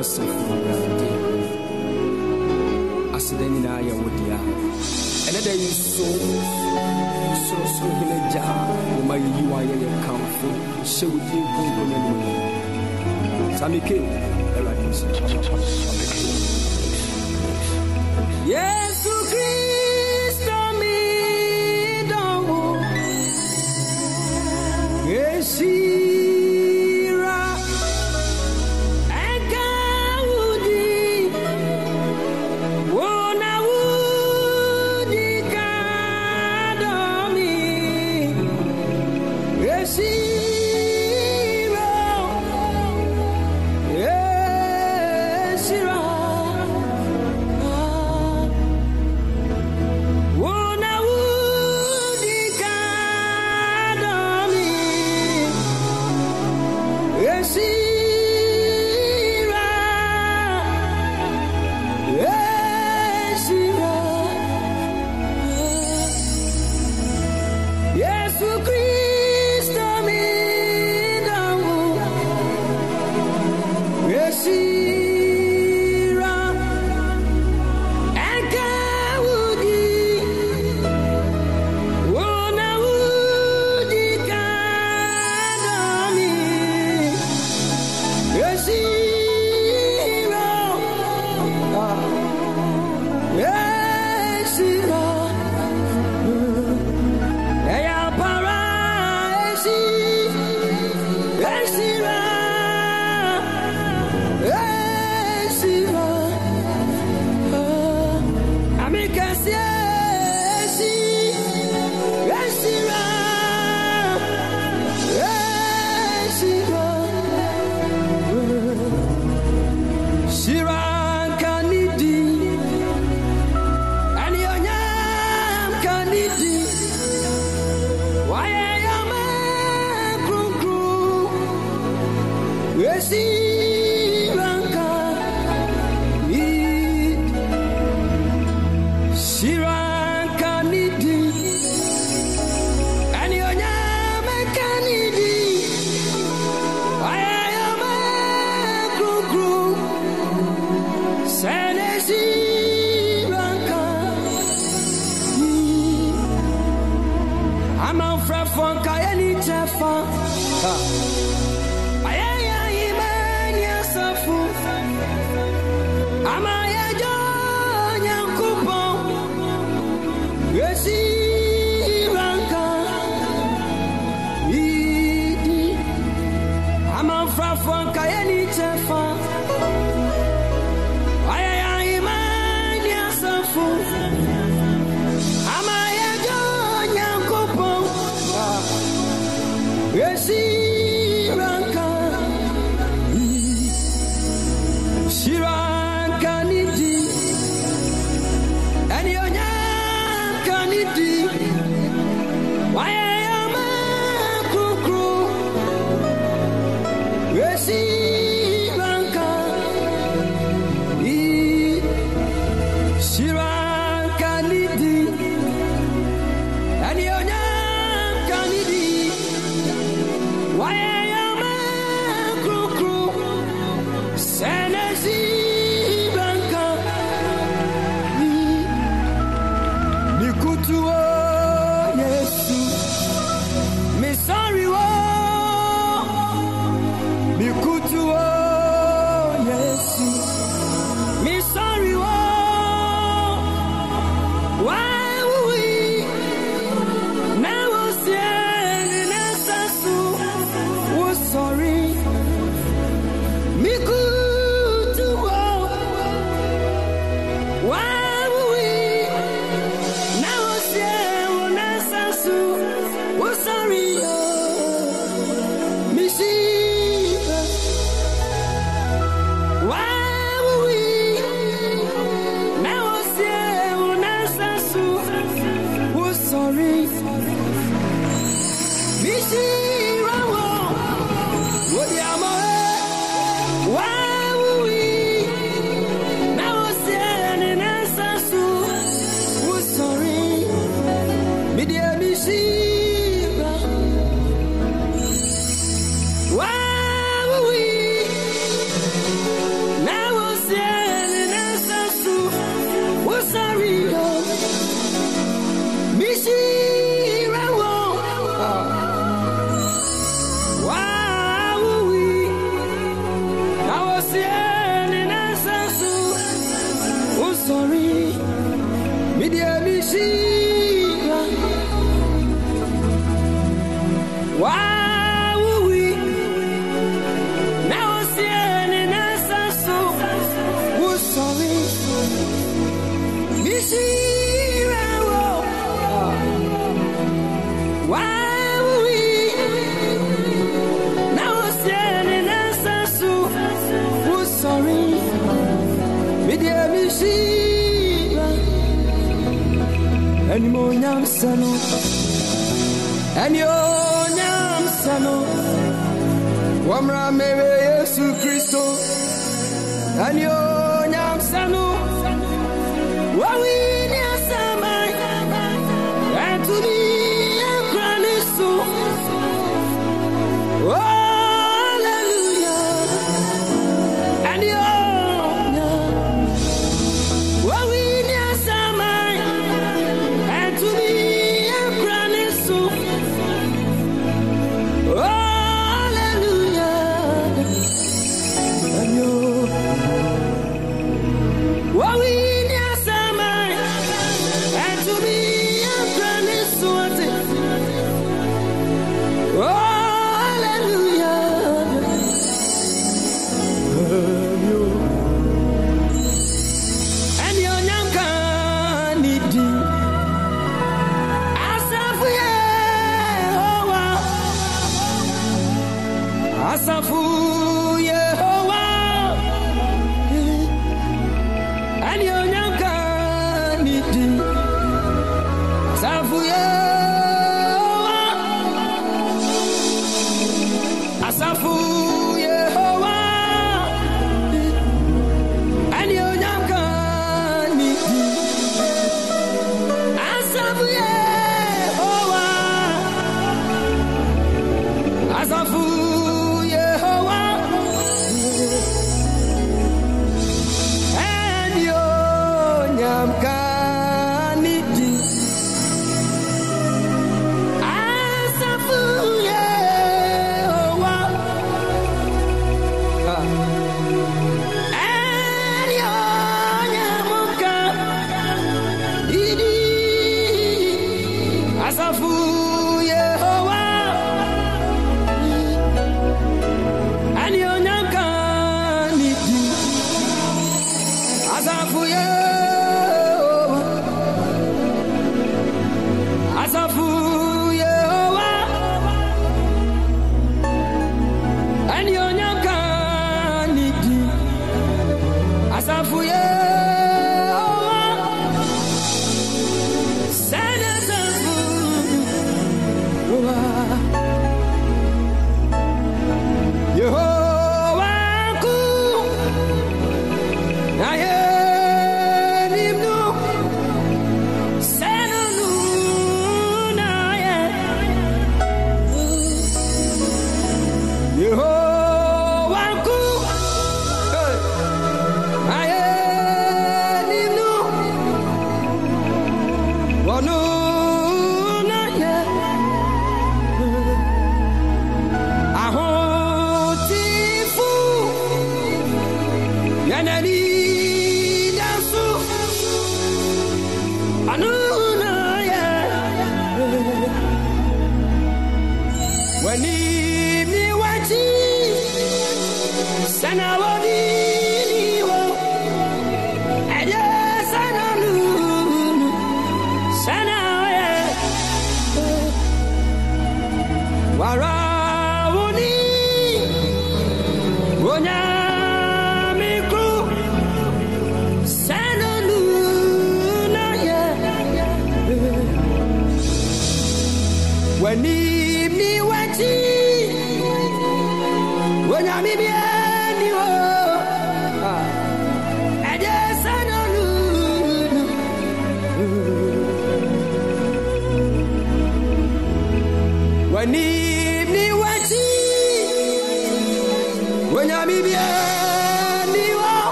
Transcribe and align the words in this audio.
asafo 0.00 0.32
awurade 0.54 1.08
aseda 3.16 3.44
nyinaa 3.52 3.80
yɛ 3.86 3.92
wo 4.00 4.08
dea 4.18 4.38
ɛnɛ 5.28 5.40
da 5.46 5.52
yi 5.60 5.68
so 5.92 6.06
sorosoro 7.46 7.92
hene 8.00 8.16
gya 8.32 8.42
wo 8.96 9.00
ma 9.08 9.14
yɛyi 9.22 9.42
wo 9.50 9.54
ayɛ 9.60 9.74
yɛ 9.82 9.88
kamfo 10.04 10.48
hyɛ 10.92 11.06
wo 11.12 11.18
die 11.26 11.40
kronkro 11.52 11.82
no 11.90 11.94
anim 11.98 13.58
saa 13.58 13.68
meke 13.72 13.96
awurade 14.56 14.88
so 14.98 16.09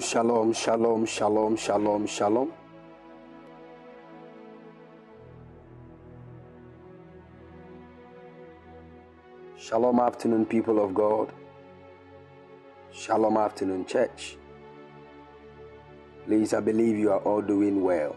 Shalom, 0.00 0.54
shalom, 0.54 1.04
shalom, 1.04 1.56
shalom, 1.56 2.06
shalom, 2.06 2.50
shalom. 9.58 10.00
Afternoon, 10.00 10.46
people 10.46 10.82
of 10.82 10.94
God. 10.94 11.32
Shalom, 12.92 13.36
afternoon, 13.36 13.84
church. 13.84 14.38
Please, 16.24 16.54
I 16.54 16.60
believe 16.60 16.96
you 16.96 17.10
are 17.12 17.20
all 17.20 17.42
doing 17.42 17.82
well. 17.82 18.16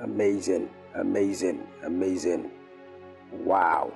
Amazing, 0.00 0.68
amazing, 0.94 1.66
amazing. 1.84 2.50
Wow. 3.32 3.92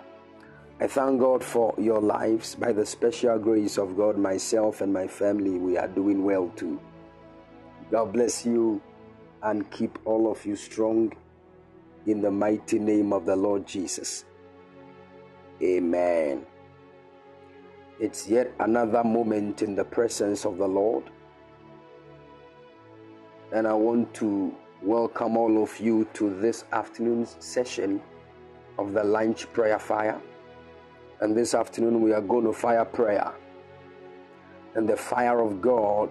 I 0.80 0.86
thank 0.86 1.20
God 1.20 1.42
for 1.42 1.74
your 1.78 2.00
lives. 2.00 2.54
By 2.54 2.72
the 2.72 2.86
special 2.86 3.38
grace 3.38 3.78
of 3.78 3.96
God, 3.96 4.16
myself 4.16 4.80
and 4.80 4.92
my 4.92 5.06
family, 5.06 5.58
we 5.58 5.76
are 5.76 5.88
doing 5.88 6.24
well 6.24 6.52
too. 6.54 6.80
God 7.90 8.12
bless 8.12 8.46
you 8.46 8.80
and 9.42 9.68
keep 9.70 9.98
all 10.04 10.30
of 10.30 10.44
you 10.44 10.56
strong 10.56 11.12
in 12.06 12.20
the 12.20 12.30
mighty 12.30 12.78
name 12.78 13.12
of 13.12 13.26
the 13.26 13.34
Lord 13.34 13.66
Jesus. 13.66 14.24
Amen. 15.62 16.46
It's 18.00 18.28
yet 18.28 18.52
another 18.60 19.02
moment 19.02 19.62
in 19.62 19.74
the 19.74 19.84
presence 19.84 20.44
of 20.44 20.58
the 20.58 20.68
Lord. 20.68 21.04
And 23.52 23.66
I 23.66 23.72
want 23.72 24.14
to 24.14 24.54
welcome 24.82 25.36
all 25.36 25.62
of 25.62 25.80
you 25.80 26.06
to 26.14 26.30
this 26.38 26.64
afternoon's 26.72 27.36
session 27.40 28.00
of 28.78 28.92
the 28.92 29.02
lunch 29.02 29.52
prayer 29.52 29.78
fire. 29.78 30.20
And 31.20 31.36
this 31.36 31.52
afternoon 31.54 32.00
we 32.00 32.12
are 32.12 32.20
going 32.20 32.44
to 32.44 32.52
fire 32.52 32.84
prayer. 32.84 33.32
And 34.76 34.88
the 34.88 34.96
fire 34.96 35.40
of 35.40 35.60
God 35.60 36.10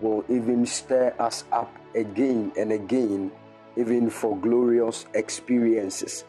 will 0.00 0.24
even 0.28 0.66
stir 0.66 1.14
us 1.20 1.44
up 1.52 1.72
again 1.94 2.52
and 2.56 2.72
again, 2.72 3.30
even 3.76 4.10
for 4.10 4.36
glorious 4.36 5.06
experiences 5.14 6.24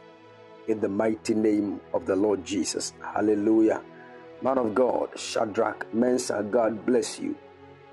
in 0.68 0.80
the 0.80 0.90
mighty 0.90 1.34
name 1.34 1.82
of 1.94 2.06
the 2.06 2.16
Lord 2.16 2.46
Jesus. 2.46 2.94
Hallelujah. 3.02 3.82
Man 4.44 4.60
of 4.60 4.76
God, 4.76 5.10
Shadrach 5.18 5.92
Mensah, 5.94 6.50
God 6.52 6.86
bless 6.86 7.20
you. 7.20 7.36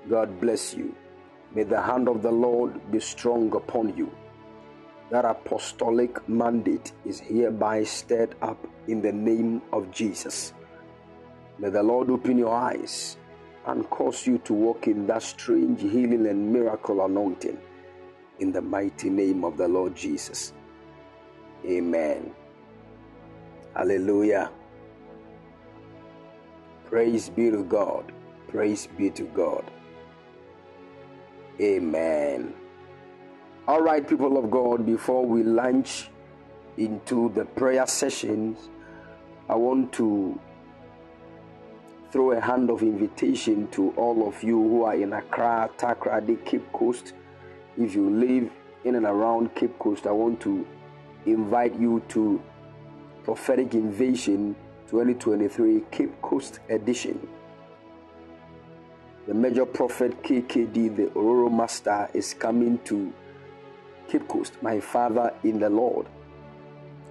God 0.07 0.39
bless 0.39 0.75
you. 0.75 0.95
May 1.55 1.63
the 1.63 1.81
hand 1.81 2.07
of 2.07 2.21
the 2.21 2.31
Lord 2.31 2.91
be 2.91 2.99
strong 2.99 3.55
upon 3.55 3.95
you. 3.97 4.11
That 5.09 5.25
apostolic 5.25 6.27
mandate 6.27 6.91
is 7.05 7.19
hereby 7.19 7.83
stirred 7.83 8.35
up 8.41 8.67
in 8.87 9.01
the 9.01 9.11
name 9.13 9.61
of 9.71 9.89
Jesus. 9.91 10.53
May 11.59 11.69
the 11.69 11.83
Lord 11.83 12.09
open 12.09 12.37
your 12.37 12.53
eyes 12.53 13.17
and 13.65 13.89
cause 13.89 14.27
you 14.27 14.37
to 14.39 14.53
walk 14.53 14.87
in 14.87 15.07
that 15.07 15.23
strange 15.23 15.81
healing 15.81 16.27
and 16.27 16.51
miracle 16.53 17.03
anointing 17.05 17.57
in 18.39 18.51
the 18.51 18.61
mighty 18.61 19.09
name 19.09 19.43
of 19.43 19.57
the 19.57 19.67
Lord 19.67 19.95
Jesus. 19.95 20.53
Amen. 21.65 22.33
Hallelujah. 23.75 24.51
Praise 26.85 27.29
be 27.29 27.49
to 27.49 27.63
God. 27.63 28.11
Praise 28.47 28.87
be 28.97 29.09
to 29.11 29.23
God. 29.23 29.69
Amen. 31.59 32.53
All 33.67 33.81
right, 33.81 34.07
people 34.07 34.37
of 34.37 34.51
God, 34.51 34.85
before 34.85 35.25
we 35.25 35.41
launch 35.41 36.09
into 36.77 37.29
the 37.29 37.45
prayer 37.45 37.87
sessions, 37.87 38.69
I 39.49 39.55
want 39.55 39.91
to 39.93 40.39
throw 42.11 42.31
a 42.31 42.39
hand 42.39 42.69
of 42.69 42.83
invitation 42.83 43.67
to 43.69 43.89
all 43.91 44.27
of 44.27 44.43
you 44.43 44.61
who 44.61 44.83
are 44.83 44.95
in 44.95 45.13
Accra, 45.13 45.69
Takoradi, 45.77 46.43
Cape 46.45 46.71
Coast. 46.71 47.13
If 47.75 47.95
you 47.95 48.09
live 48.09 48.51
in 48.85 48.95
and 48.95 49.05
around 49.05 49.55
Cape 49.55 49.77
Coast, 49.79 50.05
I 50.05 50.11
want 50.11 50.39
to 50.41 50.65
invite 51.25 51.77
you 51.79 52.03
to 52.09 52.41
Prophetic 53.23 53.73
Invasion 53.73 54.55
2023 54.89 55.83
Cape 55.91 56.21
Coast 56.21 56.59
Edition. 56.69 57.27
The 59.27 59.33
major 59.33 59.65
prophet 59.65 60.23
KKD, 60.23 60.95
the 60.95 61.05
Ororo 61.07 61.51
Master, 61.51 62.09
is 62.13 62.33
coming 62.33 62.79
to 62.85 63.13
Cape 64.07 64.25
Coast, 64.25 64.53
my 64.61 64.79
father 64.79 65.33
in 65.43 65.59
the 65.59 65.69
Lord, 65.69 66.07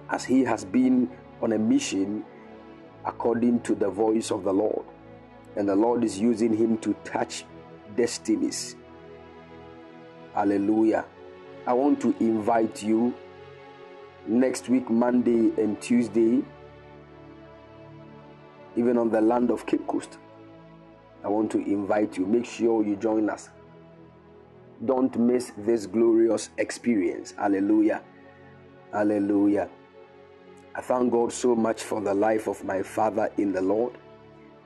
as 0.09 0.25
he 0.25 0.43
has 0.43 0.65
been 0.65 1.11
on 1.43 1.53
a 1.53 1.59
mission 1.59 2.25
according 3.05 3.61
to 3.61 3.75
the 3.75 3.91
voice 3.91 4.31
of 4.31 4.43
the 4.43 4.51
Lord. 4.51 4.83
And 5.57 5.69
the 5.69 5.75
Lord 5.75 6.03
is 6.03 6.19
using 6.19 6.57
him 6.57 6.79
to 6.79 6.95
touch 7.03 7.45
destinies. 7.95 8.75
Hallelujah. 10.33 11.05
I 11.67 11.73
want 11.73 12.01
to 12.01 12.15
invite 12.19 12.81
you 12.81 13.13
next 14.25 14.69
week, 14.69 14.89
Monday 14.89 15.53
and 15.61 15.79
Tuesday, 15.79 16.43
even 18.75 18.97
on 18.97 19.11
the 19.11 19.21
land 19.21 19.51
of 19.51 19.67
Cape 19.67 19.85
Coast. 19.85 20.17
I 21.23 21.27
want 21.27 21.51
to 21.51 21.57
invite 21.59 22.17
you. 22.17 22.25
Make 22.25 22.45
sure 22.45 22.85
you 22.85 22.95
join 22.95 23.29
us. 23.29 23.49
Don't 24.85 25.17
miss 25.17 25.51
this 25.57 25.87
glorious 25.87 26.49
experience. 26.57 27.33
Hallelujah. 27.37 28.01
Hallelujah. 28.91 29.69
I 30.75 30.81
thank 30.81 31.11
God 31.11 31.33
so 31.33 31.55
much 31.55 31.81
for 31.81 31.99
the 32.01 32.13
life 32.13 32.47
of 32.47 32.63
my 32.63 32.83
father 32.83 33.31
in 33.37 33.51
the 33.51 33.61
Lord. 33.61 33.93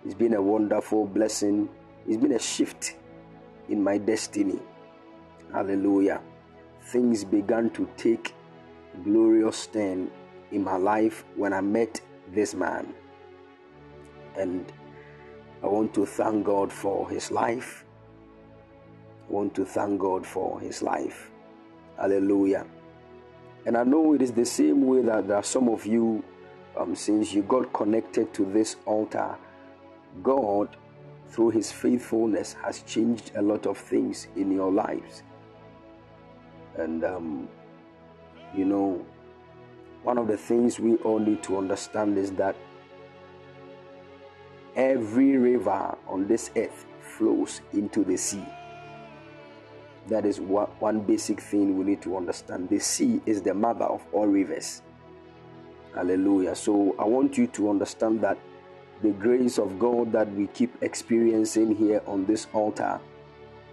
It's 0.03 0.13
been 0.13 0.33
a 0.33 0.41
wonderful 0.41 1.05
blessing. 1.05 1.69
It's 2.07 2.17
been 2.17 2.33
a 2.33 2.39
shift 2.39 2.97
in 3.69 3.81
my 3.81 3.97
destiny. 3.97 4.59
Hallelujah. 5.53 6.21
Things 6.81 7.23
began 7.23 7.69
to 7.71 7.87
take 7.95 8.33
glorious 9.03 9.67
turn 9.67 10.11
in 10.51 10.63
my 10.63 10.75
life 10.75 11.23
when 11.35 11.53
I 11.53 11.61
met 11.61 12.01
this 12.33 12.53
man. 12.53 12.93
And 14.37 14.71
I 15.63 15.67
want 15.67 15.93
to 15.93 16.05
thank 16.05 16.45
God 16.45 16.71
for 16.71 17.09
his 17.09 17.31
life. 17.31 17.85
I 19.29 19.33
want 19.33 19.53
to 19.55 19.65
thank 19.65 19.99
God 19.99 20.25
for 20.25 20.59
his 20.59 20.81
life. 20.81 21.31
Hallelujah. 21.97 22.65
And 23.65 23.77
I 23.77 23.83
know 23.83 24.13
it 24.13 24.21
is 24.21 24.31
the 24.31 24.45
same 24.45 24.87
way 24.87 25.03
that 25.03 25.27
there 25.27 25.37
are 25.37 25.43
some 25.43 25.69
of 25.69 25.85
you, 25.85 26.23
um, 26.75 26.95
since 26.95 27.31
you 27.31 27.43
got 27.43 27.71
connected 27.73 28.33
to 28.33 28.45
this 28.45 28.77
altar, 28.85 29.37
God, 30.23 30.75
through 31.27 31.51
his 31.51 31.71
faithfulness, 31.71 32.53
has 32.63 32.81
changed 32.81 33.31
a 33.35 33.41
lot 33.41 33.67
of 33.67 33.77
things 33.77 34.27
in 34.35 34.51
your 34.51 34.71
lives. 34.71 35.23
And, 36.75 37.03
um, 37.03 37.47
you 38.55 38.65
know, 38.65 39.05
one 40.03 40.17
of 40.17 40.27
the 40.27 40.37
things 40.37 40.79
we 40.79 40.95
all 40.97 41.19
need 41.19 41.43
to 41.43 41.57
understand 41.57 42.17
is 42.17 42.31
that 42.31 42.55
every 44.75 45.37
river 45.37 45.97
on 46.07 46.27
this 46.27 46.51
earth 46.55 46.85
flows 47.01 47.61
into 47.73 48.03
the 48.03 48.17
sea. 48.17 48.45
That 50.07 50.25
is 50.25 50.39
one, 50.39 51.01
basic 51.01 51.39
thing 51.39 51.77
we 51.77 51.85
need 51.85 52.01
to 52.03 52.17
understand. 52.17 52.69
The 52.69 52.79
sea 52.79 53.21
is 53.25 53.41
the 53.41 53.53
mother 53.53 53.85
of 53.85 54.01
all 54.11 54.27
rivers. 54.27 54.81
Hallelujah. 55.93 56.55
So 56.55 56.95
I 56.97 57.05
want 57.05 57.37
you 57.37 57.47
to 57.47 57.69
understand 57.69 58.21
that 58.21 58.37
the 59.01 59.11
grace 59.11 59.57
of 59.57 59.79
God 59.79 60.11
that 60.11 60.31
we 60.33 60.47
keep 60.47 60.81
experiencing 60.81 61.75
here 61.75 62.01
on 62.07 62.25
this 62.25 62.47
altar 62.53 62.99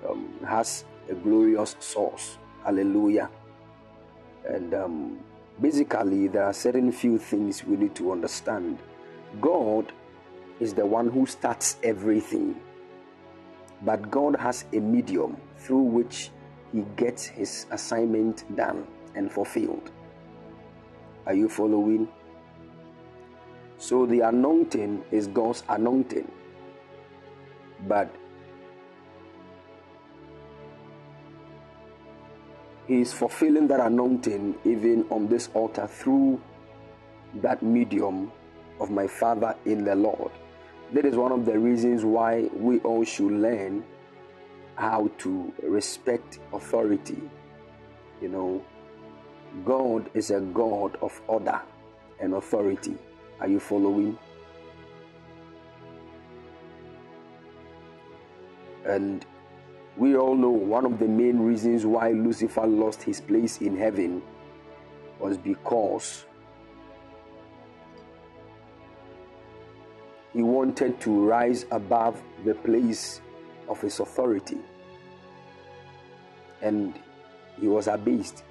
um, 0.09 0.29
has 0.47 0.85
a 1.09 1.15
glorious 1.15 1.77
source. 1.81 2.39
Hallelujah. 2.65 3.31
And 4.47 4.75
um, 4.75 5.19
basically, 5.61 6.29
there 6.29 6.45
are 6.45 6.53
certain 6.53 6.93
few 6.93 7.19
things 7.19 7.65
we 7.65 7.77
need 7.77 7.95
to 7.97 8.13
understand. 8.13 8.79
God 9.41 9.93
is 10.61 10.75
the 10.75 10.85
one 10.85 11.09
who 11.09 11.27
starts 11.27 11.77
everything. 11.83 12.61
But 13.83 14.11
God 14.11 14.37
has 14.37 14.65
a 14.73 14.81
medium 14.81 15.37
through 15.57 15.83
which 15.83 16.31
he 16.73 16.85
gets 16.97 17.25
his 17.27 17.67
assignment 17.71 18.45
done 18.57 18.87
and 19.15 19.31
fulfilled. 19.31 19.91
Are 21.27 21.35
you 21.35 21.49
following? 21.49 22.09
So 23.79 24.07
the 24.07 24.21
anointing 24.21 25.05
is 25.11 25.29
God's 25.29 25.63
anointing. 25.69 26.31
But 27.87 28.13
he 32.89 33.01
is 33.01 33.13
fulfilling 33.13 33.69
that 33.69 33.79
anointing 33.79 34.57
even 34.65 35.07
on 35.11 35.29
this 35.29 35.49
altar 35.55 35.87
through 35.87 36.41
that 37.37 37.63
medium 37.63 38.33
of 38.81 38.91
my 38.91 39.07
Father 39.07 39.55
in 39.65 39.85
the 39.85 39.95
Lord. 39.95 40.33
That 40.93 41.05
is 41.05 41.17
one 41.17 41.33
of 41.33 41.45
the 41.45 41.59
reasons 41.59 42.05
why 42.05 42.49
we 42.55 42.79
all 42.81 43.05
should 43.05 43.33
learn 43.33 43.85
how 44.77 45.11
to 45.19 45.53
respect 45.63 46.39
authority. 46.53 47.21
You 48.23 48.29
know, 48.29 48.65
God 49.65 50.11
is 50.15 50.31
a 50.31 50.41
God 50.41 50.97
of 51.03 51.21
order 51.27 51.61
and 52.21 52.35
authority. 52.35 52.97
Are 53.41 53.49
you 53.49 53.61
following? 53.61 54.19
And 58.87 59.27
we 59.99 60.17
all 60.17 60.35
know 60.35 60.51
one 60.51 60.87
of 60.87 60.99
the 60.99 61.09
main 61.09 61.41
reasons 61.41 61.85
why 61.85 62.13
Lucifer 62.13 62.67
lost 62.67 63.03
his 63.03 63.21
place 63.21 63.61
in 63.61 63.77
heaven 63.77 64.23
was 65.19 65.37
because 65.37 66.25
he 70.33 70.43
wanted 70.43 71.01
to 71.01 71.25
rise 71.27 71.67
above 71.71 72.23
the 72.45 72.55
place 72.55 73.21
of 73.69 73.81
his 73.81 74.01
authority. 74.01 74.59
And 76.63 76.99
he 77.61 77.69
was 77.69 77.87
abased. 77.87 78.45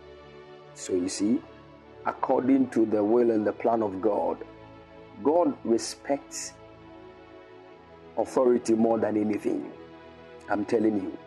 So 0.74 0.94
you 0.94 1.10
see, 1.10 1.42
according 2.06 2.70
to 2.72 2.86
the 2.86 3.04
will 3.04 3.32
and 3.32 3.46
the 3.46 3.54
plan 3.54 3.82
of 3.82 4.02
God, 4.02 4.44
God 5.24 5.54
respects 5.64 6.54
authority 8.18 8.74
more 8.74 8.98
than 8.98 9.18
anything. 9.18 9.72
I'm 10.50 10.66
telling 10.66 10.96
you. 11.02 11.18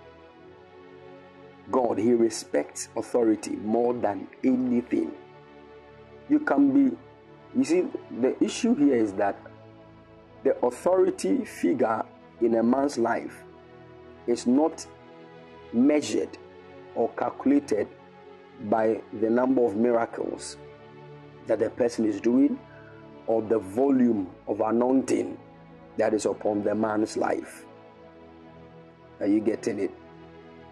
God, 1.70 1.98
He 1.98 2.12
respects 2.12 2.88
authority 2.96 3.56
more 3.56 3.94
than 3.94 4.26
anything. 4.42 5.12
You 6.28 6.40
can 6.40 6.72
be, 6.72 6.96
you 7.56 7.64
see, 7.64 7.86
the 8.20 8.42
issue 8.42 8.74
here 8.74 8.96
is 8.96 9.12
that 9.14 9.36
the 10.44 10.56
authority 10.64 11.44
figure 11.44 12.02
in 12.40 12.54
a 12.56 12.62
man's 12.62 12.98
life 12.98 13.42
is 14.26 14.46
not 14.46 14.86
measured 15.72 16.38
or 16.94 17.08
calculated 17.10 17.88
by 18.68 19.00
the 19.20 19.30
number 19.30 19.64
of 19.64 19.76
miracles 19.76 20.56
that 21.46 21.58
the 21.58 21.70
person 21.70 22.04
is 22.04 22.20
doing 22.20 22.58
or 23.26 23.42
the 23.42 23.58
volume 23.58 24.28
of 24.46 24.60
anointing 24.60 25.38
that 25.96 26.14
is 26.14 26.26
upon 26.26 26.62
the 26.62 26.74
man's 26.74 27.16
life. 27.16 27.66
Are 29.20 29.26
you 29.26 29.40
getting 29.40 29.78
it? 29.78 29.90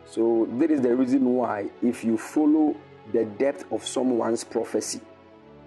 So, 0.06 0.48
that 0.52 0.70
is 0.70 0.80
the 0.80 0.96
reason 0.96 1.34
why, 1.34 1.68
if 1.82 2.02
you 2.02 2.16
follow 2.16 2.74
the 3.12 3.26
depth 3.26 3.70
of 3.70 3.86
someone's 3.86 4.42
prophecy 4.42 5.00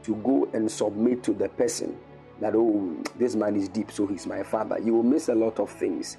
to 0.03 0.15
go 0.15 0.49
and 0.53 0.71
submit 0.71 1.23
to 1.23 1.33
the 1.33 1.49
person 1.49 1.97
that, 2.41 2.55
oh, 2.55 2.97
this 3.17 3.35
man 3.35 3.55
is 3.55 3.69
deep, 3.69 3.91
so 3.91 4.05
he's 4.05 4.27
my 4.27 4.43
father, 4.43 4.79
you 4.79 4.93
will 4.93 5.03
miss 5.03 5.29
a 5.29 5.35
lot 5.35 5.59
of 5.59 5.69
things 5.69 6.17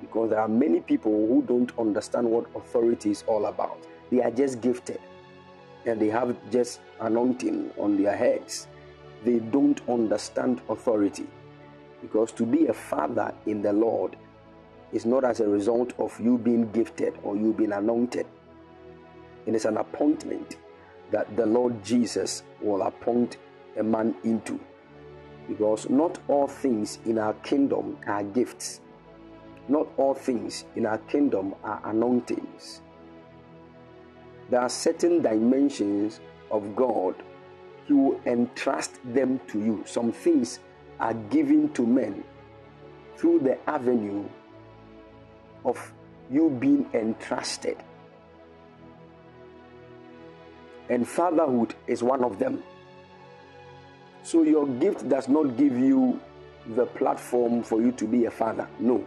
because 0.00 0.30
there 0.30 0.40
are 0.40 0.48
many 0.48 0.80
people 0.80 1.12
who 1.12 1.42
don't 1.46 1.72
understand 1.78 2.28
what 2.28 2.46
authority 2.54 3.10
is 3.10 3.24
all 3.26 3.46
about. 3.46 3.78
They 4.10 4.20
are 4.22 4.30
just 4.30 4.60
gifted 4.60 5.00
and 5.86 6.00
they 6.00 6.08
have 6.08 6.36
just 6.50 6.80
anointing 7.00 7.70
on 7.78 8.00
their 8.02 8.16
heads. 8.16 8.66
They 9.24 9.38
don't 9.38 9.80
understand 9.88 10.60
authority 10.68 11.26
because 12.02 12.32
to 12.32 12.44
be 12.44 12.66
a 12.66 12.74
father 12.74 13.32
in 13.46 13.62
the 13.62 13.72
Lord 13.72 14.16
is 14.92 15.06
not 15.06 15.24
as 15.24 15.40
a 15.40 15.48
result 15.48 15.92
of 15.98 16.18
you 16.20 16.38
being 16.38 16.70
gifted 16.72 17.14
or 17.22 17.36
you 17.36 17.52
being 17.52 17.72
anointed. 17.72 18.26
It 19.46 19.54
is 19.54 19.64
an 19.64 19.76
appointment 19.76 20.56
that 21.10 21.36
the 21.36 21.46
Lord 21.46 21.84
Jesus 21.84 22.42
will 22.60 22.82
appoint 22.82 23.36
a 23.78 23.82
man 23.82 24.14
into. 24.24 24.58
Because 25.48 25.88
not 25.88 26.18
all 26.28 26.48
things 26.48 26.98
in 27.04 27.18
our 27.18 27.34
kingdom 27.34 27.98
are 28.06 28.22
gifts, 28.22 28.80
not 29.68 29.86
all 29.96 30.14
things 30.14 30.64
in 30.74 30.86
our 30.86 30.98
kingdom 30.98 31.54
are 31.62 31.80
anointings. 31.84 32.82
There 34.50 34.60
are 34.60 34.68
certain 34.68 35.22
dimensions 35.22 36.20
of 36.50 36.76
God, 36.76 37.14
He 37.86 37.92
will 37.92 38.20
entrust 38.26 39.00
them 39.04 39.40
to 39.48 39.58
you. 39.58 39.82
Some 39.86 40.12
things 40.12 40.60
are 41.00 41.14
given 41.14 41.72
to 41.74 41.86
men 41.86 42.24
through 43.16 43.40
the 43.40 43.58
avenue 43.68 44.24
of 45.64 45.92
you 46.30 46.50
being 46.50 46.88
entrusted. 46.94 47.76
And 50.88 51.06
fatherhood 51.06 51.74
is 51.86 52.02
one 52.02 52.22
of 52.22 52.38
them. 52.38 52.62
So 54.26 54.42
your 54.42 54.66
gift 54.66 55.08
does 55.08 55.28
not 55.28 55.56
give 55.56 55.78
you 55.78 56.20
the 56.74 56.84
platform 56.84 57.62
for 57.62 57.80
you 57.80 57.92
to 57.92 58.08
be 58.08 58.24
a 58.24 58.30
father. 58.32 58.68
No. 58.80 59.06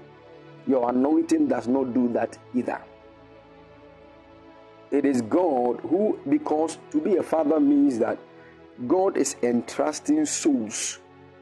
Your 0.66 0.90
anointing 0.90 1.50
does 1.50 1.68
not 1.68 1.94
do 1.94 2.08
that 2.14 2.38
either. 2.56 2.82
It 4.92 5.04
is 5.04 5.22
God 5.24 5.82
who, 5.82 6.18
because 6.30 6.78
to 6.92 7.02
be 7.02 7.18
a 7.18 7.24
father 7.24 7.60
means 7.60 8.00
that 8.00 8.18
God 8.88 9.18
is 9.18 9.36
entrusting 9.44 10.26
souls, 10.26 11.00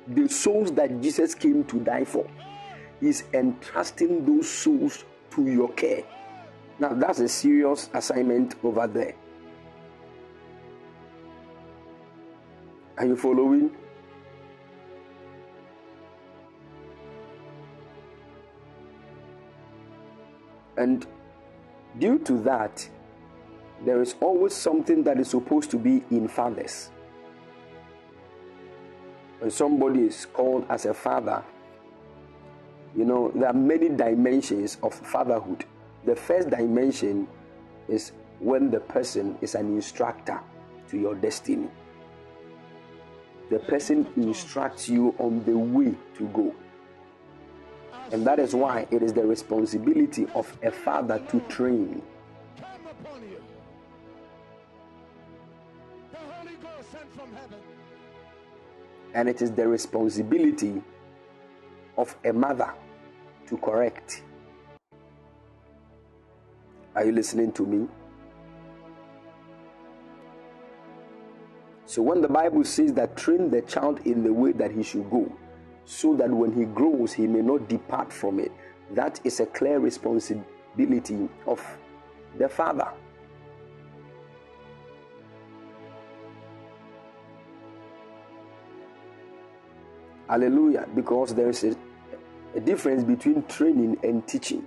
the 0.08 0.28
souls 0.28 0.72
that 0.72 1.00
Jesus 1.00 1.36
came 1.36 1.64
to 1.66 1.80
die 1.80 2.04
for 2.04 2.28
is 3.00 3.26
entrusting 3.32 4.26
those 4.26 4.50
souls 4.50 5.06
to 5.36 5.46
your 5.46 5.72
care. 5.74 6.02
Now, 6.80 6.96
that's 6.96 7.20
a 7.20 7.30
serious 7.30 7.92
assignment 7.94 8.56
over 8.64 8.88
there. 8.88 9.14
Are 12.98 13.06
you 13.06 13.16
following? 13.16 13.72
And 20.78 21.06
due 22.00 22.18
to 22.20 22.34
that, 22.44 22.88
there 23.86 24.02
is 24.02 24.16
always 24.20 24.54
something 24.56 25.04
that 25.04 25.20
is 25.20 25.30
supposed 25.30 25.70
to 25.72 25.78
be 25.78 26.04
in 26.10 26.28
fathers. 26.28 26.90
When 29.40 29.52
somebody 29.52 30.02
is 30.02 30.26
called 30.26 30.66
as 30.70 30.86
a 30.86 30.94
father, 30.94 31.44
you 32.96 33.06
know, 33.06 33.32
there 33.36 33.50
are 33.50 33.54
many 33.54 33.90
dimensions 33.90 34.78
of 34.82 34.96
fatherhood. 34.96 35.66
The 36.06 36.16
first 36.16 36.50
dimension 36.50 37.28
is 37.88 38.12
when 38.40 38.72
the 38.72 38.80
person 38.80 39.38
is 39.42 39.54
an 39.54 39.68
instructor 39.76 40.40
to 40.90 40.98
your 40.98 41.14
destiny. 41.14 41.70
The 43.50 43.60
person 43.60 44.06
instructs 44.18 44.90
you 44.90 45.16
on 45.20 45.44
the 45.46 45.58
way 45.58 45.96
to 46.18 46.28
go. 46.28 46.54
And 48.12 48.26
that 48.26 48.40
is 48.40 48.54
why 48.54 48.88
it 48.92 49.02
is 49.02 49.14
the 49.14 49.26
responsibility 49.26 50.28
of 50.36 50.58
a 50.64 50.72
father 50.72 51.20
to 51.30 51.40
train. 51.42 52.02
And 59.14 59.28
it 59.28 59.42
is 59.42 59.52
the 59.52 59.68
responsibility 59.68 60.82
of 61.98 62.16
a 62.24 62.32
mother 62.32 62.74
to 63.48 63.58
correct. 63.58 64.24
Are 66.96 67.06
you 67.06 67.12
listening 67.12 67.52
to 67.54 67.66
me? 67.66 67.88
So, 71.88 72.04
when 72.04 72.22
the 72.22 72.28
Bible 72.28 72.64
says 72.64 72.94
that 72.94 73.18
train 73.18 73.50
the 73.50 73.64
child 73.64 74.02
in 74.06 74.24
the 74.24 74.32
way 74.32 74.52
that 74.52 74.72
he 74.72 74.84
should 74.84 75.10
go, 75.10 75.36
so 75.86 76.16
that 76.18 76.30
when 76.30 76.54
he 76.54 76.66
grows, 76.66 77.14
he 77.14 77.26
may 77.26 77.42
not 77.42 77.68
depart 77.68 78.14
from 78.14 78.40
it, 78.40 78.52
that 78.92 79.20
is 79.24 79.40
a 79.40 79.48
clear 79.48 79.80
responsibility 79.80 81.28
of 81.48 81.66
the 82.38 82.48
father. 82.48 82.88
Hallelujah. 90.30 90.86
Because 90.94 91.34
there 91.34 91.50
is 91.50 91.64
a 91.64 91.76
a 92.56 92.60
difference 92.60 93.04
between 93.04 93.44
training 93.44 93.98
and 94.04 94.28
teaching. 94.28 94.66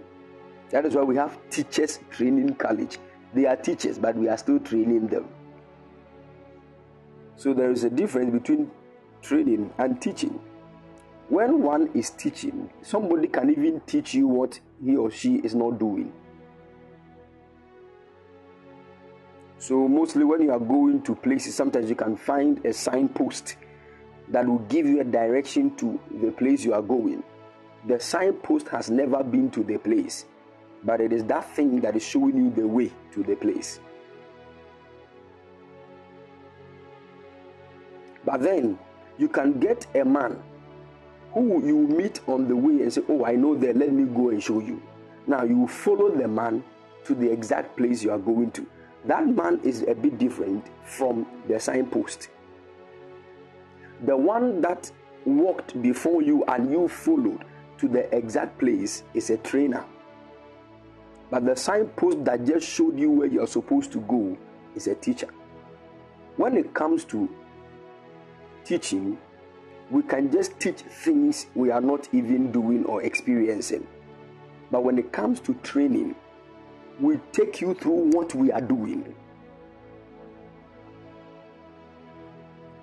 That 0.71 0.87
is 0.87 0.95
why 0.95 1.03
we 1.03 1.17
have 1.17 1.37
teachers 1.51 1.99
training 2.11 2.55
college. 2.55 2.99
They 3.35 3.47
are 3.47 3.57
teachers, 3.57 3.99
but 3.99 4.17
we 4.17 4.29
are 4.29 4.39
still 4.39 4.61
training 4.61 5.09
them. 5.09 5.27
So 7.41 7.55
there 7.55 7.71
is 7.71 7.85
a 7.85 7.91
difference 7.91 8.33
between 8.33 8.71
training 9.23 9.73
and 9.79 10.01
teaching. 10.01 10.39
When 11.31 11.63
one 11.63 11.89
is 11.95 12.11
teaching, 12.11 12.69
somebody 12.83 13.29
can 13.29 13.51
even 13.51 13.81
teach 13.87 14.13
you 14.13 14.27
what 14.27 14.61
he 14.85 14.97
or 14.97 15.11
she 15.11 15.37
is 15.37 15.55
not 15.55 15.79
doing. 15.79 16.13
So, 19.59 19.89
mostly 19.89 20.25
when 20.25 20.43
you 20.43 20.53
are 20.53 20.59
going 20.59 21.03
to 21.03 21.15
places, 21.15 21.55
sometimes 21.55 21.89
you 21.89 21.95
can 21.95 22.17
find 22.17 22.65
a 22.65 22.73
signpost 22.73 23.57
that 24.29 24.47
will 24.47 24.65
give 24.75 24.85
you 24.87 25.01
a 25.01 25.05
direction 25.05 25.75
to 25.77 26.01
the 26.23 26.33
place 26.33 26.65
you 26.65 26.75
are 26.75 26.83
going 26.83 27.23
the 27.87 27.99
signpost 27.99 28.69
has 28.69 28.91
never 28.91 29.25
been 29.25 29.51
to 29.51 29.63
the 29.63 29.79
place, 29.79 30.27
but 30.85 31.01
it 31.01 31.13
is 31.13 31.25
that 31.25 31.49
thing 31.57 31.81
that 31.81 31.97
is 31.97 32.05
showing 32.05 32.37
you 32.37 32.51
the 32.51 32.67
way 32.67 32.93
to 33.13 33.23
the 33.23 33.35
place. 33.35 33.81
But 38.25 38.43
then 38.43 38.79
you 39.19 39.29
can 39.29 39.59
get 39.59 39.87
a 39.95 40.05
man 40.05 40.43
who 41.33 41.65
you 41.65 41.87
meet 41.89 42.21
on 42.27 42.49
the 42.49 42.57
way 42.57 42.83
and 42.83 42.93
say, 42.93 43.03
Oh, 43.09 43.25
I 43.25 43.37
know 43.37 43.55
there, 43.55 43.75
let 43.75 43.93
me 43.93 44.05
go 44.05 44.31
and 44.31 44.43
show 44.43 44.61
you. 44.61 44.83
Now 45.27 45.45
you 45.45 45.67
follow 45.69 46.11
the 46.15 46.27
man 46.27 46.65
to 47.05 47.15
the 47.15 47.31
exact 47.31 47.77
place 47.77 48.03
you 48.03 48.11
are 48.11 48.19
going 48.19 48.51
to. 48.53 48.67
that 49.07 49.27
man 49.27 49.59
is 49.65 49.83
a 49.83 49.95
bit 49.95 50.19
different 50.19 50.67
from 50.85 51.27
the 51.49 51.59
signpost. 51.59 52.29
The 54.05 54.17
one 54.17 54.61
that 54.61 54.91
walked 55.25 55.81
before 55.83 56.23
you 56.23 56.45
and 56.45 56.71
you 56.71 56.89
followed 56.89 57.45
to 57.79 57.89
the 57.89 58.15
exact 58.15 58.59
place 58.59 59.05
is 59.15 59.31
a 59.31 59.39
trainer. 59.39 59.85
But 61.31 61.47
the 61.47 61.55
signpost 61.55 62.25
that 62.25 62.45
just 62.45 62.69
showed 62.69 62.99
you 62.99 63.11
where 63.11 63.29
you're 63.29 63.47
supposed 63.47 63.93
to 63.93 64.01
go 64.01 64.37
is 64.75 64.87
a 64.87 64.95
teacher. 64.95 65.29
When 66.37 66.57
it 66.57 66.75
comes 66.75 67.05
to 67.07 67.29
teaching, 68.65 69.19
we 69.91 70.03
can 70.03 70.31
just 70.31 70.59
teach 70.61 70.81
things 70.81 71.47
we 71.55 71.71
are 71.71 71.81
not 71.81 72.09
even 72.13 72.53
doing 72.53 72.85
or 72.85 73.03
experiencing. 73.03 73.87
But 74.71 74.85
when 74.85 74.99
it 74.99 75.13
comes 75.13 75.41
to 75.41 75.55
training, 75.63 76.15
we 77.01 77.19
take 77.33 77.61
you 77.61 77.75
through 77.75 78.11
what 78.11 78.35
we 78.35 78.53
are 78.53 78.61
doing. 78.61 79.15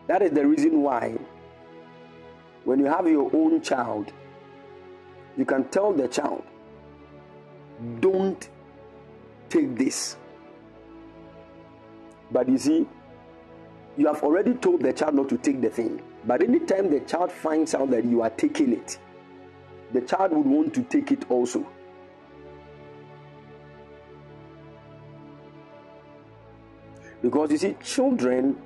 That 0.07 0.21
is 0.21 0.31
the 0.31 0.45
reason 0.45 0.81
why, 0.81 1.17
when 2.63 2.79
you 2.79 2.85
have 2.85 3.07
your 3.07 3.29
own 3.33 3.61
child, 3.61 4.11
you 5.37 5.45
can 5.45 5.65
tell 5.65 5.93
the 5.93 6.07
child, 6.07 6.43
don't 7.99 8.49
take 9.49 9.77
this. 9.77 10.17
But 12.31 12.49
you 12.49 12.57
see, 12.57 12.87
you 13.97 14.05
have 14.05 14.23
already 14.23 14.53
told 14.53 14.81
the 14.81 14.93
child 14.93 15.15
not 15.15 15.27
to 15.29 15.37
take 15.37 15.59
the 15.59 15.69
thing. 15.69 16.01
But 16.25 16.43
anytime 16.43 16.89
the 16.89 16.99
child 17.01 17.31
finds 17.31 17.73
out 17.73 17.89
that 17.91 18.05
you 18.05 18.21
are 18.21 18.29
taking 18.29 18.73
it, 18.73 18.99
the 19.91 20.01
child 20.01 20.33
would 20.33 20.45
want 20.45 20.73
to 20.75 20.83
take 20.83 21.11
it 21.11 21.29
also. 21.31 21.65
Because 27.21 27.51
you 27.51 27.57
see, 27.57 27.75
children 27.83 28.61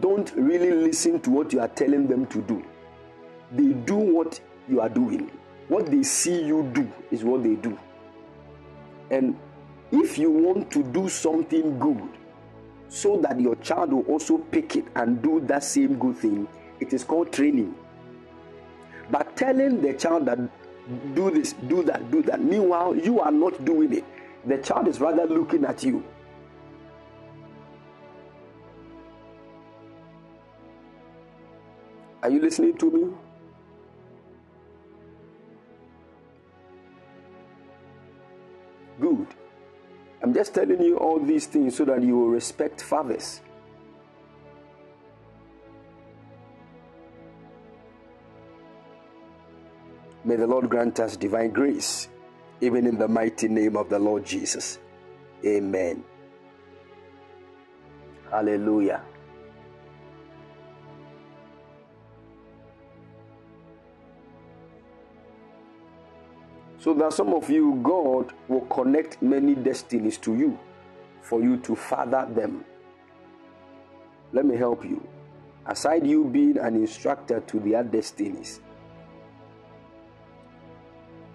don't 0.00 0.32
really 0.34 0.72
listen 0.72 1.20
to 1.20 1.30
what 1.30 1.52
you 1.52 1.60
are 1.60 1.68
telling 1.68 2.08
them 2.08 2.26
to 2.26 2.42
do. 2.42 2.64
They 3.52 3.72
do 3.72 3.94
what 3.94 4.40
you 4.68 4.80
are 4.80 4.88
doing. 4.88 5.30
What 5.68 5.86
they 5.86 6.02
see 6.02 6.42
you 6.42 6.68
do 6.74 6.90
is 7.12 7.22
what 7.22 7.44
they 7.44 7.54
do. 7.54 7.78
And 9.10 9.38
if 9.92 10.18
you 10.18 10.30
want 10.30 10.70
to 10.72 10.82
do 10.82 11.08
something 11.08 11.78
good 11.78 12.08
so 12.92 13.16
that 13.22 13.40
your 13.40 13.56
child 13.56 13.90
will 13.90 14.02
also 14.02 14.36
pick 14.36 14.76
it 14.76 14.84
and 14.96 15.22
do 15.22 15.40
that 15.46 15.64
same 15.64 15.98
good 15.98 16.14
thing, 16.14 16.46
it 16.78 16.92
is 16.92 17.04
called 17.04 17.32
training. 17.32 17.74
But 19.10 19.34
telling 19.34 19.80
the 19.80 19.94
child 19.94 20.26
that 20.26 20.38
do 21.14 21.30
this, 21.30 21.54
do 21.68 21.82
that, 21.84 22.10
do 22.10 22.22
that, 22.24 22.44
meanwhile, 22.44 22.94
you 22.94 23.18
are 23.20 23.32
not 23.32 23.64
doing 23.64 23.94
it, 23.94 24.04
the 24.44 24.58
child 24.58 24.88
is 24.88 25.00
rather 25.00 25.24
looking 25.24 25.64
at 25.64 25.82
you. 25.82 26.04
Are 32.22 32.28
you 32.28 32.42
listening 32.42 32.76
to 32.76 32.90
me? 32.90 33.31
I'm 40.32 40.36
just 40.36 40.54
telling 40.54 40.80
you 40.80 40.96
all 40.96 41.20
these 41.20 41.44
things 41.44 41.76
so 41.76 41.84
that 41.84 42.02
you 42.02 42.16
will 42.16 42.30
respect 42.30 42.80
fathers. 42.80 43.42
May 50.24 50.36
the 50.36 50.46
Lord 50.46 50.70
grant 50.70 51.00
us 51.00 51.18
divine 51.18 51.50
grace, 51.50 52.08
even 52.62 52.86
in 52.86 52.96
the 52.96 53.08
mighty 53.08 53.46
name 53.46 53.76
of 53.76 53.90
the 53.90 53.98
Lord 53.98 54.24
Jesus. 54.24 54.78
Amen. 55.44 56.02
Hallelujah. 58.30 59.02
So 66.82 66.92
that 66.94 67.12
some 67.12 67.32
of 67.32 67.48
you, 67.48 67.78
God 67.80 68.32
will 68.48 68.62
connect 68.62 69.22
many 69.22 69.54
destinies 69.54 70.18
to 70.18 70.36
you 70.36 70.58
for 71.20 71.40
you 71.40 71.56
to 71.58 71.76
father 71.76 72.26
them. 72.28 72.64
Let 74.32 74.46
me 74.46 74.56
help 74.56 74.84
you. 74.84 75.06
Aside 75.64 76.04
you 76.04 76.24
being 76.24 76.58
an 76.58 76.74
instructor 76.74 77.38
to 77.38 77.60
their 77.60 77.84
destinies, 77.84 78.60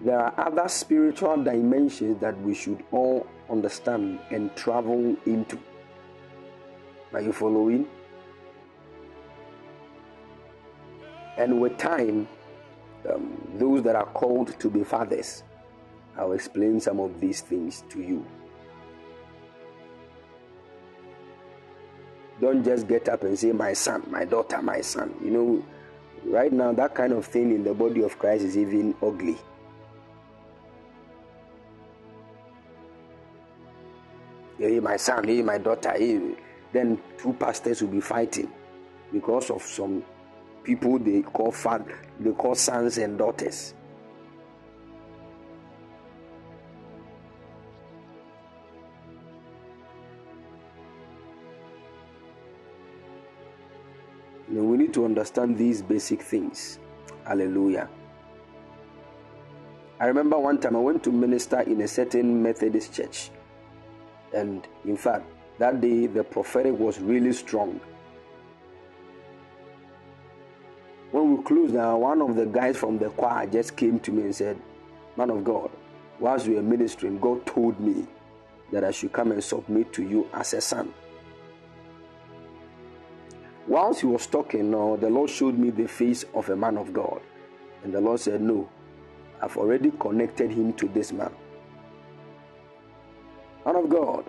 there 0.02 0.20
are 0.20 0.34
other 0.36 0.68
spiritual 0.68 1.42
dimensions 1.42 2.20
that 2.20 2.38
we 2.42 2.54
should 2.54 2.84
all 2.92 3.26
understand 3.48 4.20
and 4.30 4.54
travel 4.54 5.16
into. 5.24 5.58
Are 7.14 7.22
you 7.22 7.32
following? 7.32 7.88
And 11.38 11.58
with 11.58 11.78
time, 11.78 12.28
um, 13.08 13.40
those 13.54 13.82
that 13.82 13.96
are 13.96 14.06
called 14.06 14.58
to 14.58 14.70
be 14.70 14.84
fathers. 14.84 15.42
I'll 16.16 16.32
explain 16.32 16.80
some 16.80 16.98
of 17.00 17.20
these 17.20 17.42
things 17.42 17.84
to 17.90 18.00
you. 18.00 18.26
Don't 22.40 22.64
just 22.64 22.86
get 22.86 23.08
up 23.08 23.24
and 23.24 23.38
say, 23.38 23.52
My 23.52 23.72
son, 23.72 24.04
my 24.10 24.24
daughter, 24.24 24.62
my 24.62 24.80
son. 24.80 25.14
You 25.22 25.30
know, 25.30 25.64
right 26.24 26.52
now, 26.52 26.72
that 26.72 26.94
kind 26.94 27.12
of 27.12 27.26
thing 27.26 27.54
in 27.54 27.64
the 27.64 27.74
body 27.74 28.02
of 28.02 28.18
Christ 28.18 28.44
is 28.44 28.56
even 28.56 28.94
ugly. 29.02 29.36
Hey, 34.58 34.80
my 34.80 34.96
son, 34.96 35.24
hey, 35.24 35.42
my 35.42 35.58
daughter, 35.58 35.92
hey. 35.92 36.20
Then 36.72 37.00
two 37.16 37.32
pastors 37.32 37.80
will 37.80 37.90
be 37.90 38.00
fighting 38.00 38.50
because 39.12 39.50
of 39.50 39.62
some 39.62 40.04
people 40.68 40.98
they 40.98 41.22
call 41.22 41.50
they 42.20 42.30
call 42.32 42.54
sons 42.54 42.98
and 42.98 43.16
daughters. 43.16 43.72
We 54.50 54.76
need 54.76 54.92
to 54.92 55.06
understand 55.06 55.56
these 55.56 55.80
basic 55.80 56.20
things. 56.20 56.78
Hallelujah. 57.24 57.88
I 60.00 60.06
remember 60.06 60.38
one 60.38 60.58
time 60.60 60.76
I 60.76 60.80
went 60.80 61.02
to 61.04 61.10
minister 61.10 61.60
in 61.60 61.80
a 61.80 61.88
certain 61.88 62.42
Methodist 62.42 62.92
church. 62.92 63.30
And 64.34 64.68
in 64.84 64.98
fact, 64.98 65.24
that 65.58 65.80
day 65.80 66.06
the 66.06 66.24
prophetic 66.24 66.78
was 66.78 67.00
really 67.00 67.32
strong. 67.32 67.80
When 71.10 71.36
we 71.36 71.42
closed 71.42 71.74
now, 71.74 71.96
one 71.98 72.20
of 72.20 72.36
the 72.36 72.44
guys 72.46 72.76
from 72.76 72.98
the 72.98 73.08
choir 73.10 73.46
just 73.46 73.76
came 73.76 73.98
to 74.00 74.12
me 74.12 74.22
and 74.24 74.34
said, 74.34 74.60
Man 75.16 75.30
of 75.30 75.42
God, 75.42 75.70
whilst 76.20 76.46
we 76.46 76.54
were 76.54 76.62
ministering, 76.62 77.18
God 77.18 77.46
told 77.46 77.80
me 77.80 78.06
that 78.72 78.84
I 78.84 78.90
should 78.90 79.12
come 79.12 79.32
and 79.32 79.42
submit 79.42 79.92
to 79.94 80.02
you 80.02 80.28
as 80.34 80.52
a 80.52 80.60
son. 80.60 80.92
Whilst 83.66 84.00
he 84.00 84.06
was 84.06 84.26
talking, 84.26 84.70
now 84.70 84.96
the 84.96 85.10
Lord 85.10 85.30
showed 85.30 85.58
me 85.58 85.70
the 85.70 85.86
face 85.86 86.24
of 86.34 86.48
a 86.50 86.56
man 86.56 86.76
of 86.76 86.92
God. 86.92 87.20
And 87.84 87.92
the 87.92 88.00
Lord 88.00 88.20
said, 88.20 88.40
No, 88.40 88.68
I've 89.40 89.56
already 89.56 89.90
connected 89.92 90.50
him 90.50 90.72
to 90.74 90.88
this 90.88 91.12
man. 91.12 91.32
Man 93.64 93.76
of 93.76 93.88
God, 93.88 94.24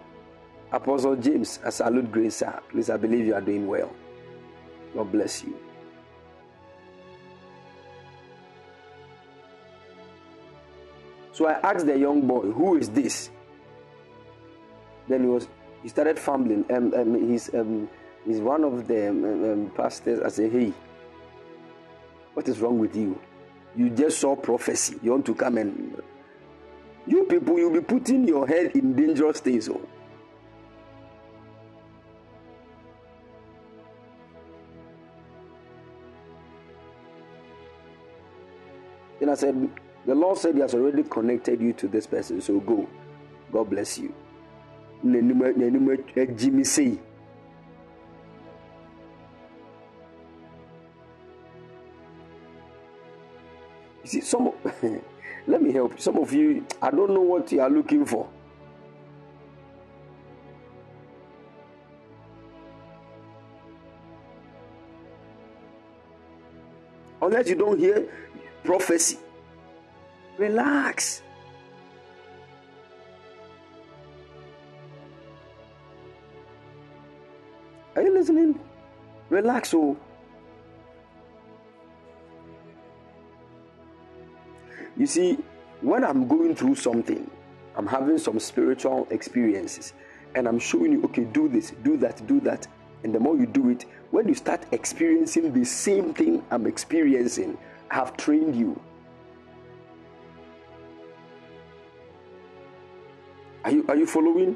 Apostle 0.71 1.15
James, 1.15 1.59
I 1.65 1.69
salute 1.71 2.11
grace, 2.11 2.38
sir. 2.38 2.59
Please, 2.69 2.89
I 2.89 2.97
believe 2.97 3.25
you 3.25 3.34
are 3.34 3.41
doing 3.41 3.67
well. 3.67 3.91
God 4.93 5.11
bless 5.11 5.43
you. 5.43 5.57
So 11.39 11.47
I 11.47 11.53
asked 11.63 11.85
the 11.85 11.97
young 11.97 12.27
boy, 12.27 12.51
"Who 12.51 12.75
is 12.75 12.89
this?" 12.89 13.29
Then 15.07 15.21
he 15.23 15.29
was 15.29 15.47
he 15.81 15.87
started 15.87 16.19
fumbling. 16.19 16.65
Um, 16.69 16.93
um 16.93 17.29
he's 17.29 17.47
um 17.53 17.87
he's 18.25 18.41
one 18.41 18.65
of 18.65 18.89
the 18.89 19.07
um, 19.07 19.23
um, 19.23 19.71
pastors. 19.73 20.19
I 20.19 20.27
said, 20.27 20.51
"Hey, 20.51 20.73
what 22.33 22.45
is 22.49 22.59
wrong 22.59 22.77
with 22.77 22.93
you? 22.93 23.17
You 23.73 23.89
just 23.89 24.19
saw 24.19 24.35
prophecy. 24.35 24.99
You 25.01 25.11
want 25.11 25.25
to 25.27 25.33
come 25.33 25.57
and 25.57 26.03
you 27.07 27.23
people, 27.23 27.57
you'll 27.57 27.71
be 27.71 27.87
putting 27.87 28.27
your 28.27 28.45
head 28.45 28.75
in 28.75 28.93
dangerous 28.93 29.39
things." 29.39 29.69
Oh. 29.69 29.79
Then 39.21 39.29
I 39.29 39.35
said, 39.35 39.69
the 40.10 40.16
Lord 40.16 40.39
said 40.39 40.55
He 40.55 40.62
has 40.62 40.74
already 40.74 41.03
connected 41.03 41.62
you 41.62 41.72
to 41.74 41.88
this 41.88 42.07
person, 42.07 42.41
so 42.41 42.60
go. 42.60 42.89
God 43.53 43.70
bless 43.70 43.99
you. 43.99 44.12
Eh, 45.05 46.26
see, 54.03 54.22
some 54.22 54.51
let 55.45 55.62
me 55.62 55.72
help 55.72 55.99
some 55.99 56.18
of 56.18 56.34
you. 56.34 56.66
I 56.82 56.89
don't 56.89 57.12
know 57.12 57.22
what 57.22 57.51
you 57.51 57.62
are 57.62 57.70
looking 57.70 58.03
for. 58.03 58.28
Unless 67.22 67.49
you 67.49 67.55
don't 67.55 67.78
hear 67.78 68.12
prophecy. 68.64 69.20
Relax. 70.39 71.21
Are 77.97 78.01
you 78.01 78.13
listening? 78.13 78.57
Relax, 79.29 79.73
oh. 79.73 79.97
You 84.95 85.05
see, 85.05 85.37
when 85.81 86.05
I'm 86.05 86.25
going 86.29 86.55
through 86.55 86.75
something, 86.75 87.29
I'm 87.75 87.85
having 87.85 88.17
some 88.17 88.39
spiritual 88.39 89.09
experiences, 89.11 89.91
and 90.35 90.47
I'm 90.47 90.57
showing 90.57 90.93
you, 90.93 91.03
okay, 91.03 91.25
do 91.25 91.49
this, 91.49 91.73
do 91.83 91.97
that, 91.97 92.25
do 92.27 92.39
that. 92.41 92.65
And 93.03 93.13
the 93.13 93.19
more 93.19 93.35
you 93.35 93.45
do 93.45 93.67
it, 93.71 93.83
when 94.11 94.29
you 94.29 94.35
start 94.35 94.65
experiencing 94.71 95.51
the 95.51 95.65
same 95.65 96.13
thing 96.13 96.45
I'm 96.49 96.65
experiencing, 96.65 97.57
I 97.91 97.95
have 97.95 98.15
trained 98.15 98.55
you. 98.55 98.81
Are 103.66 103.72
you, 103.72 103.86
are 103.89 103.95
you 103.95 104.05
following? 104.07 104.55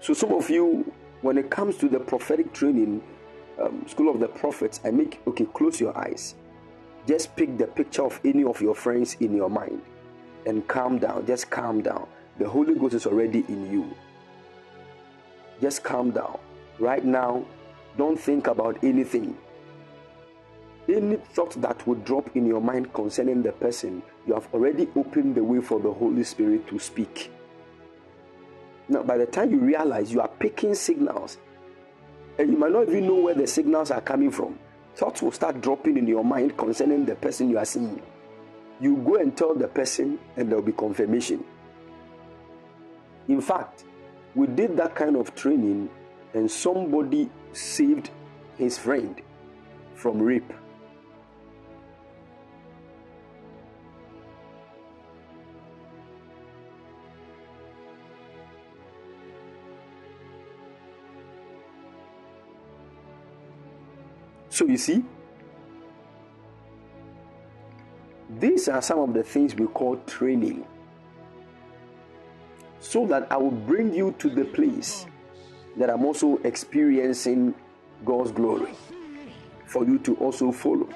So, 0.00 0.14
some 0.14 0.32
of 0.32 0.50
you, 0.50 0.90
when 1.20 1.38
it 1.38 1.50
comes 1.50 1.76
to 1.78 1.88
the 1.88 2.00
prophetic 2.00 2.52
training, 2.52 3.02
um, 3.60 3.86
School 3.86 4.12
of 4.12 4.18
the 4.18 4.28
Prophets, 4.28 4.80
I 4.84 4.90
make, 4.90 5.20
okay, 5.26 5.46
close 5.54 5.80
your 5.80 5.96
eyes. 5.96 6.34
Just 7.06 7.36
pick 7.36 7.56
the 7.58 7.66
picture 7.66 8.02
of 8.02 8.20
any 8.24 8.44
of 8.44 8.60
your 8.60 8.74
friends 8.74 9.16
in 9.20 9.34
your 9.34 9.50
mind 9.50 9.82
and 10.46 10.66
calm 10.66 10.98
down. 10.98 11.26
Just 11.26 11.50
calm 11.50 11.82
down. 11.82 12.06
The 12.38 12.48
Holy 12.48 12.74
Ghost 12.74 12.94
is 12.94 13.06
already 13.06 13.44
in 13.48 13.70
you. 13.70 13.94
Just 15.60 15.84
calm 15.84 16.10
down. 16.10 16.38
Right 16.78 17.04
now, 17.04 17.44
don't 17.96 18.18
think 18.18 18.46
about 18.46 18.82
anything. 18.82 19.36
Any 20.88 21.16
thought 21.16 21.60
that 21.62 21.86
would 21.86 22.04
drop 22.04 22.34
in 22.36 22.46
your 22.46 22.60
mind 22.60 22.92
concerning 22.92 23.42
the 23.42 23.52
person, 23.52 24.02
you 24.26 24.34
have 24.34 24.48
already 24.52 24.88
opened 24.96 25.36
the 25.36 25.44
way 25.44 25.60
for 25.60 25.78
the 25.78 25.92
Holy 25.92 26.24
Spirit 26.24 26.66
to 26.68 26.78
speak. 26.78 27.30
Now, 28.92 29.02
by 29.02 29.16
the 29.16 29.24
time 29.24 29.50
you 29.50 29.58
realize 29.58 30.12
you 30.12 30.20
are 30.20 30.28
picking 30.28 30.74
signals, 30.74 31.38
and 32.38 32.52
you 32.52 32.58
might 32.58 32.72
not 32.72 32.88
even 32.90 33.06
know 33.06 33.14
where 33.14 33.34
the 33.34 33.46
signals 33.46 33.90
are 33.90 34.02
coming 34.02 34.30
from, 34.30 34.58
thoughts 34.96 35.22
will 35.22 35.32
start 35.32 35.62
dropping 35.62 35.96
in 35.96 36.06
your 36.06 36.22
mind 36.22 36.58
concerning 36.58 37.06
the 37.06 37.14
person 37.14 37.48
you 37.48 37.56
are 37.56 37.64
seeing. 37.64 38.02
You 38.80 38.96
go 38.98 39.16
and 39.16 39.34
tell 39.34 39.54
the 39.54 39.66
person, 39.66 40.18
and 40.36 40.50
there 40.50 40.56
will 40.56 40.66
be 40.66 40.72
confirmation. 40.72 41.42
In 43.28 43.40
fact, 43.40 43.84
we 44.34 44.46
did 44.46 44.76
that 44.76 44.94
kind 44.94 45.16
of 45.16 45.34
training, 45.34 45.88
and 46.34 46.50
somebody 46.50 47.30
saved 47.54 48.10
his 48.58 48.76
friend 48.76 49.22
from 49.94 50.20
rape. 50.20 50.52
So 64.52 64.66
you 64.66 64.76
see, 64.76 65.02
these 68.38 68.68
are 68.68 68.82
some 68.82 68.98
of 68.98 69.14
the 69.14 69.22
things 69.22 69.54
we 69.54 69.66
call 69.66 69.96
training. 70.06 70.66
So 72.78 73.06
that 73.06 73.32
I 73.32 73.38
will 73.38 73.50
bring 73.50 73.94
you 73.94 74.14
to 74.18 74.28
the 74.28 74.44
place 74.44 75.06
that 75.78 75.88
I'm 75.88 76.04
also 76.04 76.36
experiencing 76.44 77.54
God's 78.04 78.30
glory 78.30 78.74
for 79.64 79.86
you 79.86 79.98
to 80.00 80.16
also 80.16 80.52
follow. 80.52 80.86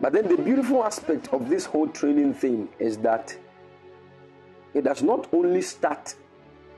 But 0.00 0.12
then 0.12 0.28
the 0.28 0.40
beautiful 0.40 0.84
aspect 0.84 1.32
of 1.32 1.48
this 1.48 1.64
whole 1.64 1.88
training 1.88 2.34
thing 2.34 2.68
is 2.78 2.96
that 2.98 3.36
it 4.72 4.84
does 4.84 5.02
not 5.02 5.26
only 5.32 5.62
start 5.62 6.14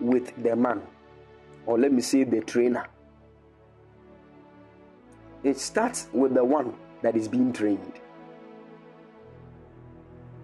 with 0.01 0.43
the 0.43 0.57
man, 0.57 0.81
or 1.67 1.79
let 1.79 1.93
me 1.93 2.03
say 2.03 2.25
the 2.25 2.41
trainer. 2.41 2.87
It 5.43 5.59
starts 5.59 6.09
with 6.13 6.35
the 6.35 6.45
one 6.45 6.75
that 7.03 7.17
is 7.17 7.29
being 7.29 7.53
trained. 7.53 8.01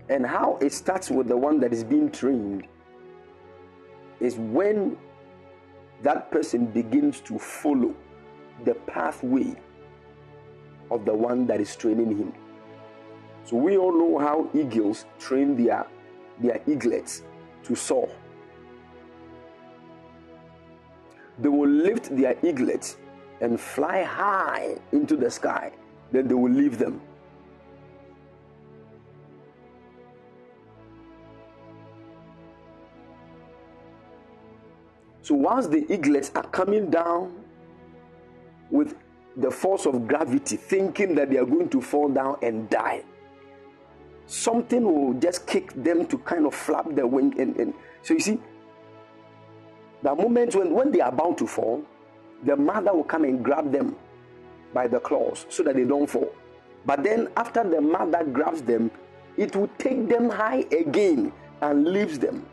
And 0.08 0.24
how 0.24 0.58
it 0.60 0.72
starts 0.72 1.10
with 1.10 1.28
the 1.28 1.36
one 1.36 1.60
that 1.60 1.72
is 1.72 1.84
being 1.84 2.10
trained 2.10 2.66
is 4.20 4.36
when 4.36 4.96
that 6.02 6.30
person 6.30 6.66
begins 6.66 7.20
to 7.22 7.38
follow 7.38 7.94
the 8.64 8.74
pathway 8.86 9.54
of 10.90 11.04
the 11.04 11.14
one 11.14 11.46
that 11.46 11.60
is 11.60 11.74
training 11.74 12.16
him. 12.16 12.32
So 13.44 13.56
we 13.56 13.76
all 13.76 13.92
know 13.92 14.18
how 14.18 14.48
eagles 14.54 15.04
train 15.18 15.62
their, 15.62 15.86
their 16.40 16.60
eaglets 16.66 17.22
to 17.64 17.74
soar. 17.74 18.08
They 21.38 21.48
will 21.48 21.68
lift 21.68 22.16
their 22.16 22.36
eaglets 22.42 22.96
and 23.40 23.60
fly 23.60 24.02
high 24.02 24.76
into 24.92 25.16
the 25.16 25.30
sky. 25.30 25.72
Then 26.12 26.28
they 26.28 26.34
will 26.34 26.52
leave 26.52 26.78
them 26.78 27.00
So 35.26 35.34
once 35.34 35.66
the 35.66 35.84
eaglets 35.92 36.30
are 36.36 36.46
coming 36.46 36.88
down 36.88 37.34
with 38.70 38.94
the 39.36 39.50
force 39.50 39.84
of 39.84 40.06
gravity, 40.06 40.54
thinking 40.54 41.16
that 41.16 41.30
they 41.30 41.36
are 41.38 41.44
going 41.44 41.68
to 41.70 41.80
fall 41.80 42.08
down 42.08 42.36
and 42.42 42.70
die, 42.70 43.02
something 44.26 44.84
will 44.84 45.14
just 45.14 45.44
kick 45.48 45.72
them 45.82 46.06
to 46.06 46.18
kind 46.18 46.46
of 46.46 46.54
flap 46.54 46.86
their 46.90 47.08
wing. 47.08 47.34
And, 47.40 47.56
and 47.56 47.74
so 48.02 48.14
you 48.14 48.20
see, 48.20 48.38
the 50.06 50.14
moment 50.14 50.54
when, 50.54 50.72
when 50.72 50.92
they 50.92 51.00
are 51.00 51.08
about 51.08 51.36
to 51.38 51.48
fall, 51.48 51.82
the 52.44 52.54
mother 52.54 52.94
will 52.94 53.02
come 53.02 53.24
and 53.24 53.44
grab 53.44 53.72
them 53.72 53.96
by 54.72 54.86
the 54.86 55.00
claws 55.00 55.46
so 55.48 55.64
that 55.64 55.74
they 55.74 55.82
don't 55.82 56.08
fall. 56.08 56.32
But 56.84 57.02
then 57.02 57.28
after 57.36 57.68
the 57.68 57.80
mother 57.80 58.22
grabs 58.22 58.62
them, 58.62 58.92
it 59.36 59.56
will 59.56 59.68
take 59.78 60.08
them 60.08 60.30
high 60.30 60.64
again 60.70 61.32
and 61.60 61.88
leaves 61.88 62.20
them. 62.20 62.46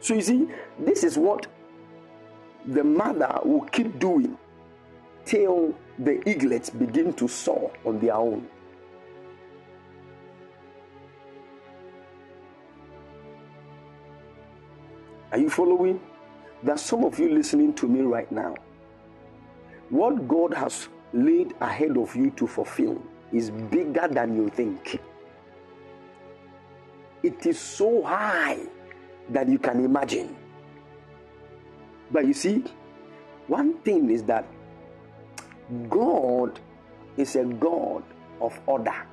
So 0.00 0.14
you 0.14 0.22
see, 0.22 0.48
this 0.80 1.04
is 1.04 1.16
what 1.16 1.46
the 2.66 2.82
mother 2.82 3.38
will 3.44 3.66
keep 3.66 4.00
doing 4.00 4.36
till 5.24 5.76
the 6.00 6.28
eaglets 6.28 6.70
begin 6.70 7.12
to 7.12 7.28
soar 7.28 7.70
on 7.84 8.00
their 8.00 8.14
own. 8.14 8.48
Are 15.36 15.38
you 15.38 15.50
following? 15.50 16.00
There's 16.62 16.80
some 16.80 17.04
of 17.04 17.18
you 17.18 17.28
listening 17.28 17.74
to 17.74 17.86
me 17.86 18.00
right 18.00 18.32
now. 18.32 18.54
What 19.90 20.26
God 20.26 20.54
has 20.54 20.88
laid 21.12 21.52
ahead 21.60 21.98
of 21.98 22.16
you 22.16 22.30
to 22.40 22.46
fulfill 22.46 23.02
is 23.34 23.50
bigger 23.50 24.08
than 24.08 24.34
you 24.34 24.48
think. 24.48 24.98
It 27.22 27.44
is 27.44 27.60
so 27.60 28.02
high 28.02 28.60
that 29.28 29.46
you 29.46 29.58
can 29.58 29.84
imagine. 29.84 30.34
But 32.10 32.26
you 32.26 32.32
see, 32.32 32.64
one 33.46 33.74
thing 33.80 34.08
is 34.08 34.22
that 34.22 34.46
God 35.90 36.58
is 37.18 37.36
a 37.36 37.44
God 37.44 38.04
of 38.40 38.58
order. 38.64 39.06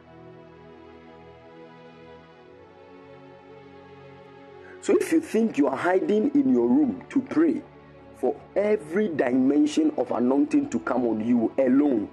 So 4.83 4.97
if 4.97 5.13
you 5.13 5.21
think 5.21 5.57
you 5.57 5.67
are 5.67 5.77
hiding 5.77 6.31
in 6.35 6.51
your 6.51 6.67
room 6.67 7.05
to 7.11 7.21
pray 7.21 7.61
for 8.17 8.35
every 8.53 9.07
dimension 9.07 9.93
of 9.97 10.11
anointing 10.11 10.71
to 10.71 10.79
come 10.79 11.05
on 11.05 11.25
you 11.25 11.53
alone, 11.57 12.09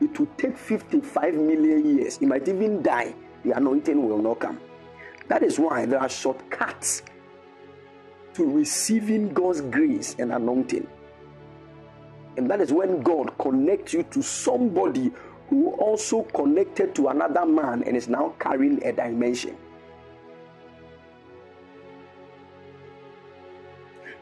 it 0.00 0.18
will 0.18 0.26
take 0.36 0.58
55 0.58 1.34
million 1.34 1.98
years. 1.98 2.18
You 2.20 2.26
might 2.26 2.48
even 2.48 2.82
die. 2.82 3.14
The 3.44 3.52
anointing 3.52 4.08
will 4.08 4.18
not 4.18 4.40
come. 4.40 4.58
That 5.28 5.44
is 5.44 5.60
why 5.60 5.86
there 5.86 6.00
are 6.00 6.08
shortcuts 6.08 7.02
to 8.34 8.44
receiving 8.44 9.32
God's 9.32 9.60
grace 9.60 10.16
and 10.18 10.32
anointing. 10.32 10.88
And 12.36 12.50
that 12.50 12.60
is 12.60 12.72
when 12.72 13.02
God 13.02 13.38
connects 13.38 13.92
you 13.92 14.02
to 14.02 14.20
somebody 14.20 15.12
who 15.48 15.70
also 15.74 16.22
connected 16.22 16.92
to 16.96 17.06
another 17.06 17.46
man 17.46 17.84
and 17.84 17.96
is 17.96 18.08
now 18.08 18.34
carrying 18.40 18.84
a 18.84 18.90
dimension. 18.90 19.56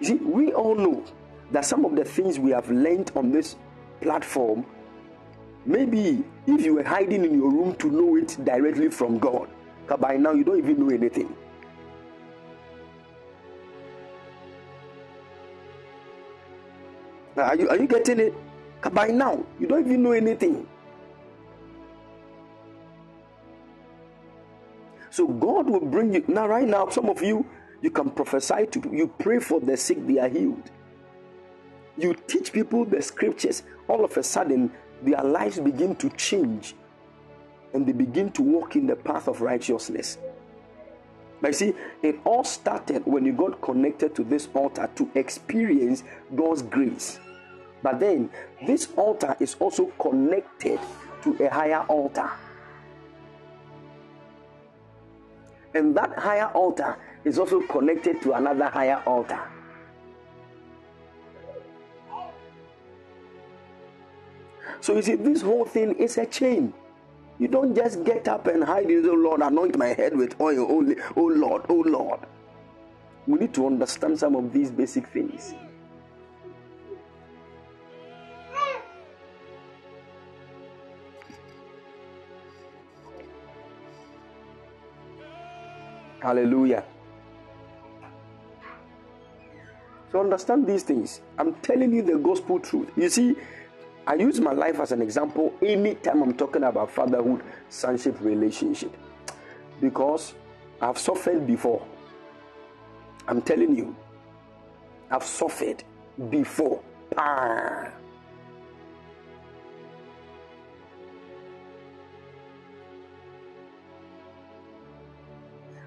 You 0.01 0.07
see, 0.07 0.14
we 0.14 0.53
all 0.53 0.74
know 0.74 1.05
that 1.51 1.64
some 1.64 1.84
of 1.84 1.96
the 1.96 2.05
things 2.05 2.38
we 2.38 2.51
have 2.51 2.70
learned 2.70 3.11
on 3.16 3.32
this 3.32 3.57
platform, 4.01 4.64
maybe 5.64 6.24
if 6.46 6.64
you 6.64 6.74
were 6.74 6.84
hiding 6.84 7.24
in 7.24 7.34
your 7.34 7.51
room 7.51 7.74
to 7.76 7.90
know 7.90 8.16
it 8.16 8.36
directly 8.44 8.88
from 8.90 9.18
God, 9.18 9.49
by 9.99 10.16
now 10.16 10.32
you 10.32 10.44
don't 10.44 10.59
even 10.59 10.86
know 10.86 10.94
anything. 10.94 11.34
Are 17.36 17.57
you, 17.57 17.68
are 17.68 17.76
you 17.76 17.86
getting 17.86 18.20
it? 18.20 18.34
By 18.92 19.09
now, 19.09 19.44
you 19.59 19.66
don't 19.66 19.86
even 19.86 20.03
know 20.03 20.12
anything. 20.12 20.66
So 25.11 25.26
God 25.26 25.68
will 25.68 25.80
bring 25.80 26.14
you. 26.14 26.24
Now, 26.28 26.46
right 26.46 26.66
now, 26.66 26.88
some 26.90 27.09
of 27.09 27.22
you, 27.22 27.46
you 27.81 27.91
can 27.91 28.11
prophesy 28.11 28.66
to, 28.66 28.91
you 28.93 29.12
pray 29.18 29.39
for 29.39 29.61
the 29.61 29.76
sick, 29.76 30.05
they 30.07 30.18
are 30.18 30.29
healed. 30.29 30.70
You 31.97 32.14
teach 32.26 32.53
people 32.53 32.85
the 32.85 33.03
scriptures, 33.03 33.62
all 33.89 34.05
of 34.05 34.16
a 34.16 34.22
sudden, 34.22 34.70
their 35.03 35.22
lives 35.22 35.61
begin 35.61 35.97
to 35.97 36.11
change 36.11 36.74
and 37.72 37.87
they 37.87 37.93
begin 37.93 38.31
to 38.33 38.43
walk 38.43 38.76
in 38.76 38.87
the 38.87 38.97
path 38.97 39.29
of 39.29 39.41
righteousness. 39.41 40.18
But 41.41 41.49
you 41.49 41.55
see, 41.55 41.74
it 42.03 42.18
all 42.24 42.45
started 42.45 43.05
when 43.07 43.24
you 43.24 43.33
got 43.33 43.61
connected 43.61 44.14
to 44.16 44.24
this 44.24 44.49
altar 44.55 44.91
to 44.97 45.11
experience 45.14 46.03
God's 46.35 46.62
grace. 46.62 47.20
But 47.83 48.01
then, 48.01 48.31
this 48.66 48.89
altar 48.97 49.37
is 49.39 49.55
also 49.61 49.87
connected 50.01 50.81
to 51.22 51.45
a 51.45 51.49
higher 51.49 51.85
altar. 51.89 52.29
And 55.74 55.97
that 55.97 56.18
higher 56.18 56.49
altar 56.49 56.97
is 57.25 57.39
also 57.39 57.61
connected 57.66 58.23
to 58.23 58.33
another 58.33 58.66
higher 58.66 59.03
altar. 59.07 59.41
So 64.81 64.95
you 64.95 65.03
see, 65.03 65.16
this 65.16 65.43
whole 65.43 65.64
thing 65.64 65.95
is 65.97 66.19
a 66.19 66.27
chain. 66.27 66.73
You 67.39 67.49
don't 67.49 67.75
just 67.75 68.05
get 68.05 68.27
up 68.29 68.47
and 68.47 68.64
hide 68.64 68.91
in 68.91 69.03
the 69.03 69.12
Lord, 69.12 69.41
anoint 69.43 69.77
my 69.77 69.89
head 69.89 70.16
with 70.16 70.41
oil 70.41 70.71
only. 70.71 70.97
Oh 71.16 71.27
Lord, 71.27 71.62
oh 71.69 71.83
Lord. 71.87 72.21
We 73.27 73.39
need 73.39 73.55
to 73.55 73.66
understand 73.66 74.19
some 74.19 74.35
of 74.35 74.53
these 74.53 74.71
basic 74.71 75.07
things. 75.09 75.55
Hallelujah. 86.21 86.85
So 90.11 90.20
understand 90.20 90.66
these 90.66 90.82
things. 90.82 91.20
I'm 91.38 91.54
telling 91.56 91.92
you 91.92 92.02
the 92.02 92.18
gospel 92.18 92.59
truth. 92.61 92.90
You 92.96 93.09
see, 93.09 93.36
I 94.06 94.14
use 94.14 94.40
my 94.40 94.52
life 94.52 94.80
as 94.80 94.92
an 94.92 95.02
example 95.02 95.52
anytime 95.61 96.22
I'm 96.22 96.34
talking 96.34 96.62
about 96.62 96.90
fatherhood, 96.90 97.42
sonship 97.68 98.18
relationship. 98.20 98.96
Because 99.80 100.34
I've 100.80 100.98
suffered 100.98 101.46
before. 101.46 101.86
I'm 103.26 103.42
telling 103.42 103.76
you, 103.76 103.94
I've 105.11 105.24
suffered 105.24 105.84
before. 106.30 106.82
Ah. 107.16 107.90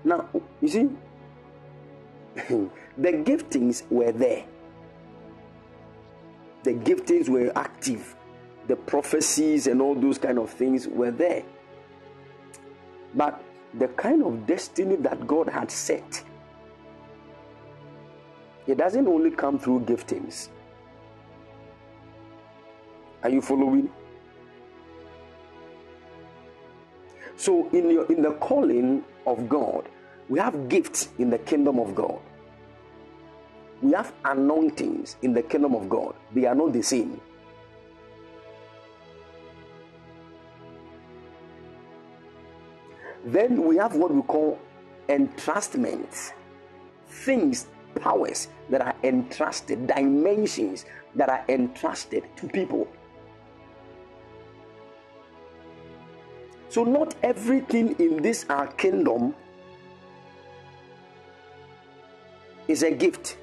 Now, 0.04 0.30
you 0.62 0.68
see, 0.68 0.90
the 2.36 3.12
giftings 3.12 3.84
were 3.90 4.12
there 4.12 4.46
the 6.64 6.74
giftings 6.74 7.28
were 7.28 7.52
active, 7.58 8.16
the 8.68 8.76
prophecies 8.76 9.68
and 9.68 9.82
all 9.82 9.96
those 9.96 10.18
kind 10.18 10.38
of 10.38 10.50
things 10.50 10.88
were 10.88 11.12
there. 11.12 11.44
But 13.16 13.44
the 13.74 13.88
kind 13.90 14.24
of 14.24 14.46
destiny 14.46 14.96
that 14.98 15.26
God 15.28 15.50
had 15.50 15.72
set, 15.72 16.24
it 18.68 18.78
doesn't 18.78 19.08
only 19.08 19.32
come 19.32 19.58
through 19.58 19.82
giftings. 19.82 20.50
Are 23.24 23.30
you 23.30 23.42
following? 23.42 23.90
So 27.36 27.70
in 27.70 27.90
your 27.90 28.12
in 28.12 28.22
the 28.22 28.34
calling 28.34 29.04
of 29.26 29.50
God, 29.50 29.90
we 30.32 30.40
have 30.40 30.56
gifts 30.70 31.10
in 31.20 31.30
the 31.30 31.38
kingdom 31.38 31.78
of 31.78 31.94
God 31.94 32.20
we 33.82 33.94
have 33.94 34.14
anointings 34.26 35.16
in 35.24 35.34
the 35.34 35.42
kingdom 35.42 35.74
of 35.74 35.90
God, 35.90 36.14
they 36.34 36.46
are 36.46 36.54
not 36.54 36.72
the 36.74 36.84
same. 36.84 37.20
Then 43.26 43.64
we 43.66 43.78
have 43.78 43.96
what 43.96 44.14
we 44.14 44.22
call 44.22 44.60
entrustments 45.10 46.34
things, 47.08 47.68
powers 47.96 48.48
that 48.70 48.82
are 48.82 48.96
entrusted, 49.04 49.88
dimensions 49.88 50.86
that 51.16 51.30
are 51.30 51.44
entrusted 51.50 52.24
to 52.38 52.48
people. 52.48 52.88
So, 56.70 56.84
not 56.84 57.16
everything 57.22 57.96
in 58.00 58.22
this 58.22 58.46
our 58.50 58.68
kingdom 58.68 59.36
is 62.72 62.84
a 62.84 62.92
gift. 62.92 63.38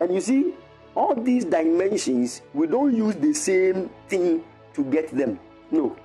And 0.00 0.14
you 0.14 0.20
see, 0.20 0.54
all 0.94 1.14
these 1.14 1.44
dimensions, 1.44 2.42
we 2.54 2.66
don't 2.66 2.94
use 2.94 3.16
the 3.16 3.32
same 3.32 3.90
thing 4.08 4.44
to 4.74 4.84
get 4.84 5.10
them. 5.10 5.38
No. 5.70 5.96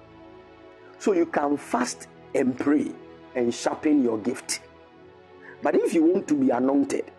So 0.99 1.13
you 1.13 1.25
can 1.25 1.57
fast 1.57 2.07
and 2.33 2.57
pray 2.57 2.91
and 3.35 3.53
sharpen 3.53 4.03
your 4.03 4.17
gift. 4.17 4.61
But 5.61 5.75
if 5.75 5.93
you 5.93 6.03
want 6.03 6.27
to 6.29 6.35
be 6.35 6.49
anointed, 6.49 7.11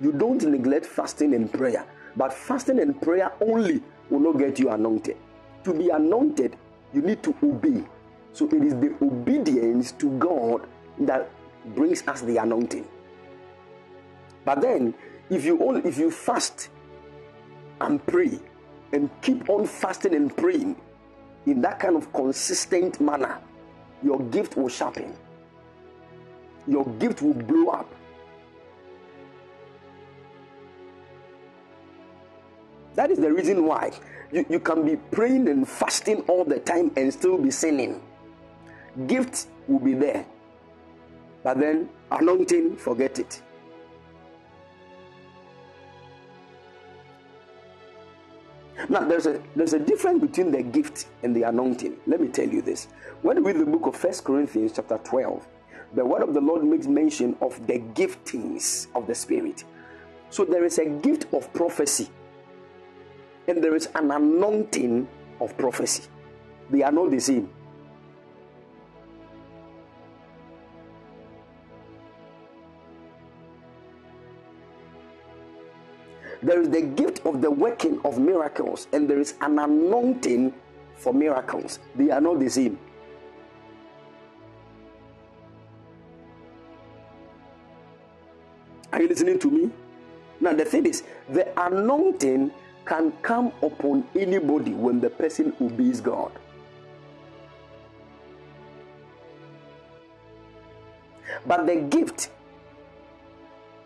you 0.00 0.12
don't 0.12 0.42
neglect 0.44 0.86
fasting 0.86 1.34
and 1.34 1.52
prayer. 1.52 1.84
But 2.16 2.32
fasting 2.32 2.78
and 2.80 3.00
prayer 3.00 3.32
only 3.40 3.82
will 4.10 4.20
not 4.20 4.38
get 4.38 4.58
you 4.58 4.70
anointed. 4.70 5.16
To 5.64 5.74
be 5.74 5.88
anointed, 5.90 6.56
you 6.92 7.02
need 7.02 7.22
to 7.24 7.34
obey. 7.42 7.84
So 8.32 8.46
it 8.46 8.62
is 8.62 8.74
the 8.74 8.94
obedience 9.02 9.92
to 9.92 10.10
God 10.18 10.66
that 11.00 11.30
brings 11.74 12.06
us 12.06 12.20
the 12.22 12.36
anointing. 12.36 12.86
But 14.48 14.62
then 14.62 14.94
if 15.28 15.44
you 15.44 15.62
only 15.62 15.82
if 15.86 15.98
you 15.98 16.10
fast 16.10 16.70
and 17.82 18.00
pray 18.06 18.40
and 18.94 19.10
keep 19.20 19.50
on 19.50 19.66
fasting 19.66 20.14
and 20.14 20.34
praying 20.34 20.74
in 21.44 21.60
that 21.60 21.78
kind 21.78 21.96
of 21.96 22.10
consistent 22.14 22.98
manner, 22.98 23.38
your 24.02 24.18
gift 24.30 24.56
will 24.56 24.70
sharpen. 24.70 25.12
Your 26.66 26.86
gift 26.98 27.20
will 27.20 27.34
blow 27.34 27.72
up. 27.72 27.94
That 32.94 33.10
is 33.10 33.18
the 33.18 33.30
reason 33.30 33.66
why 33.66 33.92
you, 34.32 34.46
you 34.48 34.60
can 34.60 34.82
be 34.82 34.96
praying 34.96 35.46
and 35.48 35.68
fasting 35.68 36.22
all 36.22 36.46
the 36.46 36.60
time 36.60 36.90
and 36.96 37.12
still 37.12 37.36
be 37.36 37.50
sinning. 37.50 38.00
Gift 39.06 39.48
will 39.66 39.80
be 39.80 39.92
there. 39.92 40.24
But 41.42 41.60
then 41.60 41.90
anointing, 42.10 42.78
forget 42.78 43.18
it. 43.18 43.42
Now, 48.88 49.00
there's 49.00 49.26
a 49.26 49.42
there's 49.56 49.72
a 49.72 49.78
difference 49.78 50.20
between 50.20 50.52
the 50.52 50.62
gift 50.62 51.08
and 51.22 51.34
the 51.34 51.42
anointing. 51.42 51.96
Let 52.06 52.20
me 52.20 52.28
tell 52.28 52.48
you 52.48 52.62
this. 52.62 52.86
When 53.22 53.42
we 53.42 53.52
read 53.52 53.60
the 53.60 53.70
book 53.70 53.86
of 53.86 53.96
First 53.96 54.24
Corinthians, 54.24 54.72
chapter 54.76 54.98
12, 54.98 55.46
the 55.94 56.04
word 56.04 56.22
of 56.22 56.32
the 56.32 56.40
Lord 56.40 56.62
makes 56.64 56.86
mention 56.86 57.36
of 57.40 57.66
the 57.66 57.80
giftings 57.80 58.86
of 58.94 59.06
the 59.06 59.14
Spirit. 59.14 59.64
So 60.30 60.44
there 60.44 60.64
is 60.64 60.78
a 60.78 60.84
gift 60.86 61.26
of 61.32 61.52
prophecy, 61.52 62.08
and 63.48 63.62
there 63.62 63.74
is 63.74 63.88
an 63.94 64.10
anointing 64.10 65.08
of 65.40 65.56
prophecy. 65.58 66.04
They 66.70 66.82
are 66.82 66.92
not 66.92 67.10
the 67.10 67.20
same. 67.20 67.50
There 76.42 76.60
is 76.60 76.70
the 76.70 76.82
gift 76.82 77.26
of 77.26 77.42
the 77.42 77.50
working 77.50 78.00
of 78.04 78.18
miracles, 78.18 78.86
and 78.92 79.08
there 79.10 79.18
is 79.18 79.34
an 79.40 79.58
anointing 79.58 80.54
for 80.96 81.12
miracles. 81.12 81.80
They 81.96 82.10
are 82.10 82.20
not 82.20 82.38
the 82.38 82.48
same. 82.48 82.78
Are 88.92 89.02
you 89.02 89.08
listening 89.08 89.38
to 89.40 89.50
me? 89.50 89.70
Now, 90.40 90.52
the 90.52 90.64
thing 90.64 90.86
is, 90.86 91.02
the 91.28 91.46
anointing 91.60 92.52
can 92.84 93.12
come 93.22 93.52
upon 93.62 94.06
anybody 94.16 94.72
when 94.72 95.00
the 95.00 95.10
person 95.10 95.54
obeys 95.60 96.00
God. 96.00 96.32
But 101.46 101.66
the 101.66 101.76
gift 101.76 102.30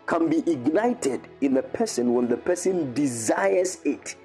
can 0.05 0.29
be 0.29 0.39
ignited 0.39 1.21
in 1.41 1.57
a 1.57 1.61
person 1.61 2.13
when 2.13 2.27
the 2.27 2.37
person 2.37 2.93
desires 2.93 3.79
it 3.85 4.15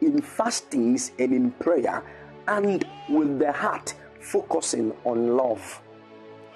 in 0.00 0.20
fastings 0.20 1.12
and 1.18 1.32
in 1.32 1.50
prayer 1.52 2.02
and 2.48 2.84
with 3.08 3.38
the 3.38 3.52
heart 3.52 3.94
focusing 4.20 4.92
on 5.04 5.36
love. 5.36 5.80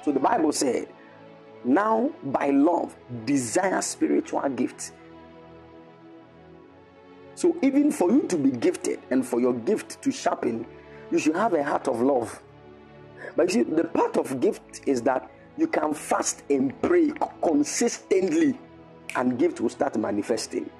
So 0.04 0.12
the 0.12 0.20
Bible 0.20 0.52
said, 0.52 0.88
now 1.64 2.10
by 2.24 2.50
love 2.50 2.96
desire 3.24 3.82
spiritual 3.82 4.48
gifts. 4.50 4.92
So, 7.34 7.56
even 7.62 7.92
for 7.92 8.10
you 8.10 8.26
to 8.26 8.36
be 8.36 8.50
gifted 8.50 8.98
and 9.10 9.24
for 9.24 9.40
your 9.40 9.52
gift 9.52 10.02
to 10.02 10.10
sharpen, 10.10 10.66
you 11.12 11.20
should 11.20 11.36
have 11.36 11.52
a 11.54 11.62
heart 11.62 11.86
of 11.86 12.00
love. 12.00 12.42
But 13.36 13.54
you 13.54 13.64
see, 13.64 13.70
the 13.70 13.84
part 13.84 14.16
of 14.16 14.40
gift 14.40 14.80
is 14.86 15.02
that 15.02 15.30
you 15.58 15.66
can 15.66 15.92
fast 15.92 16.44
and 16.48 16.80
pray 16.80 17.10
consistently, 17.42 18.56
and 19.16 19.38
gift 19.38 19.60
will 19.60 19.68
start 19.68 19.96
manifesting. 19.98 20.70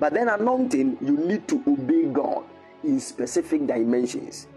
But 0.00 0.12
then, 0.14 0.28
anointing, 0.28 0.98
you 1.00 1.16
need 1.16 1.46
to 1.48 1.62
obey 1.68 2.06
God 2.06 2.44
in 2.82 2.98
specific 2.98 3.66
dimensions. 3.66 4.48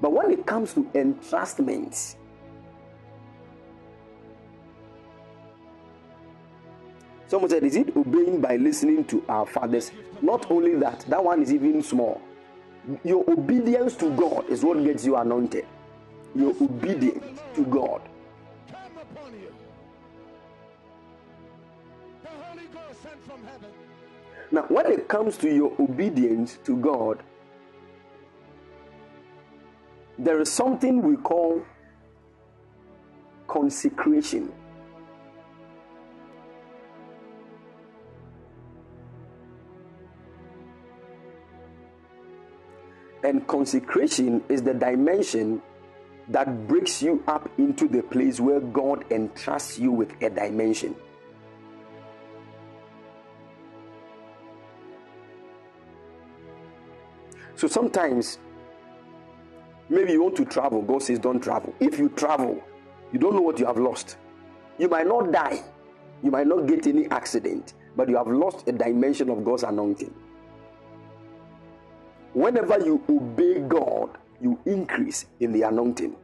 But 0.00 0.12
when 0.12 0.30
it 0.30 0.46
comes 0.46 0.72
to 0.74 0.84
entrustment, 0.94 2.16
Someone 7.26 7.48
said, 7.48 7.64
Is 7.64 7.76
it 7.76 7.96
obeying 7.96 8.42
by 8.42 8.56
listening 8.56 9.06
to 9.06 9.24
our 9.26 9.46
fathers? 9.46 9.90
Not 10.20 10.50
only 10.50 10.74
that, 10.74 11.00
that 11.08 11.24
one 11.24 11.40
is 11.40 11.50
even 11.50 11.82
small. 11.82 12.20
Your 13.04 13.24
obedience 13.26 13.96
to 13.96 14.14
God 14.14 14.50
is 14.50 14.62
what 14.62 14.84
gets 14.84 15.06
you 15.06 15.16
anointed. 15.16 15.64
Your 16.34 16.54
obedience 16.60 17.40
to 17.54 17.64
God. 17.64 18.00
Now, 24.50 24.62
when 24.68 24.86
it 24.86 25.08
comes 25.08 25.36
to 25.38 25.54
your 25.54 25.72
obedience 25.80 26.58
to 26.64 26.76
God, 26.76 27.22
there 30.18 30.40
is 30.40 30.52
something 30.52 31.02
we 31.02 31.16
call 31.16 31.62
consecration. 33.48 34.52
And 43.24 43.46
consecration 43.46 44.42
is 44.48 44.62
the 44.62 44.74
dimension 44.74 45.62
that 46.28 46.68
breaks 46.68 47.02
you 47.02 47.22
up 47.26 47.48
into 47.58 47.88
the 47.88 48.02
place 48.02 48.40
where 48.40 48.60
God 48.60 49.04
entrusts 49.10 49.78
you 49.78 49.90
with 49.90 50.10
a 50.22 50.30
dimension. 50.30 50.94
So 57.56 57.68
sometimes, 57.68 58.38
maybe 59.88 60.12
you 60.12 60.22
want 60.22 60.36
to 60.36 60.44
travel, 60.44 60.82
God 60.82 61.02
says, 61.02 61.18
Don't 61.18 61.40
travel. 61.40 61.74
If 61.80 61.98
you 61.98 62.08
travel, 62.08 62.62
you 63.12 63.18
don't 63.18 63.34
know 63.34 63.42
what 63.42 63.58
you 63.58 63.66
have 63.66 63.78
lost. 63.78 64.16
You 64.78 64.88
might 64.88 65.06
not 65.06 65.30
die, 65.30 65.62
you 66.22 66.30
might 66.30 66.46
not 66.46 66.66
get 66.66 66.86
any 66.86 67.06
accident, 67.10 67.74
but 67.94 68.08
you 68.08 68.16
have 68.16 68.26
lost 68.26 68.66
a 68.66 68.72
dimension 68.72 69.28
of 69.28 69.44
God's 69.44 69.62
anointing. 69.62 70.12
Whenever 72.32 72.84
you 72.84 73.04
obey 73.08 73.60
God, 73.60 74.18
you 74.42 74.58
increase 74.66 75.26
in 75.40 75.52
the 75.52 75.62
anointing. 75.62 76.16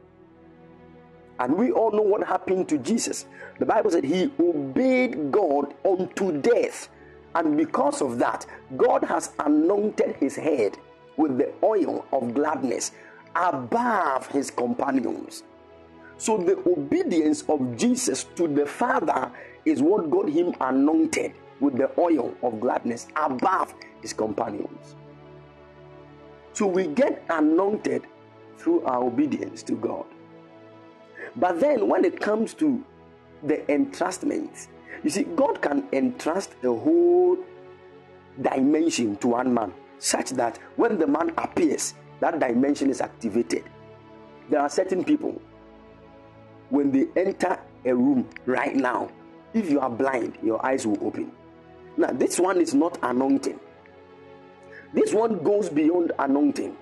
And 1.39 1.55
we 1.55 1.71
all 1.71 1.91
know 1.91 2.01
what 2.01 2.27
happened 2.27 2.67
to 2.69 2.77
Jesus. 2.77 3.25
The 3.59 3.65
Bible 3.65 3.91
said 3.91 4.03
he 4.03 4.29
obeyed 4.39 5.31
God 5.31 5.73
unto 5.85 6.41
death. 6.41 6.89
And 7.33 7.55
because 7.55 8.01
of 8.01 8.19
that, 8.19 8.45
God 8.75 9.03
has 9.05 9.31
anointed 9.39 10.17
his 10.17 10.35
head 10.35 10.77
with 11.15 11.37
the 11.37 11.53
oil 11.63 12.05
of 12.11 12.33
gladness 12.33 12.91
above 13.35 14.27
his 14.27 14.51
companions. 14.51 15.43
So 16.17 16.37
the 16.37 16.57
obedience 16.69 17.43
of 17.47 17.77
Jesus 17.77 18.25
to 18.35 18.47
the 18.47 18.65
Father 18.65 19.31
is 19.63 19.81
what 19.81 20.09
got 20.09 20.27
him 20.29 20.53
anointed 20.59 21.33
with 21.61 21.77
the 21.77 21.89
oil 21.97 22.35
of 22.43 22.59
gladness 22.59 23.07
above 23.15 23.73
his 24.01 24.11
companions. 24.11 24.95
So 26.59 26.67
we 26.67 26.87
get 26.87 27.23
anointed 27.29 28.05
through 28.57 28.83
our 28.83 29.05
obedience 29.05 29.63
to 29.63 29.75
God. 29.75 30.03
But 31.37 31.61
then 31.61 31.87
when 31.87 32.03
it 32.03 32.19
comes 32.19 32.53
to 32.55 32.83
the 33.43 33.59
entrustment, 33.69 34.67
you 35.01 35.09
see, 35.09 35.23
God 35.23 35.61
can 35.61 35.87
entrust 35.93 36.55
a 36.63 36.67
whole 36.67 37.37
dimension 38.41 39.15
to 39.19 39.29
one 39.29 39.53
man, 39.53 39.73
such 39.99 40.31
that 40.31 40.57
when 40.75 40.99
the 40.99 41.07
man 41.07 41.31
appears, 41.37 41.93
that 42.19 42.41
dimension 42.41 42.89
is 42.89 42.99
activated. 42.99 43.63
There 44.49 44.59
are 44.59 44.67
certain 44.67 45.05
people, 45.05 45.41
when 46.71 46.91
they 46.91 47.07
enter 47.15 47.57
a 47.85 47.95
room 47.95 48.27
right 48.45 48.75
now, 48.75 49.09
if 49.53 49.69
you 49.69 49.79
are 49.79 49.89
blind, 49.89 50.37
your 50.43 50.65
eyes 50.65 50.85
will 50.85 51.01
open. 51.07 51.31
Now, 51.95 52.11
this 52.11 52.37
one 52.37 52.59
is 52.59 52.73
not 52.73 52.99
anointing. 53.01 53.61
This 54.93 55.13
one 55.13 55.43
goes 55.43 55.69
beyond 55.69 56.11
anointing. 56.17 56.75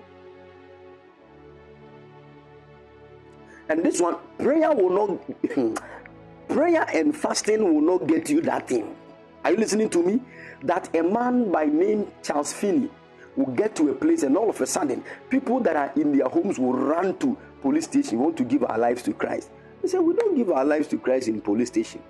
And 3.68 3.84
this 3.84 4.00
one, 4.00 4.16
prayer 4.38 4.72
will 4.72 4.90
not, 5.08 5.80
prayer 6.48 6.86
and 6.94 7.14
fasting 7.14 7.62
will 7.62 7.82
not 7.82 8.06
get 8.06 8.30
you 8.30 8.40
that 8.42 8.68
thing. 8.68 8.96
Are 9.44 9.50
you 9.50 9.58
listening 9.58 9.90
to 9.90 10.02
me? 10.02 10.20
That 10.62 10.94
a 10.96 11.02
man 11.02 11.52
by 11.52 11.66
name 11.66 12.10
Charles 12.22 12.52
Finney 12.52 12.90
will 13.36 13.54
get 13.54 13.76
to 13.76 13.90
a 13.90 13.94
place 13.94 14.22
and 14.22 14.36
all 14.36 14.48
of 14.50 14.60
a 14.60 14.66
sudden, 14.66 15.04
people 15.28 15.60
that 15.60 15.76
are 15.76 15.92
in 15.96 16.16
their 16.16 16.28
homes 16.28 16.58
will 16.58 16.72
run 16.72 17.16
to 17.18 17.36
police 17.60 17.84
station, 17.84 18.18
want 18.18 18.36
to 18.38 18.44
give 18.44 18.64
our 18.64 18.78
lives 18.78 19.02
to 19.02 19.12
Christ. 19.12 19.50
They 19.82 19.88
said, 19.88 20.00
We 20.00 20.14
don't 20.14 20.34
give 20.34 20.50
our 20.50 20.64
lives 20.64 20.88
to 20.88 20.98
Christ 20.98 21.28
in 21.28 21.40
police 21.40 21.68
station. 21.68 22.02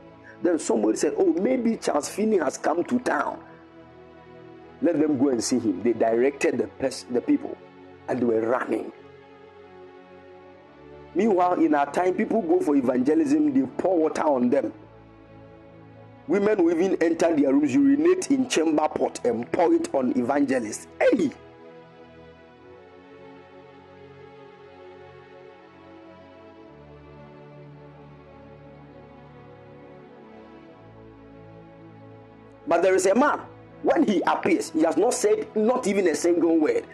Then 0.42 0.59
somebody 0.59 0.96
said, 0.96 1.14
Oh, 1.18 1.32
maybe 1.32 1.76
Charles 1.76 2.09
Finney 2.09 2.38
has 2.38 2.57
come 2.57 2.84
to 2.84 2.99
town 3.01 3.42
let 4.80 4.98
them 5.00 5.18
go 5.18 5.30
and 5.30 5.42
see 5.42 5.58
him. 5.58 5.82
They 5.82 5.92
directed 5.92 6.58
the, 6.58 6.68
pers- 6.68 7.06
the 7.10 7.20
people 7.20 7.56
and 8.08 8.20
they 8.20 8.24
were 8.24 8.40
running. 8.40 8.92
Meanwhile, 11.14 11.54
in 11.54 11.74
our 11.74 11.90
time, 11.92 12.14
people 12.14 12.42
go 12.42 12.60
for 12.60 12.76
evangelism, 12.76 13.52
they 13.52 13.66
pour 13.78 13.98
water 13.98 14.22
on 14.22 14.50
them. 14.50 14.72
Women 16.28 16.62
will 16.62 16.78
even 16.78 17.02
enter 17.02 17.34
their 17.34 17.52
rooms, 17.52 17.74
urinate 17.74 18.30
in 18.30 18.48
chamber 18.48 18.86
pot 18.88 19.20
and 19.24 19.50
pour 19.50 19.72
it 19.74 19.92
on 19.94 20.16
evangelists. 20.16 20.86
Hey! 21.00 21.30
But 32.66 32.82
there 32.82 32.94
is 32.94 33.06
a 33.06 33.14
man 33.14 33.40
when 33.82 34.06
he 34.06 34.20
appears, 34.26 34.70
he 34.70 34.82
has 34.82 34.96
not 34.96 35.14
said 35.14 35.54
not 35.56 35.86
even 35.86 36.08
a 36.08 36.14
single 36.14 36.58
word. 36.58 36.84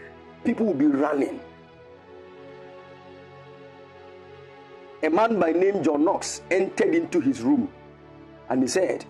People 0.45 0.67
will 0.67 0.75
be 0.75 0.87
running. 0.87 1.41
A 5.03 5.11
man 5.11 5.39
by 5.39 5.53
name 5.53 5.83
John 5.83 6.05
Knox 6.05 6.43
entered 6.51 6.95
into 6.95 7.21
his 7.21 7.43
room 7.43 7.71
and 8.49 8.63
he 8.63 8.69
said, 8.69 9.05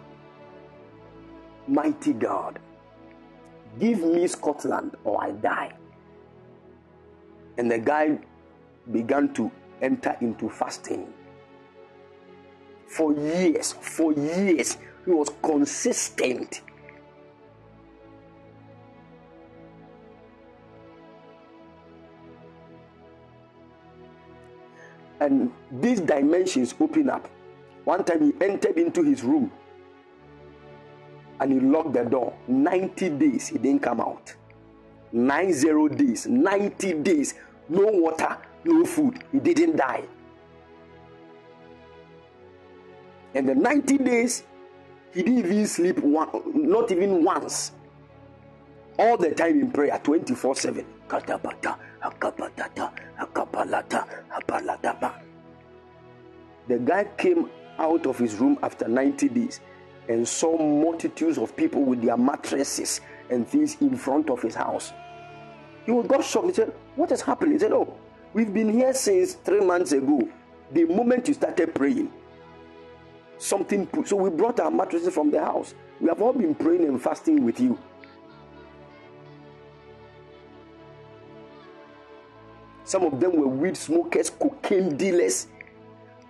Mighty 1.66 2.12
God, 2.12 2.58
give 3.78 4.00
me 4.00 4.26
Scotland 4.26 4.96
or 5.04 5.22
I 5.22 5.30
die. 5.32 5.72
And 7.58 7.70
the 7.70 7.78
guy 7.78 8.18
began 8.90 9.32
to 9.34 9.50
enter 9.80 10.16
into 10.20 10.48
fasting. 10.48 11.12
For 12.88 13.12
years, 13.12 13.72
for 13.72 14.12
years, 14.12 14.76
he 15.04 15.10
was 15.10 15.30
consistent 15.42 16.62
and 25.24 25.50
these 25.72 26.00
dimensions 26.00 26.74
open 26.78 27.08
up. 27.08 27.28
One 27.84 28.04
time 28.04 28.22
he 28.22 28.44
entered 28.44 28.76
into 28.76 29.02
his 29.02 29.22
room 29.22 29.50
and 31.40 31.52
he 31.52 31.60
locked 31.60 31.94
the 31.94 32.04
door. 32.04 32.36
90 32.46 33.10
days 33.10 33.48
he 33.48 33.58
didn't 33.58 33.82
come 33.82 34.00
out. 34.00 34.34
90 35.12 35.88
days, 35.96 36.26
90 36.26 36.92
days, 36.94 37.34
no 37.68 37.86
water, 37.86 38.36
no 38.64 38.84
food. 38.84 39.22
He 39.32 39.40
didn't 39.40 39.76
die. 39.76 40.04
And 43.34 43.48
the 43.48 43.54
90 43.54 43.98
days, 43.98 44.44
he 45.12 45.22
didn't 45.22 45.38
even 45.38 45.66
sleep 45.66 45.98
one, 46.00 46.28
not 46.54 46.90
even 46.90 47.24
once. 47.24 47.72
All 48.98 49.16
the 49.16 49.32
time 49.32 49.60
in 49.60 49.70
prayer, 49.70 50.00
24 50.02 50.54
7. 50.56 50.86
The 56.66 56.78
guy 56.78 57.04
came 57.18 57.50
out 57.78 58.06
of 58.06 58.18
his 58.18 58.34
room 58.36 58.58
after 58.62 58.88
90 58.88 59.28
days 59.28 59.60
and 60.08 60.26
saw 60.26 60.56
multitudes 60.56 61.38
of 61.38 61.56
people 61.56 61.82
with 61.82 62.02
their 62.02 62.16
mattresses 62.16 63.00
and 63.30 63.48
things 63.48 63.76
in 63.80 63.96
front 63.96 64.30
of 64.30 64.42
his 64.42 64.54
house. 64.54 64.92
He 65.86 65.92
got 66.02 66.24
shocked. 66.24 66.48
He 66.48 66.52
said, 66.54 66.72
What 66.96 67.10
has 67.10 67.20
happened? 67.20 67.52
He 67.52 67.58
said, 67.58 67.72
Oh, 67.72 67.96
we've 68.32 68.52
been 68.52 68.72
here 68.72 68.94
since 68.94 69.34
three 69.34 69.60
months 69.60 69.92
ago. 69.92 70.28
The 70.72 70.84
moment 70.84 71.28
you 71.28 71.34
started 71.34 71.74
praying, 71.74 72.10
something. 73.38 73.88
So 74.06 74.16
we 74.16 74.30
brought 74.30 74.60
our 74.60 74.70
mattresses 74.70 75.12
from 75.12 75.30
the 75.30 75.40
house. 75.40 75.74
We 76.00 76.08
have 76.08 76.20
all 76.20 76.32
been 76.32 76.54
praying 76.54 76.84
and 76.84 77.00
fasting 77.00 77.44
with 77.44 77.60
you. 77.60 77.78
Some 82.84 83.04
of 83.04 83.18
them 83.18 83.36
were 83.36 83.48
weed 83.48 83.76
smokers, 83.76 84.30
cocaine 84.30 84.96
dealers. 84.96 85.48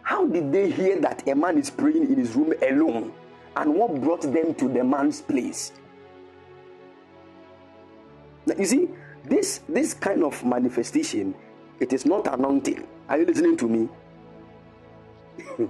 How 0.02 0.26
did 0.26 0.52
they 0.52 0.70
hear 0.70 1.00
that 1.00 1.26
a 1.28 1.34
man 1.34 1.58
is 1.58 1.70
praying 1.70 2.04
in 2.12 2.16
his 2.16 2.34
room 2.36 2.54
alone? 2.62 3.12
And 3.56 3.74
what 3.74 4.00
brought 4.00 4.22
them 4.22 4.54
to 4.54 4.68
the 4.68 4.84
man's 4.84 5.20
place? 5.20 5.72
Now, 8.46 8.54
you 8.58 8.66
see, 8.66 8.88
this 9.24 9.60
this 9.68 9.94
kind 9.94 10.22
of 10.22 10.44
manifestation, 10.44 11.34
it 11.80 11.92
is 11.92 12.04
not 12.04 12.32
anointing. 12.32 12.86
Are 13.08 13.18
you 13.18 13.26
listening 13.26 13.56
to 13.56 13.68
me? 13.68 13.88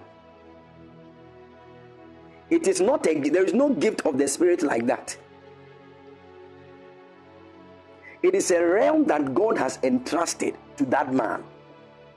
it 2.50 2.66
is 2.66 2.80
not 2.80 3.06
a 3.06 3.20
there 3.20 3.44
is 3.44 3.54
no 3.54 3.70
gift 3.70 4.04
of 4.04 4.18
the 4.18 4.28
spirit 4.28 4.62
like 4.62 4.86
that. 4.86 5.16
It 8.22 8.34
is 8.34 8.50
a 8.50 8.64
realm 8.64 9.04
that 9.04 9.34
God 9.34 9.56
has 9.58 9.78
entrusted 9.82 10.56
to 10.76 10.84
that 10.86 11.12
man. 11.12 11.42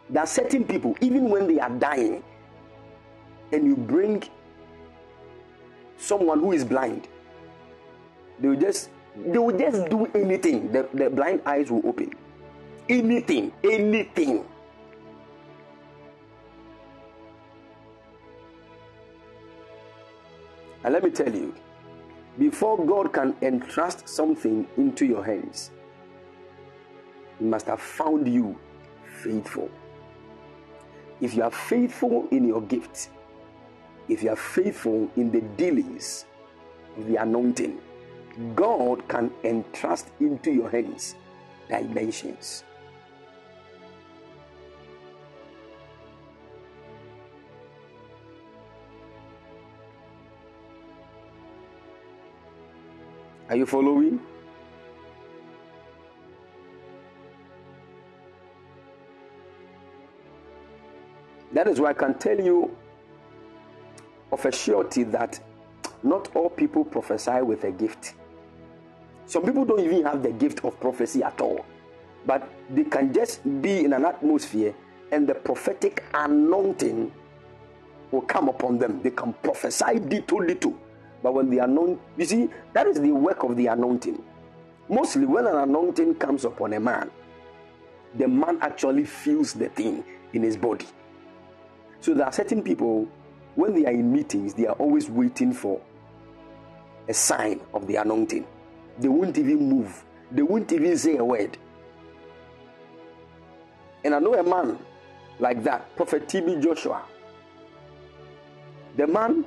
There 0.09 0.23
are 0.23 0.27
certain 0.27 0.63
people, 0.63 0.95
even 1.01 1.29
when 1.29 1.47
they 1.47 1.59
are 1.59 1.69
dying, 1.69 2.23
and 3.51 3.65
you 3.65 3.75
bring 3.75 4.23
someone 5.97 6.39
who 6.39 6.53
is 6.53 6.63
blind, 6.63 7.07
they 8.39 8.47
will 8.49 8.59
just 8.59 8.89
they 9.15 9.37
will 9.37 9.57
just 9.57 9.89
do 9.89 10.05
anything. 10.13 10.71
The, 10.71 10.87
the 10.93 11.09
blind 11.09 11.41
eyes 11.45 11.71
will 11.71 11.85
open. 11.87 12.13
Anything, 12.87 13.51
anything. 13.63 14.45
And 20.83 20.93
let 20.93 21.03
me 21.03 21.09
tell 21.09 21.33
you, 21.33 21.53
before 22.37 22.85
God 22.85 23.11
can 23.11 23.35
entrust 23.41 24.07
something 24.07 24.67
into 24.77 25.05
your 25.05 25.25
hands, 25.25 25.71
He 27.39 27.45
must 27.45 27.67
have 27.67 27.81
found 27.81 28.27
you 28.27 28.57
faithful. 29.21 29.69
If 31.21 31.33
you 31.33 31.43
are 31.43 31.51
faithful 31.51 32.27
in 32.31 32.47
your 32.47 32.61
gifts, 32.61 33.09
if 34.07 34.23
you 34.23 34.29
are 34.29 34.35
faithful 34.35 35.09
in 35.15 35.31
the 35.31 35.41
dealings 35.41 36.25
the 37.05 37.17
anointing, 37.17 37.79
God 38.55 39.07
can 39.07 39.31
entrust 39.43 40.09
into 40.19 40.51
your 40.51 40.69
hands 40.69 41.15
dimensions. 41.69 42.63
Are 53.49 53.55
you 53.55 53.65
following? 53.65 54.19
That 61.57 61.67
is 61.67 61.79
why 61.79 61.89
I 61.89 61.93
can 61.93 62.13
tell 62.13 62.39
you 62.39 62.69
of 64.31 64.45
a 64.45 64.51
surety 64.51 65.01
that 65.05 65.39
not 66.03 66.29
all 66.35 66.51
people 66.51 66.85
prophesy 66.85 67.41
with 67.41 67.63
a 67.63 67.71
gift. 67.71 68.13
Some 69.25 69.43
people 69.43 69.65
don't 69.65 69.79
even 69.79 70.03
have 70.03 70.21
the 70.21 70.29
gift 70.29 70.63
of 70.63 70.79
prophecy 70.79 71.23
at 71.23 71.41
all, 71.41 71.65
but 72.27 72.47
they 72.69 72.83
can 72.83 73.11
just 73.11 73.41
be 73.63 73.85
in 73.85 73.93
an 73.93 74.05
atmosphere 74.05 74.75
and 75.11 75.27
the 75.27 75.33
prophetic 75.33 76.03
anointing 76.13 77.11
will 78.11 78.21
come 78.21 78.49
upon 78.49 78.77
them. 78.77 79.01
They 79.01 79.09
can 79.09 79.33
prophesy 79.33 79.97
little, 79.97 80.43
little. 80.43 80.77
But 81.23 81.33
when 81.33 81.49
the 81.49 81.57
anointing, 81.57 81.99
you 82.17 82.25
see, 82.25 82.49
that 82.73 82.85
is 82.85 83.01
the 83.01 83.09
work 83.09 83.41
of 83.41 83.57
the 83.57 83.65
anointing. 83.65 84.21
Mostly, 84.89 85.25
when 85.25 85.47
an 85.47 85.55
anointing 85.55 86.13
comes 86.19 86.45
upon 86.45 86.73
a 86.73 86.79
man, 86.79 87.09
the 88.13 88.27
man 88.27 88.59
actually 88.61 89.05
feels 89.05 89.53
the 89.53 89.69
thing 89.69 90.03
in 90.33 90.43
his 90.43 90.55
body. 90.55 90.85
So 92.01 92.13
there 92.13 92.25
are 92.25 92.31
certain 92.31 92.61
people, 92.61 93.07
when 93.55 93.73
they 93.73 93.85
are 93.85 93.91
in 93.91 94.11
meetings, 94.11 94.53
they 94.53 94.67
are 94.67 94.75
always 94.75 95.09
waiting 95.09 95.53
for 95.53 95.81
a 97.07 97.13
sign 97.13 97.61
of 97.73 97.87
the 97.87 97.95
anointing. 97.95 98.45
They 98.99 99.07
won't 99.07 99.37
even 99.37 99.69
move, 99.69 100.03
they 100.31 100.41
won't 100.41 100.71
even 100.71 100.97
say 100.97 101.17
a 101.17 101.23
word. 101.23 101.57
And 104.03 104.15
I 104.15 104.19
know 104.19 104.33
a 104.35 104.43
man 104.43 104.77
like 105.39 105.63
that, 105.63 105.95
Prophet 105.95 106.27
TB 106.27 106.61
Joshua. 106.63 107.03
The 108.95 109.05
man, 109.05 109.45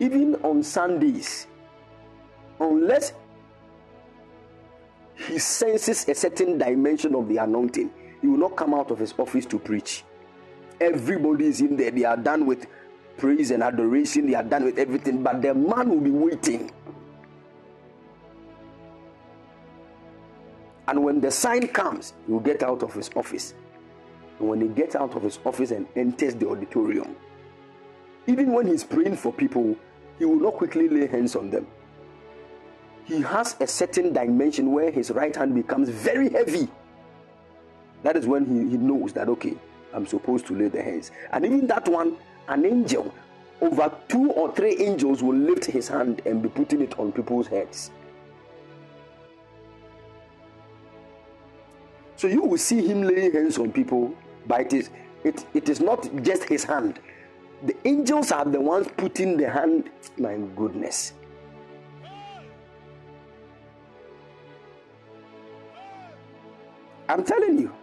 even 0.00 0.34
on 0.36 0.62
Sundays, 0.62 1.46
unless 2.60 3.12
he 5.14 5.38
senses 5.38 6.08
a 6.08 6.14
certain 6.14 6.58
dimension 6.58 7.14
of 7.14 7.28
the 7.28 7.38
anointing, 7.38 7.90
he 8.20 8.26
will 8.26 8.38
not 8.38 8.56
come 8.56 8.74
out 8.74 8.90
of 8.90 8.98
his 8.98 9.14
office 9.18 9.46
to 9.46 9.58
preach. 9.58 10.04
Everybody 10.80 11.46
is 11.46 11.60
in 11.60 11.76
there, 11.76 11.90
they 11.90 12.04
are 12.04 12.16
done 12.16 12.46
with 12.46 12.66
praise 13.16 13.50
and 13.50 13.62
adoration, 13.62 14.26
they 14.26 14.34
are 14.34 14.44
done 14.44 14.64
with 14.64 14.78
everything, 14.78 15.22
but 15.22 15.42
the 15.42 15.54
man 15.54 15.88
will 15.88 16.00
be 16.00 16.10
waiting 16.10 16.70
And 20.88 21.04
when 21.04 21.20
the 21.20 21.30
sign 21.30 21.68
comes, 21.68 22.14
he 22.26 22.32
will 22.32 22.40
get 22.40 22.62
out 22.62 22.82
of 22.82 22.94
his 22.94 23.10
office. 23.14 23.52
And 24.38 24.48
when 24.48 24.62
he 24.62 24.68
gets 24.68 24.96
out 24.96 25.14
of 25.14 25.22
his 25.22 25.38
office 25.44 25.70
and 25.70 25.86
enters 25.94 26.34
the 26.34 26.48
auditorium, 26.48 27.14
even 28.26 28.52
when 28.52 28.66
he's 28.66 28.84
praying 28.84 29.16
for 29.16 29.30
people, 29.30 29.76
he 30.18 30.24
will 30.24 30.40
not 30.40 30.54
quickly 30.54 30.88
lay 30.88 31.06
hands 31.06 31.36
on 31.36 31.50
them. 31.50 31.66
He 33.04 33.20
has 33.20 33.54
a 33.60 33.66
certain 33.66 34.14
dimension 34.14 34.72
where 34.72 34.90
his 34.90 35.10
right 35.10 35.34
hand 35.36 35.54
becomes 35.54 35.90
very 35.90 36.30
heavy. 36.30 36.68
That 38.02 38.16
is 38.16 38.26
when 38.26 38.46
he, 38.46 38.70
he 38.70 38.76
knows 38.78 39.12
that, 39.12 39.28
okay, 39.28 39.58
I'm 39.92 40.06
supposed 40.06 40.46
to 40.46 40.54
lay 40.54 40.68
the 40.68 40.82
hands. 40.82 41.10
And 41.32 41.44
even 41.44 41.66
that 41.68 41.88
one, 41.88 42.16
an 42.48 42.64
angel, 42.64 43.14
over 43.60 43.92
two 44.08 44.30
or 44.32 44.54
three 44.54 44.76
angels 44.78 45.22
will 45.22 45.36
lift 45.36 45.64
his 45.64 45.88
hand 45.88 46.22
and 46.24 46.42
be 46.42 46.48
putting 46.48 46.80
it 46.80 46.98
on 46.98 47.12
people's 47.12 47.48
heads. 47.48 47.90
So 52.16 52.26
you 52.26 52.42
will 52.42 52.58
see 52.58 52.86
him 52.86 53.02
laying 53.02 53.32
hands 53.32 53.58
on 53.58 53.72
people, 53.72 54.14
but 54.46 54.60
it 54.60 54.72
is 54.72 54.90
it, 55.24 55.44
it 55.54 55.68
is 55.68 55.80
not 55.80 56.08
just 56.22 56.44
his 56.44 56.64
hand. 56.64 57.00
The 57.64 57.76
angels 57.84 58.30
are 58.30 58.44
the 58.44 58.60
ones 58.60 58.86
putting 58.96 59.36
the 59.36 59.50
hand. 59.50 59.90
My 60.16 60.36
goodness. 60.56 61.12
I'm 67.08 67.24
telling 67.24 67.58
you. 67.58 67.77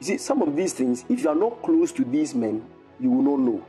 You 0.00 0.06
see, 0.06 0.18
some 0.18 0.42
of 0.42 0.54
these 0.54 0.72
things, 0.72 1.04
if 1.08 1.22
you 1.22 1.28
are 1.28 1.34
not 1.34 1.62
close 1.62 1.92
to 1.92 2.04
these 2.04 2.34
men, 2.34 2.64
you 3.00 3.10
will 3.10 3.36
not 3.36 3.40
know. 3.40 3.66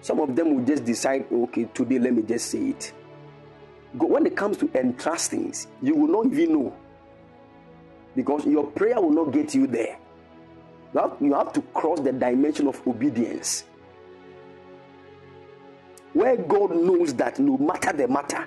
Some 0.00 0.20
of 0.20 0.34
them 0.36 0.54
will 0.54 0.64
just 0.64 0.84
decide, 0.84 1.26
okay, 1.32 1.64
today 1.74 1.98
let 1.98 2.14
me 2.14 2.22
just 2.22 2.46
say 2.50 2.68
it. 2.68 2.92
But 3.94 4.10
When 4.10 4.26
it 4.26 4.36
comes 4.36 4.56
to 4.58 4.70
entrust 4.78 5.30
things, 5.30 5.66
you 5.82 5.94
will 5.94 6.22
not 6.22 6.32
even 6.32 6.52
know 6.52 6.76
because 8.14 8.44
your 8.46 8.66
prayer 8.66 9.00
will 9.00 9.10
not 9.10 9.32
get 9.32 9.54
you 9.54 9.66
there. 9.66 9.98
You 10.94 11.00
have, 11.00 11.16
you 11.20 11.34
have 11.34 11.52
to 11.52 11.62
cross 11.62 12.00
the 12.00 12.12
dimension 12.12 12.66
of 12.66 12.84
obedience. 12.86 13.64
Where 16.12 16.36
God 16.36 16.74
knows 16.74 17.14
that 17.14 17.38
no 17.38 17.56
matter 17.58 17.92
the 17.92 18.08
matter, 18.08 18.46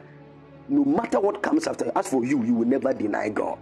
no 0.68 0.84
matter 0.84 1.20
what 1.20 1.42
comes 1.42 1.68
after, 1.68 1.92
as 1.96 2.08
for 2.08 2.26
you, 2.26 2.44
you 2.44 2.54
will 2.54 2.68
never 2.68 2.94
deny 2.94 3.30
God. 3.30 3.60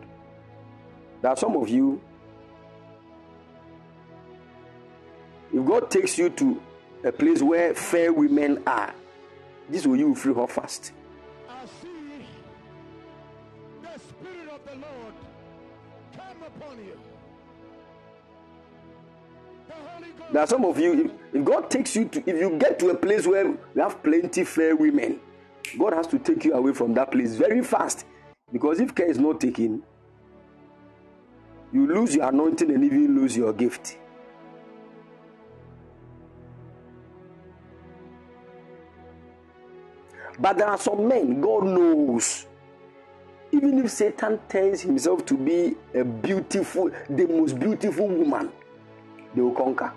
There 1.22 1.32
are 1.32 1.38
some 1.38 1.56
of 1.58 1.70
you, 1.70 2.02
if 5.54 5.66
God 5.66 5.90
takes 5.90 6.18
you 6.18 6.30
to 6.30 6.62
a 7.04 7.12
place 7.12 7.42
where 7.42 7.74
fair 7.74 8.14
women 8.14 8.62
are, 8.68 8.94
this 9.70 9.86
will 9.86 9.98
you 9.98 10.16
free 10.16 10.34
her 10.34 10.48
fast. 10.48 10.92
There 20.32 20.44
are 20.44 20.48
some 20.48 20.64
of 20.64 20.80
you, 20.80 21.12
if 21.34 21.44
God 21.44 21.72
takes 21.72 21.96
you 21.96 22.06
to, 22.06 22.20
if 22.20 22.40
you 22.40 22.58
get 22.60 22.78
to 22.80 22.90
a 22.90 22.96
place 22.96 23.26
where 23.26 23.48
you 23.48 23.82
have 23.82 24.04
plenty 24.04 24.44
fair 24.44 24.76
women, 24.76 25.20
God 25.78 25.94
has 25.94 26.06
to 26.08 26.20
take 26.20 26.46
you 26.46 26.54
away 26.54 26.74
from 26.74 26.94
that 26.94 27.12
place 27.12 27.34
very 27.36 27.64
fast. 27.64 28.06
Because 28.52 28.80
if 28.80 28.94
care 28.94 29.10
is 29.10 29.18
not 29.18 29.42
taken, 29.42 29.82
you 31.72 31.88
lose 31.88 32.16
your 32.16 32.30
anointing 32.30 32.70
and 32.70 32.84
even 32.84 33.16
lose 33.16 33.36
your 33.38 33.54
gift. 33.54 33.98
But 40.40 40.58
there 40.58 40.68
are 40.68 40.78
some 40.78 41.08
men, 41.08 41.42
God 41.42 41.66
knows. 41.66 42.48
Even 43.52 43.80
if 43.84 43.92
Satan 43.92 44.40
turns 44.48 44.82
himself 44.82 45.26
to 45.26 45.36
be 45.36 45.76
a 45.94 46.04
beautiful, 46.04 46.92
the 47.10 47.26
most 47.28 47.60
beautiful 47.60 48.08
woman, 48.08 48.52
they 49.36 49.42
will 49.42 49.54
conquer. 49.54 49.92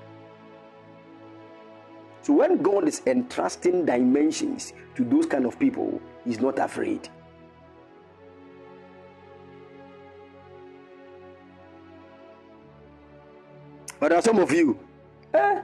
So 2.22 2.34
when 2.34 2.62
God 2.62 2.88
is 2.88 3.02
entrusting 3.06 3.84
dimensions 3.84 4.72
to 4.94 5.04
those 5.04 5.26
kind 5.26 5.44
of 5.44 5.58
people, 5.58 6.00
He's 6.24 6.40
not 6.40 6.58
afraid. 6.58 7.08
But 13.98 14.08
there 14.08 14.18
are 14.18 14.22
some 14.22 14.38
of 14.38 14.50
you, 14.52 14.78
eh? 15.34 15.62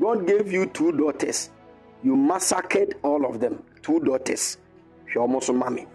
God 0.00 0.26
gave 0.26 0.52
you 0.52 0.66
two 0.66 0.92
daughters. 0.92 1.50
You 2.02 2.16
massacred 2.16 2.96
all 3.02 3.24
of 3.24 3.40
them. 3.40 3.62
Two 3.82 4.00
daughters. 4.00 4.58
She 5.10 5.18
Almost 5.18 5.48
a 5.48 5.52
mommy. 5.52 5.86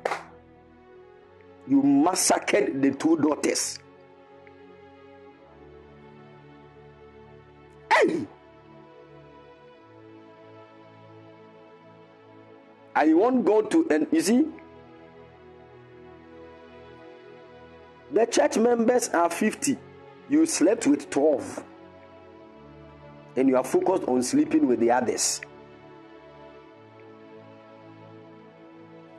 You 1.67 1.81
massacred 1.83 2.81
the 2.81 2.91
two 2.91 3.17
daughters. 3.17 3.79
Hey! 7.91 8.25
I 12.95 13.13
want 13.13 13.45
God 13.45 13.71
to, 13.71 13.87
and 13.89 14.07
you 14.11 14.21
see, 14.21 14.45
the 18.11 18.25
church 18.25 18.57
members 18.57 19.09
are 19.09 19.29
50. 19.29 19.77
You 20.29 20.45
slept 20.45 20.87
with 20.87 21.09
12. 21.09 21.63
And 23.35 23.47
you 23.47 23.55
are 23.57 23.63
focused 23.63 24.03
on 24.07 24.23
sleeping 24.23 24.67
with 24.67 24.79
the 24.79 24.91
others. 24.91 25.41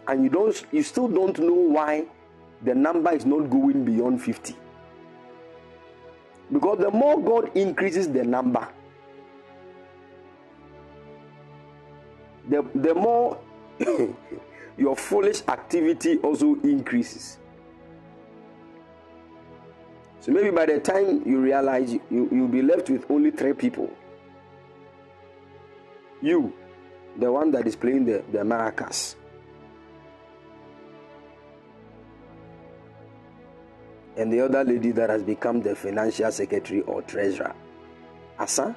And 0.07 0.25
you 0.25 0.31
don't 0.31 0.67
you 0.73 0.83
still 0.83 1.09
don't 1.09 1.39
know 1.39 1.55
why 1.55 2.05
the 2.63 2.75
number 2.75 3.13
is 3.13 3.25
not 3.25 3.49
going 3.51 3.85
beyond 3.85 4.23
50. 4.23 4.57
Because 6.53 6.79
the 6.79 6.91
more 6.91 7.21
God 7.21 7.57
increases 7.57 8.09
the 8.09 8.25
number, 8.25 8.69
the, 12.49 12.65
the 12.75 12.95
more 12.95 13.39
your 14.77 14.97
foolish 14.97 15.43
activity 15.49 16.19
also 16.19 16.57
increases. 16.63 17.39
So 20.21 20.31
maybe 20.31 20.51
by 20.51 20.67
the 20.67 20.79
time 20.79 21.23
you 21.27 21.41
realize 21.41 21.93
you, 21.93 22.01
you'll 22.11 22.49
be 22.49 22.63
left 22.63 22.91
with 22.91 23.11
only 23.11 23.31
three 23.31 23.55
people. 23.55 23.91
You, 26.23 26.53
the 27.19 27.31
one 27.33 27.51
that 27.51 27.67
is 27.67 27.75
playing 27.75 28.05
the, 28.05 28.23
the 28.31 28.39
maracas. 28.39 29.17
And 34.17 34.33
the 34.33 34.41
other 34.41 34.63
lady 34.63 34.93
that 34.93 35.11
has 35.11 35.23
become 35.23 35.63
the 35.63 35.75
financial 35.75 36.31
secretary 36.31 36.83
or 36.83 37.03
treasurer. 37.03 37.55
Asa? 38.39 38.77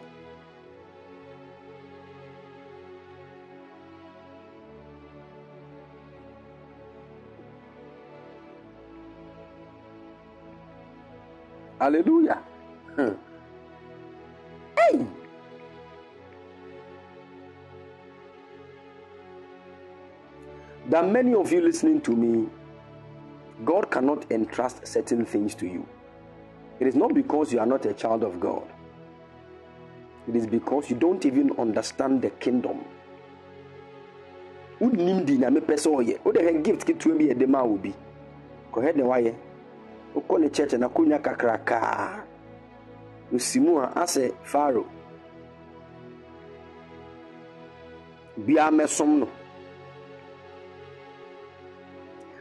Hallelujah. 11.79 12.41
Hmm. 12.95 13.09
Hey! 14.77 15.24
Are 20.93 21.03
many 21.03 21.33
of 21.33 21.51
you 21.51 21.61
listening 21.61 22.01
to 22.01 22.11
me. 22.11 22.47
God 23.63 23.89
cannot 23.89 24.31
entrust 24.31 24.85
certain 24.85 25.25
things 25.25 25.55
to 25.55 25.67
you. 25.67 25.85
It 26.79 26.87
is 26.87 26.95
not 26.95 27.13
because 27.13 27.53
you 27.53 27.59
are 27.59 27.65
not 27.65 27.85
a 27.85 27.93
child 27.93 28.23
of 28.23 28.39
God, 28.39 28.63
it 30.27 30.35
is 30.35 30.45
because 30.45 30.89
you 30.89 30.95
don't 30.97 31.25
even 31.25 31.51
understand 31.57 32.21
the 32.21 32.29
kingdom. 32.31 32.83
wonim 34.81 35.25
di 35.25 35.37
nyame 35.37 35.61
pɛ 35.61 35.75
sɛ 35.75 35.89
ɔyɛ. 35.89 36.19
Wode 36.25 36.63
gift 36.63 36.85
ketewa 36.85 37.17
bi 37.17 37.25
yɛde 37.31 37.47
ma 37.47 37.63
ne 37.63 39.03
wayɛ 39.03 39.33
wokɔ 40.13 40.39
ne 40.41 40.49
church 40.49 40.73
na 40.73 40.89
konya 40.89 41.19
kakrakaa 41.19 42.23
osi 43.33 43.59
mu 43.61 43.79
a 43.79 43.87
asɛ 43.95 44.33
faro 44.43 44.85
biaa 48.37 48.69
mɛsom 48.69 49.19
no 49.19 49.27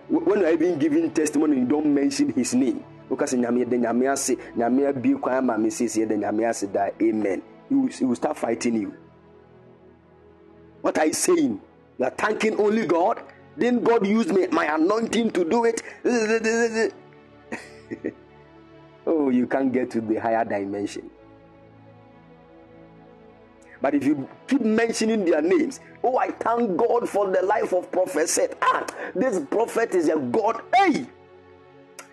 when 0.08 0.40
you 0.40 0.46
are 0.46 0.52
even 0.52 0.78
giving 0.78 1.10
testimony 1.10 1.58
you 1.58 1.64
don't 1.66 1.92
mention 1.92 2.32
his 2.32 2.54
name. 2.54 2.84
Because 3.08 3.34
nyame 3.34 3.68
de 3.68 3.76
nyame 3.78 4.10
ase 4.10 4.36
nyame 4.56 4.86
abie 4.88 5.20
kwan 5.20 5.36
ama 5.38 5.58
me 5.58 5.68
sisi 5.70 6.06
de 6.08 6.16
nyame 6.16 6.48
ase 6.48 6.66
da 6.72 6.88
amen. 7.00 7.42
He 7.68 7.74
will, 7.74 7.88
he 7.88 8.04
will 8.04 8.16
start 8.16 8.36
fighting 8.36 8.74
you. 8.74 8.94
What 10.82 10.98
are 10.98 11.06
you 11.06 11.12
saying? 11.14 11.60
You 11.98 12.04
are 12.04 12.10
thanking 12.10 12.58
only 12.60 12.86
god? 12.86 13.22
Didn't 13.58 13.84
god 13.84 14.06
use 14.06 14.28
me 14.32 14.46
my 14.48 14.66
anointing 14.74 15.30
to 15.32 15.44
do 15.44 15.64
it. 15.64 15.82
Oh 19.06 19.28
you 19.28 19.46
can't 19.46 19.72
get 19.72 19.90
to 19.90 20.00
the 20.00 20.16
higher 20.16 20.44
dimension 20.44 21.10
but 23.84 23.92
if 23.94 24.02
you 24.02 24.26
keep 24.48 24.62
mentioning 24.62 25.26
their 25.26 25.42
names, 25.42 25.78
oh, 26.02 26.16
I 26.16 26.30
thank 26.30 26.74
God 26.74 27.06
for 27.06 27.30
the 27.30 27.42
life 27.42 27.74
of 27.74 27.92
Prophet 27.92 28.30
said, 28.30 28.56
ah, 28.62 28.86
this 29.14 29.38
prophet 29.50 29.94
is 29.94 30.08
a 30.08 30.16
God. 30.16 30.62
Hey, 30.74 31.04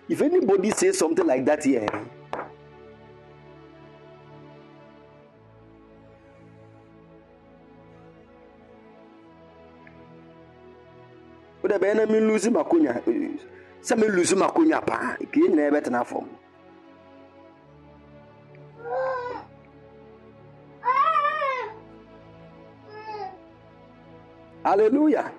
if 0.06 0.20
anybody 0.20 0.70
says 0.72 0.98
something 0.98 1.26
like 1.26 1.46
that 1.46 1.64
here, 1.64 1.88
wode 11.62 11.72
bɛyɛ 11.80 11.94
na 11.96 12.04
menlusi 12.04 12.50
makonya 12.52 13.00
sɛ 13.80 13.96
melusi 13.96 14.36
makonya 14.36 14.84
paa 14.84 15.16
pie 15.32 15.48
nyinaa 15.48 15.70
yɛbɛtena 15.70 16.04
fam 16.04 16.28
Hallelujah. 24.64 25.32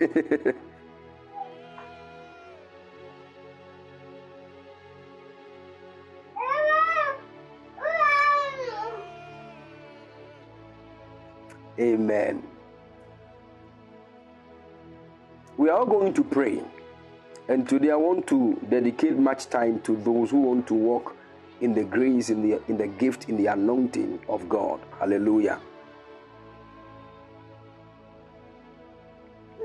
Amen. 11.78 12.42
We 15.56 15.68
are 15.70 15.84
going 15.86 16.12
to 16.14 16.24
pray. 16.24 16.62
And 17.48 17.68
today 17.68 17.90
I 17.90 17.96
want 17.96 18.26
to 18.28 18.58
dedicate 18.68 19.16
much 19.16 19.48
time 19.48 19.80
to 19.82 19.96
those 19.96 20.30
who 20.30 20.40
want 20.40 20.66
to 20.68 20.74
walk 20.74 21.16
in 21.60 21.74
the 21.74 21.84
grace, 21.84 22.30
in 22.30 22.42
the 22.42 22.60
in 22.68 22.78
the 22.78 22.86
gift, 22.88 23.28
in 23.28 23.36
the 23.36 23.46
anointing 23.46 24.18
of 24.28 24.48
God. 24.48 24.80
Hallelujah. 24.98 25.60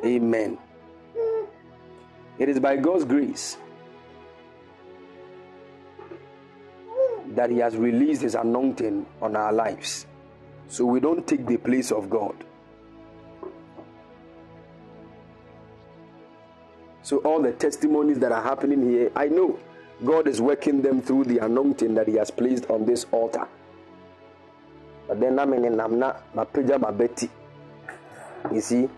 Amen. 0.10 0.58
It 2.40 2.50
is 2.50 2.60
by 2.60 2.78
God's 2.78 3.06
grace 3.06 3.58
that 7.28 7.52
He 7.52 7.60
has 7.60 7.78
released 7.78 8.24
His 8.24 8.34
anointing 8.34 9.06
on 9.22 9.36
our 9.36 9.54
lives. 9.54 10.08
So 10.68 10.86
we 10.86 11.00
don't 11.00 11.28
take 11.28 11.46
the 11.46 11.58
place 11.58 11.92
of 11.92 12.10
God. 12.10 12.44
So 17.04 17.18
all 17.18 17.42
the 17.42 17.52
testimonies 17.52 18.18
that 18.20 18.32
are 18.32 18.42
happening 18.42 18.90
here, 18.90 19.12
I 19.16 19.28
know 19.28 19.60
God 20.04 20.28
is 20.28 20.42
working 20.42 20.82
them 20.82 21.04
through 21.04 21.26
the 21.26 21.38
anointing 21.40 21.94
that 21.96 22.08
He 22.08 22.16
has 22.16 22.32
placed 22.32 22.68
on 22.72 22.86
this 22.86 23.06
altar. 23.12 23.48
But 25.08 25.20
then 25.20 25.38
I'm 25.38 25.54
in 25.54 25.80
I'm 25.80 26.00
not 26.00 26.24
my 26.34 26.46
Betty. 26.92 27.30
You 28.52 28.62
see? 28.62 28.90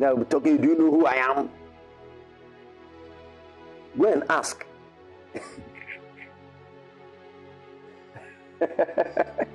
Now 0.00 0.14
we're 0.14 0.24
talking, 0.24 0.56
do 0.56 0.68
you 0.68 0.78
know 0.78 0.90
who 0.90 1.04
I 1.04 1.16
am? 1.16 1.50
Go 3.98 4.10
and 4.10 4.24
ask. 4.30 4.64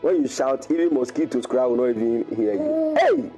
When 0.00 0.22
you 0.22 0.28
shout, 0.28 0.70
even 0.70 0.94
mosquitoes 0.94 1.44
cry 1.44 1.66
will 1.66 1.76
not 1.76 1.90
even 1.90 2.24
hear 2.34 2.54
you. 2.54 2.96
Hey! 2.98 3.30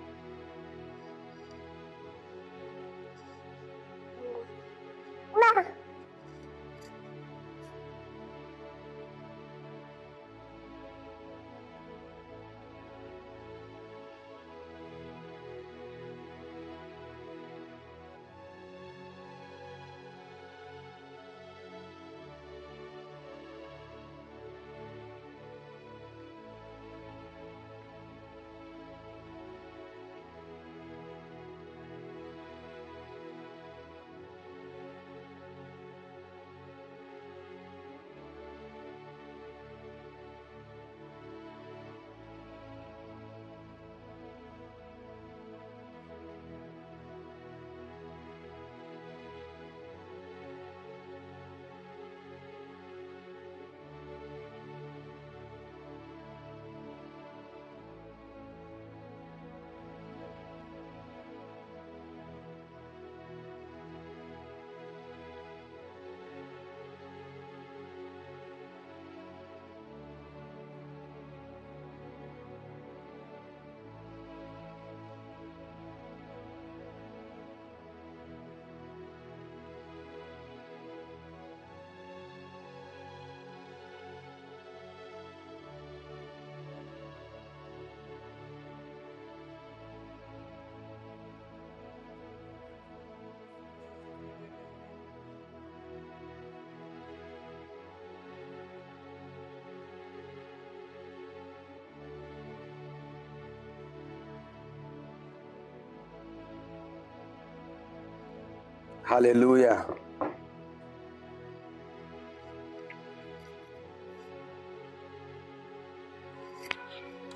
Hallelujah. 109.11 109.85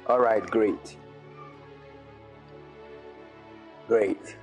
All 0.07 0.21
right, 0.21 0.49
great. 0.49 0.97
Great. 3.89 4.37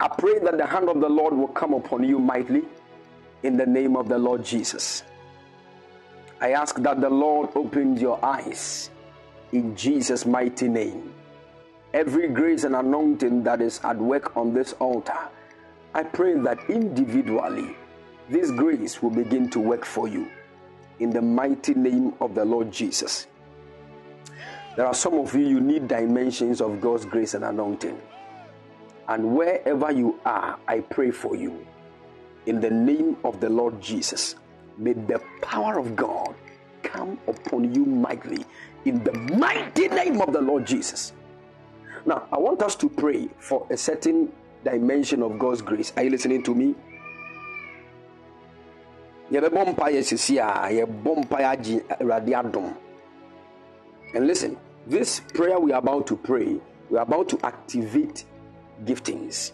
I 0.00 0.08
pray 0.18 0.38
that 0.40 0.58
the 0.58 0.66
hand 0.66 0.90
of 0.90 1.00
the 1.00 1.08
Lord 1.08 1.32
will 1.32 1.48
come 1.48 1.72
upon 1.72 2.04
you 2.04 2.18
mightily 2.18 2.64
in 3.42 3.56
the 3.56 3.64
name 3.64 3.96
of 3.96 4.10
the 4.10 4.18
Lord 4.18 4.44
Jesus. 4.44 5.02
I 6.42 6.50
ask 6.52 6.76
that 6.82 7.00
the 7.00 7.08
Lord 7.08 7.48
opens 7.54 8.02
your 8.02 8.22
eyes 8.22 8.90
in 9.52 9.74
Jesus' 9.74 10.26
mighty 10.26 10.68
name. 10.68 11.15
Every 11.96 12.28
grace 12.28 12.64
and 12.64 12.76
anointing 12.76 13.42
that 13.44 13.62
is 13.62 13.80
at 13.82 13.96
work 13.96 14.36
on 14.36 14.52
this 14.52 14.74
altar, 14.74 15.16
I 15.94 16.02
pray 16.02 16.34
that 16.40 16.68
individually 16.68 17.74
this 18.28 18.50
grace 18.50 19.02
will 19.02 19.08
begin 19.08 19.48
to 19.48 19.60
work 19.60 19.86
for 19.86 20.06
you 20.06 20.30
in 20.98 21.08
the 21.08 21.22
mighty 21.22 21.72
name 21.72 22.12
of 22.20 22.34
the 22.34 22.44
Lord 22.44 22.70
Jesus. 22.70 23.28
There 24.76 24.84
are 24.84 24.92
some 24.92 25.14
of 25.14 25.34
you, 25.34 25.46
you 25.46 25.58
need 25.58 25.88
dimensions 25.88 26.60
of 26.60 26.82
God's 26.82 27.06
grace 27.06 27.32
and 27.32 27.44
anointing. 27.44 27.98
And 29.08 29.34
wherever 29.34 29.90
you 29.90 30.20
are, 30.26 30.58
I 30.68 30.80
pray 30.80 31.10
for 31.10 31.34
you. 31.34 31.66
In 32.44 32.60
the 32.60 32.70
name 32.70 33.16
of 33.24 33.40
the 33.40 33.48
Lord 33.48 33.80
Jesus, 33.80 34.34
may 34.76 34.92
the 34.92 35.22
power 35.40 35.78
of 35.78 35.96
God 35.96 36.34
come 36.82 37.18
upon 37.26 37.74
you 37.74 37.86
mightily. 37.86 38.44
In 38.84 39.02
the 39.02 39.14
mighty 39.34 39.88
name 39.88 40.20
of 40.20 40.34
the 40.34 40.42
Lord 40.42 40.66
Jesus. 40.66 41.14
Now, 42.06 42.28
I 42.32 42.38
want 42.38 42.62
us 42.62 42.76
to 42.76 42.88
pray 42.88 43.28
for 43.38 43.66
a 43.68 43.76
certain 43.76 44.32
dimension 44.64 45.22
of 45.22 45.38
God's 45.38 45.60
grace. 45.60 45.92
Are 45.96 46.04
you 46.04 46.10
listening 46.10 46.42
to 46.44 46.54
me? 46.54 46.74
yɛbɛbɔ 49.30 49.74
and 54.14 54.26
listen 54.26 54.56
this 54.86 55.18
prayer 55.34 55.58
we 55.58 55.72
are 55.72 55.78
about 55.78 56.06
to 56.06 56.16
pray 56.16 56.60
we 56.90 56.96
are 56.96 57.02
about 57.02 57.28
to 57.28 57.38
activate 57.42 58.24
giftings. 58.84 59.52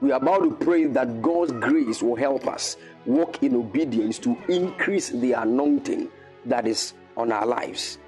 We 0.00 0.10
are 0.10 0.16
about 0.16 0.42
to 0.42 0.50
pray 0.50 0.86
that 0.86 1.22
God's 1.22 1.52
grace 1.52 2.02
will 2.02 2.16
help 2.16 2.48
us 2.48 2.76
walk 3.06 3.42
in 3.42 3.54
obedience 3.54 4.18
to 4.20 4.36
increase 4.48 5.10
the 5.10 5.32
anointing 5.34 6.08
that 6.46 6.66
is 6.66 6.94
on 7.16 7.30
our 7.30 7.46
lives. 7.46 7.98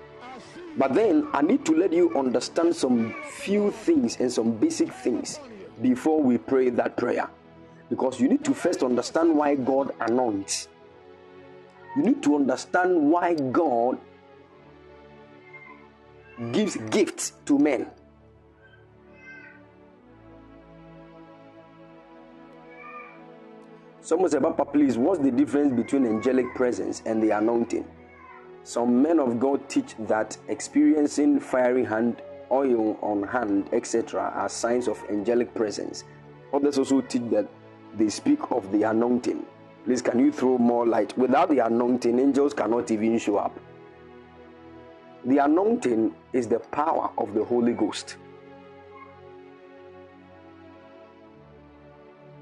But 0.76 0.94
then 0.94 1.28
I 1.32 1.42
need 1.42 1.64
to 1.66 1.72
let 1.76 1.92
you 1.92 2.16
understand 2.18 2.74
some 2.74 3.14
few 3.30 3.70
things 3.70 4.18
and 4.18 4.32
some 4.32 4.52
basic 4.52 4.92
things 4.92 5.38
before 5.80 6.22
we 6.22 6.38
pray 6.38 6.70
that 6.70 6.96
prayer. 6.96 7.28
Because 7.90 8.20
you 8.20 8.28
need 8.28 8.44
to 8.44 8.54
first 8.54 8.82
understand 8.82 9.36
why 9.36 9.54
God 9.54 9.94
anoints. 10.00 10.68
You 11.96 12.02
need 12.02 12.22
to 12.24 12.34
understand 12.34 13.10
why 13.10 13.34
God 13.34 13.98
gives 16.50 16.76
gifts 16.90 17.34
to 17.46 17.58
men. 17.58 17.86
Someone 24.00 24.28
said, 24.28 24.42
Papa, 24.42 24.64
please, 24.66 24.98
what's 24.98 25.20
the 25.20 25.30
difference 25.30 25.72
between 25.74 26.04
angelic 26.04 26.52
presence 26.54 27.02
and 27.06 27.22
the 27.22 27.30
anointing? 27.30 27.86
Some 28.64 29.02
men 29.02 29.20
of 29.20 29.38
God 29.38 29.68
teach 29.68 29.94
that 30.08 30.38
experiencing 30.48 31.38
fiery 31.38 31.84
hand, 31.84 32.22
oil 32.50 32.98
on 33.02 33.22
hand, 33.22 33.68
etc., 33.74 34.32
are 34.34 34.48
signs 34.48 34.88
of 34.88 35.04
angelic 35.10 35.54
presence. 35.54 36.04
Others 36.50 36.78
also 36.78 37.02
teach 37.02 37.28
that 37.30 37.46
they 37.94 38.08
speak 38.08 38.50
of 38.50 38.72
the 38.72 38.84
anointing. 38.84 39.44
Please, 39.84 40.00
can 40.00 40.18
you 40.18 40.32
throw 40.32 40.56
more 40.56 40.86
light? 40.86 41.16
Without 41.18 41.50
the 41.50 41.58
anointing, 41.58 42.18
angels 42.18 42.54
cannot 42.54 42.90
even 42.90 43.18
show 43.18 43.36
up. 43.36 43.60
The 45.26 45.38
anointing 45.44 46.14
is 46.32 46.48
the 46.48 46.60
power 46.60 47.10
of 47.18 47.34
the 47.34 47.44
Holy 47.44 47.74
Ghost. 47.74 48.16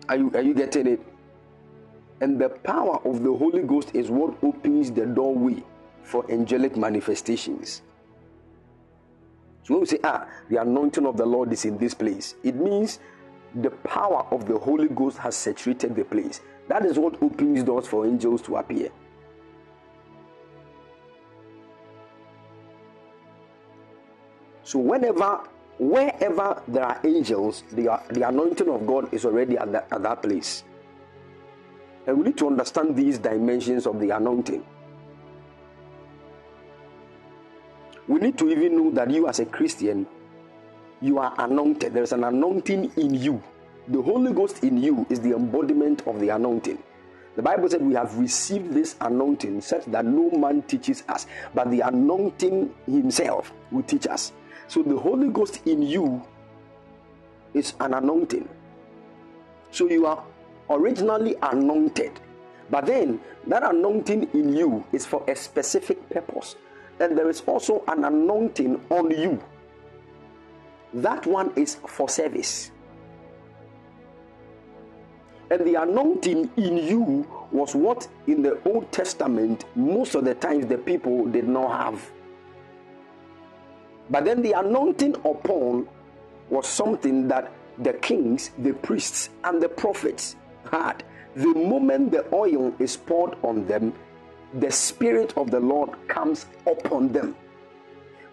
Are 0.09 0.16
you, 0.16 0.31
are 0.35 0.43
you 0.43 0.55
getting 0.55 0.86
it? 0.86 1.01
And 2.20 2.40
the 2.40 2.49
power 2.49 3.01
of 3.05 3.24
the 3.24 3.35
Holy 3.35 3.62
Ghost 3.62 3.90
is 3.93 4.09
what 4.09 4.36
opens 4.44 4.93
the 4.93 5.05
doorway 5.05 5.65
for 6.03 6.31
angelic 6.31 6.77
manifestations. 6.77 7.83
So 9.65 9.74
when 9.74 9.81
we 9.81 9.87
say, 9.87 9.99
ah, 10.03 10.27
the 10.49 10.61
anointing 10.61 11.07
of 11.07 11.16
the 11.16 11.24
Lord 11.24 11.53
is 11.53 11.65
in 11.65 11.79
this 11.79 11.95
place, 11.95 12.35
it 12.43 12.57
means 12.57 12.99
the 13.55 13.70
power 13.70 14.27
of 14.31 14.47
the 14.47 14.59
Holy 14.59 14.89
Ghost 14.89 15.19
has 15.19 15.37
saturated 15.37 15.95
the 15.95 16.05
place. 16.05 16.41
That 16.69 16.85
is 16.85 16.99
what 16.99 17.23
opens 17.23 17.62
doors 17.62 17.87
for 17.87 18.07
angels 18.07 18.43
to 18.43 18.57
appear. 18.57 18.91
So 24.65 24.79
whenever, 24.79 25.41
wherever 25.79 26.62
there 26.66 26.85
are 26.85 27.01
angels, 27.05 27.65
the, 27.73 28.01
the 28.11 28.29
anointing 28.29 28.69
of 28.69 28.87
God 28.87 29.12
is 29.12 29.24
already 29.24 29.59
at 29.59 29.70
that, 29.73 29.89
at 29.93 30.03
that 30.03 30.23
place. 30.23 30.65
And 32.07 32.19
we 32.19 32.24
need 32.24 32.39
to 32.39 32.47
understand 32.47 32.97
these 32.97 33.19
dimensions 33.19 33.87
of 33.87 34.01
the 34.01 34.11
anointing. 34.11 34.65
We 38.09 38.20
need 38.20 38.37
to 38.39 38.51
even 38.51 38.77
know 38.77 38.91
that 38.93 39.11
you, 39.11 39.29
as 39.29 39.39
a 39.41 39.47
Christian, 39.47 40.07
you 41.01 41.19
are 41.19 41.35
anointed. 41.39 41.95
There 41.95 42.03
is 42.03 42.12
an 42.12 42.24
anointing 42.24 42.93
in 42.97 43.15
you. 43.15 43.43
The 43.89 44.01
Holy 44.01 44.33
Ghost 44.33 44.62
in 44.65 44.77
you 44.83 45.07
is 45.11 45.20
the 45.20 45.35
embodiment 45.35 46.07
of 46.07 46.20
the 46.20 46.31
anointing. 46.31 46.83
The 47.35 47.43
Bible 47.43 47.69
said 47.69 47.83
we 47.83 47.95
have 47.95 48.19
received 48.19 48.74
this 48.74 48.97
anointing 49.01 49.62
such 49.62 49.87
that 49.87 50.05
no 50.05 50.31
man 50.31 50.62
teaches 50.62 51.03
us, 51.09 51.27
but 51.55 51.70
the 51.70 51.81
anointing 51.81 52.74
himself 52.87 53.53
will 53.70 53.83
teach 53.83 54.07
us. 54.07 54.33
So 54.69 54.83
the 54.83 54.97
Holy 54.97 55.29
Ghost 55.29 55.66
in 55.66 55.83
you 55.83 56.23
is 57.55 57.74
an 57.81 57.95
anointing. 57.95 58.49
So 59.70 59.89
you 59.89 60.07
are 60.07 60.23
originally 60.69 61.37
anointed, 61.43 62.20
but 62.70 62.87
then 62.87 63.20
that 63.47 63.62
anointing 63.65 64.29
in 64.35 64.55
you 64.55 64.85
is 64.93 65.07
for 65.07 65.24
a 65.27 65.35
specific 65.35 66.09
purpose. 66.11 66.57
And 67.01 67.16
there 67.16 67.28
is 67.28 67.43
also 67.47 67.82
an 67.89 68.05
anointing 68.05 68.81
on 68.90 69.10
you. 69.10 69.43
That 70.94 71.27
one 71.27 71.52
is 71.56 71.77
for 71.86 72.09
service. 72.09 72.70
And 75.51 75.66
the 75.66 75.82
anointing 75.82 76.51
in 76.56 76.78
you 76.78 77.27
was 77.51 77.74
what 77.74 78.09
in 78.27 78.43
the 78.43 78.59
Old 78.64 78.90
Testament 78.90 79.64
most 79.74 80.14
of 80.14 80.24
the 80.24 80.35
times 80.35 80.66
the 80.66 80.78
people 80.78 81.27
did 81.27 81.47
not 81.47 81.85
have. 81.85 82.10
But 84.09 84.24
then 84.24 84.43
the 84.43 84.52
anointing 84.52 85.16
upon 85.24 85.89
was 86.48 86.66
something 86.66 87.28
that 87.28 87.52
the 87.78 87.94
kings, 87.94 88.51
the 88.59 88.73
priests, 88.73 89.31
and 89.44 89.62
the 89.62 89.69
prophets 89.69 90.36
had. 90.70 91.02
The 91.35 91.48
moment 91.48 92.12
the 92.12 92.27
oil 92.35 92.74
is 92.78 92.97
poured 92.97 93.36
on 93.43 93.66
them, 93.66 93.94
the 94.55 94.70
Spirit 94.70 95.37
of 95.37 95.51
the 95.51 95.61
Lord 95.61 95.91
comes 96.09 96.47
upon 96.66 97.12
them. 97.12 97.35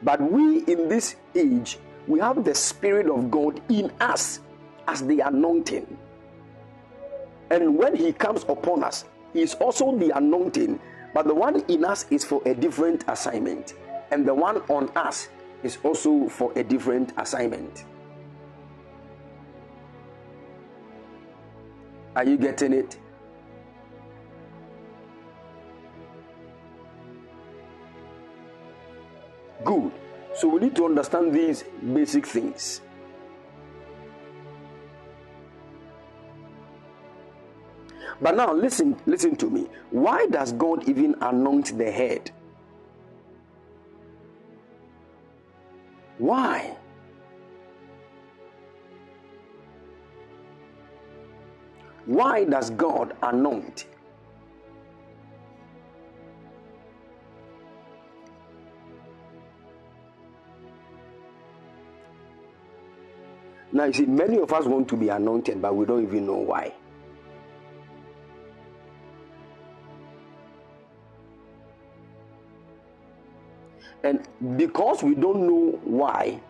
But 0.03 0.21
we 0.21 0.63
in 0.65 0.87
this 0.87 1.15
age, 1.35 1.77
we 2.07 2.19
have 2.19 2.43
the 2.43 2.55
Spirit 2.55 3.07
of 3.07 3.29
God 3.29 3.61
in 3.69 3.91
us 3.99 4.39
as 4.87 5.05
the 5.05 5.19
anointing. 5.21 5.97
And 7.51 7.77
when 7.77 7.95
He 7.95 8.13
comes 8.13 8.43
upon 8.47 8.83
us, 8.83 9.05
He 9.33 9.41
is 9.41 9.53
also 9.55 9.97
the 9.97 10.15
anointing, 10.15 10.79
but 11.13 11.27
the 11.27 11.35
one 11.35 11.61
in 11.67 11.85
us 11.85 12.05
is 12.09 12.23
for 12.23 12.41
a 12.45 12.53
different 12.53 13.03
assignment, 13.07 13.73
and 14.11 14.25
the 14.25 14.33
one 14.33 14.57
on 14.69 14.89
us 14.95 15.29
is 15.63 15.77
also 15.83 16.29
for 16.29 16.51
a 16.55 16.63
different 16.63 17.13
assignment. 17.17 17.85
Are 22.15 22.25
you 22.25 22.37
getting 22.37 22.73
it? 22.73 22.97
Good. 29.63 29.91
So 30.35 30.47
we 30.47 30.59
need 30.61 30.75
to 30.75 30.85
understand 30.85 31.33
these 31.33 31.63
basic 31.93 32.25
things. 32.25 32.81
But 38.21 38.35
now 38.35 38.53
listen, 38.53 38.97
listen 39.05 39.35
to 39.37 39.49
me. 39.49 39.67
Why 39.91 40.27
does 40.27 40.51
God 40.53 40.87
even 40.87 41.15
anoint 41.21 41.77
the 41.77 41.91
head? 41.91 42.31
Why? 46.17 46.75
Why 52.05 52.43
does 52.43 52.71
God 52.71 53.15
anoint? 53.21 53.85
Now, 63.79 63.85
you 63.85 63.93
see, 63.93 64.05
many 64.05 64.37
of 64.37 64.51
us 64.51 64.65
want 64.65 64.89
to 64.89 64.97
be 64.97 65.07
anointed, 65.07 65.61
but 65.61 65.73
we 65.73 65.85
don't 65.85 66.03
even 66.03 66.25
know 66.25 66.35
why. 66.35 66.73
And 74.03 74.27
because 74.57 75.01
we 75.01 75.15
don't 75.15 75.47
know 75.47 75.79
why, 75.85 76.41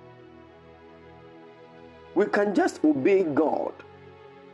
we 2.16 2.26
can 2.26 2.56
just 2.56 2.84
obey 2.84 3.22
God 3.22 3.74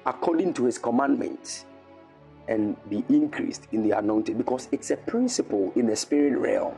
according 0.06 0.54
to 0.56 0.66
his 0.66 0.78
commandments 0.78 1.64
and 2.50 2.76
be 2.90 3.06
increased 3.08 3.70
in 3.72 3.88
the 3.88 3.98
anointing 3.98 4.38
because 4.38 4.68
it's 4.74 4.92
a 4.92 4.98
principle 4.98 5.72
in 5.78 5.86
the 5.86 5.96
spirit 5.96 6.38
realm. 6.38 6.76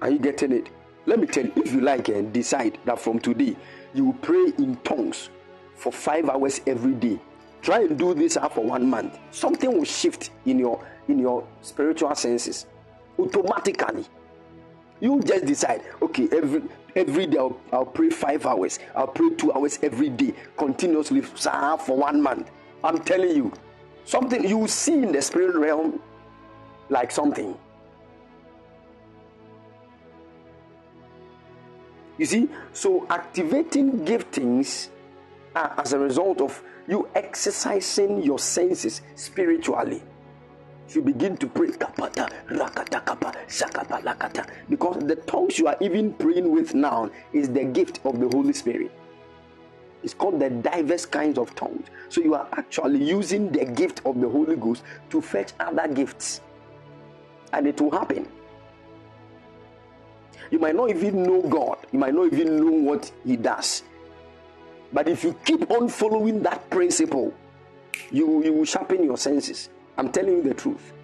Are 0.00 0.10
you 0.10 0.18
getting 0.18 0.52
it? 0.52 0.68
Let 1.06 1.18
me 1.18 1.26
tell 1.26 1.44
you, 1.44 1.52
if 1.56 1.72
you 1.72 1.80
like 1.80 2.08
and 2.08 2.32
decide 2.32 2.78
that 2.84 2.98
from 2.98 3.18
today 3.18 3.56
you 3.94 4.16
pray 4.22 4.52
in 4.58 4.76
tongues 4.84 5.30
for 5.74 5.92
five 5.92 6.28
hours 6.28 6.60
every 6.66 6.92
day. 6.92 7.18
Try 7.62 7.80
and 7.80 7.98
do 7.98 8.14
this 8.14 8.36
for 8.36 8.64
one 8.64 8.88
month. 8.88 9.18
Something 9.30 9.76
will 9.76 9.84
shift 9.84 10.30
in 10.46 10.58
your 10.58 10.84
in 11.08 11.18
your 11.18 11.46
spiritual 11.62 12.14
senses 12.14 12.66
automatically. 13.18 14.06
You 15.00 15.20
just 15.20 15.46
decide, 15.46 15.82
okay, 16.00 16.28
every 16.32 16.62
every 16.96 17.26
day 17.26 17.38
I'll, 17.38 17.58
I'll 17.72 17.86
pray 17.86 18.10
five 18.10 18.46
hours, 18.46 18.78
I'll 18.94 19.06
pray 19.08 19.30
two 19.34 19.52
hours 19.52 19.78
every 19.82 20.10
day 20.10 20.34
continuously 20.56 21.22
for 21.22 21.96
one 21.96 22.22
month. 22.22 22.50
I'm 22.82 22.98
telling 22.98 23.36
you, 23.36 23.52
something 24.04 24.46
you 24.46 24.66
see 24.68 24.94
in 24.94 25.12
the 25.12 25.20
spirit 25.20 25.56
realm 25.56 26.00
like 26.88 27.10
something. 27.10 27.56
You 32.20 32.26
see, 32.26 32.50
so 32.74 33.06
activating 33.08 34.04
giftings 34.04 34.90
uh, 35.56 35.70
as 35.78 35.94
a 35.94 35.98
result 35.98 36.42
of 36.42 36.62
you 36.86 37.08
exercising 37.14 38.22
your 38.22 38.38
senses 38.38 39.00
spiritually 39.14 40.02
you 40.94 41.00
begin 41.00 41.38
to 41.38 41.46
pray 41.46 41.68
kapata 41.68 42.28
rakata 42.50 43.02
kapa 43.06 43.32
shakapa 43.48 44.02
lakata. 44.02 44.46
Because 44.68 44.98
the 45.06 45.16
tongues 45.16 45.58
you 45.58 45.66
are 45.68 45.78
even 45.80 46.12
praying 46.12 46.50
with 46.50 46.74
now 46.74 47.08
is 47.32 47.48
the 47.48 47.64
gift 47.64 48.00
of 48.04 48.20
the 48.20 48.28
holy 48.28 48.52
spirit. 48.52 48.90
It's 50.02 50.12
called 50.12 50.40
the 50.40 50.50
diverse 50.50 51.06
kinds 51.06 51.38
of 51.38 51.54
tongues. 51.54 51.86
So 52.10 52.20
you 52.20 52.34
are 52.34 52.48
actually 52.52 53.02
using 53.02 53.50
the 53.50 53.64
gift 53.64 54.02
of 54.04 54.20
the 54.20 54.28
holy 54.28 54.56
ghost 54.56 54.82
to 55.08 55.22
fetch 55.22 55.52
other 55.58 55.88
gifts. 55.88 56.42
And 57.54 57.66
it 57.66 57.80
will 57.80 57.92
happen 57.92 58.28
you 60.50 60.58
might 60.58 60.74
not 60.74 60.90
even 60.90 61.22
know 61.22 61.42
god 61.42 61.78
you 61.92 61.98
might 61.98 62.14
not 62.14 62.26
even 62.32 62.56
know 62.56 62.92
what 62.92 63.10
he 63.24 63.36
does 63.36 63.82
but 64.92 65.08
if 65.08 65.22
you 65.24 65.34
keep 65.44 65.70
on 65.70 65.88
following 65.88 66.42
that 66.42 66.68
principle 66.70 67.32
you 68.10 68.42
you 68.44 68.52
will 68.52 68.64
sharpen 68.64 69.02
your 69.04 69.16
senses 69.16 69.68
I'm 70.00 70.10
telling 70.10 70.32
you 70.38 70.42
the 70.42 70.54
truth. 70.54 70.94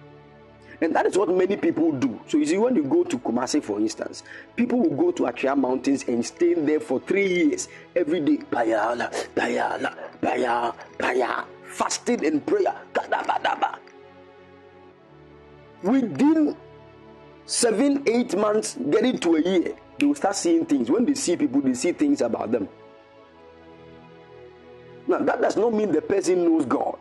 And 0.81 0.95
that 0.95 1.05
is 1.05 1.15
what 1.17 1.29
many 1.29 1.55
people 1.55 1.91
do. 1.91 2.19
So 2.27 2.37
you 2.39 2.45
see, 2.47 2.57
when 2.57 2.75
you 2.75 2.83
go 2.83 3.03
to 3.03 3.19
Kumasi, 3.19 3.63
for 3.63 3.79
instance, 3.79 4.23
people 4.55 4.79
will 4.79 4.95
go 4.95 5.11
to 5.11 5.23
Atwea 5.23 5.55
Mountains 5.55 6.05
and 6.07 6.25
stay 6.25 6.55
there 6.55 6.79
for 6.79 6.99
three 7.01 7.27
years 7.27 7.69
every 7.95 8.19
day. 8.21 8.37
Payala, 8.37 9.13
payala, 9.35 9.95
paya, 10.19 10.73
paya, 10.97 11.45
fasting 11.65 12.25
and 12.25 12.43
prayer. 12.43 12.73
Within 15.83 16.55
seven, 17.47 18.03
eight 18.07 18.37
months, 18.37 18.77
getting 18.91 19.17
to 19.17 19.37
a 19.37 19.41
year, 19.41 19.75
they 19.97 20.05
will 20.05 20.13
start 20.13 20.35
seeing 20.35 20.65
things. 20.65 20.91
When 20.91 21.05
they 21.05 21.15
see 21.15 21.35
people, 21.35 21.61
they 21.61 21.73
see 21.73 21.93
things 21.93 22.21
about 22.21 22.51
them. 22.51 22.69
Now, 25.07 25.17
that 25.19 25.41
does 25.41 25.57
not 25.57 25.73
mean 25.73 25.91
the 25.91 26.01
person 26.01 26.43
knows 26.43 26.65
God 26.65 26.99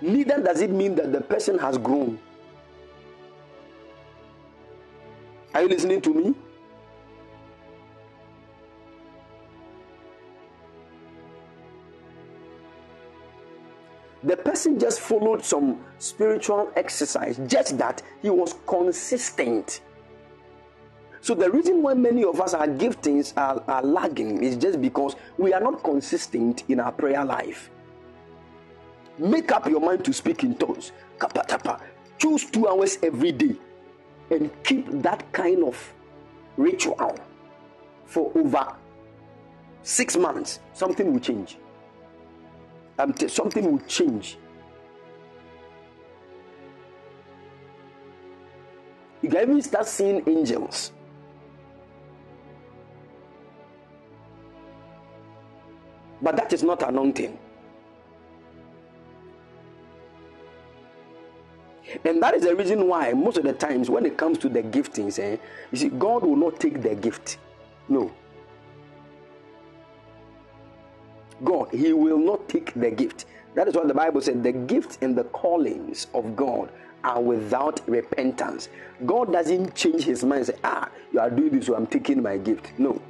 neither 0.00 0.42
does 0.42 0.60
it 0.60 0.70
mean 0.70 0.94
that 0.96 1.12
the 1.12 1.20
person 1.20 1.58
has 1.58 1.78
grown. 1.78 2.18
Are 5.54 5.62
you 5.62 5.68
listening 5.68 6.00
to 6.02 6.14
me? 6.14 6.34
The 14.26 14.36
person 14.36 14.76
just 14.76 14.98
followed 14.98 15.44
some 15.44 15.84
spiritual 15.98 16.72
exercise, 16.74 17.40
just 17.46 17.78
that 17.78 18.02
he 18.22 18.28
was 18.28 18.56
consistent. 18.66 19.82
So, 21.20 21.32
the 21.32 21.48
reason 21.48 21.80
why 21.80 21.94
many 21.94 22.24
of 22.24 22.40
us, 22.40 22.52
our 22.52 22.66
giftings 22.66 23.32
are, 23.36 23.62
are 23.68 23.84
lagging 23.84 24.42
is 24.42 24.56
just 24.56 24.82
because 24.82 25.14
we 25.38 25.52
are 25.52 25.60
not 25.60 25.84
consistent 25.84 26.64
in 26.68 26.80
our 26.80 26.90
prayer 26.90 27.24
life. 27.24 27.70
Make 29.16 29.52
up 29.52 29.68
your 29.68 29.80
mind 29.80 30.04
to 30.06 30.12
speak 30.12 30.42
in 30.42 30.56
tongues. 30.56 30.90
Kapatapa. 31.18 31.80
Choose 32.18 32.50
two 32.50 32.66
hours 32.66 32.98
every 33.04 33.30
day 33.30 33.54
and 34.30 34.50
keep 34.64 34.88
that 35.02 35.30
kind 35.32 35.62
of 35.62 35.94
ritual 36.56 37.16
for 38.06 38.32
over 38.34 38.74
six 39.84 40.16
months. 40.16 40.58
Something 40.72 41.12
will 41.12 41.20
change. 41.20 41.58
Um, 42.98 43.14
something 43.28 43.70
will 43.70 43.86
change. 43.86 44.38
You 49.22 49.30
can 49.30 49.42
even 49.42 49.62
start 49.62 49.86
seeing 49.86 50.22
angels. 50.28 50.92
But 56.22 56.36
that 56.36 56.52
is 56.52 56.62
not 56.62 56.82
anointing. 56.82 57.38
And 62.04 62.22
that 62.22 62.34
is 62.34 62.42
the 62.42 62.54
reason 62.54 62.88
why 62.88 63.12
most 63.12 63.38
of 63.38 63.44
the 63.44 63.52
times 63.52 63.90
when 63.90 64.06
it 64.06 64.16
comes 64.16 64.38
to 64.38 64.48
the 64.48 64.62
giftings, 64.62 65.18
eh, 65.18 65.36
you 65.70 65.78
see, 65.78 65.88
God 65.88 66.22
will 66.22 66.36
not 66.36 66.58
take 66.58 66.82
the 66.82 66.94
gift. 66.94 67.38
No. 67.88 68.12
God, 71.44 71.68
He 71.72 71.92
will 71.92 72.18
not 72.18 72.48
take 72.48 72.72
the 72.74 72.90
gift. 72.90 73.26
That 73.54 73.68
is 73.68 73.74
what 73.74 73.88
the 73.88 73.94
Bible 73.94 74.20
said. 74.20 74.42
The 74.42 74.52
gifts 74.52 74.98
and 75.00 75.16
the 75.16 75.24
callings 75.24 76.08
of 76.12 76.36
God 76.36 76.70
are 77.04 77.22
without 77.22 77.80
repentance. 77.88 78.68
God 79.06 79.32
doesn't 79.32 79.74
change 79.74 80.04
his 80.04 80.24
mind 80.24 80.46
say, 80.46 80.54
Ah, 80.64 80.90
you 81.12 81.20
are 81.20 81.30
doing 81.30 81.50
this, 81.50 81.66
so 81.66 81.74
I'm 81.74 81.86
taking 81.86 82.22
my 82.22 82.36
gift. 82.36 82.72
No. 82.78 83.00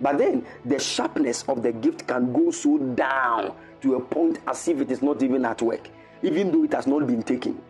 But 0.00 0.18
then 0.18 0.44
the 0.64 0.78
sharpness 0.78 1.44
of 1.48 1.62
the 1.62 1.72
gift 1.72 2.06
can 2.06 2.32
go 2.32 2.50
so 2.50 2.78
down 2.78 3.54
to 3.80 3.94
a 3.94 4.00
point 4.00 4.38
as 4.46 4.68
if 4.68 4.80
it 4.80 4.90
is 4.90 5.02
not 5.02 5.22
even 5.22 5.44
at 5.44 5.62
work, 5.62 5.88
even 6.22 6.52
though 6.52 6.64
it 6.64 6.72
has 6.74 6.86
not 6.86 7.06
been 7.06 7.22
taken. 7.22 7.60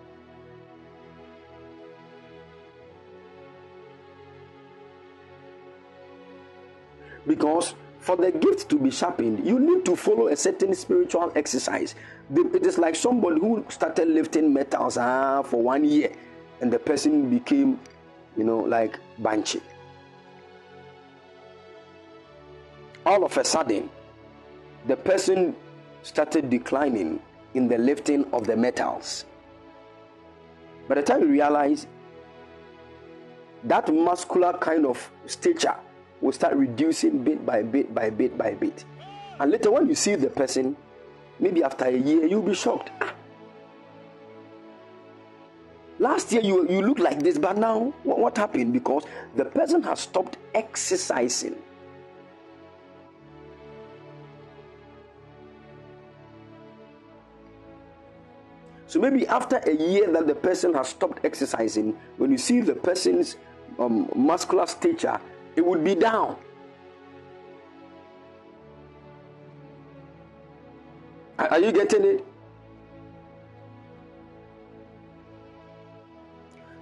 Because 7.27 7.75
for 8.07 8.17
the 8.17 8.31
gift 8.31 8.69
to 8.69 8.79
be 8.79 8.89
sharpened, 8.89 9.45
you 9.45 9.59
need 9.59 9.85
to 9.85 9.97
follow 9.97 10.29
a 10.29 10.37
certain 10.37 10.73
spiritual 10.77 11.33
exercise. 11.35 11.97
It 12.33 12.65
is 12.65 12.79
like 12.79 12.95
somebody 12.95 13.41
who 13.41 13.65
started 13.69 14.07
lifting 14.07 14.55
metals 14.55 14.97
ah, 14.97 15.43
for 15.43 15.61
one 15.61 15.85
year 15.85 16.13
and 16.61 16.73
the 16.73 16.79
person 16.79 17.29
became, 17.29 17.81
you 18.37 18.45
know, 18.45 18.61
like 18.61 19.01
Banshee. 19.19 19.61
All 23.05 23.25
of 23.25 23.37
a 23.37 23.45
sudden, 23.45 23.91
the 24.87 24.97
person 24.97 25.57
started 26.05 26.49
declining 26.49 27.19
in 27.55 27.67
the 27.67 27.77
lifting 27.77 28.25
of 28.33 28.47
the 28.47 28.57
metals. 28.57 29.25
By 30.87 30.95
the 30.95 31.03
time 31.03 31.23
you 31.23 31.27
realize 31.27 31.89
that 33.65 33.93
muscular 33.93 34.53
kind 34.59 34.87
of 34.87 35.11
stature 35.27 35.75
will 36.21 36.33
start 36.33 36.55
reducing 36.55 37.23
bit 37.23 37.45
by 37.45 37.63
bit 37.63 37.95
by 37.95 38.11
bit 38.11 38.37
by 38.37 38.55
bit. 38.55 38.85
And 39.39 39.51
later, 39.51 39.71
when 39.71 39.89
you 39.89 39.95
see 39.95 40.15
the 40.15 40.31
person, 40.31 40.77
maybe 41.39 41.63
after 41.63 41.85
a 41.85 41.97
year, 41.97 42.27
you'll 42.27 42.43
be 42.43 42.55
shocked. 42.55 42.91
Last 45.99 46.31
year 46.33 46.43
you, 46.43 46.69
you 46.69 46.83
look 46.83 46.99
like 46.99 47.23
this, 47.23 47.39
but 47.39 47.57
now 47.57 47.95
what, 48.03 48.19
what 48.19 48.37
happened? 48.37 48.73
Because 48.73 49.05
the 49.35 49.47
person 49.47 49.83
has 49.85 50.01
stopped 50.01 50.37
exercising. 50.55 51.57
So 58.89 59.01
maybe 59.01 59.27
after 59.27 59.57
a 59.57 59.75
year 59.75 60.13
that 60.13 60.27
the 60.27 60.35
person 60.35 60.75
has 60.75 60.89
stopped 60.89 61.25
exercising, 61.25 61.99
when 62.19 62.31
you 62.31 62.39
see 62.39 62.61
the 62.61 62.75
person's 62.75 63.37
um, 63.79 64.09
muscular 64.15 64.67
stature 64.67 65.21
it 65.57 65.65
would 65.65 65.83
be 65.83 65.95
down. 65.95 66.37
Are 71.39 71.59
you 71.59 71.73
getting 71.73 72.05
it? 72.05 72.25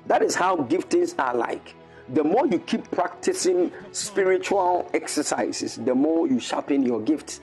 That 0.06 0.22
is 0.22 0.34
how 0.34 0.56
giftings 0.59 1.14
are 1.18 1.34
like. 1.34 1.74
the 2.09 2.22
more 2.22 2.46
you 2.46 2.59
keep 2.59 2.90
practicing 2.90 3.72
spiritual 3.92 4.88
exercises, 4.92 5.76
the 5.76 5.94
more 5.94 6.26
you 6.28 6.38
sharpen 6.38 6.82
your 6.82 7.01
gifts. 7.01 7.40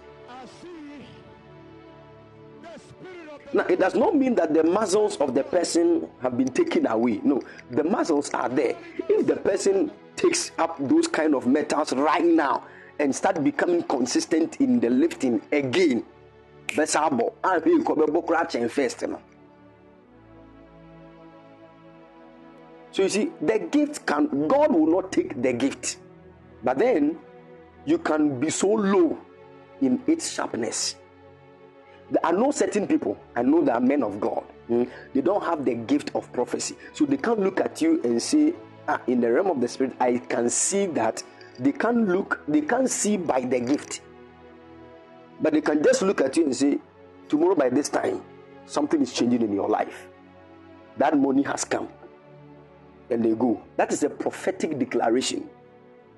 Now, 3.53 3.65
it 3.65 3.79
does 3.79 3.95
not 3.95 4.15
mean 4.15 4.35
that 4.35 4.53
the 4.53 4.63
muscles 4.63 5.17
of 5.17 5.33
the 5.33 5.43
person 5.43 6.07
have 6.21 6.37
been 6.37 6.47
taken 6.47 6.85
away. 6.87 7.19
No, 7.23 7.41
the 7.69 7.83
muscles 7.83 8.29
are 8.33 8.47
there. 8.47 8.77
If 9.09 9.27
the 9.27 9.35
person 9.35 9.91
takes 10.15 10.51
up 10.57 10.77
those 10.79 11.07
kind 11.07 11.35
of 11.35 11.47
metals 11.47 11.93
right 11.93 12.23
now 12.23 12.63
and 12.99 13.15
start 13.15 13.43
becoming 13.43 13.83
consistent 13.83 14.61
in 14.61 14.79
the 14.79 14.89
lifting 14.89 15.41
again, 15.51 16.03
first. 18.69 18.99
So 22.93 23.03
you 23.03 23.09
see, 23.09 23.31
the 23.41 23.59
gift 23.71 24.05
can 24.05 24.47
God 24.47 24.73
will 24.73 24.87
not 24.87 25.11
take 25.11 25.41
the 25.41 25.53
gift, 25.53 25.97
but 26.63 26.77
then 26.77 27.17
you 27.85 27.97
can 27.97 28.39
be 28.39 28.49
so 28.49 28.67
low 28.67 29.17
in 29.81 30.01
its 30.07 30.31
sharpness 30.31 30.95
there 32.11 32.25
are 32.25 32.33
no 32.33 32.51
certain 32.51 32.85
people, 32.87 33.17
I 33.35 33.41
know 33.41 33.63
there 33.63 33.75
are 33.75 33.79
men 33.81 34.03
of 34.03 34.19
God, 34.19 34.43
mm, 34.69 34.87
they 35.13 35.21
don't 35.21 35.43
have 35.43 35.63
the 35.63 35.73
gift 35.75 36.11
of 36.13 36.31
prophecy. 36.33 36.75
So 36.93 37.05
they 37.05 37.17
can't 37.17 37.39
look 37.39 37.61
at 37.61 37.81
you 37.81 38.01
and 38.03 38.21
say, 38.21 38.53
ah, 38.87 39.01
in 39.07 39.21
the 39.21 39.31
realm 39.31 39.47
of 39.47 39.61
the 39.61 39.67
spirit, 39.67 39.93
I 39.99 40.17
can 40.17 40.49
see 40.49 40.85
that. 40.87 41.23
They 41.59 41.71
can't 41.71 42.07
look, 42.07 42.41
they 42.47 42.61
can't 42.61 42.89
see 42.89 43.17
by 43.17 43.41
the 43.41 43.59
gift. 43.59 44.01
But 45.41 45.53
they 45.53 45.61
can 45.61 45.83
just 45.83 46.01
look 46.01 46.21
at 46.21 46.37
you 46.37 46.45
and 46.45 46.55
say, 46.55 46.79
tomorrow 47.29 47.55
by 47.55 47.69
this 47.69 47.89
time, 47.89 48.21
something 48.65 49.01
is 49.01 49.13
changing 49.13 49.41
in 49.41 49.53
your 49.53 49.69
life. 49.69 50.07
That 50.97 51.17
money 51.17 51.43
has 51.43 51.63
come. 51.63 51.89
And 53.09 53.23
they 53.23 53.33
go. 53.33 53.61
That 53.75 53.91
is 53.91 54.03
a 54.03 54.09
prophetic 54.09 54.79
declaration. 54.79 55.49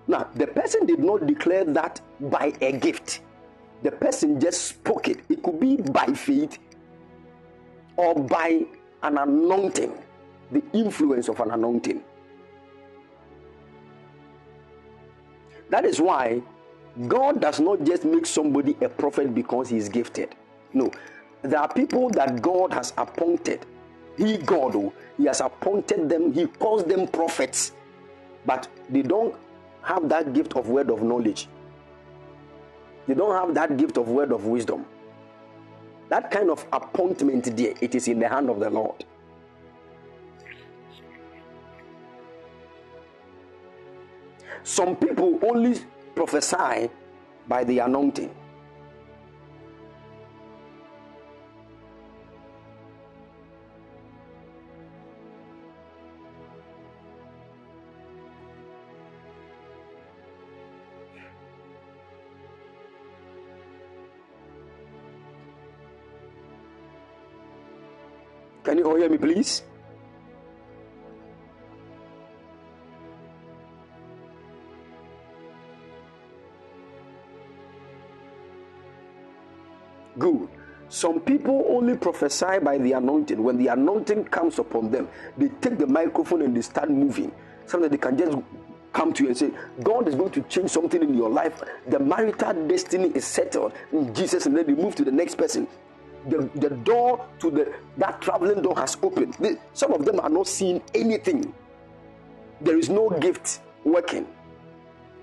Now, 0.07 0.29
the 0.35 0.47
person 0.47 0.85
did 0.85 0.99
not 0.99 1.25
declare 1.25 1.65
that 1.65 2.01
by 2.19 2.53
a 2.61 2.73
gift 2.73 3.21
the 3.83 3.91
person 3.91 4.39
just 4.39 4.63
spoke 4.63 5.09
it. 5.09 5.19
It 5.29 5.43
could 5.43 5.59
be 5.59 5.75
by 5.75 6.05
faith 6.07 6.57
or 7.97 8.15
by 8.15 8.65
an 9.03 9.17
anointing, 9.17 9.93
the 10.51 10.63
influence 10.73 11.27
of 11.27 11.39
an 11.41 11.51
anointing. 11.51 12.01
That 15.73 15.85
is 15.85 15.99
why 15.99 16.39
God 17.07 17.41
does 17.41 17.59
not 17.59 17.83
just 17.83 18.05
make 18.05 18.27
somebody 18.27 18.77
a 18.81 18.87
prophet 18.87 19.33
because 19.33 19.69
he 19.69 19.77
is 19.77 19.89
gifted. 19.89 20.35
No, 20.71 20.91
there 21.41 21.59
are 21.59 21.67
people 21.67 22.11
that 22.11 22.43
God 22.43 22.71
has 22.71 22.93
appointed. 22.95 23.65
He, 24.15 24.37
God, 24.37 24.75
oh, 24.75 24.93
He 25.17 25.25
has 25.25 25.41
appointed 25.41 26.09
them, 26.09 26.31
He 26.31 26.45
calls 26.45 26.83
them 26.83 27.07
prophets, 27.07 27.71
but 28.45 28.67
they 28.87 29.01
don't 29.01 29.33
have 29.81 30.07
that 30.09 30.31
gift 30.33 30.55
of 30.55 30.69
word 30.69 30.91
of 30.91 31.01
knowledge. 31.01 31.47
They 33.07 33.15
don't 33.15 33.35
have 33.35 33.55
that 33.55 33.75
gift 33.75 33.97
of 33.97 34.09
word 34.09 34.31
of 34.31 34.45
wisdom. 34.45 34.85
That 36.09 36.29
kind 36.29 36.51
of 36.51 36.63
appointment 36.71 37.57
there, 37.57 37.73
it 37.81 37.95
is 37.95 38.07
in 38.07 38.19
the 38.19 38.29
hand 38.29 38.51
of 38.51 38.59
the 38.59 38.69
Lord. 38.69 39.05
Some 44.63 44.95
people 44.95 45.39
only 45.43 45.75
prophesy 46.15 46.89
by 47.47 47.63
the 47.63 47.79
anointing. 47.79 48.33
Can 68.63 68.77
you 68.77 68.85
all 68.85 68.95
hear 68.95 69.09
me, 69.09 69.17
please? 69.17 69.61
Some 81.03 81.19
people 81.19 81.65
only 81.67 81.97
prophesy 81.97 82.59
by 82.63 82.77
the 82.77 82.93
anointing. 82.93 83.43
When 83.43 83.57
the 83.57 83.67
anointing 83.67 84.23
comes 84.23 84.57
upon 84.57 84.89
them, 84.89 85.09
they 85.37 85.49
take 85.59 85.77
the 85.77 85.85
microphone 85.85 86.43
and 86.43 86.55
they 86.55 86.61
start 86.61 86.89
moving. 86.89 87.29
Sometimes 87.65 87.91
they 87.91 87.97
can 87.97 88.17
just 88.17 88.37
come 88.93 89.11
to 89.11 89.23
you 89.23 89.27
and 89.27 89.37
say, 89.37 89.51
God 89.83 90.07
is 90.07 90.15
going 90.15 90.31
to 90.31 90.41
change 90.43 90.69
something 90.69 91.03
in 91.03 91.13
your 91.13 91.29
life. 91.29 91.61
The 91.89 91.99
marital 91.99 92.53
destiny 92.69 93.09
is 93.09 93.25
settled 93.25 93.73
in 93.91 94.13
Jesus, 94.15 94.45
and 94.45 94.55
then 94.55 94.65
they 94.65 94.81
move 94.81 94.95
to 94.95 95.03
the 95.03 95.11
next 95.11 95.35
person 95.35 95.67
the, 96.29 96.49
the 96.55 96.69
door 96.69 97.25
to 97.39 97.51
the 97.51 97.73
that 97.97 98.21
traveling 98.21 98.61
door 98.61 98.77
has 98.77 98.95
opened. 99.03 99.35
some 99.73 99.91
of 99.91 100.05
them 100.05 100.21
are 100.21 100.29
not 100.29 100.47
seeing 100.47 100.81
anything. 100.95 101.53
There 102.61 102.77
is 102.77 102.87
no 102.87 103.09
gift 103.09 103.59
working. 103.83 104.25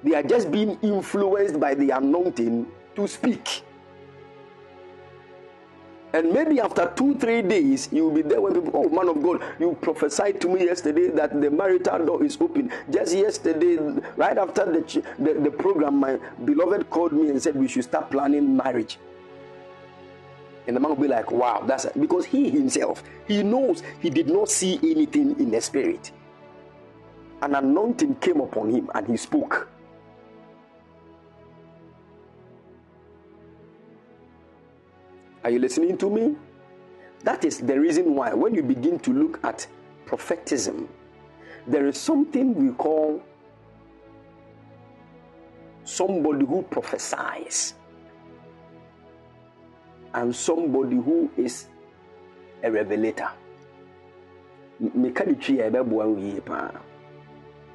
They 0.04 0.14
are 0.14 0.22
just 0.22 0.50
being 0.50 0.78
influenced 0.82 1.58
by 1.58 1.72
the 1.72 1.88
anointing 1.96 2.66
to 2.96 3.08
speak. 3.08 3.62
And 6.12 6.32
maybe 6.32 6.58
after 6.60 6.92
two, 6.96 7.14
three 7.14 7.42
days, 7.42 7.88
you 7.92 8.04
will 8.08 8.14
be 8.14 8.22
there 8.22 8.40
when 8.40 8.54
people, 8.54 8.72
oh 8.74 8.88
man 8.88 9.08
of 9.08 9.22
God, 9.22 9.42
you 9.60 9.76
prophesied 9.80 10.40
to 10.40 10.48
me 10.48 10.64
yesterday 10.64 11.08
that 11.08 11.40
the 11.40 11.50
marital 11.50 12.04
door 12.04 12.24
is 12.24 12.36
open. 12.40 12.72
Just 12.90 13.14
yesterday, 13.14 13.76
right 14.16 14.36
after 14.36 14.64
the, 14.64 15.02
the, 15.20 15.34
the 15.34 15.50
program, 15.50 15.96
my 16.00 16.18
beloved 16.44 16.90
called 16.90 17.12
me 17.12 17.28
and 17.28 17.40
said 17.40 17.54
we 17.54 17.68
should 17.68 17.84
start 17.84 18.10
planning 18.10 18.56
marriage. 18.56 18.98
And 20.66 20.76
the 20.76 20.80
man 20.80 20.90
will 20.90 21.02
be 21.02 21.08
like, 21.08 21.30
wow, 21.30 21.62
that's 21.64 21.84
it. 21.84 22.00
Because 22.00 22.24
he 22.24 22.50
himself, 22.50 23.04
he 23.26 23.42
knows 23.42 23.82
he 24.00 24.10
did 24.10 24.28
not 24.28 24.48
see 24.48 24.78
anything 24.82 25.38
in 25.38 25.50
the 25.50 25.60
spirit. 25.60 26.10
An 27.42 27.54
anointing 27.54 28.16
came 28.16 28.40
upon 28.40 28.70
him 28.70 28.90
and 28.94 29.06
he 29.06 29.16
spoke. 29.16 29.68
Are 35.42 35.50
you 35.50 35.58
listening 35.58 35.96
to 35.98 36.10
me? 36.10 36.36
That 37.24 37.44
is 37.44 37.58
the 37.58 37.78
reason 37.78 38.14
why, 38.14 38.32
when 38.34 38.54
you 38.54 38.62
begin 38.62 38.98
to 39.00 39.12
look 39.12 39.40
at 39.44 39.66
prophetism, 40.06 40.88
there 41.66 41.86
is 41.86 41.98
something 41.98 42.54
we 42.54 42.72
call 42.74 43.22
somebody 45.84 46.46
who 46.46 46.62
prophesies 46.62 47.74
and 50.14 50.34
somebody 50.34 50.96
who 50.96 51.30
is 51.36 51.68
a 52.62 52.70
revelator. 52.70 53.30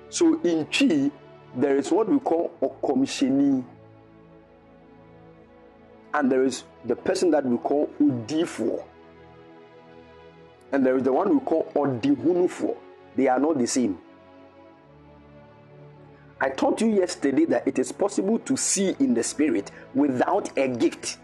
So 0.10 0.40
in 0.42 0.66
Twi, 0.66 1.12
there 1.56 1.78
is 1.78 1.92
what 1.92 2.10
we 2.10 2.20
call 2.20 2.50
commissionee, 2.84 3.64
and 6.14 6.32
there 6.32 6.44
is 6.44 6.64
the 6.86 6.95
person 6.95 7.32
that 7.32 7.45
we 7.45 7.57
call 7.57 7.90
Udifo, 7.99 8.84
and 10.72 10.86
there 10.86 10.95
is 10.98 11.03
the 11.03 11.12
one 11.14 11.34
we 11.34 11.40
call 11.40 11.72
Odihunufo. 11.76 12.76
They 13.16 13.28
are 13.28 13.40
not 13.40 13.57
the 13.57 13.68
same. 13.68 13.98
I 16.40 16.49
taught 16.49 16.82
you 16.82 16.88
yesterday 16.88 17.45
that 17.45 17.68
it 17.68 17.80
is 17.80 17.91
possible 17.91 18.40
to 18.40 18.57
see 18.57 18.95
in 18.99 19.14
the 19.14 19.24
spirit 19.24 19.72
without 19.94 20.56
a 20.57 20.68
gift. 20.68 21.18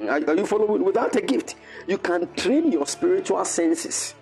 Are, 0.00 0.22
are 0.28 0.34
you 0.34 0.44
following? 0.44 0.84
Without 0.84 1.14
a 1.16 1.20
gift, 1.20 1.54
you 1.86 1.98
can 1.98 2.32
train 2.34 2.72
your 2.72 2.86
spiritual 2.86 3.44
senses 3.44 4.14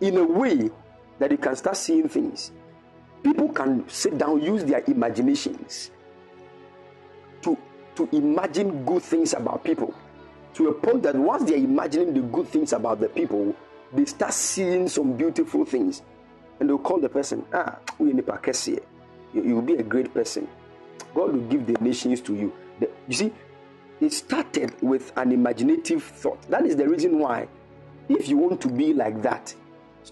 in 0.00 0.16
a 0.16 0.24
way 0.24 0.70
that 1.18 1.30
you 1.30 1.38
can 1.38 1.56
start 1.56 1.76
seeing 1.76 2.08
things. 2.08 2.52
People 3.22 3.48
can 3.50 3.88
sit 3.88 4.16
down, 4.16 4.42
use 4.42 4.64
their 4.64 4.82
imaginations 4.86 5.90
to, 7.42 7.56
to 7.94 8.08
imagine 8.12 8.84
good 8.84 9.02
things 9.02 9.34
about 9.34 9.62
people 9.62 9.94
to 10.54 10.68
a 10.68 10.74
point 10.74 11.02
that 11.02 11.14
once 11.16 11.48
they're 11.48 11.58
imagining 11.58 12.14
the 12.14 12.20
good 12.20 12.48
things 12.48 12.72
about 12.72 13.00
the 13.00 13.08
people, 13.08 13.54
they 13.92 14.04
start 14.04 14.32
seeing 14.32 14.88
some 14.88 15.16
beautiful 15.16 15.64
things. 15.64 16.02
And 16.58 16.68
they'll 16.68 16.78
call 16.78 17.00
the 17.00 17.08
person, 17.08 17.44
ah, 17.54 17.78
you 17.98 18.12
will 19.32 19.62
be 19.62 19.76
a 19.76 19.82
great 19.82 20.12
person. 20.12 20.48
God 21.14 21.32
will 21.32 21.46
give 21.48 21.66
the 21.66 21.76
nations 21.80 22.20
to 22.22 22.34
you. 22.34 22.52
The, 22.78 22.90
you 23.08 23.14
see, 23.14 23.32
it 24.00 24.12
started 24.12 24.74
with 24.82 25.12
an 25.16 25.32
imaginative 25.32 26.02
thought. 26.02 26.42
That 26.50 26.66
is 26.66 26.76
the 26.76 26.88
reason 26.88 27.18
why, 27.18 27.48
if 28.08 28.28
you 28.28 28.36
want 28.36 28.60
to 28.62 28.68
be 28.68 28.92
like 28.92 29.22
that, 29.22 29.54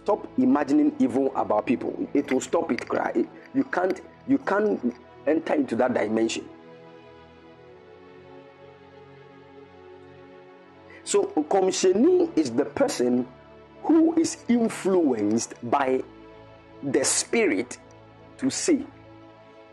stop 0.02 0.26
imagining 0.38 0.94
evil 0.98 1.32
about 1.36 1.66
people. 1.66 2.08
It 2.14 2.32
will 2.32 2.40
stop 2.40 2.70
it. 2.72 2.88
Cry. 2.88 3.24
You 3.54 3.64
can't. 3.64 4.00
You 4.26 4.38
can't 4.38 4.94
enter 5.26 5.54
into 5.54 5.76
that 5.76 5.94
dimension. 5.94 6.48
So, 11.04 11.24
Komsheni 11.24 12.36
is 12.36 12.50
the 12.50 12.66
person 12.66 13.26
who 13.82 14.14
is 14.20 14.44
influenced 14.48 15.54
by 15.70 16.02
the 16.82 17.02
spirit 17.04 17.78
to 18.36 18.50
say. 18.50 18.84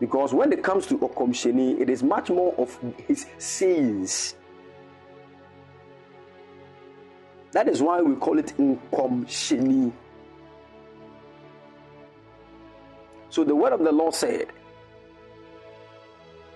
Because 0.00 0.34
when 0.34 0.52
it 0.52 0.62
comes 0.62 0.86
to 0.86 0.98
Okomsheni, 0.98 1.80
it 1.80 1.88
is 1.88 2.02
much 2.02 2.30
more 2.30 2.54
of 2.58 2.78
his 3.06 3.26
sayings. 3.38 4.34
That 7.52 7.68
is 7.68 7.82
why 7.82 8.02
we 8.02 8.16
call 8.16 8.38
it 8.38 8.52
Nkomsheni. 8.58 9.92
So 13.30 13.44
the 13.44 13.54
word 13.54 13.72
of 13.72 13.80
the 13.80 13.92
Lord 13.92 14.14
said, 14.14 14.48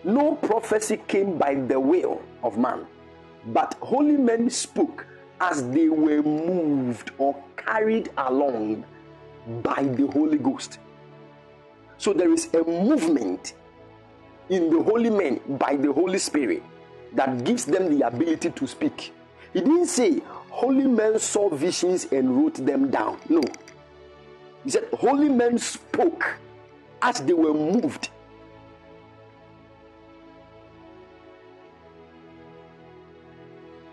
No 0.05 0.35
prophecy 0.37 0.99
came 1.09 1.37
by 1.37 1.55
the 1.55 1.79
will 1.79 2.23
of 2.43 2.59
man, 2.59 2.87
but 3.47 3.75
holy 3.81 4.17
men 4.17 4.51
spoke 4.51 5.07
as 5.41 5.69
they 5.71 5.89
were 5.89 6.23
moved 6.23 7.11
or 7.19 7.37
carried 7.57 8.11
along 8.17 8.85
by 9.63 9.83
the 9.83 10.07
Holy 10.07 10.39
Ghost. 10.39 10.79
So 11.99 12.13
there 12.13 12.33
is 12.33 12.53
a 12.55 12.63
movement 12.63 13.55
in 14.49 14.71
the 14.71 14.83
holy 14.83 15.11
men 15.11 15.41
by 15.59 15.77
the 15.77 15.93
Holy 15.93 16.19
Spirit 16.19 16.63
that 17.15 17.45
gives 17.45 17.65
them 17.65 17.97
the 17.97 18.07
ability 18.07 18.51
to 18.51 18.67
speak. 18.67 19.13
He 19.53 19.61
didn't 19.61 19.87
say 19.87 20.21
holy 20.49 20.87
men 20.87 21.19
saw 21.19 21.49
visions 21.49 22.07
and 22.13 22.37
wrote 22.37 22.55
them 22.55 22.91
down. 22.91 23.19
No. 23.29 23.43
He 24.65 24.71
said 24.71 24.85
holy 24.93 25.29
men 25.29 25.59
spoke 25.59 26.37
as 27.03 27.21
they 27.21 27.33
were 27.33 27.55
moved. 27.55 28.11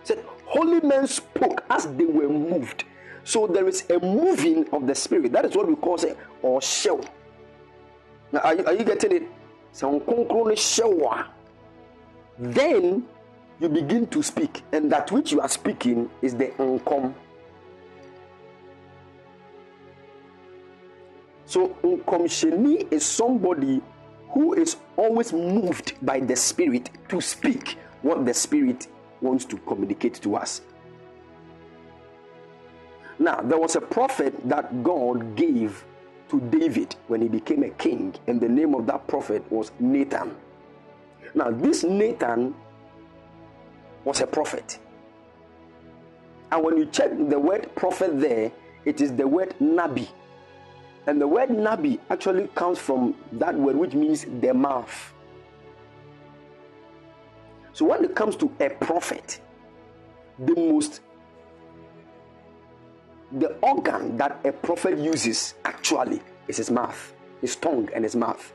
said 0.08 0.24
holy 0.46 0.80
men 0.82 1.06
spoke 1.06 1.64
as 1.70 1.86
they 1.98 2.06
were 2.06 2.30
moved. 2.30 2.86
So 3.24 3.46
there 3.46 3.68
is 3.68 3.84
a 3.90 4.00
moving 4.00 4.68
of 4.70 4.88
the 4.88 4.96
spirit. 4.96 5.34
That 5.34 5.44
is 5.44 5.56
what 5.56 5.68
we 5.68 5.76
call 5.76 5.98
say 5.98 6.16
or 6.42 6.62
show. 6.62 7.04
Now, 8.32 8.40
are 8.40 8.56
you, 8.56 8.66
are 8.66 8.74
you 8.74 8.86
getting 8.86 9.12
it? 9.12 9.24
Then 12.40 13.06
you 13.60 13.70
begin 13.70 14.08
to 14.08 14.24
speak, 14.24 14.64
and 14.72 14.92
that 14.92 15.12
which 15.12 15.32
you 15.32 15.42
are 15.42 15.50
speaking 15.50 16.10
is 16.22 16.36
the 16.36 16.48
uncom. 16.58 17.14
So 21.48 21.70
Nkomsheni 21.82 22.92
is 22.92 23.06
somebody 23.06 23.82
who 24.32 24.54
is 24.54 24.76
always 24.98 25.32
moved 25.32 25.94
by 26.02 26.20
the 26.20 26.36
Spirit 26.36 26.90
to 27.08 27.22
speak 27.22 27.78
what 28.02 28.26
the 28.26 28.34
Spirit 28.34 28.88
wants 29.22 29.46
to 29.46 29.58
communicate 29.60 30.16
to 30.16 30.36
us. 30.36 30.62
Now, 33.18 33.40
there 33.42 33.58
was 33.58 33.78
a 33.78 33.82
prophet 33.82 34.34
that 34.50 34.84
God 34.84 35.38
gave 35.38 35.86
to 36.30 36.42
David 36.52 36.98
when 37.08 37.22
he 37.22 37.30
became 37.30 37.64
a 37.64 37.70
king, 37.70 38.14
and 38.28 38.42
the 38.42 38.50
name 38.50 38.76
of 38.76 38.86
that 38.88 39.08
prophet 39.08 39.42
was 39.50 39.72
Nathan. 39.80 40.36
Now, 41.34 41.50
this 41.50 41.86
Nathan 41.86 42.54
was 44.04 44.20
a 44.20 44.28
prophet. 44.28 44.80
And 46.52 46.62
when 46.62 46.78
you 46.78 46.86
check 46.88 47.12
the 47.18 47.40
word 47.40 47.74
prophet 47.76 48.20
there, 48.20 48.52
it 48.84 49.00
is 49.00 49.14
the 49.14 49.28
word 49.28 49.56
Nabi. 49.62 50.10
And 51.08 51.22
the 51.22 51.28
word 51.28 51.50
Nabi 51.50 52.00
actually 52.10 52.50
comes 52.50 52.78
from 52.78 53.16
that 53.34 53.56
word 53.56 53.78
which 53.78 53.94
means 53.94 54.26
the 54.42 54.54
mouth. 54.54 55.14
So 57.72 57.86
when 57.86 58.04
it 58.04 58.14
comes 58.14 58.36
to 58.38 58.52
a 58.60 58.70
prophet, 58.70 59.40
the 60.38 60.54
most 60.54 61.02
the 63.32 63.56
organ 63.62 64.18
that 64.18 64.40
a 64.46 64.52
prophet 64.52 64.98
uses 64.98 65.56
actually 65.66 66.22
is 66.48 66.58
his 66.58 66.72
mouth, 66.72 67.14
his 67.42 67.56
tongue 67.56 67.90
and 67.94 68.04
his 68.04 68.16
mouth. 68.16 68.54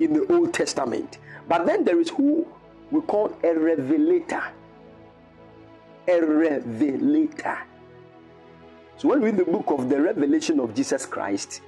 In 0.00 0.12
the 0.12 0.26
Old 0.32 0.52
Testament. 0.52 1.18
But 1.48 1.66
then 1.66 1.84
there 1.84 2.00
is 2.00 2.10
who 2.10 2.46
we 2.90 3.00
call 3.02 3.36
a 3.42 3.54
revelator. 3.54 4.42
A 6.08 6.20
revelator. 6.20 7.58
So 9.02 9.08
when 9.08 9.20
we 9.20 9.30
read 9.30 9.38
the 9.38 9.44
book 9.44 9.64
of 9.66 9.88
the 9.88 10.00
revelation 10.00 10.60
of 10.60 10.76
Jesus 10.76 11.06
Christ, 11.06 11.60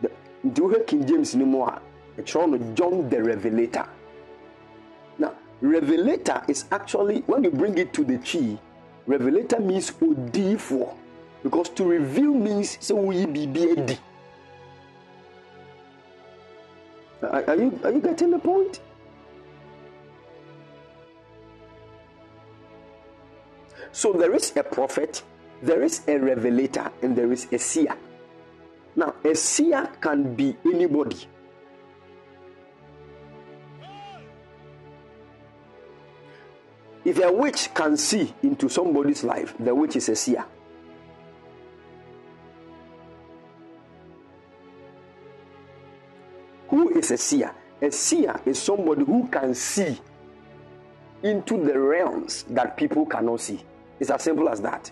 the 0.00 0.10
King 0.86 1.06
James 1.06 1.34
anymore, 1.34 1.82
it's 2.16 2.34
on 2.34 2.74
John 2.74 3.10
the 3.10 3.22
Revelator. 3.22 3.86
Now, 5.18 5.34
revelator 5.60 6.42
is 6.48 6.64
actually 6.72 7.20
when 7.26 7.44
you 7.44 7.50
bring 7.50 7.76
it 7.76 7.92
to 7.92 8.04
the 8.04 8.16
tree, 8.16 8.58
revelator 9.06 9.60
means 9.60 9.90
for 9.90 10.96
because 11.42 11.68
to 11.68 11.84
reveal 11.84 12.32
means 12.32 12.78
so 12.80 12.94
we 12.94 13.26
be 13.26 13.46
be 13.46 13.98
are 17.22 17.54
you 17.54 17.78
are 17.84 17.90
you 17.90 18.00
getting 18.00 18.30
the 18.30 18.38
point? 18.38 18.80
So 23.92 24.14
there 24.14 24.34
is 24.34 24.56
a 24.56 24.62
prophet 24.62 25.22
there 25.62 25.82
is 25.82 26.02
a 26.08 26.18
revelator 26.18 26.90
and 27.02 27.16
there 27.16 27.32
is 27.32 27.46
a 27.52 27.58
seer 27.58 27.94
now 28.96 29.14
a 29.24 29.34
seer 29.34 29.88
can 30.00 30.34
be 30.34 30.56
anybody 30.64 31.26
If 37.04 37.18
a 37.18 37.32
witch 37.32 37.72
can 37.74 37.96
see 37.96 38.34
into 38.42 38.68
somebody's 38.68 39.24
life, 39.24 39.54
the 39.58 39.74
witch 39.74 39.96
is 39.96 40.08
a 40.10 40.16
seer. 40.16 40.44
Who 46.68 46.90
is 46.90 47.10
a 47.10 47.16
seer? 47.16 47.52
A 47.80 47.90
seer 47.90 48.38
is 48.44 48.60
somebody 48.60 49.04
who 49.04 49.26
can 49.28 49.54
see 49.54 49.98
into 51.22 51.64
the 51.64 51.78
realms 51.78 52.44
that 52.50 52.76
people 52.76 53.06
cannot 53.06 53.40
see. 53.40 53.64
It's 53.98 54.10
as 54.10 54.22
simple 54.22 54.48
as 54.48 54.60
that. 54.60 54.90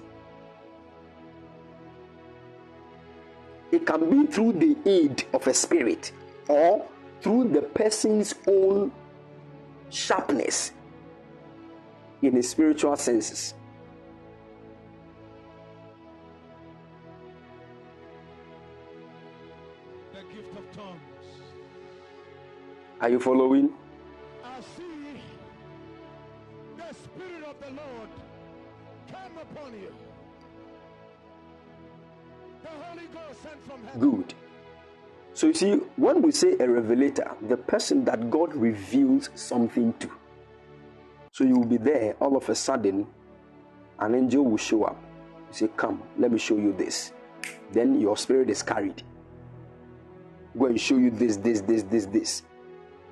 It 3.70 3.86
can 3.86 4.08
be 4.08 4.32
through 4.32 4.52
the 4.54 4.76
aid 4.86 5.24
of 5.32 5.46
a 5.46 5.52
spirit 5.52 6.12
or 6.48 6.86
through 7.20 7.48
the 7.48 7.62
person's 7.62 8.34
own 8.46 8.92
sharpness 9.90 10.72
in 12.22 12.34
his 12.34 12.48
spiritual 12.48 12.96
senses. 12.96 13.54
The 20.12 20.22
gift 20.34 20.56
of 20.56 20.76
tongues. 20.76 20.98
Are 23.00 23.10
you 23.10 23.20
following? 23.20 23.70
I 24.44 24.60
see 24.60 25.20
the 26.76 26.94
Spirit 26.94 27.44
of 27.44 27.60
the 27.60 27.70
Lord 27.70 28.08
come 29.10 29.38
upon 29.38 29.72
you. 29.74 29.94
Good. 33.98 34.34
So 35.34 35.46
you 35.46 35.54
see, 35.54 35.74
when 35.96 36.22
we 36.22 36.32
say 36.32 36.56
a 36.58 36.68
revelator, 36.68 37.30
the 37.48 37.56
person 37.56 38.04
that 38.04 38.30
God 38.30 38.54
reveals 38.54 39.30
something 39.34 39.92
to. 40.00 40.10
So 41.32 41.44
you 41.44 41.56
will 41.56 41.66
be 41.66 41.76
there, 41.76 42.14
all 42.20 42.36
of 42.36 42.48
a 42.48 42.54
sudden, 42.54 43.06
an 44.00 44.14
angel 44.14 44.44
will 44.44 44.56
show 44.56 44.84
up. 44.84 44.96
You 45.50 45.54
say, 45.54 45.68
Come, 45.76 46.02
let 46.18 46.32
me 46.32 46.38
show 46.38 46.56
you 46.56 46.72
this. 46.72 47.12
Then 47.72 48.00
your 48.00 48.16
spirit 48.16 48.50
is 48.50 48.62
carried. 48.62 49.02
Go 50.58 50.66
and 50.66 50.80
show 50.80 50.96
you 50.96 51.10
this, 51.10 51.36
this, 51.36 51.60
this, 51.60 51.82
this, 51.84 52.06
this. 52.06 52.42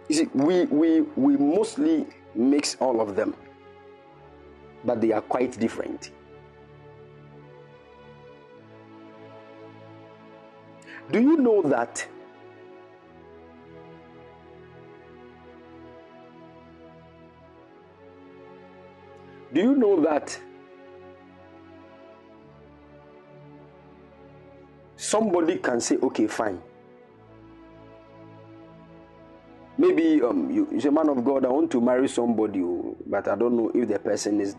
You 0.08 0.16
see, 0.16 0.28
we 0.34 0.64
we 0.66 1.00
we 1.16 1.36
mostly 1.36 2.06
mix 2.34 2.76
all 2.80 3.00
of 3.00 3.16
them, 3.16 3.34
but 4.84 5.00
they 5.00 5.12
are 5.12 5.20
quite 5.20 5.58
different. 5.58 6.10
Do 11.10 11.20
you 11.20 11.36
know 11.36 11.62
that 11.62 12.06
Do 19.56 19.62
you 19.62 19.74
know 19.74 20.02
that 20.02 20.38
somebody 24.96 25.56
can 25.56 25.80
say, 25.80 25.96
okay, 25.96 26.26
fine. 26.26 26.60
Maybe 29.78 30.20
um, 30.20 30.50
you, 30.50 30.68
you're 30.72 30.88
a 30.88 30.92
man 30.92 31.08
of 31.08 31.24
God, 31.24 31.46
I 31.46 31.48
want 31.48 31.70
to 31.70 31.80
marry 31.80 32.08
somebody, 32.08 32.60
oh, 32.60 32.96
but 33.06 33.28
I 33.28 33.36
don't 33.36 33.56
know 33.56 33.70
if 33.74 33.88
the 33.88 33.98
person 33.98 34.40
is 34.40 34.56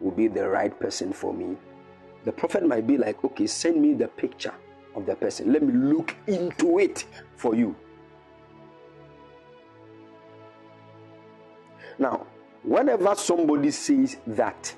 will 0.00 0.10
be 0.10 0.26
the 0.26 0.48
right 0.48 0.76
person 0.80 1.12
for 1.12 1.32
me. 1.32 1.56
The 2.24 2.32
prophet 2.32 2.66
might 2.66 2.86
be 2.86 2.96
like, 2.96 3.22
okay, 3.22 3.46
send 3.46 3.80
me 3.80 3.92
the 3.92 4.08
picture 4.08 4.54
of 4.94 5.06
the 5.06 5.14
person. 5.14 5.52
Let 5.52 5.62
me 5.62 5.72
look 5.72 6.14
into 6.26 6.78
it 6.78 7.04
for 7.36 7.54
you. 7.54 7.74
Now, 11.98 12.26
whenever 12.62 13.14
somebody 13.14 13.70
says 13.70 14.16
that, 14.26 14.74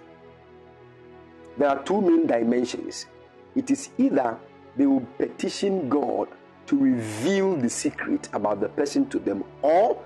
there 1.57 1.69
are 1.69 1.83
two 1.85 2.01
main 2.01 2.27
dimensions. 2.27 3.07
It 3.55 3.71
is 3.71 3.91
either 3.99 4.39
they 4.77 4.87
will 4.87 5.07
petition 5.19 5.89
God 5.89 6.29
to 6.67 6.79
reveal 6.79 7.57
the 7.57 7.69
secret 7.69 8.29
about 8.33 8.61
the 8.61 8.69
person 8.69 9.09
to 9.11 9.19
them, 9.19 9.45
or 9.61 10.03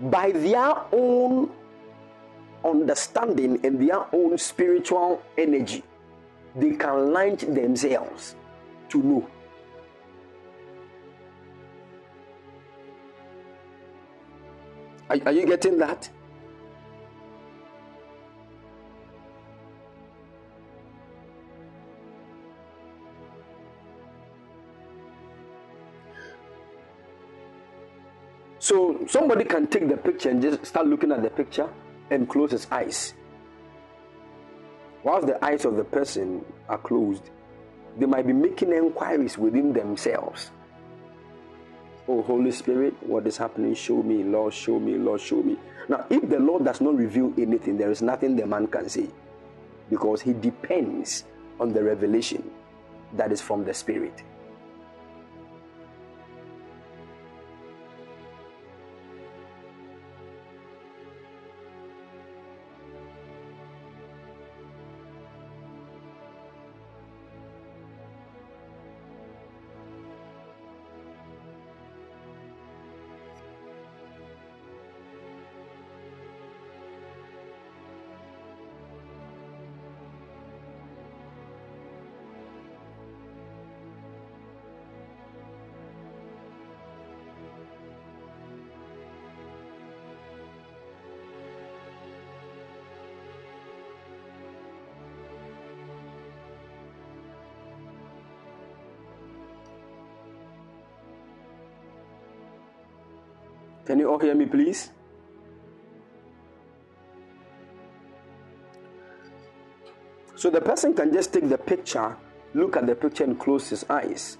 by 0.00 0.30
their 0.32 0.74
own 0.92 1.50
understanding 2.64 3.64
and 3.64 3.80
their 3.80 4.06
own 4.14 4.36
spiritual 4.38 5.22
energy, 5.36 5.82
they 6.54 6.72
can 6.72 7.12
launch 7.12 7.42
themselves 7.42 8.34
to 8.88 9.02
know. 9.02 9.28
Are, 15.08 15.18
are 15.26 15.32
you 15.32 15.46
getting 15.46 15.78
that? 15.78 16.08
So 28.58 28.98
somebody 29.06 29.44
can 29.44 29.68
take 29.68 29.88
the 29.88 29.96
picture 29.96 30.30
and 30.30 30.42
just 30.42 30.66
start 30.66 30.88
looking 30.88 31.12
at 31.12 31.22
the 31.22 31.30
picture 31.30 31.68
and 32.10 32.28
close 32.28 32.50
his 32.50 32.66
eyes. 32.72 33.14
Whilst 35.04 35.28
the 35.28 35.44
eyes 35.44 35.64
of 35.64 35.76
the 35.76 35.84
person 35.84 36.44
are 36.68 36.78
closed, 36.78 37.30
they 37.96 38.06
might 38.06 38.26
be 38.26 38.32
making 38.32 38.72
inquiries 38.72 39.38
within 39.38 39.72
themselves. 39.72 40.50
Oh, 42.08 42.22
Holy 42.22 42.52
Spirit, 42.52 42.94
what 43.02 43.26
is 43.26 43.36
happening? 43.36 43.74
Show 43.74 44.02
me, 44.02 44.22
Lord, 44.22 44.54
show 44.54 44.78
me, 44.78 44.96
Lord, 44.96 45.20
show 45.20 45.42
me. 45.42 45.56
Now, 45.88 46.06
if 46.08 46.28
the 46.28 46.38
Lord 46.38 46.64
does 46.64 46.80
not 46.80 46.96
reveal 46.96 47.32
anything, 47.36 47.76
there 47.78 47.90
is 47.90 48.00
nothing 48.00 48.36
the 48.36 48.46
man 48.46 48.68
can 48.68 48.88
say 48.88 49.08
because 49.90 50.20
he 50.20 50.32
depends 50.32 51.24
on 51.58 51.72
the 51.72 51.82
revelation 51.82 52.48
that 53.14 53.32
is 53.32 53.40
from 53.40 53.64
the 53.64 53.74
Spirit. 53.74 54.22
Can 103.96 104.00
you 104.02 104.10
all 104.10 104.18
hear 104.18 104.34
me, 104.34 104.44
please? 104.44 104.90
So 110.34 110.50
the 110.50 110.60
person 110.60 110.92
can 110.92 111.14
just 111.14 111.32
take 111.32 111.48
the 111.48 111.56
picture, 111.56 112.14
look 112.52 112.76
at 112.76 112.86
the 112.86 112.94
picture, 112.94 113.24
and 113.24 113.40
close 113.40 113.70
his 113.70 113.86
eyes. 113.88 114.36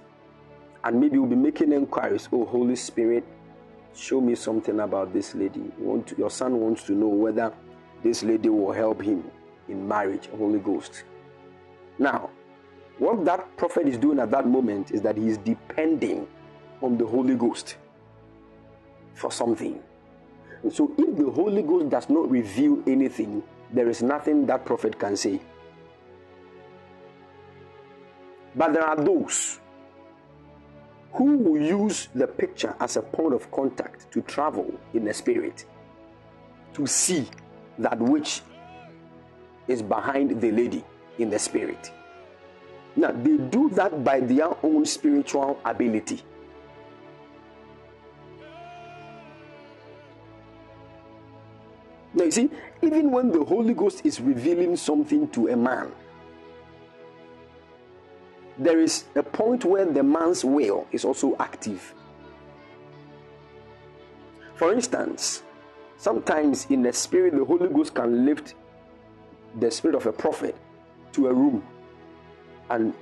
And 0.83 1.01
maybe 1.01 1.17
we'll 1.17 1.27
be 1.27 1.35
making 1.35 1.73
inquiries. 1.73 2.29
Oh, 2.31 2.45
Holy 2.45 2.75
Spirit, 2.75 3.23
show 3.95 4.21
me 4.21 4.35
something 4.35 4.79
about 4.79 5.11
this 5.11 5.33
lady. 5.33 5.71
Your 6.19 6.29
son 6.29 6.59
wants 6.59 6.83
to 6.83 6.91
know 6.91 7.07
whether 7.07 7.51
this 8.03 8.21
lady 8.21 8.49
will 8.49 8.73
help 8.73 9.01
him 9.01 9.23
in 9.67 9.87
marriage, 9.87 10.29
Holy 10.37 10.59
Ghost. 10.59 11.03
Now, 11.97 12.29
what 12.99 13.25
that 13.25 13.57
prophet 13.57 13.87
is 13.87 13.97
doing 13.97 14.19
at 14.19 14.29
that 14.29 14.45
moment 14.45 14.91
is 14.91 15.01
that 15.01 15.17
he 15.17 15.29
is 15.29 15.39
depending 15.39 16.27
on 16.83 16.99
the 16.99 17.07
Holy 17.07 17.33
Ghost 17.33 17.77
for 19.17 19.31
something. 19.31 19.81
And 20.63 20.71
so 20.71 20.93
if 20.97 21.17
the 21.17 21.29
Holy 21.31 21.63
Ghost 21.63 21.89
does 21.89 22.09
not 22.09 22.29
reveal 22.29 22.81
anything, 22.87 23.41
there 23.73 23.89
is 23.89 24.01
nothing 24.01 24.45
that 24.45 24.63
prophet 24.63 24.97
can 24.97 25.17
say. 25.17 25.41
But 28.55 28.73
there 28.73 28.83
are 28.83 28.95
those 28.95 29.59
who 31.13 31.37
will 31.37 31.61
use 31.61 32.09
the 32.13 32.27
picture 32.27 32.75
as 32.79 32.97
a 32.97 33.01
point 33.01 33.33
of 33.33 33.51
contact 33.51 34.11
to 34.11 34.21
travel 34.21 34.71
in 34.93 35.05
the 35.05 35.13
spirit, 35.13 35.65
to 36.73 36.85
see 36.85 37.27
that 37.79 37.99
which 37.99 38.41
is 39.67 39.81
behind 39.81 40.39
the 40.41 40.51
lady 40.51 40.83
in 41.17 41.29
the 41.29 41.39
spirit. 41.39 41.91
Now, 42.95 43.11
they 43.11 43.37
do 43.37 43.69
that 43.71 44.03
by 44.03 44.19
their 44.19 44.49
own 44.63 44.85
spiritual 44.85 45.59
ability. 45.65 46.21
Now, 52.17 52.23
you 52.23 52.31
see, 52.31 52.49
even 52.81 53.11
when 53.11 53.31
the 53.31 53.45
Holy 53.45 53.75
Ghost 53.75 54.03
is 54.03 54.19
revealing 54.19 54.75
something 54.75 55.27
to 55.29 55.49
a 55.49 55.55
man, 55.55 55.91
there 58.57 58.79
is 58.79 59.03
a 59.15 59.21
point 59.21 59.63
where 59.63 59.85
the 59.85 60.01
man's 60.01 60.43
will 60.43 60.87
is 60.91 61.05
also 61.05 61.35
active. 61.37 61.93
For 64.55 64.73
instance, 64.73 65.43
sometimes 65.97 66.65
in 66.71 66.81
the 66.81 66.91
spirit, 66.91 67.35
the 67.35 67.45
Holy 67.45 67.69
Ghost 67.69 67.93
can 67.93 68.25
lift 68.25 68.55
the 69.59 69.69
spirit 69.69 69.95
of 69.95 70.07
a 70.07 70.11
prophet 70.11 70.55
to 71.11 71.27
a 71.27 71.33
room. 71.33 71.63
And 72.71 72.95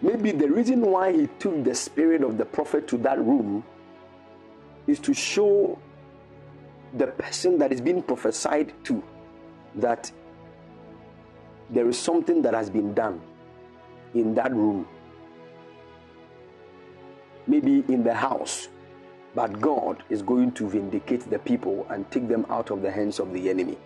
maybe 0.00 0.30
the 0.30 0.48
reason 0.50 0.80
why 0.80 1.12
he 1.12 1.26
took 1.38 1.62
the 1.62 1.74
spirit 1.74 2.22
of 2.22 2.38
the 2.38 2.46
prophet 2.46 2.88
to 2.88 2.96
that 2.98 3.18
room 3.18 3.64
is 4.86 4.98
to 5.00 5.12
show 5.12 5.78
the 6.94 7.06
person 7.06 7.58
that 7.58 7.72
is 7.72 7.80
being 7.80 8.02
prophesied 8.02 8.72
to 8.84 9.02
that 9.76 10.10
there 11.70 11.88
is 11.88 11.98
something 11.98 12.42
that 12.42 12.54
has 12.54 12.68
been 12.68 12.92
done 12.92 13.20
in 14.14 14.34
that 14.34 14.52
room, 14.52 14.86
maybe 17.46 17.82
in 17.88 18.04
the 18.04 18.12
house, 18.12 18.68
but 19.34 19.58
God 19.60 20.02
is 20.10 20.20
going 20.20 20.52
to 20.52 20.68
vindicate 20.68 21.28
the 21.30 21.38
people 21.38 21.86
and 21.88 22.10
take 22.10 22.28
them 22.28 22.44
out 22.50 22.70
of 22.70 22.82
the 22.82 22.90
hands 22.90 23.18
of 23.18 23.32
the 23.32 23.48
enemy. 23.48 23.78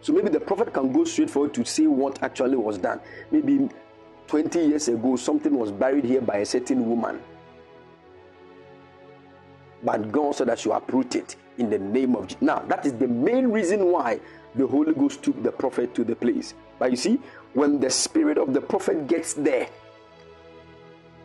So 0.00 0.14
maybe 0.14 0.30
the 0.30 0.40
prophet 0.40 0.72
can 0.72 0.92
go 0.92 1.04
straight 1.04 1.28
forward 1.28 1.52
to 1.54 1.64
see 1.66 1.86
what 1.86 2.22
actually 2.22 2.56
was 2.56 2.78
done. 2.78 3.00
Maybe 3.30 3.68
20 4.28 4.58
years 4.58 4.88
ago, 4.88 5.16
something 5.16 5.54
was 5.58 5.70
buried 5.70 6.04
here 6.04 6.22
by 6.22 6.38
a 6.38 6.46
certain 6.46 6.88
woman. 6.88 7.20
But 9.82 10.10
God 10.10 10.34
said 10.34 10.48
that 10.48 10.64
you 10.64 10.72
uproot 10.72 11.16
it 11.16 11.36
in 11.60 11.70
the 11.70 11.78
name 11.78 12.16
of 12.16 12.26
Jesus. 12.26 12.42
Now, 12.42 12.60
that 12.68 12.86
is 12.86 12.94
the 12.94 13.06
main 13.06 13.48
reason 13.48 13.92
why 13.92 14.18
the 14.54 14.66
Holy 14.66 14.94
Ghost 14.94 15.22
took 15.22 15.40
the 15.42 15.52
prophet 15.52 15.94
to 15.94 16.04
the 16.04 16.16
place. 16.16 16.54
But 16.78 16.90
you 16.90 16.96
see, 16.96 17.20
when 17.52 17.78
the 17.78 17.90
spirit 17.90 18.38
of 18.38 18.52
the 18.54 18.60
prophet 18.60 19.06
gets 19.06 19.34
there, 19.34 19.68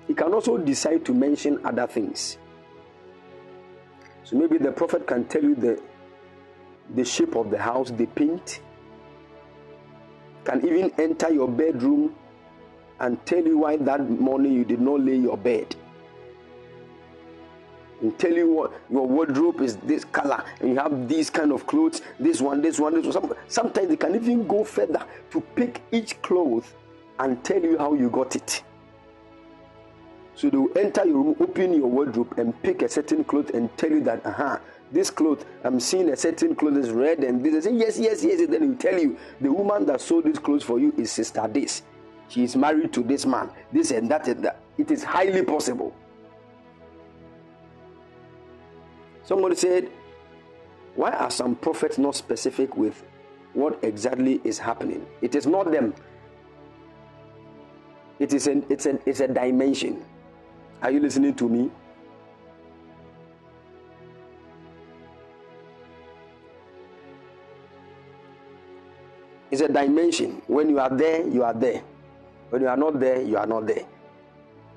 he 0.07 0.13
can 0.13 0.33
also 0.33 0.57
decide 0.57 1.05
to 1.05 1.13
mention 1.13 1.65
other 1.65 1.87
things. 1.87 2.37
So 4.23 4.35
maybe 4.35 4.57
the 4.57 4.71
prophet 4.71 5.07
can 5.07 5.25
tell 5.25 5.41
you 5.41 5.55
the, 5.55 5.81
the 6.93 7.05
shape 7.05 7.35
of 7.35 7.49
the 7.49 7.57
house 7.57 7.91
they 7.91 8.05
paint, 8.05 8.59
can 10.43 10.65
even 10.67 10.91
enter 10.99 11.31
your 11.33 11.47
bedroom 11.47 12.15
and 12.99 13.23
tell 13.25 13.43
you 13.43 13.59
why 13.59 13.77
that 13.77 14.07
morning 14.09 14.53
you 14.53 14.65
did 14.65 14.81
not 14.81 14.99
lay 14.99 15.15
your 15.15 15.37
bed 15.37 15.75
and 18.01 18.17
tell 18.19 18.33
you 18.33 18.51
what 18.51 18.73
your 18.89 19.07
wardrobe 19.07 19.61
is 19.61 19.77
this 19.77 20.03
color 20.03 20.43
and 20.59 20.69
you 20.69 20.75
have 20.75 21.07
these 21.07 21.29
kind 21.29 21.51
of 21.51 21.65
clothes 21.65 22.01
this 22.19 22.41
one 22.41 22.61
this 22.61 22.79
one 22.79 23.01
this 23.01 23.15
one. 23.15 23.31
Sometimes 23.47 23.87
they 23.87 23.95
can 23.97 24.15
even 24.15 24.47
go 24.47 24.63
further 24.63 25.03
to 25.31 25.41
pick 25.55 25.81
each 25.91 26.21
cloth 26.21 26.75
and 27.19 27.43
tell 27.43 27.61
you 27.61 27.77
how 27.77 27.93
you 27.93 28.09
got 28.09 28.35
it. 28.35 28.63
So 30.35 30.49
they 30.49 30.57
will 30.57 30.77
enter 30.77 31.05
your 31.05 31.21
room 31.21 31.35
open 31.39 31.73
your 31.73 31.87
wardrobe 31.87 32.37
and 32.37 32.61
pick 32.61 32.81
a 32.81 32.89
certain 32.89 33.23
cloth 33.23 33.51
and 33.51 33.75
tell 33.77 33.89
you 33.89 34.01
that 34.01 34.25
uh-huh 34.25 34.59
this 34.91 35.09
cloth 35.09 35.45
i'm 35.63 35.79
seeing 35.79 36.09
a 36.09 36.15
certain 36.15 36.55
cloth 36.55 36.77
is 36.77 36.91
red 36.91 37.19
and 37.23 37.43
this. 37.43 37.63
Say 37.63 37.73
yes 37.73 37.97
yes 37.97 38.23
yes. 38.23 38.41
And 38.41 38.53
then 38.53 38.61
he 38.61 38.67
will 38.69 38.75
tell 38.75 38.99
you 38.99 39.17
the 39.39 39.51
woman 39.51 39.85
that 39.85 40.01
sold 40.01 40.25
this 40.25 40.37
clothes 40.37 40.63
for 40.63 40.79
you 40.79 40.93
is 40.97 41.11
sister 41.11 41.47
this. 41.47 41.83
She 42.27 42.43
is 42.43 42.55
married 42.55 42.91
to 42.93 43.03
this 43.03 43.25
man 43.25 43.49
this 43.71 43.91
and 43.91 44.11
that 44.11 44.27
and 44.27 44.43
that. 44.43 44.59
It 44.77 44.91
is 44.91 45.03
highly 45.03 45.43
possible 45.43 45.95
Somebody 49.25 49.55
said, 49.55 49.89
Why 50.95 51.11
are 51.11 51.31
some 51.31 51.55
prophets 51.55 51.97
not 51.97 52.15
specific 52.15 52.77
with 52.77 53.03
what 53.55 53.79
exactly 53.83 54.41
is 54.43 54.59
happening. 54.59 55.05
It 55.21 55.33
is 55.33 55.47
not 55.47 55.71
them. 55.71 55.95
It 58.19 58.33
is 58.33 58.47
an 58.47 58.65
it's 58.69 58.85
an 58.85 58.99
it's 59.05 59.21
a 59.21 59.27
dimension. 59.27 60.05
Are 60.81 60.91
you 60.91 60.99
listening 60.99 61.33
to 61.35 61.49
me? 61.49 61.71
It's 69.51 69.61
a 69.61 69.69
dimension. 69.69 70.41
When 70.47 70.69
you 70.69 70.79
are 70.79 70.89
there, 70.89 71.25
you 71.27 71.43
are 71.43 71.53
there. 71.53 71.81
When 72.49 72.61
you 72.61 72.67
are 72.67 72.77
not 72.77 72.99
there, 72.99 73.21
you 73.21 73.37
are 73.37 73.47
not 73.47 73.67
there. 73.67 73.85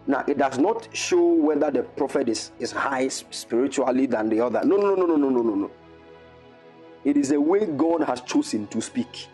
Now, 0.09 0.25
it 0.27 0.39
does 0.39 0.59
not 0.59 0.89
show 0.97 1.23
whether 1.35 1.71
the 1.71 1.83
prophet 1.83 2.31
is, 2.31 2.51
is 2.59 2.73
high 2.73 3.09
spiritually 3.09 4.07
than 4.07 4.31
the 4.31 4.41
other. 4.41 4.65
No, 4.65 4.79
no, 4.79 4.95
no, 4.95 5.05
no, 5.05 5.17
no, 5.17 5.29
no, 5.29 5.43
no, 5.43 5.55
no. 5.55 5.71
It 7.05 7.19
is 7.19 7.31
a 7.31 7.39
way 7.39 7.67
God 7.67 8.03
has 8.05 8.23
chosen 8.23 8.67
to 8.69 8.81
speak. 8.81 9.29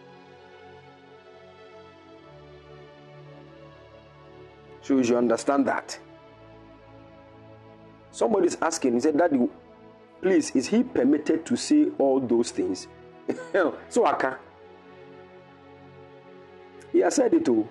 So 4.83 4.99
you 4.99 5.17
understand 5.17 5.65
that. 5.69 5.97
Somebody 8.11 8.49
is 8.49 8.59
asking, 8.61 8.95
he 8.95 9.01
said, 9.01 9.17
Daddy, 9.17 9.49
please, 10.21 10.51
is 10.57 10.67
he 10.67 10.83
permitted 10.83 11.47
to 11.47 11.57
say 11.57 11.87
all 11.99 12.19
those 12.19 12.51
things? 12.51 12.89
so 13.89 14.05
I 14.05 14.15
can. 14.15 14.35
He 16.91 16.99
has 16.99 17.15
said 17.15 17.33
it 17.33 17.45
too. 17.45 17.69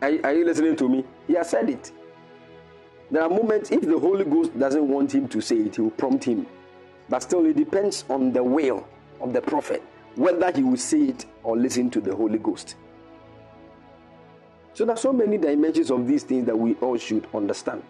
Are, 0.00 0.08
are 0.24 0.34
you 0.34 0.44
listening 0.44 0.76
to 0.76 0.88
me? 0.88 1.04
He 1.26 1.34
has 1.34 1.50
said 1.50 1.68
it. 1.70 1.92
There 3.10 3.22
are 3.22 3.28
moments, 3.30 3.70
if 3.70 3.80
the 3.82 3.98
Holy 3.98 4.24
Ghost 4.24 4.58
doesn't 4.58 4.86
want 4.86 5.14
him 5.14 5.28
to 5.28 5.40
say 5.40 5.56
it, 5.56 5.76
he 5.76 5.82
will 5.82 5.90
prompt 5.90 6.24
him. 6.24 6.46
But 7.08 7.22
still, 7.22 7.44
it 7.46 7.56
depends 7.56 8.04
on 8.10 8.32
the 8.32 8.42
will 8.44 8.86
of 9.20 9.32
the 9.32 9.40
prophet 9.40 9.82
whether 10.18 10.50
he 10.50 10.62
will 10.64 10.76
say 10.76 10.98
it 11.02 11.26
or 11.44 11.56
listen 11.56 11.88
to 11.90 12.00
the 12.00 12.14
Holy 12.14 12.38
Ghost. 12.38 12.74
So, 14.74 14.84
there 14.84 14.94
are 14.94 14.98
so 14.98 15.12
many 15.12 15.38
dimensions 15.38 15.90
of 15.90 16.06
these 16.06 16.24
things 16.24 16.46
that 16.46 16.58
we 16.58 16.74
all 16.74 16.98
should 16.98 17.26
understand. 17.32 17.82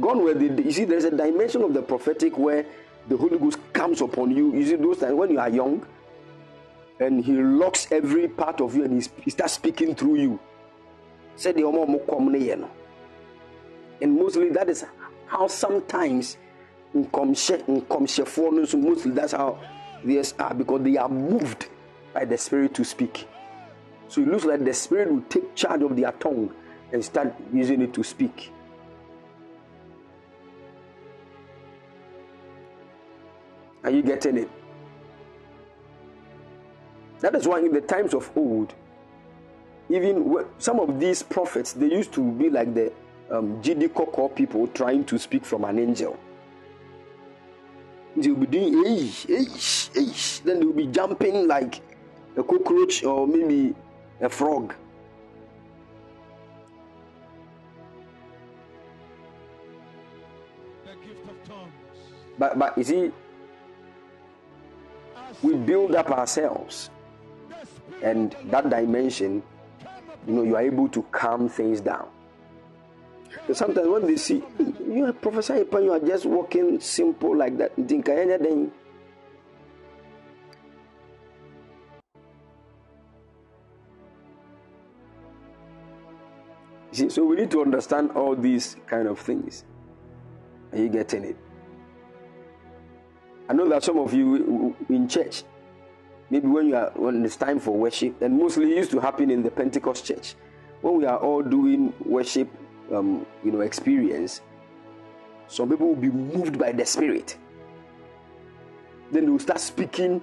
Gone 0.00 0.22
where 0.24 0.34
the, 0.34 0.62
you 0.62 0.72
see, 0.72 0.84
there's 0.84 1.04
a 1.04 1.10
dimension 1.10 1.62
of 1.62 1.74
the 1.74 1.82
prophetic 1.82 2.38
where 2.38 2.64
the 3.08 3.16
Holy 3.16 3.38
Ghost 3.38 3.58
comes 3.72 4.00
upon 4.00 4.30
you. 4.30 4.54
You 4.54 4.66
see, 4.66 4.76
those 4.76 4.98
times 4.98 5.14
when 5.14 5.30
you 5.30 5.38
are 5.40 5.48
young, 5.48 5.84
and 7.02 7.24
he 7.24 7.32
locks 7.32 7.90
every 7.90 8.28
part 8.28 8.60
of 8.60 8.76
you 8.76 8.84
and 8.84 9.08
he, 9.24 9.30
starts 9.30 9.54
speaking 9.54 9.94
through 9.94 10.16
you. 10.16 10.40
Said 11.36 11.56
the 11.56 11.62
omo 11.62 12.04
omo 12.06 12.68
and 14.02 14.16
mostly 14.16 14.50
that 14.50 14.68
is 14.68 14.84
how 15.26 15.46
sometimes 15.46 16.36
mostly 16.92 19.12
that's 19.12 19.32
how 19.32 19.58
theirs 20.04 20.34
are 20.38 20.52
because 20.52 20.82
they 20.82 20.96
are 20.96 21.08
moved 21.08 21.68
by 22.12 22.24
the 22.24 22.36
spirit 22.36 22.74
to 22.74 22.84
speak. 22.84 23.26
So 24.08 24.20
it 24.20 24.28
looks 24.28 24.44
like 24.44 24.64
the 24.64 24.74
spirit 24.74 25.10
will 25.10 25.22
take 25.22 25.54
charge 25.54 25.82
of 25.82 25.96
their 25.96 26.12
tongue 26.12 26.52
and 26.92 27.04
start 27.04 27.34
using 27.52 27.80
it 27.80 27.94
to 27.94 28.02
speak. 28.02 28.52
Are 33.84 33.90
you 33.90 34.02
getting 34.02 34.36
it? 34.36 34.50
That 37.22 37.36
is 37.36 37.46
why 37.46 37.60
in 37.60 37.72
the 37.72 37.80
times 37.80 38.14
of 38.14 38.30
old, 38.36 38.74
even 39.88 40.44
some 40.58 40.80
of 40.80 40.98
these 40.98 41.22
prophets, 41.22 41.72
they 41.72 41.86
used 41.86 42.12
to 42.14 42.32
be 42.32 42.50
like 42.50 42.74
the 42.74 42.92
um, 43.30 43.62
GD 43.62 44.34
people 44.34 44.66
trying 44.68 45.04
to 45.04 45.18
speak 45.18 45.44
from 45.44 45.64
an 45.64 45.78
angel. 45.78 46.18
They'll 48.16 48.34
be 48.34 48.46
doing, 48.46 48.74
eish, 48.74 49.26
eish, 49.26 49.90
eish. 49.92 50.42
then 50.42 50.58
they'll 50.58 50.72
be 50.72 50.88
jumping 50.88 51.46
like 51.46 51.80
a 52.36 52.42
cockroach 52.42 53.04
or 53.04 53.28
maybe 53.28 53.72
a 54.20 54.28
frog. 54.28 54.74
But, 62.36 62.58
but 62.58 62.76
you 62.76 62.84
see, 62.84 63.12
we 65.40 65.54
build 65.54 65.94
up 65.94 66.10
ourselves 66.10 66.90
and 68.02 68.36
that 68.44 68.68
dimension, 68.68 69.42
you 70.26 70.34
know, 70.34 70.42
you 70.42 70.56
are 70.56 70.62
able 70.62 70.88
to 70.88 71.02
calm 71.04 71.48
things 71.48 71.80
down. 71.80 72.08
So 73.46 73.54
sometimes 73.54 73.88
when 73.88 74.06
they 74.06 74.16
see 74.16 74.42
you 74.86 75.06
are 75.06 75.12
prophesying, 75.12 75.66
you 75.72 75.92
are 75.92 76.00
just 76.00 76.26
walking 76.26 76.80
simple 76.80 77.36
like 77.36 77.56
that, 77.58 77.72
think 77.88 78.08
anything. 78.08 78.70
See, 86.92 87.08
so 87.08 87.24
we 87.24 87.36
need 87.36 87.50
to 87.52 87.62
understand 87.62 88.10
all 88.10 88.36
these 88.36 88.76
kind 88.86 89.08
of 89.08 89.18
things. 89.18 89.64
Are 90.72 90.78
you 90.78 90.90
getting 90.90 91.24
it? 91.24 91.36
I 93.48 93.54
know 93.54 93.66
that 93.70 93.82
some 93.82 93.98
of 93.98 94.12
you 94.12 94.76
in 94.90 95.08
church, 95.08 95.42
maybe 96.32 96.48
when 96.48 96.66
you 96.66 96.74
are 96.74 96.90
when 96.96 97.22
it's 97.26 97.36
time 97.36 97.60
for 97.60 97.76
worship, 97.76 98.22
and 98.22 98.36
mostly 98.38 98.74
used 98.74 98.90
to 98.90 98.98
happen 98.98 99.30
in 99.30 99.42
the 99.42 99.50
Pentecost 99.50 100.06
church, 100.06 100.34
when 100.80 100.96
we 100.96 101.04
are 101.04 101.18
all 101.18 101.42
doing 101.42 101.92
worship, 102.06 102.48
um, 102.90 103.26
you 103.44 103.52
know, 103.52 103.60
experience. 103.60 104.40
Some 105.46 105.68
people 105.68 105.88
will 105.88 105.94
be 105.94 106.08
moved 106.08 106.58
by 106.58 106.72
the 106.72 106.86
Spirit. 106.86 107.36
Then 109.12 109.26
they 109.26 109.30
will 109.30 109.38
start 109.38 109.60
speaking, 109.60 110.22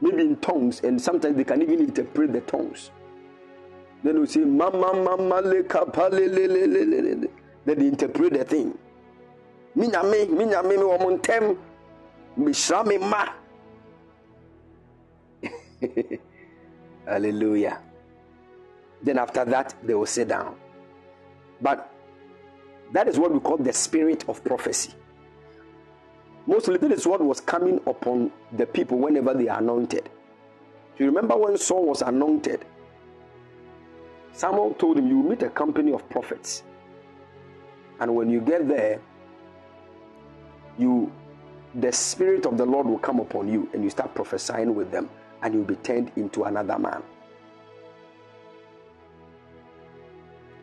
maybe 0.00 0.22
in 0.22 0.36
tongues, 0.36 0.82
and 0.84 1.02
sometimes 1.02 1.36
they 1.36 1.42
can 1.42 1.62
even 1.62 1.80
interpret 1.80 2.32
the 2.32 2.40
tongues. 2.42 2.92
Then 4.04 4.14
they 4.14 4.20
will 4.20 4.28
say, 4.28 4.44
Mama, 4.44 4.94
Mama, 4.94 5.40
le 5.40 5.64
kapale, 5.64 6.12
le, 6.12 6.46
le, 6.46 6.66
le, 6.66 6.84
le, 6.84 7.14
le. 7.16 7.28
Then 7.64 7.78
they 7.80 7.88
interpret 7.88 8.34
the 8.34 8.44
thing. 8.44 8.78
Minyame, 9.76 10.28
minyame, 10.28 10.68
me 10.68 10.76
wamontem, 10.76 11.58
mishrame 12.38 13.00
ma. 13.00 13.26
Hallelujah. 17.06 17.80
Then 19.02 19.18
after 19.18 19.44
that, 19.44 19.74
they 19.82 19.94
will 19.94 20.06
sit 20.06 20.28
down. 20.28 20.56
But 21.60 21.92
that 22.92 23.08
is 23.08 23.18
what 23.18 23.32
we 23.32 23.40
call 23.40 23.58
the 23.58 23.72
spirit 23.72 24.24
of 24.28 24.42
prophecy. 24.44 24.92
Mostly, 26.46 26.78
that 26.78 26.92
is 26.92 27.06
what 27.06 27.20
was 27.20 27.40
coming 27.40 27.80
upon 27.86 28.32
the 28.52 28.66
people 28.66 28.98
whenever 28.98 29.34
they 29.34 29.48
are 29.48 29.58
anointed. 29.58 30.04
Do 30.96 31.04
you 31.04 31.06
remember 31.06 31.36
when 31.36 31.56
Saul 31.58 31.86
was 31.86 32.02
anointed? 32.02 32.64
Samuel 34.32 34.74
told 34.74 34.98
him, 34.98 35.08
You 35.08 35.22
meet 35.22 35.42
a 35.42 35.50
company 35.50 35.92
of 35.92 36.08
prophets. 36.08 36.62
And 38.00 38.14
when 38.14 38.30
you 38.30 38.40
get 38.40 38.68
there, 38.68 39.00
you 40.78 41.12
the 41.74 41.92
spirit 41.92 42.46
of 42.46 42.56
the 42.56 42.64
Lord 42.64 42.86
will 42.86 42.98
come 42.98 43.20
upon 43.20 43.48
you 43.48 43.68
and 43.74 43.84
you 43.84 43.90
start 43.90 44.14
prophesying 44.14 44.74
with 44.74 44.90
them 44.90 45.10
and 45.42 45.54
you'll 45.54 45.64
be 45.64 45.76
turned 45.76 46.12
into 46.16 46.44
another 46.44 46.78
man. 46.78 47.02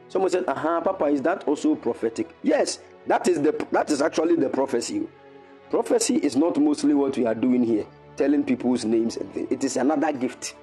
Someone 0.07 0.31
said, 0.31 0.45
"Aha, 0.47 0.81
Papa, 0.81 1.05
is 1.05 1.21
that 1.23 1.47
also 1.47 1.75
prophetic?" 1.75 2.29
Yes, 2.43 2.79
that 3.07 3.27
is 3.27 3.41
the 3.41 3.51
that 3.71 3.89
is 3.91 4.01
actually 4.01 4.35
the 4.35 4.49
prophecy. 4.49 5.07
Prophecy 5.69 6.15
is 6.17 6.35
not 6.35 6.57
mostly 6.57 6.93
what 6.93 7.17
we 7.17 7.25
are 7.25 7.35
doing 7.35 7.63
here, 7.63 7.85
telling 8.15 8.43
people's 8.43 8.85
names 8.85 9.17
and 9.17 9.31
things. 9.33 9.51
It 9.51 9.63
is 9.63 9.77
another 9.77 10.11
gift. 10.13 10.55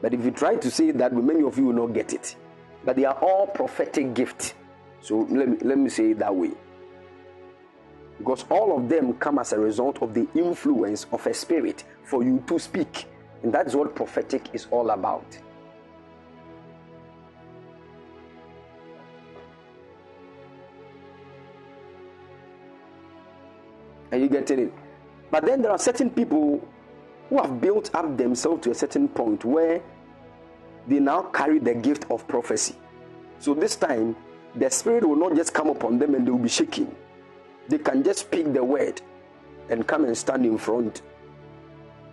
But 0.00 0.14
if 0.14 0.24
you 0.24 0.30
try 0.30 0.56
to 0.56 0.70
say 0.70 0.90
that, 0.92 1.12
many 1.12 1.42
of 1.42 1.58
you 1.58 1.66
will 1.66 1.86
not 1.86 1.92
get 1.94 2.12
it. 2.12 2.34
But 2.84 2.96
they 2.96 3.04
are 3.04 3.18
all 3.20 3.46
prophetic 3.46 4.14
gifts. 4.14 4.54
So 5.00 5.26
let 5.30 5.48
me 5.48 5.58
let 5.62 5.78
me 5.78 5.90
say 5.90 6.10
it 6.12 6.18
that 6.20 6.34
way 6.34 6.52
because 8.22 8.44
all 8.50 8.78
of 8.78 8.88
them 8.88 9.14
come 9.14 9.40
as 9.40 9.52
a 9.52 9.58
result 9.58 10.00
of 10.00 10.14
the 10.14 10.28
influence 10.36 11.06
of 11.10 11.26
a 11.26 11.34
spirit 11.34 11.82
for 12.04 12.22
you 12.22 12.40
to 12.46 12.56
speak. 12.56 13.06
And 13.42 13.52
that's 13.52 13.74
what 13.74 13.96
prophetic 13.96 14.48
is 14.52 14.68
all 14.70 14.90
about. 14.90 15.26
Are 24.12 24.18
you 24.18 24.28
getting 24.28 24.60
it? 24.60 24.72
But 25.32 25.44
then 25.44 25.60
there 25.60 25.72
are 25.72 25.78
certain 25.78 26.08
people 26.08 26.64
who 27.28 27.42
have 27.42 27.60
built 27.60 27.92
up 27.92 28.16
themselves 28.16 28.62
to 28.62 28.70
a 28.70 28.74
certain 28.74 29.08
point 29.08 29.44
where 29.44 29.82
they 30.86 31.00
now 31.00 31.22
carry 31.22 31.58
the 31.58 31.74
gift 31.74 32.06
of 32.08 32.28
prophecy. 32.28 32.76
So 33.40 33.52
this 33.52 33.74
time, 33.74 34.14
the 34.54 34.70
spirit 34.70 35.08
will 35.08 35.16
not 35.16 35.34
just 35.34 35.52
come 35.52 35.70
upon 35.70 35.98
them 35.98 36.14
and 36.14 36.24
they 36.24 36.30
will 36.30 36.38
be 36.38 36.48
shaking 36.48 36.94
they 37.68 37.78
can 37.78 38.02
just 38.02 38.20
speak 38.20 38.52
the 38.52 38.62
word 38.62 39.00
and 39.70 39.86
come 39.86 40.04
and 40.04 40.16
stand 40.16 40.44
in 40.44 40.58
front 40.58 41.02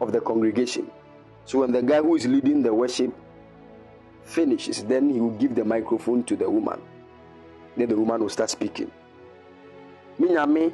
of 0.01 0.11
the 0.11 0.21
congregation. 0.21 0.89
So 1.45 1.59
when 1.59 1.71
the 1.71 1.81
guy 1.81 1.97
who 2.01 2.15
is 2.15 2.25
leading 2.27 2.61
the 2.61 2.73
worship 2.73 3.13
finishes, 4.23 4.83
then 4.83 5.09
he 5.09 5.19
will 5.19 5.31
give 5.31 5.55
the 5.55 5.65
microphone 5.65 6.23
to 6.25 6.35
the 6.35 6.49
woman. 6.49 6.81
Then 7.75 7.89
the 7.89 7.95
woman 7.97 8.21
will 8.21 8.29
start 8.29 8.49
speaking. 8.49 8.91
Minyame. 10.19 10.71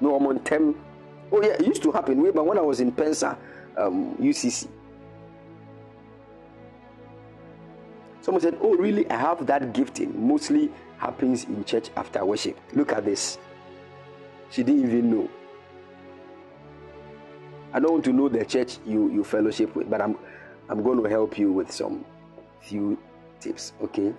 No, 0.00 0.16
I'm 0.16 0.26
on 0.26 0.40
tem. 0.40 0.74
Oh, 1.30 1.42
yeah, 1.42 1.54
it 1.54 1.66
used 1.66 1.82
to 1.82 1.92
happen 1.92 2.20
but 2.32 2.44
when 2.44 2.58
I 2.58 2.60
was 2.60 2.80
in 2.80 2.92
Pensa, 2.92 3.36
um, 3.76 4.14
UCC. 4.16 4.68
Someone 8.20 8.40
said, 8.40 8.58
Oh, 8.60 8.76
really? 8.76 9.08
I 9.10 9.16
have 9.16 9.46
that 9.46 9.72
gifting. 9.72 10.26
Mostly 10.26 10.70
happens 11.02 11.44
in 11.44 11.64
church 11.64 11.90
after 11.96 12.24
worship. 12.24 12.56
Look 12.74 12.92
at 12.92 13.04
this. 13.04 13.36
She 14.50 14.62
didn't 14.62 14.84
even 14.84 15.10
know. 15.10 15.28
I 17.72 17.80
don't 17.80 17.92
want 17.92 18.04
to 18.04 18.12
know 18.12 18.28
the 18.28 18.44
church 18.44 18.78
you, 18.86 19.10
you 19.10 19.24
fellowship 19.24 19.74
with, 19.74 19.90
but 19.90 20.00
I'm 20.00 20.16
I'm 20.68 20.82
going 20.84 21.02
to 21.02 21.08
help 21.08 21.38
you 21.38 21.50
with 21.50 21.72
some 21.72 22.04
few 22.60 22.96
tips, 23.40 23.72
okay? 23.82 24.14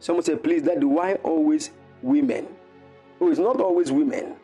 Someone 0.00 0.24
said, 0.24 0.42
please, 0.42 0.62
that 0.62 0.82
why 0.82 1.14
always 1.16 1.70
women? 2.00 2.48
Oh, 3.20 3.30
it's 3.30 3.38
not 3.38 3.60
always 3.60 3.92
women. 3.92 4.36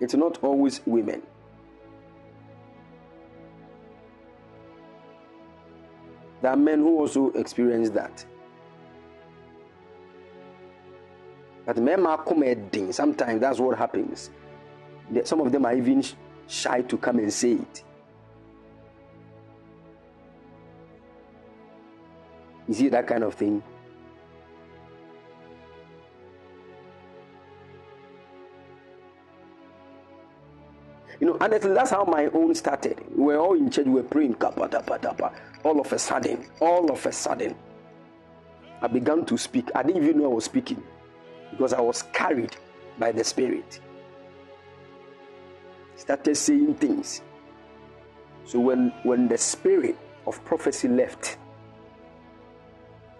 It's 0.00 0.14
not 0.14 0.38
always 0.42 0.80
women. 0.86 1.22
There 6.42 6.50
are 6.50 6.56
men 6.56 6.80
who 6.80 6.98
also 6.98 7.30
experience 7.30 7.90
that. 7.90 8.24
But 11.64 11.76
men 11.76 12.04
are 12.04 12.18
come 12.18 12.42
Sometimes 12.92 13.40
that's 13.40 13.60
what 13.60 13.78
happens. 13.78 14.30
Some 15.22 15.40
of 15.40 15.52
them 15.52 15.64
are 15.64 15.74
even 15.74 16.04
shy 16.48 16.82
to 16.82 16.98
come 16.98 17.20
and 17.20 17.32
say 17.32 17.52
it. 17.52 17.84
You 22.66 22.74
see 22.74 22.88
that 22.88 23.06
kind 23.06 23.22
of 23.22 23.34
thing? 23.34 23.62
You 31.22 31.28
know, 31.28 31.36
honestly, 31.40 31.72
that's 31.72 31.92
how 31.92 32.02
my 32.02 32.26
own 32.34 32.52
started. 32.52 32.98
We 33.14 33.26
were 33.26 33.36
all 33.36 33.54
in 33.54 33.70
church, 33.70 33.86
we 33.86 33.92
were 33.92 34.02
praying, 34.02 34.34
all 34.42 35.80
of 35.80 35.92
a 35.92 35.96
sudden, 35.96 36.44
all 36.58 36.90
of 36.90 37.06
a 37.06 37.12
sudden, 37.12 37.54
I 38.80 38.88
began 38.88 39.24
to 39.26 39.38
speak. 39.38 39.70
I 39.72 39.84
didn't 39.84 40.02
even 40.02 40.18
know 40.18 40.24
I 40.24 40.34
was 40.34 40.46
speaking 40.46 40.82
because 41.52 41.74
I 41.74 41.80
was 41.80 42.02
carried 42.12 42.56
by 42.98 43.12
the 43.12 43.22
Spirit. 43.22 43.78
Started 45.94 46.34
saying 46.34 46.74
things. 46.74 47.22
So 48.44 48.58
when 48.58 48.92
when 49.04 49.28
the 49.28 49.38
spirit 49.38 49.96
of 50.26 50.44
prophecy 50.44 50.88
left, 50.88 51.38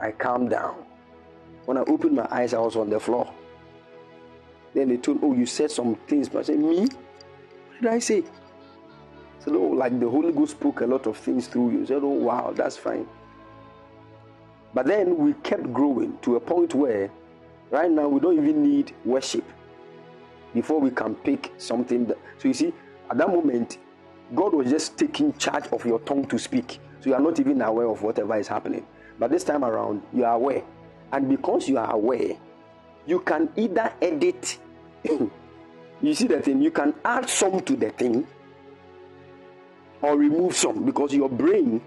I 0.01 0.11
calmed 0.11 0.51
down. 0.51 0.75
When 1.67 1.77
I 1.77 1.83
opened 1.83 2.17
my 2.17 2.27
eyes, 2.33 2.53
I 2.53 2.59
was 2.59 2.75
on 2.75 2.91
the 2.91 2.99
floor. 2.99 3.33
Then 4.75 4.89
they 4.89 4.97
told, 4.97 5.21
Oh, 5.23 5.35
you 5.35 5.47
said 5.47 5.71
some 5.71 5.95
things. 6.09 6.29
But 6.29 6.41
I 6.41 6.43
said, 6.43 6.59
Me? 6.59 6.89
Did 7.83 7.91
I 7.91 7.99
say? 7.99 8.23
Said, 9.41 9.55
Oh, 9.55 9.67
like 9.67 9.99
the 9.99 10.09
Holy 10.09 10.33
Ghost 10.33 10.53
spoke 10.53 10.83
a 10.83 10.87
lot 10.87 11.09
of 11.09 11.17
things 11.17 11.49
through 11.49 11.73
you. 11.73 11.85
Said, 11.85 12.05
Oh, 12.05 12.11
wow, 12.11 12.53
that's 12.55 12.77
fine. 12.77 13.09
But 14.73 14.87
then 14.87 15.19
we 15.19 15.33
kept 15.43 15.73
growing 15.73 16.17
to 16.23 16.37
a 16.37 16.41
point 16.41 16.77
where 16.77 17.11
right 17.73 17.91
now 17.91 18.07
we 18.07 18.21
don't 18.21 18.39
even 18.39 18.63
need 18.63 18.95
worship 19.05 19.45
before 20.55 20.79
we 20.81 20.91
can 20.91 21.17
pick 21.17 21.53
something. 21.59 22.07
That, 22.07 22.19
so 22.39 22.49
you 22.49 22.55
see, 22.55 22.73
at 23.11 23.19
that 23.19 23.29
moment, 23.29 23.79
God 24.33 24.55
was 24.55 24.71
just 24.71 24.97
taking 24.97 25.33
charge 25.35 25.67
of 25.73 25.85
your 25.85 25.99
tongue 26.01 26.27
to 26.27 26.39
speak. 26.39 26.79
So 27.01 27.11
you 27.11 27.15
are 27.15 27.21
not 27.21 27.41
even 27.41 27.61
aware 27.63 27.89
of 27.89 28.01
whatever 28.03 28.37
is 28.37 28.47
happening. 28.47 28.87
But 29.19 29.33
this 29.33 29.43
time 29.43 29.65
around, 29.65 30.03
you 30.13 30.25
are 30.25 30.35
aware. 30.35 30.63
And 31.11 31.29
because 31.29 31.69
you 31.69 31.79
are 31.79 31.93
aware, 31.93 32.37
you 33.07 33.19
can 33.19 33.49
either 33.57 33.93
edit, 34.01 34.59
you 36.03 36.15
see 36.15 36.27
the 36.27 36.41
thing, 36.41 36.61
you 36.61 36.71
can 36.71 36.95
add 37.05 37.29
some 37.29 37.61
to 37.61 37.77
the 37.77 37.91
thing 37.91 38.27
or 40.03 40.17
remove 40.17 40.55
some 40.55 40.85
because 40.85 41.15
your 41.15 41.29
brain 41.29 41.81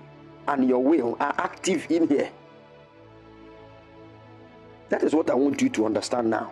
and 0.48 0.68
your 0.68 0.84
will 0.84 1.18
are 1.20 1.36
active 1.38 1.86
in 1.90 2.08
here. 2.08 2.30
That 4.90 5.04
is 5.04 5.14
what 5.14 5.30
I 5.30 5.34
want 5.34 5.62
you 5.62 5.70
to 5.70 5.86
understand 5.86 6.30
now. 6.30 6.52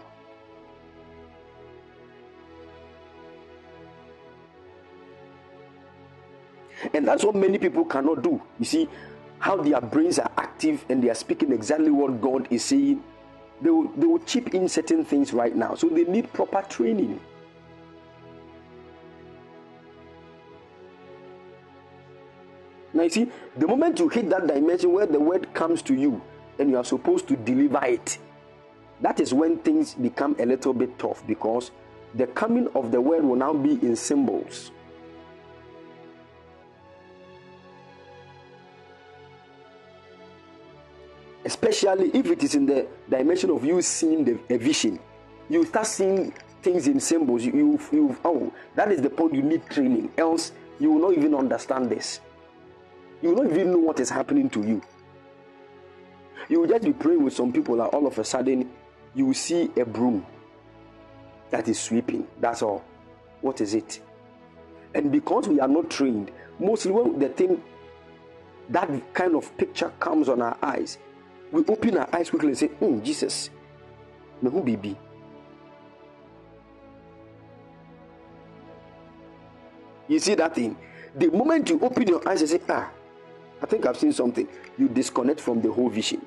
And 6.93 7.07
that's 7.07 7.23
what 7.23 7.35
many 7.35 7.57
people 7.57 7.85
cannot 7.85 8.23
do. 8.23 8.41
You 8.59 8.65
see, 8.65 8.89
how 9.39 9.55
their 9.57 9.79
brains 9.79 10.19
are 10.19 10.31
active 10.37 10.83
and 10.89 11.01
they 11.01 11.09
are 11.09 11.15
speaking 11.15 11.53
exactly 11.53 11.91
what 11.91 12.19
God 12.19 12.47
is 12.49 12.65
saying. 12.65 13.01
They 13.61 13.69
will, 13.69 13.87
they 13.95 14.05
will 14.05 14.19
chip 14.19 14.53
in 14.53 14.67
certain 14.67 15.05
things 15.05 15.31
right 15.31 15.55
now. 15.55 15.75
So 15.75 15.87
they 15.87 16.03
need 16.03 16.33
proper 16.33 16.61
training. 16.63 17.19
Now, 22.93 23.03
you 23.03 23.09
see, 23.09 23.31
the 23.57 23.67
moment 23.67 23.99
you 23.99 24.07
hit 24.07 24.29
that 24.29 24.47
dimension 24.47 24.91
where 24.93 25.05
the 25.05 25.19
word 25.19 25.53
comes 25.53 25.81
to 25.83 25.95
you 25.95 26.21
and 26.59 26.69
you 26.69 26.77
are 26.77 26.85
supposed 26.85 27.27
to 27.29 27.35
deliver 27.35 27.83
it, 27.85 28.17
that 29.01 29.19
is 29.19 29.33
when 29.33 29.57
things 29.59 29.95
become 29.95 30.35
a 30.39 30.45
little 30.45 30.73
bit 30.73 30.97
tough 30.99 31.25
because 31.25 31.71
the 32.13 32.27
coming 32.27 32.67
of 32.75 32.91
the 32.91 33.01
word 33.01 33.23
will 33.23 33.35
now 33.35 33.53
be 33.53 33.71
in 33.85 33.95
symbols. 33.95 34.71
especially 41.45 42.09
if 42.13 42.25
it 42.27 42.43
is 42.43 42.55
in 42.55 42.65
the 42.65 42.87
dimension 43.09 43.49
of 43.49 43.65
you 43.65 43.81
seeing 43.81 44.23
the 44.23 44.39
a 44.49 44.57
vision. 44.57 44.99
You 45.49 45.65
start 45.65 45.87
seeing 45.87 46.33
things 46.61 46.87
in 46.87 46.99
symbols. 46.99 47.43
You, 47.43 47.51
you, 47.53 47.79
you 47.91 48.17
oh 48.23 48.51
that 48.75 48.91
is 48.91 49.01
the 49.01 49.09
point 49.09 49.33
you 49.33 49.41
need 49.41 49.65
training. 49.69 50.11
Else 50.17 50.51
you 50.79 50.91
will 50.91 51.09
not 51.09 51.17
even 51.17 51.35
understand 51.35 51.89
this 51.89 52.19
you 53.23 53.35
not 53.35 53.45
even 53.47 53.71
know 53.71 53.79
what 53.79 53.99
is 53.99 54.09
happening 54.09 54.49
to 54.49 54.61
you 54.61 54.81
you 56.49 56.59
will 56.59 56.67
just 56.67 56.83
be 56.83 56.93
praying 56.93 57.23
with 57.23 57.33
some 57.33 57.51
people 57.51 57.81
and 57.81 57.89
all 57.93 58.05
of 58.05 58.19
a 58.19 58.23
sudden 58.23 58.69
you 59.15 59.25
will 59.25 59.33
see 59.33 59.71
a 59.77 59.85
broom 59.85 60.23
that 61.49 61.67
is 61.67 61.79
sweeping 61.79 62.27
that's 62.39 62.61
all 62.61 62.83
what 63.41 63.61
is 63.61 63.73
it 63.73 63.99
and 64.93 65.11
because 65.11 65.47
we 65.47 65.59
are 65.59 65.67
not 65.67 65.89
trained 65.89 66.29
mostly 66.59 66.91
when 66.91 67.17
the 67.17 67.29
thing 67.29 67.61
that 68.69 68.89
kind 69.13 69.35
of 69.35 69.55
picture 69.57 69.91
comes 69.99 70.29
on 70.29 70.41
our 70.41 70.57
eyes 70.61 70.99
we 71.53 71.63
open 71.67 71.97
our 71.97 72.09
eyes 72.13 72.31
quickly 72.31 72.49
and 72.49 72.57
say, 72.57 72.67
Hmm, 72.67 72.99
Jesus, 73.03 73.51
me 74.41 74.49
who 74.49 74.61
baby. 74.61 74.97
You 80.07 80.19
see 80.19 80.33
that 80.33 80.55
thing? 80.55 80.75
The 81.15 81.29
moment 81.29 81.69
you 81.69 81.79
open 81.79 82.07
your 82.07 82.27
eyes 82.27 82.41
and 82.41 82.49
say, 82.49 82.59
Ah, 82.67 82.89
I 83.63 83.65
think 83.65 83.85
I've 83.85 83.97
seen 83.97 84.11
something, 84.11 84.45
you 84.77 84.89
disconnect 84.89 85.39
from 85.39 85.61
the 85.61 85.71
whole 85.71 85.89
vision. 85.89 86.21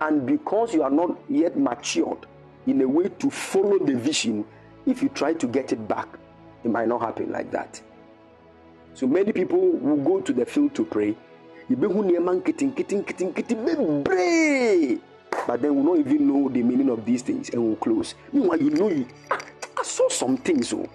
And 0.00 0.26
because 0.26 0.72
you 0.72 0.82
are 0.82 0.90
not 0.90 1.18
yet 1.28 1.58
matured 1.58 2.26
in 2.66 2.80
a 2.80 2.88
way 2.88 3.10
to 3.10 3.30
follow 3.30 3.78
the 3.78 3.94
vision, 3.94 4.46
if 4.86 5.02
you 5.02 5.10
try 5.10 5.34
to 5.34 5.46
get 5.46 5.72
it 5.72 5.86
back, 5.86 6.08
it 6.64 6.70
might 6.70 6.88
not 6.88 7.02
happen 7.02 7.30
like 7.30 7.50
that. 7.50 7.82
So 8.94 9.06
many 9.06 9.32
people 9.32 9.72
will 9.72 10.02
go 10.02 10.22
to 10.22 10.32
the 10.32 10.46
field 10.46 10.74
to 10.76 10.84
pray, 10.86 11.14
but 11.68 11.80
then 15.60 15.76
will 15.76 15.82
not 15.82 15.98
even 15.98 16.26
know 16.26 16.48
the 16.48 16.62
meaning 16.62 16.88
of 16.88 17.04
these 17.04 17.20
things 17.20 17.50
and 17.50 17.62
we'll 17.62 17.76
close. 17.76 18.14
Meanwhile 18.32 18.62
you 18.62 18.70
know 18.70 19.04
I 19.30 19.82
saw 19.82 20.08
some 20.08 20.38
things 20.38 20.72
oh 20.72 20.88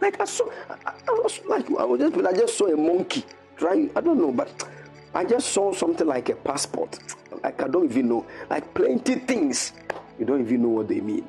like 0.00 0.20
I 0.20 0.24
saw 0.24 0.48
I, 0.68 0.92
I 1.08 1.10
was 1.10 1.40
like 1.46 1.66
I 1.70 1.84
was 1.84 2.00
just 2.00 2.16
I 2.16 2.32
just 2.32 2.58
saw 2.58 2.66
a 2.66 2.76
monkey 2.76 3.24
trying 3.56 3.90
I 3.96 4.00
don't 4.00 4.18
know 4.18 4.32
but 4.32 4.68
I 5.14 5.24
just 5.24 5.50
saw 5.50 5.72
something 5.72 6.06
like 6.06 6.28
a 6.28 6.34
passport 6.34 6.98
like 7.42 7.62
I 7.62 7.68
don't 7.68 7.84
even 7.84 8.08
know 8.08 8.26
like 8.50 8.72
plenty 8.74 9.16
things 9.16 9.72
you 10.18 10.24
don't 10.24 10.40
even 10.40 10.62
know 10.62 10.68
what 10.68 10.88
they 10.88 11.00
mean 11.00 11.26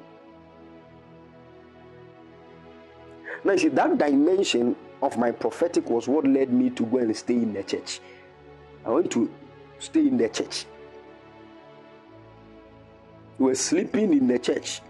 Now, 3.43 3.53
you 3.53 3.57
see, 3.59 3.67
that 3.69 3.97
dimension 3.97 4.75
of 5.01 5.17
my 5.17 5.31
prophetic 5.31 5.89
was 5.89 6.07
what 6.07 6.25
led 6.27 6.51
me 6.51 6.69
to 6.71 6.85
go 6.85 6.97
and 6.97 7.15
stay 7.15 7.35
in 7.35 7.53
the 7.53 7.63
church. 7.63 8.01
I 8.85 8.89
went 8.89 9.11
to 9.11 9.31
stay 9.79 10.01
in 10.01 10.17
the 10.17 10.27
church. 10.27 10.65
We 13.37 13.45
were 13.45 13.55
sleeping 13.55 14.13
in 14.13 14.27
the 14.27 14.39
church. 14.39 14.81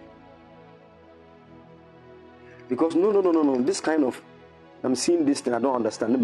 Because 2.69 2.95
no, 2.95 3.11
no, 3.11 3.19
no, 3.21 3.31
no, 3.31 3.41
no. 3.41 3.61
This 3.61 3.81
kind 3.81 4.03
of 4.03 4.21
I'm 4.83 4.95
seeing 4.95 5.25
this 5.25 5.41
thing, 5.41 5.53
I 5.53 5.59
don't 5.59 5.75
understand. 5.75 6.15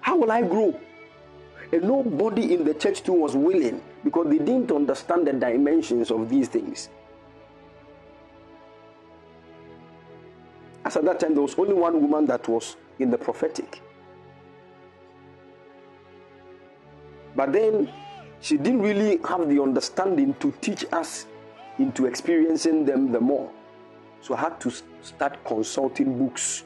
How 0.00 0.16
will 0.16 0.30
I 0.30 0.42
grow? 0.42 0.78
And 1.72 1.82
nobody 1.82 2.54
in 2.54 2.64
the 2.64 2.74
church 2.74 3.02
too 3.02 3.12
was 3.12 3.34
willing 3.34 3.80
because 4.04 4.26
they 4.28 4.38
didn't 4.38 4.70
understand 4.72 5.26
the 5.26 5.32
dimensions 5.32 6.10
of 6.10 6.28
these 6.28 6.48
things. 6.48 6.88
As 10.84 10.96
at 10.96 11.04
that 11.04 11.20
time, 11.20 11.34
there 11.34 11.42
was 11.42 11.58
only 11.58 11.74
one 11.74 12.00
woman 12.00 12.26
that 12.26 12.48
was 12.48 12.76
in 12.98 13.10
the 13.10 13.18
prophetic. 13.18 13.82
But 17.36 17.52
then 17.52 17.92
she 18.40 18.56
didn't 18.56 18.80
really 18.80 19.18
have 19.28 19.48
the 19.48 19.62
understanding 19.62 20.34
to 20.40 20.52
teach 20.60 20.84
us 20.92 21.26
into 21.78 22.06
experiencing 22.06 22.84
them 22.84 23.12
the 23.12 23.20
more. 23.20 23.50
So 24.20 24.34
I 24.34 24.40
had 24.40 24.60
to 24.60 24.70
start 25.02 25.44
consulting 25.44 26.18
books, 26.18 26.64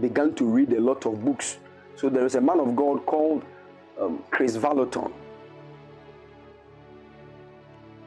began 0.00 0.34
to 0.34 0.44
read 0.44 0.72
a 0.72 0.80
lot 0.80 1.06
of 1.06 1.24
books. 1.24 1.58
So 1.96 2.08
there 2.08 2.26
is 2.26 2.34
a 2.34 2.40
man 2.40 2.60
of 2.60 2.74
God 2.74 3.06
called 3.06 3.44
um, 4.00 4.24
Kris 4.30 4.56
Vallotton. 4.56 5.12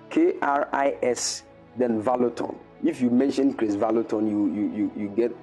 K 0.10 0.34
R 0.42 0.68
I 0.72 0.98
S, 1.02 1.44
then 1.78 2.02
Vallotton. 2.02 2.56
If 2.84 3.02
you 3.02 3.10
mention 3.10 3.54
Kris 3.54 3.76
Vallotton, 3.76 4.30
you, 4.30 4.54
you, 4.54 4.72
you, 4.76 4.92
you 4.96 5.08
get. 5.10 5.36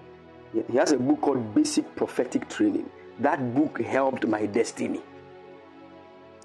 He 0.70 0.76
has 0.76 0.92
a 0.92 0.98
book 0.98 1.22
called 1.22 1.54
Basic 1.54 1.96
Prophetic 1.96 2.48
Training. 2.48 2.88
That 3.20 3.54
book 3.54 3.80
helped 3.80 4.26
my 4.26 4.46
destiny. 4.46 5.00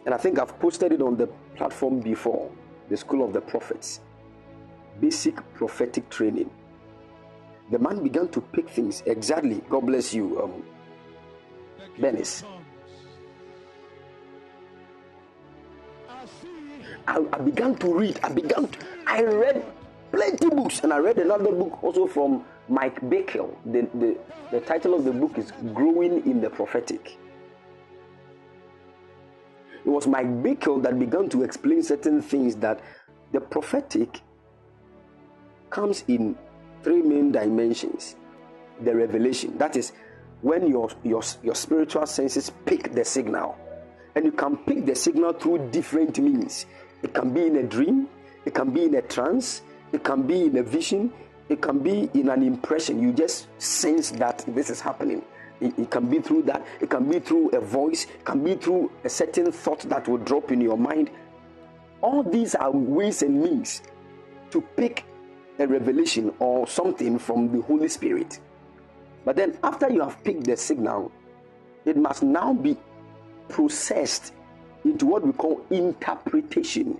And 0.05 0.14
I 0.14 0.18
think 0.18 0.39
I've 0.39 0.57
posted 0.59 0.93
it 0.93 1.01
on 1.01 1.18
the 1.18 1.27
platform 1.55 1.99
before 1.99 2.49
the 2.89 2.95
School 2.95 3.26
of 3.26 3.34
the 3.34 3.41
Prophets. 3.41 3.99
Basic 5.01 5.35
Prophetic 5.53 6.09
Training. 6.09 6.49
The 7.69 7.80
man 7.80 8.03
began 8.03 8.30
to 8.30 8.41
pick 8.41 8.69
things 8.69 9.03
exactly. 9.06 9.61
God 9.69 9.85
bless 9.85 10.14
you, 10.14 10.41
um, 10.41 10.64
Benis. 11.99 12.44
I, 17.07 17.26
I, 17.34 17.38
began 17.39 17.76
to 17.76 17.94
read. 17.94 18.19
I 18.23 18.30
began. 18.30 18.68
To, 18.68 18.80
I 19.06 19.23
read 19.23 19.65
plenty 20.11 20.49
books, 20.49 20.81
and 20.84 20.94
I 20.94 20.98
read 20.99 21.18
another 21.18 21.52
book 21.52 21.84
also 21.84 22.07
from 22.07 22.44
Mike 22.69 22.99
Bickle. 23.02 23.56
The, 23.65 23.88
the, 23.94 24.18
the 24.52 24.60
title 24.61 24.94
of 24.94 25.03
the 25.03 25.11
book 25.11 25.38
is 25.38 25.52
Growing 25.73 26.26
in 26.26 26.41
the 26.41 26.49
Prophetic. 26.49 27.18
It 29.85 29.89
was 29.89 30.06
Mike 30.07 30.27
Bickle 30.44 30.84
that 30.84 30.99
began 30.99 31.30
to 31.30 31.44
explain 31.44 31.81
certain 31.81 32.22
things 32.22 32.56
that 32.57 32.81
the 33.31 33.39
prophetic 33.39 34.22
comes 35.69 36.03
in 36.07 36.38
three 36.88 37.01
main 37.01 37.34
dimensions. 37.34 38.15
The 38.80 38.95
revelation, 38.95 39.57
that 39.57 39.76
is 39.76 39.91
when 40.41 40.68
your, 40.68 40.89
your, 41.03 41.22
your 41.43 41.55
spiritual 41.55 42.05
senses 42.05 42.49
pick 42.65 42.93
the 42.93 43.03
signal. 43.03 43.57
And 44.15 44.23
you 44.23 44.31
can 44.31 44.55
pick 44.55 44.85
the 44.85 44.95
signal 44.95 45.34
through 45.34 45.69
different 45.72 46.18
means. 46.18 46.65
It 47.03 47.14
can 47.14 47.34
be 47.34 47.45
in 47.47 47.57
a 47.57 47.64
dream, 47.64 48.07
it 48.45 48.53
can 48.53 48.69
be 48.69 48.85
in 48.85 48.95
a 48.95 49.01
trance, 49.01 49.64
it 49.91 50.05
can 50.05 50.26
be 50.26 50.43
in 50.43 50.57
a 50.57 50.64
vision, 50.64 51.11
it 51.49 51.61
can 51.61 51.80
be 51.80 52.09
in 52.14 52.30
an 52.30 52.41
impression. 52.41 53.01
You 53.01 53.11
just 53.11 53.47
sense 53.61 54.11
that 54.11 54.45
this 54.47 54.69
is 54.69 54.80
happening. 54.80 55.23
It, 55.59 55.77
it, 55.77 55.91
can 55.91 56.09
be 56.09 56.19
through 56.19 56.43
that, 56.43 56.65
it 56.80 56.89
can 56.89 57.09
be 57.09 57.19
through 57.19 57.49
a 57.49 57.59
voice, 57.59 58.05
it 58.05 58.23
can 58.23 58.41
be 58.45 58.55
through 58.55 58.91
a 59.03 59.09
certain 59.09 59.51
thought 59.51 59.81
that 59.89 60.07
will 60.07 60.19
drop 60.19 60.53
in 60.53 60.61
your 60.61 60.77
mind. 60.77 61.09
All 61.99 62.23
these 62.23 62.55
are 62.55 62.72
ways 62.72 63.23
and 63.23 63.41
means 63.41 63.81
to 64.51 64.61
pick 64.61 65.03
a 65.60 65.68
revelation 65.68 66.34
or 66.40 66.68
something 66.68 67.18
from 67.20 67.52
the 67.52 67.62
Holy 67.62 67.88
Spirit. 67.88 68.40
But 69.26 69.36
then, 69.36 69.58
after 69.64 69.90
you 69.92 70.02
have 70.02 70.24
picked 70.24 70.46
the 70.46 70.56
signal, 70.56 71.12
it 71.86 71.98
must 71.98 72.24
now 72.24 72.54
be 72.54 72.78
processed 73.50 74.34
into 74.84 75.06
what 75.06 75.26
we 75.26 75.34
call 75.34 75.66
interpretation. 75.70 77.00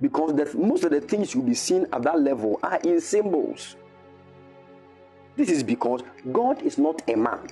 Because 0.00 0.34
the, 0.34 0.58
most 0.58 0.84
of 0.84 0.90
the 0.90 1.00
things 1.00 1.34
you'll 1.34 1.44
be 1.44 1.54
seeing 1.54 1.86
at 1.92 2.02
that 2.02 2.20
level 2.20 2.58
are 2.62 2.80
in 2.80 3.00
symbols. 3.00 3.76
This 5.36 5.50
is 5.50 5.62
because 5.62 6.02
God 6.32 6.62
is 6.62 6.78
not 6.78 7.02
a 7.08 7.16
man. 7.16 7.48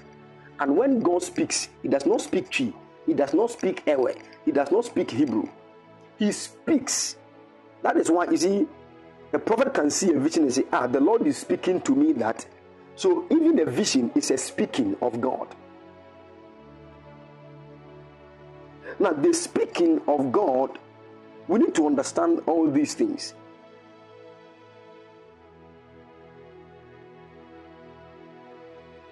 And 0.61 0.77
when 0.77 1.01
God 1.01 1.23
speaks, 1.23 1.69
He 1.83 1.89
does 1.89 2.07
not 2.07 2.21
speak 2.21 2.51
Twi, 2.51 2.73
He 3.07 3.15
does 3.15 3.35
not 3.35 3.51
speak 3.51 3.83
Ewe, 3.87 4.15
He 4.45 4.53
does 4.53 4.71
not 4.71 4.85
speak 4.85 5.11
Hebrew. 5.11 5.49
He 6.19 6.31
speaks. 6.33 7.17
That 7.83 7.97
is 7.97 8.11
why, 8.11 8.27
you 8.31 8.37
see, 8.37 8.67
a 9.33 9.39
prophet 9.39 9.73
can 9.73 9.91
see 9.91 10.13
a 10.13 10.19
vision 10.19 10.45
and 10.45 10.53
say, 10.53 10.65
Ah, 10.73 10.87
the 10.87 11.01
Lord 11.01 11.27
is 11.27 11.39
speaking 11.39 11.81
to 11.83 11.95
me 11.95 12.13
that. 12.15 12.47
So 12.97 13.27
even 13.31 13.59
a 13.59 13.65
vision 13.65 14.11
is 14.15 14.31
a 14.31 14.37
speaking 14.37 14.97
of 15.01 15.21
God. 15.21 15.49
Now, 18.99 19.13
the 19.13 19.33
speaking 19.33 20.01
of 20.07 20.31
God, 20.31 20.79
we 21.49 21.59
need 21.59 21.75
to 21.75 21.87
understand 21.87 22.43
all 22.47 22.71
these 22.71 22.95
things. 22.95 23.35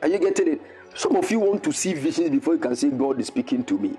Are 0.03 0.09
you 0.09 0.19
getting 0.19 0.49
it? 0.49 0.61
Some 0.95 1.17
of 1.17 1.31
you 1.31 1.41
want 1.41 1.63
to 1.65 1.73
see 1.73 1.95
visions 1.95 2.31
before 2.31 2.55
you 2.55 2.61
can 2.61 2.77
say, 2.77 2.91
God 2.91 3.21
is 3.21 3.29
speaking 3.29 3.65
to 3.65 3.79
me. 3.79 3.97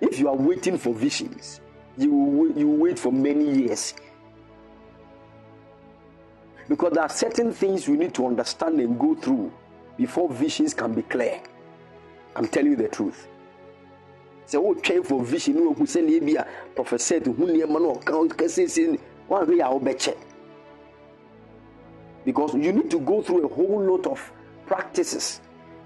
If 0.00 0.18
you 0.18 0.28
are 0.28 0.36
waiting 0.36 0.78
for 0.78 0.92
visions, 0.94 1.60
you 1.96 2.12
will, 2.12 2.52
you 2.52 2.68
wait 2.68 2.98
for 2.98 3.12
many 3.12 3.62
years. 3.62 3.94
Because 6.68 6.92
there 6.92 7.02
are 7.02 7.08
certain 7.08 7.52
things 7.52 7.88
we 7.88 7.96
need 7.96 8.14
to 8.14 8.26
understand 8.26 8.80
and 8.80 8.98
go 8.98 9.14
through 9.14 9.52
before 9.96 10.28
visions 10.28 10.74
can 10.74 10.94
be 10.94 11.02
clear. 11.02 11.40
I'm 12.34 12.48
telling 12.48 12.72
you 12.72 12.76
the 12.76 12.88
truth. 12.88 13.28
sɛ 14.46 14.58
wotwɛn 14.62 15.04
for 15.04 15.24
vision. 15.24 15.54
Ne 15.56 15.60
wahu 15.62 15.82
sɛneɛ 15.86 16.20
bi 16.24 16.40
a 16.40 16.46
professor 16.74 17.20
to 17.20 17.32
hu 17.32 17.46
nneɛma 17.46 17.80
no 17.80 17.94
ɔka 17.94 18.28
kɛsɛsɛ 18.28 18.98
woanhwɛ 19.28 19.56
yɛ 19.56 19.64
a 19.64 19.78
wobɛkyɛ 19.80 20.14
because 22.24 22.54
you 22.54 22.72
need 22.72 22.90
to 22.90 22.98
go 23.00 23.22
through 23.22 23.44
a 23.44 23.48
whole 23.48 23.80
lot 23.80 24.04
of 24.08 24.32
practices. 24.66 25.40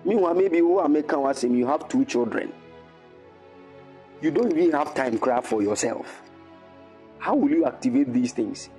Meanwhile 0.04 0.34
maybe 0.34 0.62
wo 0.62 0.78
a 0.80 0.88
meka 0.88 1.18
wo 1.18 1.28
asɛm 1.28 1.56
you 1.56 1.66
have 1.66 1.88
two 1.88 2.04
children. 2.06 2.52
You 4.22 4.30
don't 4.30 4.50
really 4.50 4.72
have 4.72 4.94
time 4.94 5.18
cry 5.18 5.40
for 5.42 5.62
yourself. 5.62 6.22
How 7.18 7.34
will 7.34 7.50
you 7.50 7.66
activate 7.66 8.12
these 8.12 8.32
things 8.32 8.70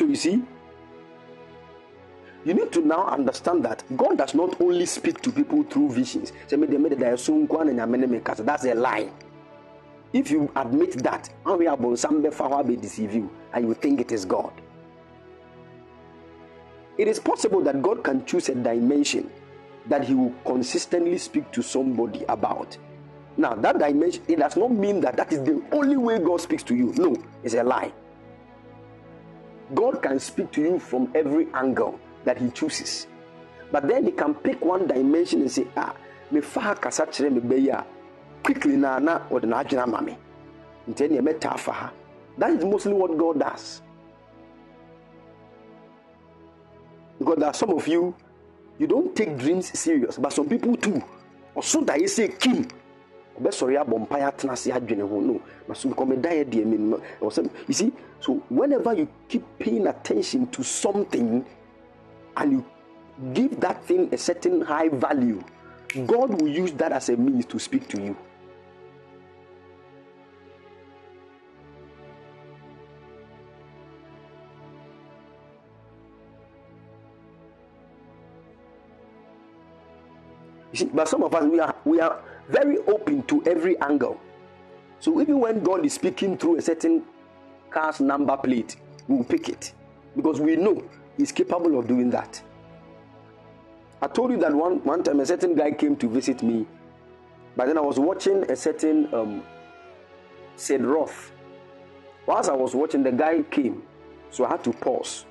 so 0.00 0.06
you 0.06 0.16
see 0.16 0.42
you 2.46 2.54
need 2.54 2.72
to 2.72 2.80
now 2.80 3.06
understand 3.06 3.62
that 3.66 3.84
God 3.98 4.16
does 4.16 4.34
not 4.34 4.58
only 4.62 4.86
speak 4.86 5.20
to 5.20 5.30
people 5.30 5.62
through 5.62 5.90
visions. 5.92 6.32
That's 6.48 6.54
a 8.64 8.74
lie. 8.74 9.10
If 10.14 10.30
you 10.30 10.50
admit 10.56 11.02
that, 11.02 11.28
deceive 12.80 13.12
you 13.12 13.30
and 13.52 13.68
you 13.68 13.74
think 13.74 14.00
it 14.00 14.10
is 14.10 14.24
God. 14.24 14.52
It 16.96 17.06
is 17.06 17.20
possible 17.20 17.60
that 17.60 17.82
God 17.82 18.02
can 18.02 18.24
choose 18.24 18.48
a 18.48 18.54
dimension 18.54 19.30
that 19.86 20.04
He 20.04 20.14
will 20.14 20.34
consistently 20.46 21.18
speak 21.18 21.52
to 21.52 21.62
somebody 21.62 22.24
about. 22.26 22.78
Now, 23.36 23.54
that 23.54 23.78
dimension, 23.78 24.22
it 24.28 24.38
does 24.38 24.56
not 24.56 24.70
mean 24.70 25.02
that 25.02 25.18
that 25.18 25.30
is 25.30 25.42
the 25.42 25.62
only 25.72 25.98
way 25.98 26.18
God 26.18 26.40
speaks 26.40 26.62
to 26.64 26.74
you. 26.74 26.94
No, 26.96 27.14
it's 27.44 27.52
a 27.52 27.62
lie. 27.62 27.92
God 29.74 30.02
can 30.02 30.18
speak 30.18 30.50
to 30.52 30.60
you 30.60 30.78
from 30.78 31.10
every 31.14 31.46
angle 31.54 31.98
that 32.24 32.38
he 32.38 32.50
chooses. 32.50 33.06
But 33.70 33.86
then 33.86 34.04
he 34.04 34.12
can 34.12 34.34
pick 34.34 34.64
one 34.64 34.86
dimension 34.86 35.42
and 35.42 35.50
say, 35.50 35.66
ah, 35.76 35.94
me 36.30 36.40
fa 36.40 36.74
kasa 36.74 37.06
kyerɛ 37.06 37.32
me 37.32 37.40
bɛyi 37.40 37.68
a 37.74 37.86
quickly 38.42 38.76
na 38.76 38.98
na 38.98 39.20
ɔde 39.30 39.44
n'adwene 39.46 39.82
ama 39.82 40.02
me. 40.02 40.16
Nti 40.88 41.08
ɛnna 41.08 41.20
ɛmɛta 41.20 41.90
that 42.38 42.50
is 42.52 42.64
mostly 42.64 42.92
what 42.94 43.16
God 43.18 43.38
does. 43.40 43.82
Because 47.18 47.36
there 47.36 47.48
are 47.48 47.54
some 47.54 47.70
of 47.70 47.86
you 47.86 48.14
you 48.78 48.86
don't 48.86 49.14
take 49.14 49.36
dreams 49.36 49.78
serious 49.78 50.16
but 50.16 50.32
some 50.32 50.48
people 50.48 50.74
too. 50.76 51.02
Ɔso 51.54 51.84
da 51.84 51.94
yɛ 51.94 52.04
sɛ 52.08 52.38
kim 52.40 52.66
ɔbɛsɔre 53.40 53.80
abɔ 53.80 53.98
mpaeɛ 54.06 54.26
atena 54.28 54.52
ase 54.52 54.70
adwene 54.70 55.02
ho 55.08 55.20
no 55.20 55.40
maso 55.68 55.88
nkɔmɛda 55.88 56.30
yɛ 56.30 56.44
deɛ 56.44 56.64
menim 56.64 57.00
you 57.66 57.74
see 57.74 57.92
so 58.20 58.34
whenever 58.50 58.92
you 58.94 59.08
keep 59.28 59.42
paying 59.58 59.86
attention 59.86 60.46
to 60.48 60.62
something 60.62 61.44
and 62.36 62.52
you 62.52 62.64
give 63.32 63.60
that 63.60 63.84
thing 63.84 64.08
a 64.12 64.18
certain 64.18 64.60
high 64.60 64.88
value, 64.88 65.42
God 66.06 66.40
will 66.40 66.48
use 66.48 66.72
that 66.72 66.92
as 66.92 67.08
a 67.08 67.16
means 67.16 67.46
to 67.46 67.58
speak 67.58 67.88
to 67.88 68.00
you. 68.00 68.16
You 80.72 80.78
see, 80.78 80.84
but 80.84 81.08
some 81.08 81.24
of 81.24 81.34
us 81.34 81.44
we 81.44 81.58
are 81.58 81.74
we 81.84 82.00
are 82.00 82.22
very 82.50 82.78
open 82.86 83.22
to 83.24 83.42
every 83.44 83.78
angle. 83.80 84.20
So 84.98 85.20
even 85.20 85.40
when 85.40 85.62
God 85.62 85.84
is 85.86 85.94
speaking 85.94 86.36
through 86.36 86.56
a 86.56 86.62
certain 86.62 87.04
car's 87.70 88.00
number 88.00 88.36
plate, 88.36 88.76
we 89.08 89.16
will 89.16 89.24
pick 89.24 89.48
it. 89.48 89.72
because 90.16 90.40
we 90.40 90.56
know 90.56 90.82
he's 91.16 91.32
capable 91.32 91.78
of 91.78 91.86
doing 91.86 92.10
that. 92.10 92.42
I 94.02 94.08
told 94.08 94.30
you 94.30 94.38
that 94.38 94.54
one, 94.54 94.82
one 94.84 95.02
time 95.02 95.20
a 95.20 95.26
certain 95.26 95.54
guy 95.54 95.72
came 95.72 95.96
to 95.96 96.08
visit 96.08 96.42
me, 96.42 96.66
but 97.56 97.66
then 97.66 97.76
I 97.76 97.82
was 97.82 97.98
watching 97.98 98.50
a 98.50 98.56
certain 98.56 99.12
um, 99.14 99.42
Sid 100.56 100.82
Roth. 100.82 101.32
Whilst 102.26 102.48
I 102.48 102.54
was 102.54 102.74
watching, 102.74 103.02
the 103.02 103.12
guy 103.12 103.42
came, 103.42 103.82
so 104.30 104.44
I 104.44 104.50
had 104.50 104.64
to 104.64 104.72
pause. 104.72 105.26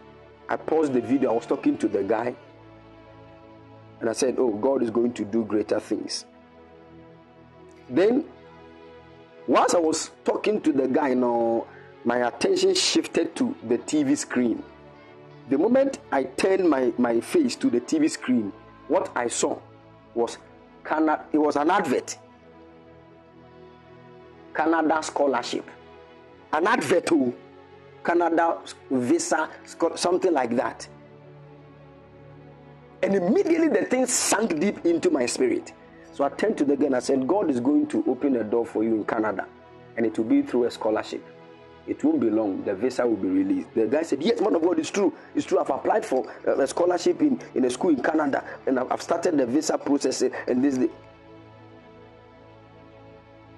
I 0.48 0.56
paused 0.56 0.94
the 0.94 1.02
video, 1.02 1.32
I 1.32 1.34
was 1.34 1.46
talking 1.46 1.78
to 1.78 1.88
the 1.88 2.04
guy, 2.04 2.36
and 4.00 4.10
I 4.10 4.14
said, 4.14 4.36
Oh, 4.38 4.52
God 4.54 4.84
is 4.84 4.90
going 4.90 5.14
to 5.14 5.26
do 5.26 5.44
greater 5.46 5.80
things. 5.80 6.26
Then, 7.90 8.26
once 9.48 9.74
I 9.74 9.80
was 9.80 10.12
talking 10.24 10.62
to 10.62 10.72
the 10.72 10.88
guy, 10.88 11.14
now 11.14 11.66
my 12.06 12.28
attention 12.28 12.76
shifted 12.76 13.36
to 13.38 13.56
the 13.68 13.78
TV 13.80 14.18
screen. 14.18 14.64
The 15.50 15.58
moment 15.58 16.00
I 16.12 16.24
turned 16.24 16.70
my, 16.70 16.94
my 16.98 17.20
face 17.20 17.56
to 17.58 17.70
the 17.70 17.82
TV 17.82 18.10
screen, 18.10 18.54
what 18.88 19.12
I 19.16 19.28
saw 19.28 19.58
was 20.14 20.38
Canada, 20.84 21.26
it 21.32 21.40
was 21.40 21.56
an 21.56 21.72
advert. 21.72 22.18
Canada 24.54 25.02
scholarship. 25.02 25.68
An 26.54 26.68
advert 26.68 27.08
to 27.08 27.34
Canada 28.04 28.60
visa, 28.92 29.50
something 29.96 30.34
like 30.34 30.56
that. 30.56 30.88
And 33.02 33.16
immediately 33.16 33.70
the 33.70 33.86
thing 33.86 34.06
sank 34.06 34.60
deep 34.60 34.86
into 34.86 35.10
my 35.10 35.26
spirit. 35.26 35.74
So 36.20 36.28
turned 36.28 36.58
to 36.58 36.66
the 36.66 36.76
guy 36.76 36.88
and 36.88 36.98
I 36.98 37.00
said, 37.00 37.26
God 37.26 37.50
is 37.50 37.62
going 37.62 37.88
to 37.88 38.04
open 38.06 38.36
a 38.36 38.44
door 38.44 38.66
for 38.66 38.84
you 38.84 38.94
in 38.94 39.06
Canada, 39.06 39.48
and 39.96 40.06
it 40.06 40.18
will 40.18 40.26
be 40.26 40.42
through 40.42 40.66
a 40.66 40.72
scholarship. 40.72 41.26
It 41.88 42.04
won't 42.04 42.20
be 42.20 42.30
long. 42.30 42.62
The 42.66 42.76
visa 42.76 43.08
will 43.08 43.16
be 43.16 43.30
released. 43.30 43.74
The 43.74 43.88
guy 43.88 44.02
said, 44.02 44.22
Yes, 44.22 44.42
man 44.42 44.54
of 44.54 44.62
God, 44.62 44.80
it's 44.80 44.90
true. 44.90 45.14
It's 45.34 45.46
true. 45.46 45.60
I've 45.60 45.70
applied 45.70 46.06
for 46.06 46.30
uh, 46.46 46.60
a 46.60 46.68
scholarship 46.68 47.22
in, 47.22 47.40
in 47.56 47.64
a 47.64 47.70
school 47.70 47.92
in 47.92 48.04
Canada, 48.04 48.44
and 48.68 48.78
I've 48.78 49.02
started 49.02 49.38
the 49.38 49.46
visa 49.46 49.78
process. 49.78 50.22
Uh, 50.22 50.30
and 50.46 50.62
this, 50.62 50.78
day. 50.78 50.90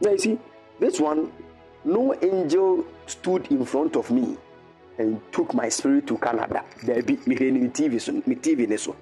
now 0.02 0.12
you 0.12 0.20
see, 0.20 0.40
this 0.80 1.00
one, 1.00 1.32
no 1.84 2.14
angel 2.22 2.86
stood 3.08 3.48
in 3.48 3.66
front 3.66 3.96
of 3.96 4.12
me 4.12 4.38
and 5.00 5.20
took 5.32 5.56
my 5.56 5.68
spirit 5.68 6.06
to 6.06 6.18
Canada. 6.20 6.64
There 6.84 7.02
be 7.02 7.18
TV, 7.18 7.72
TV 7.72 8.80
so. 8.80 8.96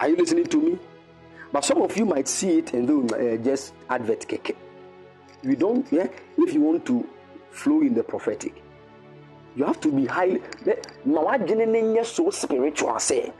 Are 0.00 0.08
you 0.08 0.16
listening 0.16 0.46
to 0.46 0.60
me? 0.60 0.78
But 1.52 1.64
some 1.64 1.82
of 1.82 1.96
you 1.96 2.04
might 2.04 2.28
see 2.28 2.58
it 2.58 2.74
and 2.74 2.86
do 2.86 3.06
uh, 3.08 3.36
just 3.42 3.74
advert 3.88 4.20
keke. 4.28 4.54
You 5.42 5.56
don't, 5.56 5.90
yeah. 5.92 6.08
If 6.36 6.52
you 6.54 6.60
want 6.60 6.84
to 6.86 7.08
flow 7.50 7.80
in 7.80 7.94
the 7.94 8.02
prophetic, 8.02 8.62
you 9.56 9.64
have 9.64 9.80
to 9.80 9.90
be 9.90 10.06
highly. 10.06 10.42
so 12.04 12.30
spiritual. 12.30 12.98
Say, 12.98 13.32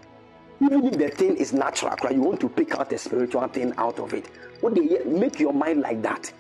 even 0.61 0.87
if 0.87 0.99
the 0.99 1.09
thing 1.11 1.37
is 1.37 1.53
natural, 1.53 1.95
you 2.11 2.23
want 2.23 2.41
to 2.41 2.49
pick 2.49 2.75
out 2.75 2.93
a 2.93 2.99
spiritual 2.99 3.47
thing 3.49 3.73
out 3.77 3.99
of 4.01 4.15
it. 4.15 4.27
What 4.61 4.75
they 4.75 5.05
make 5.05 5.39
your 5.39 5.53
mind 5.53 5.83
like 5.83 6.03
that. 6.03 6.33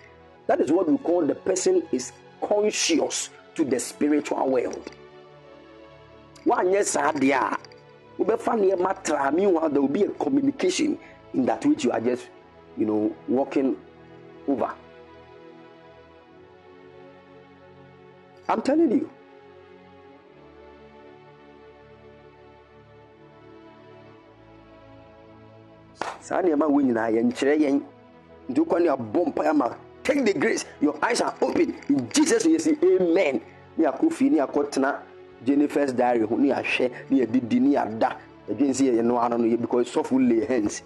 That 0.46 0.60
is 0.60 0.72
what 0.72 0.88
we 0.90 0.96
call 0.98 1.26
the 1.26 1.34
person 1.34 1.86
is 1.92 2.12
conscious 2.40 3.30
to 3.54 3.64
the 3.64 3.78
spiritual 3.78 4.48
world. 4.48 4.90
One 6.44 6.72
yes, 6.72 6.96
meanwhile 8.18 9.68
there 9.68 9.80
will 9.80 9.88
be 9.88 10.02
a 10.02 10.10
communication 10.10 10.98
in 11.34 11.44
that 11.46 11.64
which 11.64 11.84
you 11.84 11.90
are 11.92 12.00
just, 12.00 12.28
you 12.76 12.86
know, 12.86 13.14
walking 13.28 13.76
over. 14.46 14.72
I'm 18.48 18.62
telling 18.62 18.90
you. 18.90 19.10
saa 26.28 26.42
nneɛma 26.42 26.68
wo 26.68 26.80
nyinaa 26.84 27.08
yɛnkyerɛ 27.16 27.54
yɛn 27.56 27.80
nti 28.50 28.60
wokɔ 28.60 28.76
ne 28.82 28.88
abɔ 28.92 29.20
mpaeɛ 29.32 29.52
ma 29.56 29.68
take 30.04 30.24
the 30.26 30.34
grace 30.34 30.64
your 30.80 30.94
eyes 31.02 31.20
are 31.22 31.32
open 31.40 31.72
in 31.88 32.08
jesus 32.12 32.44
name 32.44 32.76
amen 32.84 33.40
ne 33.78 33.84
akɔ 33.86 34.12
fie 34.12 34.28
ne 34.28 34.38
akɔtena 34.44 35.00
jennifer's 35.44 35.92
diary 35.92 36.26
ho 36.26 36.36
ne 36.36 36.48
yɛahwɛ 36.48 36.90
ne 37.10 37.24
yɛdidi 37.24 37.60
ne 37.60 37.76
yɛada 37.76 38.16
adwene 38.50 38.72
sɛ 38.72 38.84
yɛyɛ 38.92 39.04
no 39.04 39.18
ano 39.18 39.36
no 39.36 39.56
because 39.56 39.90
sɔfo 39.90 40.18
lay 40.18 40.44
hands. 40.46 40.82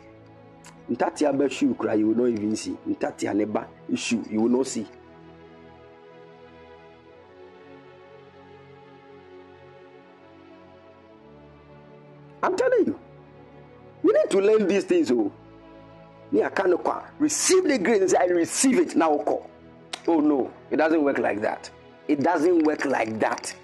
Ntatea 0.90 1.32
ba 1.32 1.48
shoe 1.48 1.74
kura 1.74 1.94
you 1.94 2.08
will 2.08 2.16
not 2.16 2.38
even 2.38 2.56
see. 2.56 2.76
Ntatea 2.88 3.34
ne 3.34 3.44
ba 3.44 3.66
shoe 3.94 4.24
you 4.30 4.42
will 4.42 4.48
not 4.48 4.66
see. 4.66 4.86
I'm 12.42 12.56
telling 12.56 12.86
you 12.86 12.98
you 14.02 14.12
need 14.12 14.30
to 14.30 14.40
learn 14.40 14.66
these 14.66 14.84
things 14.84 15.10
oh. 15.12 15.32
I 16.34 16.48
can't 16.48 16.74
receive 17.18 17.64
the 17.64 17.76
grace 17.78 18.14
i 18.14 18.24
receive 18.24 18.78
it 18.78 18.96
now 18.96 19.22
oh 20.08 20.20
no 20.20 20.50
it 20.70 20.76
doesn't 20.76 21.02
work 21.04 21.18
like 21.18 21.40
that. 21.42 21.70
It 22.08 22.20
doesn't 22.20 22.64
work 22.64 22.84
like 22.84 23.20
that 23.20 23.54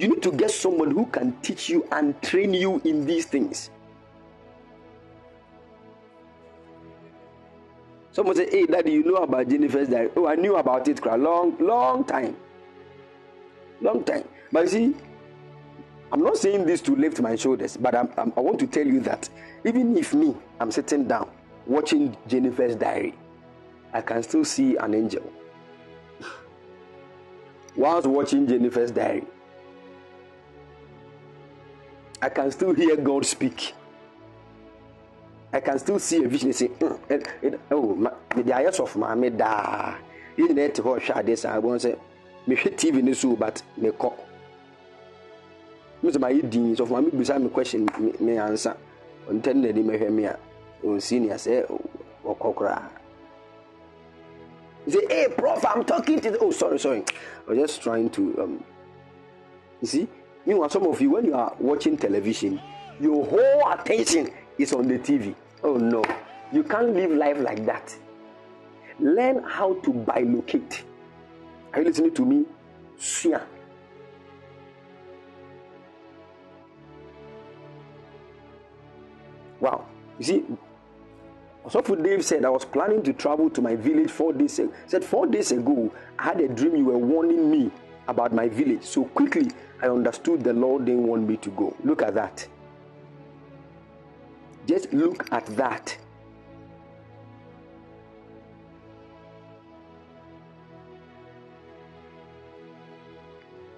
You 0.00 0.08
need 0.08 0.22
to 0.22 0.32
get 0.32 0.50
someone 0.50 0.92
who 0.92 1.04
can 1.04 1.38
teach 1.42 1.68
you 1.68 1.86
and 1.92 2.20
train 2.22 2.54
you 2.54 2.80
in 2.86 3.04
these 3.04 3.26
things. 3.26 3.68
Someone 8.10 8.34
say, 8.34 8.48
Hey, 8.48 8.64
daddy, 8.64 8.92
you 8.92 9.04
know 9.04 9.16
about 9.16 9.46
Jennifer's 9.46 9.88
diary? 9.88 10.08
Oh, 10.16 10.26
I 10.26 10.36
knew 10.36 10.56
about 10.56 10.88
it 10.88 11.00
for 11.00 11.10
a 11.10 11.18
long, 11.18 11.54
long 11.58 12.04
time. 12.04 12.34
Long 13.82 14.02
time. 14.02 14.24
But 14.50 14.62
you 14.62 14.68
see, 14.68 14.94
I'm 16.10 16.22
not 16.22 16.38
saying 16.38 16.64
this 16.64 16.80
to 16.82 16.96
lift 16.96 17.20
my 17.20 17.36
shoulders, 17.36 17.76
but 17.76 17.94
I'm, 17.94 18.08
I'm, 18.16 18.32
i 18.38 18.40
want 18.40 18.58
to 18.60 18.66
tell 18.66 18.86
you 18.86 19.00
that 19.00 19.28
even 19.66 19.94
if 19.98 20.14
me, 20.14 20.34
I'm 20.60 20.70
sitting 20.70 21.08
down 21.08 21.28
watching 21.66 22.16
Jennifer's 22.26 22.74
diary, 22.74 23.14
I 23.92 24.00
can 24.00 24.22
still 24.22 24.46
see 24.46 24.76
an 24.76 24.94
angel. 24.94 25.30
Whilst 27.76 28.06
watching 28.06 28.46
Jennifer's 28.46 28.90
diary, 28.90 29.26
I 32.22 32.28
can 32.28 32.50
still 32.50 32.74
hear 32.74 32.96
God 32.96 33.24
speak. 33.24 33.74
I 35.52 35.60
can 35.60 35.78
still 35.78 35.98
see 35.98 36.22
a 36.22 36.28
vision 36.28 36.52
say, 36.52 36.68
mm, 36.68 36.98
it, 37.10 37.28
it, 37.42 37.60
oh, 37.70 38.12
the 38.36 38.54
eyes 38.54 38.78
of 38.78 38.94
my 38.96 39.14
me 39.14 39.30
da. 39.30 39.94
You 40.36 40.52
need 40.54 40.74
to 40.76 40.82
watch 40.82 41.10
this. 41.24 41.44
I 41.44 41.58
won't 41.58 41.82
say, 41.82 41.96
me 42.46 42.56
hit 42.56 42.76
TV 42.76 43.02
ni 43.02 43.14
so, 43.14 43.34
but 43.36 43.62
me 43.76 43.90
call. 43.90 44.26
Mr. 46.02 46.18
My 46.20 46.32
din 46.32 46.74
so 46.76 46.86
for 46.86 47.02
me 47.02 47.10
beside 47.10 47.42
me 47.42 47.48
question 47.48 47.86
me 48.20 48.36
answer. 48.38 48.76
Until 49.28 49.60
the 49.60 49.72
me 49.72 49.98
hear 49.98 50.10
me 50.10 50.28
on 50.84 51.00
senior 51.00 51.36
say, 51.36 51.64
kokra. 52.24 52.88
He 54.84 54.92
say, 54.92 55.00
hey, 55.08 55.28
prof, 55.36 55.64
I'm 55.66 55.84
talking 55.84 56.20
to 56.20 56.30
the. 56.30 56.38
Oh, 56.38 56.50
sorry, 56.50 56.78
sorry. 56.78 57.04
I 57.46 57.50
was 57.50 57.58
just 57.58 57.82
trying 57.82 58.08
to. 58.10 58.42
um 58.42 58.64
You 59.82 59.86
see, 59.88 60.08
Meanwhile, 60.46 60.70
some 60.70 60.86
of 60.86 61.00
you, 61.00 61.10
when 61.10 61.24
you 61.24 61.34
are 61.34 61.54
watching 61.58 61.96
television, 61.96 62.60
your 63.00 63.24
whole 63.26 63.72
attention 63.72 64.30
is 64.58 64.72
on 64.72 64.88
the 64.88 64.98
TV. 64.98 65.34
Oh 65.62 65.76
no, 65.76 66.04
you 66.52 66.62
can't 66.62 66.94
live 66.94 67.10
life 67.10 67.38
like 67.38 67.64
that. 67.66 67.94
Learn 68.98 69.42
how 69.42 69.74
to 69.74 69.92
bilocate. 69.92 70.82
Are 71.72 71.80
you 71.80 71.88
listening 71.88 72.14
to 72.14 72.24
me? 72.24 72.44
Sua. 72.98 73.40
Wow. 79.60 79.86
You 80.18 80.24
see, 80.24 80.44
so 81.68 81.82
for 81.82 81.96
Dave 81.96 82.24
said, 82.24 82.44
I 82.44 82.50
was 82.50 82.64
planning 82.64 83.02
to 83.04 83.12
travel 83.12 83.50
to 83.50 83.62
my 83.62 83.76
village 83.76 84.10
four 84.10 84.32
days 84.32 84.58
ago. 84.58 84.72
Said 84.86 85.04
four 85.04 85.26
days 85.26 85.52
ago, 85.52 85.92
I 86.18 86.24
had 86.24 86.40
a 86.40 86.48
dream 86.48 86.76
you 86.76 86.86
were 86.86 86.98
warning 86.98 87.50
me 87.50 87.70
about 88.08 88.32
my 88.32 88.48
village. 88.48 88.82
So 88.82 89.04
quickly, 89.04 89.50
I 89.82 89.88
understood 89.88 90.44
the 90.44 90.52
Lord 90.52 90.84
didn't 90.84 91.06
want 91.06 91.26
me 91.26 91.38
to 91.38 91.50
go. 91.50 91.74
Look 91.84 92.02
at 92.02 92.14
that. 92.14 92.46
Just 94.66 94.92
look 94.92 95.26
at 95.32 95.46
that. 95.56 95.96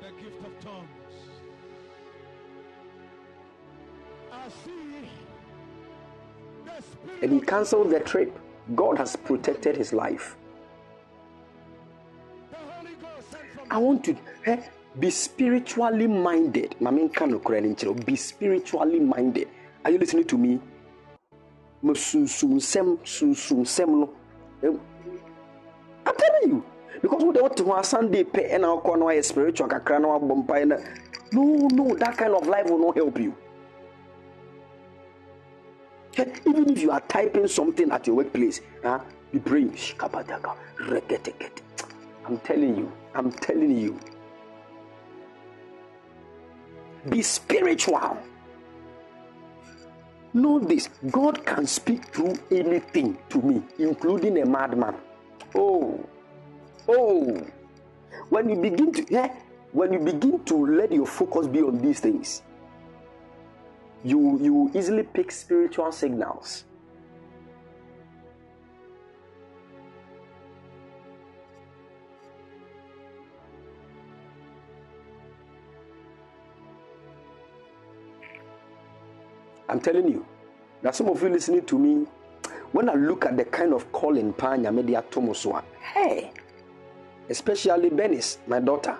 The 0.00 0.08
gift 0.20 0.44
of 0.44 0.64
tongues. 0.64 0.88
I 4.32 4.48
see 4.64 5.08
And 7.22 7.32
he 7.32 7.40
canceled 7.40 7.90
the 7.90 8.00
trip. 8.00 8.36
God 8.74 8.98
has 8.98 9.14
protected 9.14 9.76
his 9.76 9.92
life. 9.92 10.36
the 12.50 12.56
Holy 12.56 12.94
Ghost 12.94 13.30
sent 13.30 13.44
from 13.54 13.66
I 13.70 13.78
want 13.78 14.04
to 14.04 14.16
eh, 14.46 14.62
be 14.98 15.10
spiritually 15.10 16.06
minded. 16.06 16.77
Be 18.06 18.16
spiritually 18.16 19.01
minded. 19.01 19.48
Are 19.85 19.90
you 19.90 19.98
listening 19.98 20.24
to 20.27 20.39
me? 20.39 20.60
I'm 21.85 21.94
telling 26.16 26.51
you 26.51 26.64
because 27.01 27.23
we 27.24 27.32
ho 27.39 27.77
a 27.77 27.85
sunday 27.85 28.23
ɛna 28.24 28.69
wokɔ 28.82 28.98
na 28.98 29.06
wayɛ 29.06 29.24
spiritual 29.24 29.69
kakra 29.69 30.01
na 30.01 30.09
wabɔ 30.09 30.86
no 31.32 31.69
no 31.73 31.94
that 31.97 32.16
kind 32.16 32.35
of 32.35 32.47
life 32.47 32.70
will 32.70 32.78
not 32.78 32.97
help 32.97 33.19
you 33.19 33.35
even 36.47 36.70
if 36.70 36.81
you 36.81 36.90
are 36.93 37.01
typing 37.09 37.48
something 37.48 37.90
at 37.90 38.06
your 38.06 38.16
workplace 38.16 38.60
huh, 38.85 39.01
be 39.32 39.39
praying 39.40 39.77
i'm 42.24 42.39
telling 42.39 42.77
you 42.77 42.93
i'm 43.14 43.32
telling 43.32 43.77
you 43.77 43.98
be 47.08 47.22
spiritual. 47.22 48.16
Know 50.34 50.58
this 50.58 50.88
god 51.10 51.44
can 51.44 51.66
speak 51.66 52.06
through 52.06 52.34
anything 52.50 53.18
to 53.30 53.42
me 53.42 53.62
including 53.78 54.40
a 54.40 54.46
madman. 54.46 54.94
Oh 55.54 56.04
oh. 56.88 57.46
When 58.28 58.48
you 58.48 58.56
begin 58.56 58.92
to 58.92 59.06
yeah, 59.12 59.34
when 59.72 59.92
you 59.92 59.98
begin 59.98 60.42
to 60.44 60.66
let 60.66 60.92
your 60.92 61.06
focus 61.06 61.46
be 61.46 61.60
on 61.60 61.78
these 61.78 62.00
things 62.00 62.42
you 64.04 64.38
you 64.42 64.70
easily 64.74 65.02
pick 65.02 65.30
spiritual 65.30 65.92
signals 65.92 66.64
I'm 79.72 79.80
telling 79.80 80.06
you. 80.06 80.26
Now, 80.82 80.90
some 80.90 81.08
of 81.08 81.22
you 81.22 81.30
listening 81.30 81.64
to 81.64 81.78
me, 81.78 82.06
when 82.72 82.90
I 82.90 82.92
look 82.92 83.24
at 83.24 83.38
the 83.38 83.46
kind 83.46 83.72
of 83.72 83.90
calling 83.90 84.34
Panya 84.34 84.74
Media 84.74 85.02
Tomoswa, 85.10 85.64
hey, 85.94 86.30
especially 87.30 87.88
Benis, 87.88 88.36
my 88.46 88.60
daughter. 88.60 88.98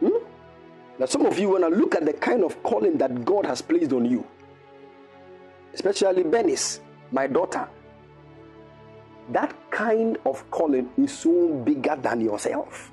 Hmm? 0.00 0.08
Now, 0.98 1.06
some 1.06 1.26
of 1.26 1.38
you, 1.38 1.50
when 1.50 1.62
I 1.62 1.68
look 1.68 1.94
at 1.94 2.04
the 2.04 2.12
kind 2.12 2.42
of 2.42 2.60
calling 2.64 2.98
that 2.98 3.24
God 3.24 3.46
has 3.46 3.62
placed 3.62 3.92
on 3.92 4.04
you, 4.04 4.26
especially 5.72 6.24
Benis, 6.24 6.80
my 7.12 7.28
daughter, 7.28 7.68
that 9.30 9.54
kind 9.70 10.18
of 10.24 10.48
calling 10.50 10.90
is 10.96 11.18
so 11.18 11.54
bigger 11.64 11.96
than 11.96 12.20
yourself. 12.20 12.92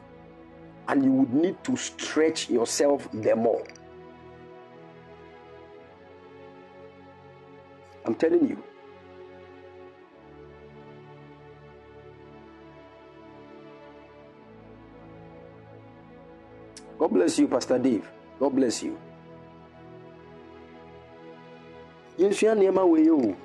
And 0.87 1.03
you 1.03 1.11
would 1.11 1.33
need 1.33 1.63
to 1.63 1.77
stretch 1.77 2.49
yourself 2.49 3.07
the 3.13 3.35
more. 3.35 3.63
I'm 8.05 8.15
telling 8.15 8.49
you. 8.49 8.61
God 16.99 17.11
bless 17.11 17.39
you 17.39 17.47
pastor 17.47 17.79
dave. 17.79 18.09
God 18.39 18.55
bless 18.55 18.83
you. 18.83 18.97
Yɛnsua 22.17 22.55
nneɛma 22.55 22.85
wei 22.87 23.09
o. 23.09 23.17
Hwɛ, 23.17 23.35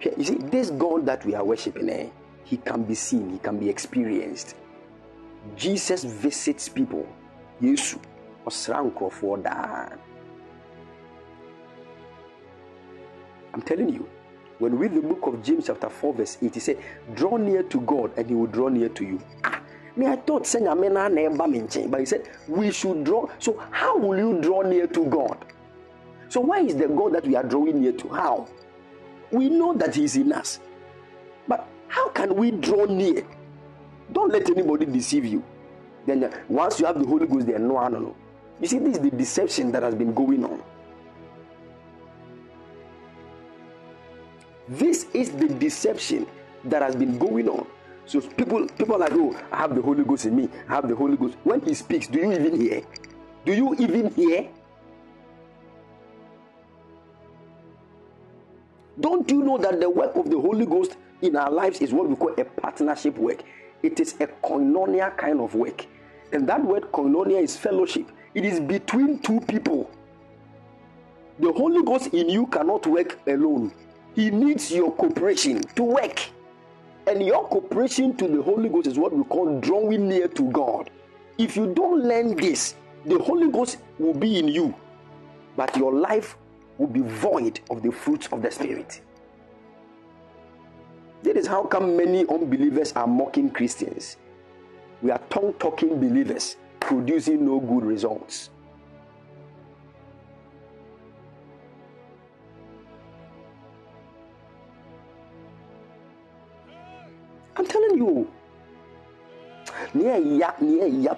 You 0.00 0.24
see, 0.24 0.34
this 0.34 0.70
God 0.70 1.06
that 1.06 1.24
we 1.26 1.34
are 1.34 1.44
worshiping, 1.44 1.90
eh, 1.90 2.08
he 2.44 2.56
can 2.56 2.84
be 2.84 2.94
seen, 2.94 3.30
he 3.30 3.38
can 3.38 3.58
be 3.58 3.68
experienced. 3.68 4.56
Jesus 5.56 6.04
visits 6.04 6.68
people. 6.68 7.06
Yesu. 7.60 7.98
I'm 13.52 13.62
telling 13.62 13.88
you, 13.90 14.08
when 14.58 14.72
we 14.72 14.88
read 14.88 14.94
the 14.94 15.06
book 15.06 15.26
of 15.26 15.42
James, 15.42 15.66
chapter 15.66 15.88
4, 15.90 16.14
verse 16.14 16.38
8, 16.40 16.54
he 16.54 16.60
said, 16.60 16.78
Draw 17.14 17.36
near 17.36 17.62
to 17.64 17.80
God 17.82 18.12
and 18.16 18.28
he 18.28 18.34
will 18.34 18.46
draw 18.46 18.68
near 18.68 18.88
to 18.88 19.04
you. 19.04 19.20
Ah, 19.44 19.60
me, 19.96 20.06
I 20.06 20.16
thought 20.16 20.46
saying 20.46 20.68
amen 20.68 20.94
na 20.94 21.08
eba 21.08 21.50
me 21.50 21.60
nkyɛn, 21.60 21.90
but 21.90 22.00
he 22.00 22.06
said, 22.06 22.28
We 22.48 22.70
should 22.70 23.04
draw. 23.04 23.28
So, 23.38 23.62
how 23.70 23.98
will 23.98 24.16
you 24.18 24.40
draw 24.40 24.62
near 24.62 24.86
to 24.86 25.06
God? 25.06 25.44
So, 26.28 26.40
why 26.40 26.60
is 26.60 26.76
the 26.76 26.88
God 26.88 27.14
that 27.14 27.26
we 27.26 27.36
are 27.36 27.42
drawing 27.42 27.80
near 27.80 27.92
to? 27.92 28.08
How? 28.08 28.48
We 29.32 29.48
know 29.48 29.72
that 29.74 29.94
he 29.94 30.04
is 30.04 30.16
in 30.16 30.32
us. 30.32 30.60
But 31.46 31.66
how 31.88 32.08
can 32.10 32.34
we 32.34 32.50
draw 32.50 32.84
near? 32.86 33.24
Don't 34.12 34.32
let 34.32 34.48
anybody 34.50 34.86
deceive 34.86 35.24
you. 35.24 35.44
Then 36.06 36.24
uh, 36.24 36.30
once 36.48 36.80
you 36.80 36.86
have 36.86 36.98
the 36.98 37.06
holy 37.06 37.26
ghost 37.26 37.46
then 37.46 37.68
no 37.68 37.86
no 37.88 37.98
no. 37.98 38.16
You 38.60 38.66
see 38.68 38.78
this 38.78 38.96
is 38.96 39.02
the 39.02 39.10
deception 39.10 39.72
that 39.72 39.82
has 39.82 39.94
been 39.94 40.12
going 40.12 40.44
on. 40.44 40.62
This 44.68 45.06
is 45.14 45.30
the 45.30 45.48
deception 45.48 46.26
that 46.64 46.82
has 46.82 46.96
been 46.96 47.18
going 47.18 47.48
on. 47.48 47.66
So 48.06 48.20
people 48.20 48.66
people 48.66 48.96
are 48.96 48.98
like 48.98 49.12
oh 49.12 49.36
i 49.52 49.58
have 49.58 49.74
the 49.74 49.82
holy 49.82 50.04
ghost 50.04 50.26
in 50.26 50.36
me. 50.36 50.48
I 50.68 50.74
have 50.74 50.88
the 50.88 50.96
holy 50.96 51.16
ghost. 51.16 51.36
When 51.44 51.60
he 51.60 51.74
speaks 51.74 52.06
do 52.08 52.18
you 52.18 52.32
even 52.32 52.60
hear? 52.60 52.82
Do 53.44 53.54
you 53.54 53.74
even 53.78 54.10
hear 54.14 54.48
Don't 59.00 59.30
you 59.30 59.42
know 59.42 59.56
that 59.56 59.80
the 59.80 59.88
work 59.88 60.14
of 60.16 60.28
the 60.30 60.38
Holy 60.38 60.66
Ghost 60.66 60.96
in 61.22 61.34
our 61.36 61.50
lives 61.50 61.80
is 61.80 61.92
what 61.92 62.08
we 62.08 62.16
call 62.16 62.34
a 62.38 62.44
partnership 62.44 63.16
work? 63.16 63.42
It 63.82 63.98
is 63.98 64.14
a 64.20 64.26
koinonia 64.26 65.16
kind 65.16 65.40
of 65.40 65.54
work. 65.54 65.86
And 66.32 66.46
that 66.48 66.62
word 66.62 66.92
koinonia 66.92 67.42
is 67.42 67.56
fellowship, 67.56 68.10
it 68.34 68.44
is 68.44 68.60
between 68.60 69.18
two 69.20 69.40
people. 69.40 69.90
The 71.38 71.52
Holy 71.52 71.82
Ghost 71.82 72.12
in 72.12 72.28
you 72.28 72.46
cannot 72.48 72.86
work 72.86 73.18
alone, 73.26 73.72
He 74.14 74.30
needs 74.30 74.70
your 74.70 74.92
cooperation 74.92 75.62
to 75.76 75.82
work. 75.82 76.20
And 77.06 77.24
your 77.24 77.48
cooperation 77.48 78.14
to 78.18 78.28
the 78.28 78.42
Holy 78.42 78.68
Ghost 78.68 78.86
is 78.86 78.98
what 78.98 79.12
we 79.12 79.24
call 79.24 79.58
drawing 79.60 80.08
near 80.08 80.28
to 80.28 80.42
God. 80.50 80.90
If 81.38 81.56
you 81.56 81.72
don't 81.72 82.04
learn 82.04 82.36
this, 82.36 82.74
the 83.06 83.18
Holy 83.18 83.50
Ghost 83.50 83.78
will 83.98 84.12
be 84.12 84.38
in 84.38 84.48
you, 84.48 84.74
but 85.56 85.74
your 85.74 85.94
life 85.94 86.36
will 86.80 86.86
be 86.86 87.00
void 87.00 87.60
of 87.68 87.82
the 87.82 87.92
fruits 87.92 88.26
of 88.32 88.40
the 88.40 88.50
Spirit. 88.50 89.02
That 91.22 91.36
is 91.36 91.46
how 91.46 91.64
come 91.64 91.94
many 91.94 92.26
unbelievers 92.26 92.94
are 92.94 93.06
mocking 93.06 93.50
Christians. 93.50 94.16
We 95.02 95.10
are 95.10 95.20
tongue 95.28 95.52
talking 95.58 96.00
believers 96.00 96.56
producing 96.80 97.44
no 97.44 97.60
good 97.60 97.84
results. 97.84 98.48
I'm 107.56 107.66
telling 107.66 107.98
you. 107.98 108.30
Near 109.92 110.16
ya, 110.16 110.52
near 110.60 110.86
ya, 110.86 111.14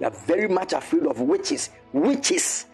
You 0.00 0.06
are 0.06 0.10
very 0.10 0.48
much 0.48 0.72
afraid 0.72 1.06
of 1.06 1.20
witches. 1.20 1.70
Witches. 1.92 2.66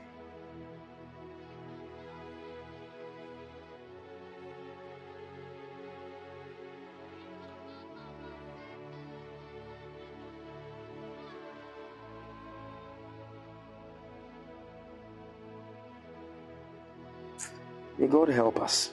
May 17.98 18.08
God 18.08 18.30
help 18.30 18.60
us. 18.60 18.92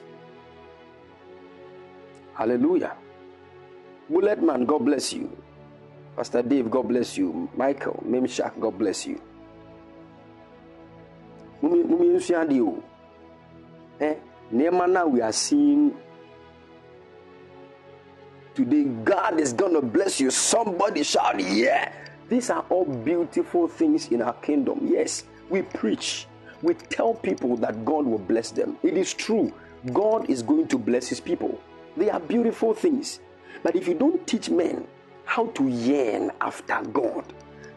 Hallelujah. 2.34 2.94
Bullet 4.08 4.42
man, 4.42 4.64
God 4.66 4.84
bless 4.84 5.12
you. 5.12 5.36
Pastor 6.20 6.42
Dave, 6.42 6.70
God 6.70 6.88
bless 6.88 7.16
you. 7.16 7.48
Michael, 7.56 8.04
Memshak, 8.06 8.60
God 8.60 8.76
bless 8.76 9.06
you. 9.06 9.18
Eh, 13.98 14.14
na 14.52 15.06
we 15.06 15.22
are 15.22 15.32
seeing 15.32 15.96
today, 18.54 18.84
God 19.02 19.40
is 19.40 19.54
gonna 19.54 19.80
bless 19.80 20.20
you. 20.20 20.30
Somebody 20.30 21.04
shout, 21.04 21.40
yeah. 21.40 21.90
These 22.28 22.50
are 22.50 22.66
all 22.68 22.84
beautiful 22.84 23.66
things 23.66 24.08
in 24.08 24.20
our 24.20 24.34
kingdom. 24.42 24.88
Yes, 24.92 25.24
we 25.48 25.62
preach. 25.62 26.26
We 26.60 26.74
tell 26.74 27.14
people 27.14 27.56
that 27.56 27.82
God 27.86 28.04
will 28.04 28.18
bless 28.18 28.50
them. 28.50 28.76
It 28.82 28.98
is 28.98 29.14
true. 29.14 29.54
God 29.94 30.28
is 30.28 30.42
going 30.42 30.68
to 30.68 30.76
bless 30.76 31.08
his 31.08 31.18
people. 31.18 31.58
They 31.96 32.10
are 32.10 32.20
beautiful 32.20 32.74
things. 32.74 33.20
But 33.62 33.74
if 33.74 33.88
you 33.88 33.94
don't 33.94 34.26
teach 34.26 34.50
men 34.50 34.86
how 35.30 35.46
to 35.46 35.68
yearn 35.68 36.32
after 36.40 36.82
God, 36.92 37.22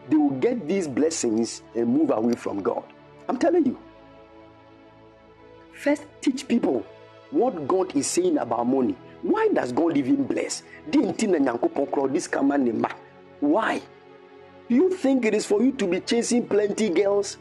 they 0.08 0.16
will 0.16 0.36
get 0.40 0.66
these 0.66 0.88
blessings 0.88 1.62
and 1.76 1.86
move 1.86 2.10
away 2.10 2.34
from 2.34 2.60
God. 2.60 2.82
I'm 3.28 3.38
telling 3.38 3.64
you. 3.64 3.78
First, 5.72 6.02
teach 6.20 6.48
people 6.48 6.84
what 7.30 7.68
God 7.68 7.94
is 7.94 8.08
saying 8.08 8.38
about 8.38 8.66
money. 8.66 8.96
Why 9.22 9.48
does 9.54 9.70
God 9.70 9.96
even 9.96 10.24
bless? 10.24 10.64
Why? 13.40 13.82
Do 14.68 14.74
you 14.74 14.90
think 14.90 15.24
it 15.24 15.34
is 15.34 15.46
for 15.46 15.62
you 15.62 15.70
to 15.72 15.86
be 15.86 16.00
chasing 16.00 16.48
plenty 16.48 16.88
girls 16.88 17.38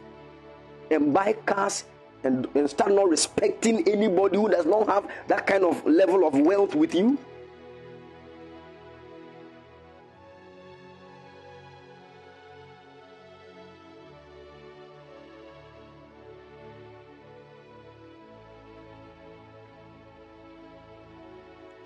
and 0.91 1.11
buy 1.11 1.34
cars 1.34 1.85
and, 2.23 2.48
and 2.53 2.69
start 2.69 2.91
not 2.91 3.10
respecting 3.10 3.88
anybody 3.90 4.38
who 4.38 4.48
does 4.48 4.68
not 4.68 4.88
have 4.88 5.10
that 5.27 5.48
kind 5.48 5.64
of 5.64 5.84
level 5.88 6.27
of 6.27 6.40
wealth 6.40 6.76
with 6.76 6.94
you? 6.94 7.18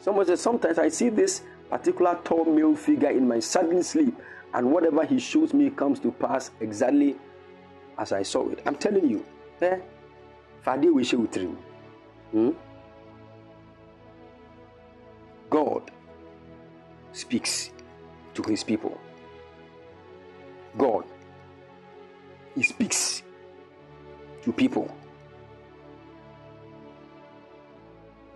Someone 0.08 0.26
said, 0.26 0.40
Sometimes 0.40 0.80
I 0.80 0.88
see 0.88 1.10
this 1.10 1.42
particular 1.70 2.18
tall 2.24 2.46
male 2.46 2.74
figure 2.78 3.10
in 3.10 3.28
my 3.28 3.42
sudden 3.42 3.84
sleep, 3.84 4.18
and 4.54 4.72
whatever 4.72 5.04
he 5.04 5.20
shows 5.20 5.54
me 5.54 5.70
comes 5.70 6.00
to 6.00 6.14
pass 6.14 6.50
exactly 6.62 7.18
as 7.98 8.14
I 8.14 8.24
saw 8.24 8.48
it. 8.48 8.62
I'm 8.66 8.78
telling 8.78 9.10
you, 9.10 9.26
eh? 9.60 9.80
Hmm? 12.32 12.52
God 15.50 15.92
speaks 17.12 17.72
to 18.34 18.44
his 18.44 18.64
people. 18.64 18.98
God, 20.78 21.04
he 22.56 22.64
speaks 22.64 23.24
to 24.44 24.54
people. 24.54 24.90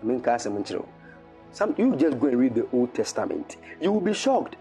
I 0.02 0.06
mean, 0.06 0.20
some 1.52 1.76
you 1.78 1.96
just 1.96 2.20
go 2.20 2.28
and 2.28 2.40
read 2.40 2.56
the 2.56 2.68
Old 2.72 2.94
Testament. 2.94 3.58
You 3.80 3.92
will 3.92 4.02
be 4.02 4.14
shocked 4.14 4.56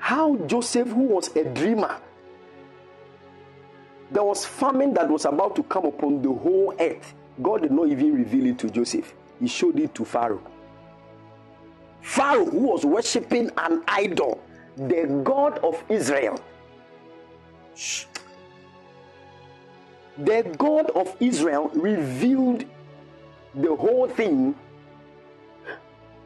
how 0.00 0.36
Joseph, 0.46 0.88
who 0.88 1.02
was 1.02 1.34
a 1.36 1.44
dreamer, 1.44 2.00
there 4.10 4.24
was 4.24 4.44
famine 4.44 4.94
that 4.94 5.08
was 5.08 5.24
about 5.24 5.54
to 5.56 5.62
come 5.62 5.84
upon 5.84 6.22
the 6.22 6.32
whole 6.32 6.74
earth. 6.80 7.14
God 7.40 7.62
did 7.62 7.70
not 7.70 7.88
even 7.88 8.14
reveal 8.14 8.46
it 8.46 8.58
to 8.60 8.70
Joseph. 8.70 9.14
He 9.38 9.46
showed 9.46 9.78
it 9.78 9.94
to 9.94 10.04
Pharaoh. 10.04 10.42
Pharaoh, 12.00 12.46
who 12.46 12.58
was 12.60 12.84
worshiping 12.84 13.50
an 13.58 13.84
idol, 13.86 14.42
the 14.76 15.22
God 15.22 15.58
of 15.58 15.82
Israel. 15.88 16.40
The 20.18 20.54
God 20.58 20.90
of 20.90 21.14
Israel 21.20 21.70
revealed 21.74 22.64
the 23.54 23.74
whole 23.76 24.08
thing 24.08 24.54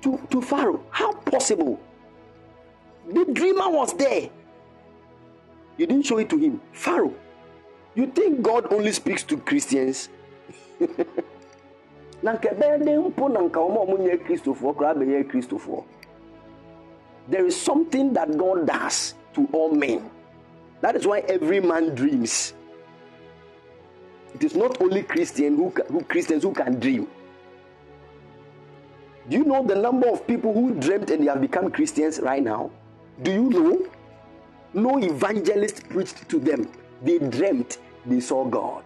to, 0.05 0.21
to 0.31 0.41
Pharaoh. 0.43 0.85
How 0.91 1.13
possible? 1.13 1.81
The 3.13 3.25
dreamer 3.33 3.71
was 3.71 3.93
there. 3.95 4.31
You 5.77 5.87
didn't 5.87 6.05
show 6.05 6.19
it 6.19 6.31
to 6.31 6.37
him. 6.37 6.61
Pharaoh. 6.73 7.15
You 7.95 8.07
think 8.07 8.43
God 8.43 8.73
only 8.73 8.93
speaks 8.93 9.23
to 9.25 9.37
Christians? 9.39 10.09
there 17.29 17.47
is 17.47 17.61
something 17.61 18.13
that 18.13 18.37
God 18.37 18.67
does 18.67 19.15
to 19.35 19.49
all 19.53 19.75
men. 19.75 20.11
That 20.81 20.97
is 20.97 21.07
why 21.07 21.21
every 21.21 21.61
man 21.61 21.95
dreams. 21.95 22.53
It 24.35 24.45
is 24.45 24.55
not 24.55 24.81
only 24.83 25.03
Christian 25.03 25.57
who, 25.57 25.71
who 25.89 26.03
Christians 26.03 26.43
who 26.43 26.53
can 26.53 26.79
dream. 26.79 27.09
Do 29.29 29.39
you 29.39 29.45
know 29.45 29.65
the 29.67 29.75
number 29.75 30.09
of 30.09 30.27
people 30.27 30.53
who 30.53 30.75
dreamt 30.75 31.11
and 31.11 31.23
they 31.23 31.29
have 31.31 31.41
become 31.41 31.71
Christians 31.71 32.21
right 32.21 32.43
now? 32.43 32.71
Do 33.23 33.33
you 33.33 33.49
know? 33.49 33.87
No 34.75 34.99
evangelist 34.99 35.89
preached 35.89 36.29
to 36.29 36.39
them. 36.39 36.69
They 37.03 37.19
dreamt 37.19 37.79
they 38.05 38.21
saw 38.21 38.45
God. 38.45 38.85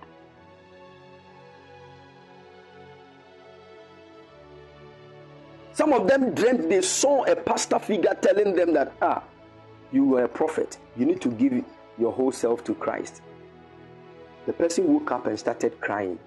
Some 5.73 5.93
of 5.93 6.07
them 6.07 6.35
dreamt 6.35 6.69
they 6.69 6.83
saw 6.83 7.25
a 7.25 7.35
pastor 7.35 7.79
figure 7.79 8.17
telling 8.21 8.55
them 8.55 8.75
that, 8.75 8.93
ah, 9.01 9.23
you 9.93 10.05
were 10.05 10.25
a 10.25 10.29
prophet. 10.29 10.79
You 10.97 11.07
need 11.07 11.21
to 11.23 11.31
give 11.31 11.65
your 11.99 12.13
whole 12.13 12.33
self 12.33 12.63
to 12.65 12.75
Christ. 12.75 13.23
The 14.47 14.53
person 14.53 14.93
woke 14.93 15.11
up 15.11 15.27
and 15.27 15.39
started 15.39 15.81
crying. 15.81 16.19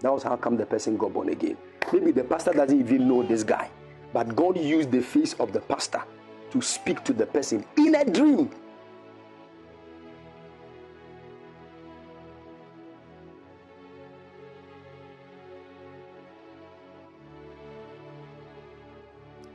That 0.00 0.12
was 0.12 0.22
how 0.22 0.36
come 0.36 0.56
the 0.56 0.66
person 0.66 0.96
got 0.96 1.12
born 1.12 1.28
again. 1.30 1.56
Maybe 1.92 2.10
the 2.10 2.24
pastor 2.24 2.52
doesn't 2.52 2.78
even 2.78 3.06
know 3.06 3.22
this 3.22 3.44
guy, 3.44 3.70
but 4.12 4.34
God 4.34 4.58
used 4.58 4.90
the 4.90 5.00
face 5.00 5.34
of 5.34 5.52
the 5.52 5.60
pastor 5.60 6.02
to 6.50 6.60
speak 6.60 7.04
to 7.04 7.12
the 7.12 7.26
person 7.26 7.64
in 7.76 7.94
a 7.94 8.04
dream. 8.04 8.50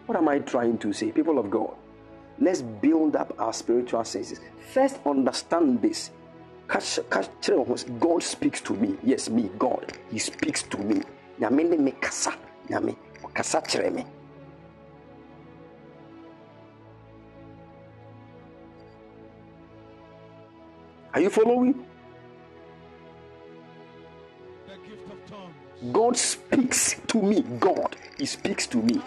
What 0.06 0.18
am 0.18 0.27
I 0.27 0.39
trying 0.39 0.77
to 0.80 0.93
say? 0.93 1.11
People 1.11 1.38
of 1.38 1.51
God, 1.51 1.76
let's 2.39 2.61
build 2.61 3.15
up 3.15 3.34
our 3.38 3.53
spiritual 3.53 4.03
senses. 4.06 4.39
First, 4.73 4.99
understand 5.06 5.81
this. 5.81 6.11
God 6.68 8.23
speaks 8.23 8.61
to 8.61 8.73
me. 8.73 8.97
Yes, 9.03 9.30
me, 9.30 9.49
God. 9.60 9.93
He 10.10 10.19
speaks 10.19 10.64
to 10.64 10.77
me 10.77 11.01
nyame 11.40 11.64
ne 11.64 11.78
me 11.78 11.91
kasa 11.91 12.32
nyame 12.70 12.95
ɔkasa 13.24 13.61
kyerɛ 13.61 13.91
me 13.94 14.06
Are 21.11 21.22
you 21.22 21.30
following? 21.32 21.86
God 25.91 26.16
speaks 26.16 26.95
to 27.07 27.22
me. 27.22 27.41
God, 27.60 27.95
He 28.18 28.26
speaks 28.28 28.68
to 28.68 28.78
me. 28.78 29.02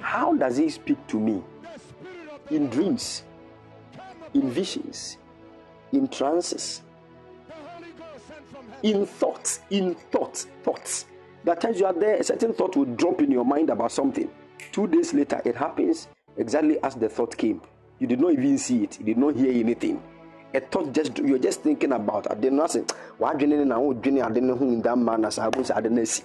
How 0.00 0.34
does 0.34 0.58
He 0.58 0.68
speak 0.68 0.98
to 1.08 1.18
me? 1.18 1.42
In 2.50 2.68
dreams, 2.68 3.24
in 4.34 4.50
visions, 4.50 5.16
in 5.92 6.08
trances, 6.08 6.82
in 8.82 9.06
thoughts, 9.06 9.60
in 9.70 9.94
thoughts, 10.12 10.46
thoughts. 10.62 11.06
That 11.44 11.60
times 11.60 11.80
you 11.80 11.86
are 11.86 11.92
there, 11.92 12.16
a 12.16 12.24
certain 12.24 12.52
thought 12.52 12.76
will 12.76 12.84
drop 12.84 13.22
in 13.22 13.30
your 13.30 13.44
mind 13.44 13.70
about 13.70 13.92
something. 13.92 14.30
Two 14.72 14.86
days 14.86 15.14
later, 15.14 15.40
it 15.44 15.56
happens 15.56 16.08
exactly 16.36 16.78
as 16.82 16.94
the 16.94 17.08
thought 17.08 17.36
came. 17.36 17.62
You 17.98 18.06
did 18.06 18.20
not 18.20 18.32
even 18.32 18.58
see 18.58 18.84
it, 18.84 18.98
you 18.98 19.06
did 19.06 19.18
not 19.18 19.36
hear 19.36 19.52
anything. 19.52 20.02
A 20.52 20.60
thought 20.60 20.92
just 20.92 21.16
you're 21.18 21.38
just 21.38 21.62
thinking 21.62 21.92
about. 21.92 22.30
I 22.30 22.34
did 22.34 22.52
not 22.52 22.72
say, 22.72 22.84
Why 23.18 23.34
didn't 23.34 23.60
I 23.60 23.64
know 23.64 23.90
I 23.90 23.94
didn't 23.94 24.46
know 24.46 24.56
in 24.56 24.82
that 24.82 24.96
man 24.98 25.24
as 25.24 25.38
I 25.38 25.48
was 25.48 25.70
I 25.70 25.80
didn't 25.80 26.04
see. 26.06 26.24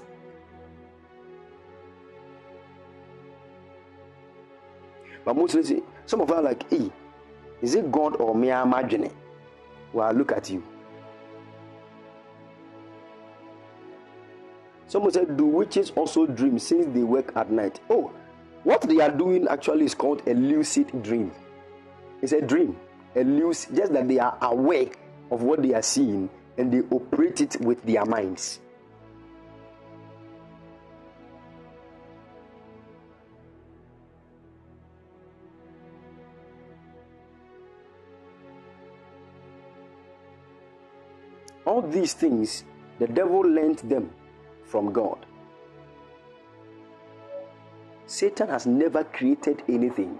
But 5.25 5.35
mostly, 5.35 5.81
some 6.05 6.21
of 6.21 6.31
us 6.31 6.37
are 6.37 6.43
like, 6.43 6.69
hey, 6.69 6.91
is 7.61 7.73
it 7.73 7.91
God 7.91 8.15
or 8.21 8.35
me? 8.35 8.51
I'm 8.51 8.67
imagining. 8.67 9.11
Well, 9.91 10.13
look 10.13 10.31
at 10.31 10.51
you. 10.51 10.63
Someone 14.87 15.11
said, 15.11 15.35
Do 15.35 15.45
witches 15.45 15.91
also 15.95 16.27
dream 16.27 16.59
since 16.59 16.85
they 16.93 17.03
work 17.03 17.35
at 17.35 17.51
night? 17.51 17.79
Oh, 17.89 18.11
what 18.63 18.81
they 18.81 18.99
are 18.99 19.11
doing 19.11 19.47
actually 19.47 19.85
is 19.85 19.95
called 19.95 20.21
a 20.27 20.33
lucid 20.33 21.03
dream. 21.03 21.31
It's 22.21 22.33
a 22.33 22.41
dream, 22.41 22.77
a 23.15 23.23
lucid, 23.23 23.75
just 23.75 23.93
that 23.93 24.07
they 24.07 24.19
are 24.19 24.37
aware 24.41 24.87
of 25.31 25.41
what 25.41 25.61
they 25.61 25.73
are 25.73 25.81
seeing 25.81 26.29
and 26.57 26.71
they 26.71 26.81
operate 26.95 27.41
it 27.41 27.59
with 27.61 27.83
their 27.83 28.05
minds. 28.05 28.59
All 41.65 41.81
these 41.81 42.13
things, 42.13 42.63
the 42.99 43.07
devil 43.07 43.41
lent 43.41 43.89
them 43.89 44.11
from 44.65 44.91
God. 44.91 45.25
Satan 48.07 48.49
has 48.49 48.65
never 48.65 49.03
created 49.03 49.63
anything. 49.67 50.19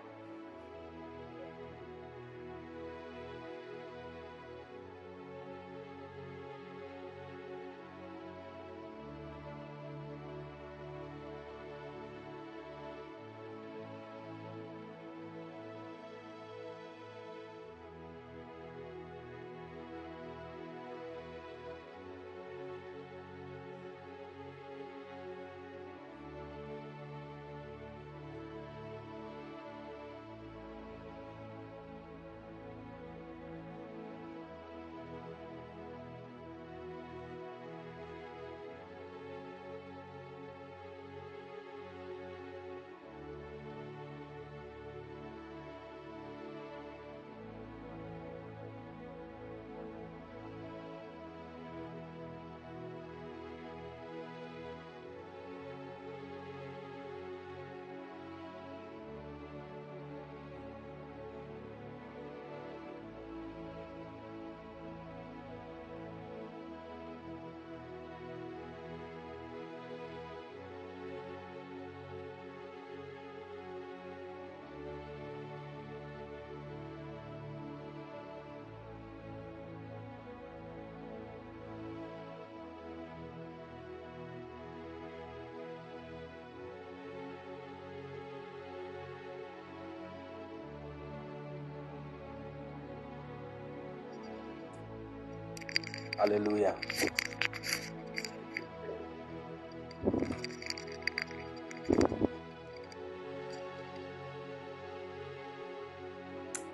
Hallelujah. 96.25 96.75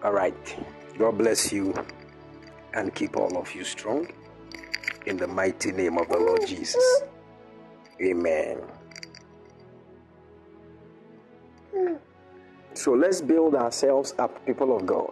All 0.02 0.14
right. 0.14 0.34
God 0.98 1.18
bless 1.18 1.52
you 1.52 1.73
and 2.73 2.95
keep 2.95 3.18
all 3.18 3.38
of 3.38 3.53
you 3.53 3.65
strong 3.65 4.07
in 5.06 5.18
the 5.18 5.28
mighty 5.28 5.73
name 5.73 5.98
of 5.98 6.07
the 6.07 6.18
Lord 6.18 6.48
Jesus. 6.48 7.02
Amen. 8.02 8.61
So 12.73 12.94
let's 12.94 13.19
build 13.19 13.56
ourselves 13.56 14.14
up, 14.18 14.45
people 14.45 14.73
of 14.78 14.86
God. 14.86 15.11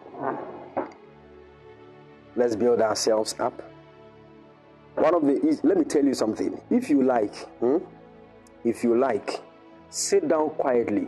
Let's 2.37 2.55
build 2.55 2.79
ourselves 2.79 3.35
up. 3.37 3.68
One 4.99 5.15
of 5.15 5.25
the 5.25 5.59
let 5.63 5.77
me 5.77 5.85
tell 5.85 6.03
you 6.03 6.13
something. 6.13 6.59
If 6.69 6.89
you 6.89 7.03
like, 7.03 7.33
hmm, 7.59 7.77
if 8.65 8.83
you 8.83 8.97
like, 8.97 9.41
sit 9.89 10.27
down 10.27 10.49
quietly. 10.51 11.07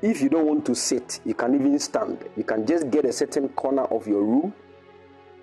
If 0.00 0.20
you 0.20 0.28
don't 0.28 0.46
want 0.46 0.64
to 0.66 0.74
sit, 0.74 1.20
you 1.24 1.34
can 1.34 1.54
even 1.54 1.76
stand. 1.80 2.24
You 2.36 2.44
can 2.44 2.64
just 2.64 2.90
get 2.90 3.04
a 3.04 3.12
certain 3.12 3.48
corner 3.48 3.82
of 3.84 4.06
your 4.06 4.22
room 4.22 4.54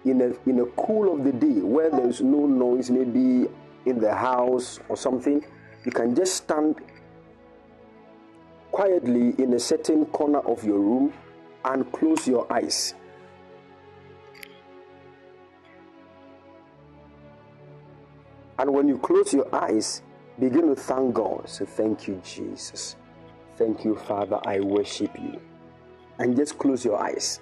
in 0.05 0.21
a 0.21 0.49
in 0.49 0.59
a 0.59 0.65
cool 0.77 1.13
of 1.13 1.25
the 1.25 1.33
day 1.33 1.59
where 1.61 1.89
there's 1.89 2.21
no 2.21 2.45
noise, 2.45 2.89
maybe 2.89 3.49
in 3.85 3.99
the 3.99 4.13
house 4.13 4.79
or 4.87 4.95
something. 4.95 5.43
You 5.83 5.91
can 5.91 6.15
just 6.15 6.35
stand 6.35 6.75
quietly 8.71 9.35
in 9.37 9.53
a 9.53 9.59
certain 9.59 10.05
corner 10.05 10.39
of 10.39 10.63
your 10.63 10.79
room 10.79 11.13
and 11.65 11.91
close 11.91 12.27
your 12.27 12.51
eyes. 12.51 12.95
And 18.59 18.73
when 18.73 18.87
you 18.87 18.97
close 18.97 19.33
your 19.33 19.53
eyes, 19.53 20.01
begin 20.39 20.67
to 20.67 20.75
thank 20.75 21.15
God. 21.15 21.49
Say, 21.49 21.65
Thank 21.65 22.07
you, 22.07 22.21
Jesus. 22.23 22.95
Thank 23.57 23.83
you, 23.85 23.95
Father. 23.95 24.39
I 24.45 24.59
worship 24.59 25.17
you. 25.19 25.39
And 26.19 26.35
just 26.35 26.57
close 26.57 26.85
your 26.85 27.01
eyes. 27.01 27.39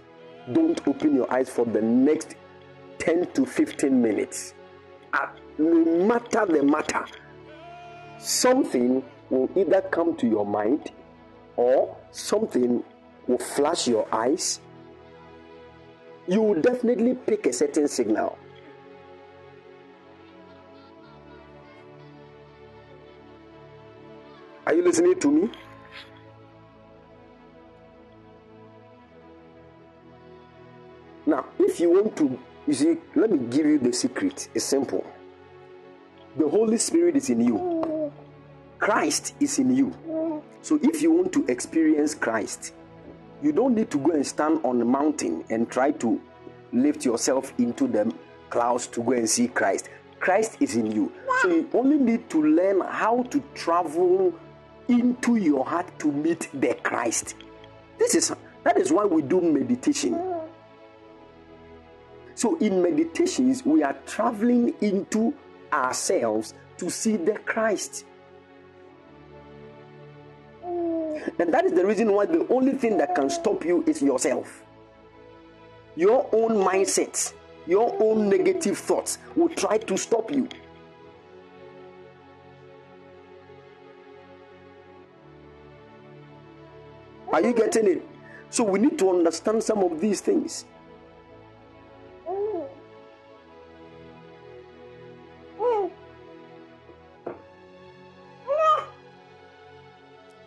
Don't 0.51 0.85
open 0.87 1.15
your 1.15 1.31
eyes 1.31 1.49
for 1.49 1.65
the 1.65 1.81
next 1.81 2.35
10 2.99 3.31
to 3.33 3.45
15 3.45 4.01
minutes. 4.01 4.53
no 5.57 6.05
matter 6.05 6.45
the 6.45 6.63
matter, 6.63 7.05
something 8.17 9.03
will 9.29 9.49
either 9.55 9.81
come 9.81 10.15
to 10.17 10.27
your 10.27 10.45
mind 10.45 10.91
or 11.55 11.95
something 12.11 12.83
will 13.27 13.37
flash 13.37 13.87
your 13.87 14.07
eyes, 14.13 14.59
you 16.27 16.41
will 16.41 16.61
definitely 16.61 17.13
pick 17.13 17.45
a 17.45 17.53
certain 17.53 17.87
signal. 17.87 18.37
Are 24.71 24.73
you 24.73 24.83
listening 24.83 25.19
to 25.19 25.29
me? 25.29 25.49
Now, 31.25 31.45
if 31.59 31.81
you 31.81 31.89
want 31.91 32.15
to, 32.15 32.39
you 32.65 32.73
see, 32.73 32.97
let 33.13 33.31
me 33.31 33.39
give 33.49 33.65
you 33.65 33.79
the 33.79 33.91
secret. 33.91 34.47
It's 34.55 34.63
simple. 34.63 35.05
The 36.37 36.47
Holy 36.47 36.77
Spirit 36.77 37.17
is 37.17 37.29
in 37.29 37.41
you, 37.41 38.13
Christ 38.79 39.35
is 39.41 39.59
in 39.59 39.75
you. 39.75 39.93
So 40.61 40.79
if 40.81 41.01
you 41.01 41.11
want 41.11 41.33
to 41.33 41.45
experience 41.47 42.15
Christ, 42.15 42.73
you 43.43 43.51
don't 43.51 43.75
need 43.75 43.91
to 43.91 43.97
go 43.97 44.11
and 44.11 44.25
stand 44.25 44.61
on 44.63 44.79
the 44.79 44.85
mountain 44.85 45.43
and 45.49 45.69
try 45.69 45.91
to 45.91 46.21
lift 46.71 47.03
yourself 47.03 47.53
into 47.57 47.89
the 47.89 48.09
clouds 48.49 48.87
to 48.87 49.03
go 49.03 49.11
and 49.11 49.29
see 49.29 49.49
Christ. 49.49 49.89
Christ 50.21 50.55
is 50.61 50.77
in 50.77 50.89
you. 50.93 51.11
So 51.41 51.49
you 51.49 51.69
only 51.73 51.97
need 51.97 52.29
to 52.29 52.41
learn 52.41 52.79
how 52.79 53.23
to 53.23 53.43
travel 53.53 54.33
into 54.87 55.35
your 55.35 55.65
heart 55.65 55.99
to 55.99 56.11
meet 56.11 56.49
the 56.53 56.75
Christ. 56.83 57.35
This 57.97 58.15
is 58.15 58.33
that 58.63 58.77
is 58.77 58.91
why 58.91 59.05
we 59.05 59.21
do 59.21 59.41
meditation. 59.41 60.19
So 62.35 62.57
in 62.57 62.81
meditations, 62.81 63.65
we 63.65 63.83
are 63.83 63.95
traveling 64.05 64.73
into 64.81 65.33
ourselves 65.71 66.53
to 66.77 66.89
see 66.89 67.17
the 67.17 67.33
Christ. 67.33 68.05
And 70.63 71.53
that 71.53 71.65
is 71.65 71.73
the 71.73 71.85
reason 71.85 72.11
why 72.11 72.25
the 72.25 72.47
only 72.49 72.73
thing 72.73 72.97
that 72.97 73.15
can 73.15 73.29
stop 73.29 73.63
you 73.63 73.83
is 73.85 74.01
yourself. 74.01 74.63
Your 75.95 76.27
own 76.31 76.51
mindset, 76.51 77.33
your 77.67 77.95
own 78.01 78.29
negative 78.29 78.77
thoughts 78.77 79.19
will 79.35 79.49
try 79.49 79.77
to 79.77 79.97
stop 79.97 80.31
you. 80.31 80.47
Are 87.31 87.41
you 87.41 87.53
getting 87.53 87.87
it? 87.87 88.07
So 88.49 88.63
we 88.63 88.79
need 88.79 88.99
to 88.99 89.09
understand 89.09 89.63
some 89.63 89.79
of 89.79 90.01
these 90.01 90.21
things. 90.21 90.65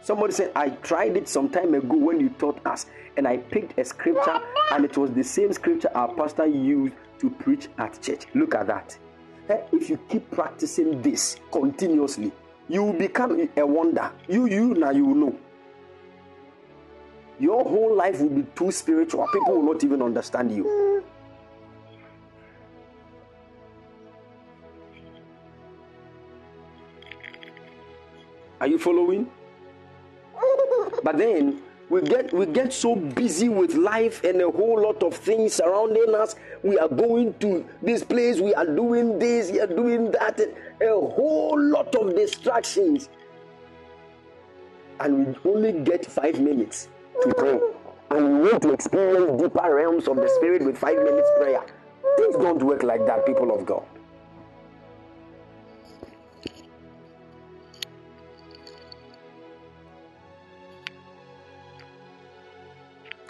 Somebody 0.05 0.35
said, 0.35 0.53
I 0.55 0.69
tried 0.69 1.17
it 1.17 1.31
some 1.31 1.49
time 1.49 1.73
ago 1.73 1.97
when 1.97 2.21
you 2.21 2.29
taught 2.29 2.61
us, 2.67 2.85
and 3.17 3.27
I 3.27 3.39
picked 3.39 3.79
a 3.79 3.85
scripture, 3.87 4.39
and 4.71 4.85
it 4.85 4.99
was 4.99 5.11
the 5.13 5.25
same 5.25 5.51
scripture 5.55 5.91
our 5.95 6.13
pastor 6.15 6.47
used 6.47 6.95
to 7.21 7.31
preach 7.31 7.69
at 7.79 8.03
church. 8.03 8.27
Look 8.35 8.55
at 8.55 8.67
that. 8.67 8.99
Eh, 9.49 9.57
if 9.73 9.89
you 9.89 9.99
keep 10.11 10.31
practicing 10.31 11.01
this 11.01 11.37
continuously, 11.51 12.33
you 12.69 12.83
will 12.83 12.93
become 12.93 13.49
a 13.57 13.67
wonder. 13.67 14.13
You, 14.29 14.45
you, 14.47 14.75
now 14.75 14.91
you 14.91 15.07
will 15.07 15.15
know. 15.15 15.39
Your 17.41 17.65
whole 17.65 17.95
life 17.95 18.21
will 18.21 18.31
be 18.31 18.47
too 18.55 18.71
spiritual. 18.71 19.27
People 19.33 19.57
will 19.57 19.75
not 19.75 19.83
even 19.83 20.03
understand 20.03 20.55
you. 20.55 21.03
Are 28.61 28.69
you 28.69 28.79
following? 28.79 29.29
But 31.03 31.19
then 31.19 31.61
we 31.91 32.01
get 32.01 32.33
we 32.33 32.47
get 32.47 32.73
so 32.73 32.97
busy 32.97 33.51
with 33.51 33.75
life 33.75 34.25
and 34.25 34.41
a 34.41 34.51
whole 34.51 34.81
lot 34.81 35.03
of 35.03 35.15
things 35.15 35.55
surrounding 35.55 36.15
us. 36.15 36.35
We 36.63 36.79
are 36.79 36.89
going 36.89 37.35
to 37.41 37.67
this 37.83 38.03
place, 38.03 38.41
we 38.41 38.55
are 38.55 38.65
doing 38.65 39.19
this, 39.19 39.51
we 39.51 39.61
are 39.61 39.67
doing 39.67 40.11
that, 40.13 40.41
a 40.41 40.89
whole 40.89 41.61
lot 41.61 41.95
of 41.95 42.17
distractions. 42.17 43.11
And 45.01 45.37
we 45.45 45.51
only 45.51 45.73
get 45.85 46.07
five 46.07 46.41
minutes 46.41 46.89
to 47.23 47.35
pray. 47.35 47.61
And 48.11 48.41
we 48.41 48.51
want 48.51 48.63
to 48.63 48.73
experience 48.73 49.41
deeper 49.41 49.75
realms 49.75 50.09
of 50.09 50.17
the 50.17 50.29
spirit 50.37 50.65
with 50.65 50.77
five 50.79 50.97
minutes 50.97 51.29
prayer. 51.37 51.65
Things 52.17 52.37
don't 52.37 52.63
work 52.63 52.83
like 52.83 53.05
that, 53.07 53.27
people 53.27 53.51
of 53.53 53.67
God. 53.67 53.85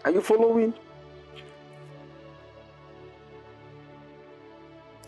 Are 0.04 0.10
you 0.10 0.20
following? 0.20 0.74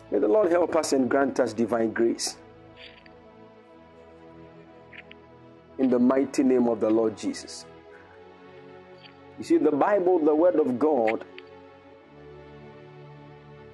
May 0.09 0.19
the 0.19 0.27
Lord 0.27 0.49
help 0.49 0.75
us 0.75 0.93
and 0.93 1.07
grant 1.07 1.39
us 1.39 1.53
divine 1.53 1.91
grace. 1.91 2.37
In 5.77 5.91
the 5.91 5.99
mighty 5.99 6.41
name 6.41 6.67
of 6.67 6.79
the 6.79 6.89
Lord 6.89 7.15
Jesus. 7.15 7.65
You 9.37 9.43
see, 9.43 9.57
the 9.57 9.71
Bible, 9.71 10.19
the 10.19 10.33
Word 10.33 10.55
of 10.55 10.79
God, 10.79 11.23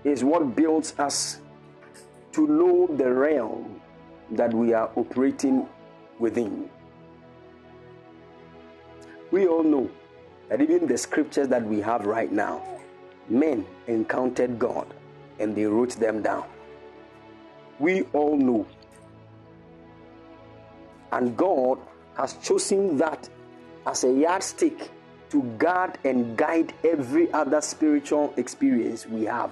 is 0.04 0.24
what 0.24 0.56
builds 0.56 0.94
us 1.00 1.40
to 2.34 2.48
know 2.48 2.88
the 2.88 3.12
realm 3.12 3.80
that 4.32 4.54
we 4.54 4.74
are 4.74 4.92
operating 4.96 5.68
within. 6.20 6.70
We 9.32 9.48
all 9.48 9.64
know 9.64 9.90
that 10.50 10.62
even 10.62 10.88
the 10.88 10.98
scriptures 10.98 11.48
that 11.48 11.66
we 11.66 11.80
have 11.80 12.06
right 12.06 12.32
now, 12.32 12.62
men 13.30 13.66
encountered 13.88 14.60
God 14.60 14.94
and 15.40 15.56
they 15.56 15.66
wrote 15.66 15.92
them 15.92 16.22
down. 16.22 16.46
We 17.80 18.04
all 18.14 18.38
know. 18.38 18.68
And 21.12 21.38
God 21.38 21.80
has 22.18 22.34
chosen 22.38 22.98
that 22.98 23.30
as 23.88 24.04
a 24.04 24.12
yardstick 24.12 24.92
to 25.34 25.42
guard 25.58 25.98
and 26.06 26.38
guide 26.38 26.72
every 26.84 27.34
other 27.34 27.60
spiritual 27.60 28.32
experience 28.38 29.08
we 29.08 29.26
have. 29.26 29.52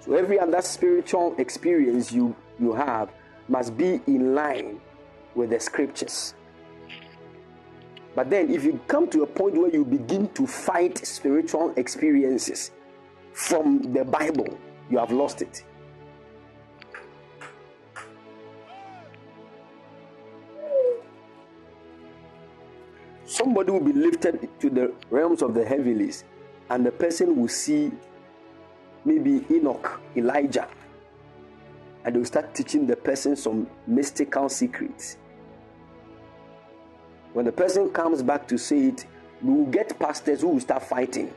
So 0.00 0.16
every 0.16 0.36
other 0.36 0.60
spiritual 0.62 1.36
experience 1.38 2.10
you, 2.10 2.34
you 2.58 2.72
have 2.72 3.10
must 3.48 3.76
be 3.76 4.00
in 4.08 4.34
line 4.34 4.80
with 5.36 5.50
the 5.50 5.60
scriptures. 5.60 6.34
But 8.16 8.30
then, 8.30 8.52
if 8.52 8.64
you 8.64 8.80
come 8.88 9.08
to 9.10 9.22
a 9.22 9.26
point 9.28 9.54
where 9.54 9.70
you 9.70 9.84
begin 9.84 10.28
to 10.30 10.44
fight 10.44 10.98
spiritual 11.06 11.72
experiences 11.76 12.72
from 13.32 13.92
the 13.92 14.04
Bible, 14.04 14.58
you 14.90 14.98
have 14.98 15.12
lost 15.12 15.40
it. 15.40 15.64
Somebody 23.34 23.72
will 23.72 23.80
be 23.80 23.92
lifted 23.92 24.48
to 24.60 24.70
the 24.70 24.94
realms 25.10 25.42
of 25.42 25.54
the 25.54 25.64
heavenlies, 25.64 26.22
and 26.70 26.86
the 26.86 26.92
person 26.92 27.34
will 27.34 27.48
see 27.48 27.90
maybe 29.04 29.44
Enoch, 29.50 30.00
Elijah, 30.14 30.68
and 32.04 32.14
they'll 32.14 32.24
start 32.24 32.54
teaching 32.54 32.86
the 32.86 32.94
person 32.94 33.34
some 33.34 33.66
mystical 33.88 34.48
secrets. 34.48 35.16
When 37.32 37.44
the 37.44 37.50
person 37.50 37.90
comes 37.90 38.22
back 38.22 38.46
to 38.46 38.56
say 38.56 38.86
it, 38.86 39.04
we 39.42 39.52
will 39.52 39.66
get 39.66 39.98
pastors 39.98 40.42
who 40.42 40.50
will 40.50 40.60
start 40.60 40.84
fighting. 40.84 41.34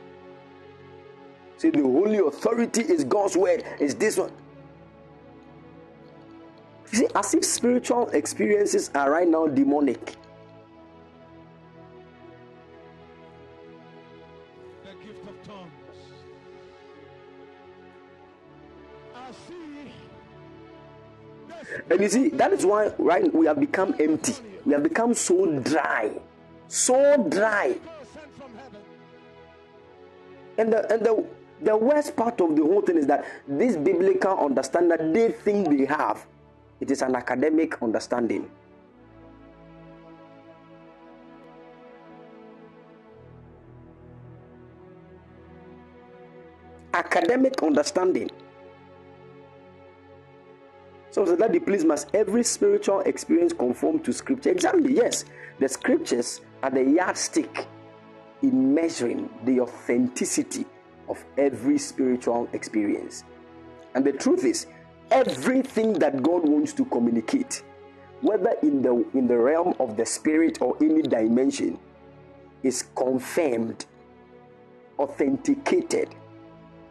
Say 1.56 1.70
the 1.70 1.82
holy 1.82 2.18
authority 2.18 2.82
is 2.82 3.02
God's 3.02 3.36
word, 3.36 3.64
is 3.80 3.96
this 3.96 4.18
one. 4.18 4.30
You 6.92 6.98
see, 6.98 7.08
as 7.16 7.34
if 7.34 7.44
spiritual 7.44 8.08
experiences 8.10 8.88
are 8.94 9.10
right 9.10 9.26
now 9.26 9.48
demonic. 9.48 10.14
And 21.90 22.00
you 22.00 22.08
see, 22.08 22.28
that 22.30 22.52
is 22.52 22.66
why 22.66 22.92
right 22.98 23.32
we 23.32 23.46
have 23.46 23.58
become 23.60 23.94
empty. 23.98 24.34
We 24.64 24.72
have 24.72 24.82
become 24.82 25.14
so 25.14 25.58
dry. 25.60 26.12
So 26.68 27.16
dry. 27.28 27.76
And 30.58 30.72
the 30.72 30.92
and 30.92 31.00
the 31.04 31.24
the 31.62 31.76
worst 31.76 32.14
part 32.14 32.40
of 32.40 32.54
the 32.54 32.62
whole 32.62 32.82
thing 32.82 32.98
is 32.98 33.06
that 33.06 33.24
this 33.46 33.76
biblical 33.76 34.36
understanding 34.38 34.90
that 34.90 35.14
they 35.14 35.32
think 35.32 35.70
they 35.70 35.86
have, 35.86 36.26
it 36.80 36.90
is 36.90 37.02
an 37.02 37.16
academic 37.16 37.80
understanding. 37.82 38.50
Academic 46.92 47.62
understanding. 47.62 48.30
So, 51.26 51.34
that 51.34 51.66
please 51.66 51.84
must 51.84 52.14
every 52.14 52.44
spiritual 52.44 53.00
experience 53.00 53.52
conform 53.52 53.98
to 54.04 54.12
scripture. 54.12 54.50
Exactly, 54.50 54.94
yes. 54.94 55.24
The 55.58 55.68
scriptures 55.68 56.42
are 56.62 56.70
the 56.70 56.84
yardstick 56.84 57.66
in 58.42 58.72
measuring 58.72 59.28
the 59.44 59.58
authenticity 59.62 60.64
of 61.08 61.24
every 61.36 61.76
spiritual 61.76 62.48
experience. 62.52 63.24
And 63.96 64.04
the 64.04 64.12
truth 64.12 64.44
is, 64.44 64.68
everything 65.10 65.94
that 65.94 66.22
God 66.22 66.48
wants 66.48 66.72
to 66.74 66.84
communicate, 66.84 67.64
whether 68.20 68.54
in 68.62 68.80
the 68.80 69.04
in 69.12 69.26
the 69.26 69.38
realm 69.38 69.74
of 69.80 69.96
the 69.96 70.06
spirit 70.06 70.62
or 70.62 70.76
any 70.80 71.02
dimension, 71.02 71.80
is 72.62 72.84
confirmed, 72.94 73.86
authenticated, 75.00 76.14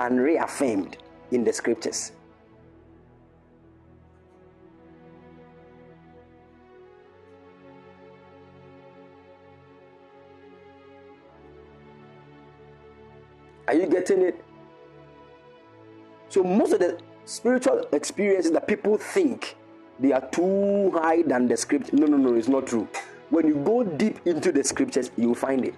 and 0.02 0.20
reaffirmed 0.20 0.98
in 1.32 1.45
the 1.45 1.54
scriptures. 1.54 2.12
Are 13.68 13.73
you 13.73 13.88
getting 13.88 14.22
it? 14.22 14.44
So 16.30 16.44
most 16.44 16.73
of 16.73 16.80
the 16.80 16.99
spiritual 17.26 17.85
experiences 17.91 18.52
that 18.52 18.68
people 18.68 18.98
think 18.98 19.56
they 19.99 20.14
are 20.14 20.26
too 20.30 20.91
high 20.91 21.23
than 21.23 21.48
the 21.48 21.57
script. 21.57 21.94
No, 21.94 22.06
no, 22.06 22.18
no, 22.18 22.35
it's 22.35 22.48
not 22.48 22.68
true. 22.68 22.88
When 23.30 23.48
you 23.48 23.56
go 23.56 23.84
deep 23.84 24.19
into 24.26 24.52
the 24.52 24.64
scriptures, 24.64 25.11
you 25.18 25.30
will 25.30 25.35
find 25.35 25.65
it. 25.65 25.76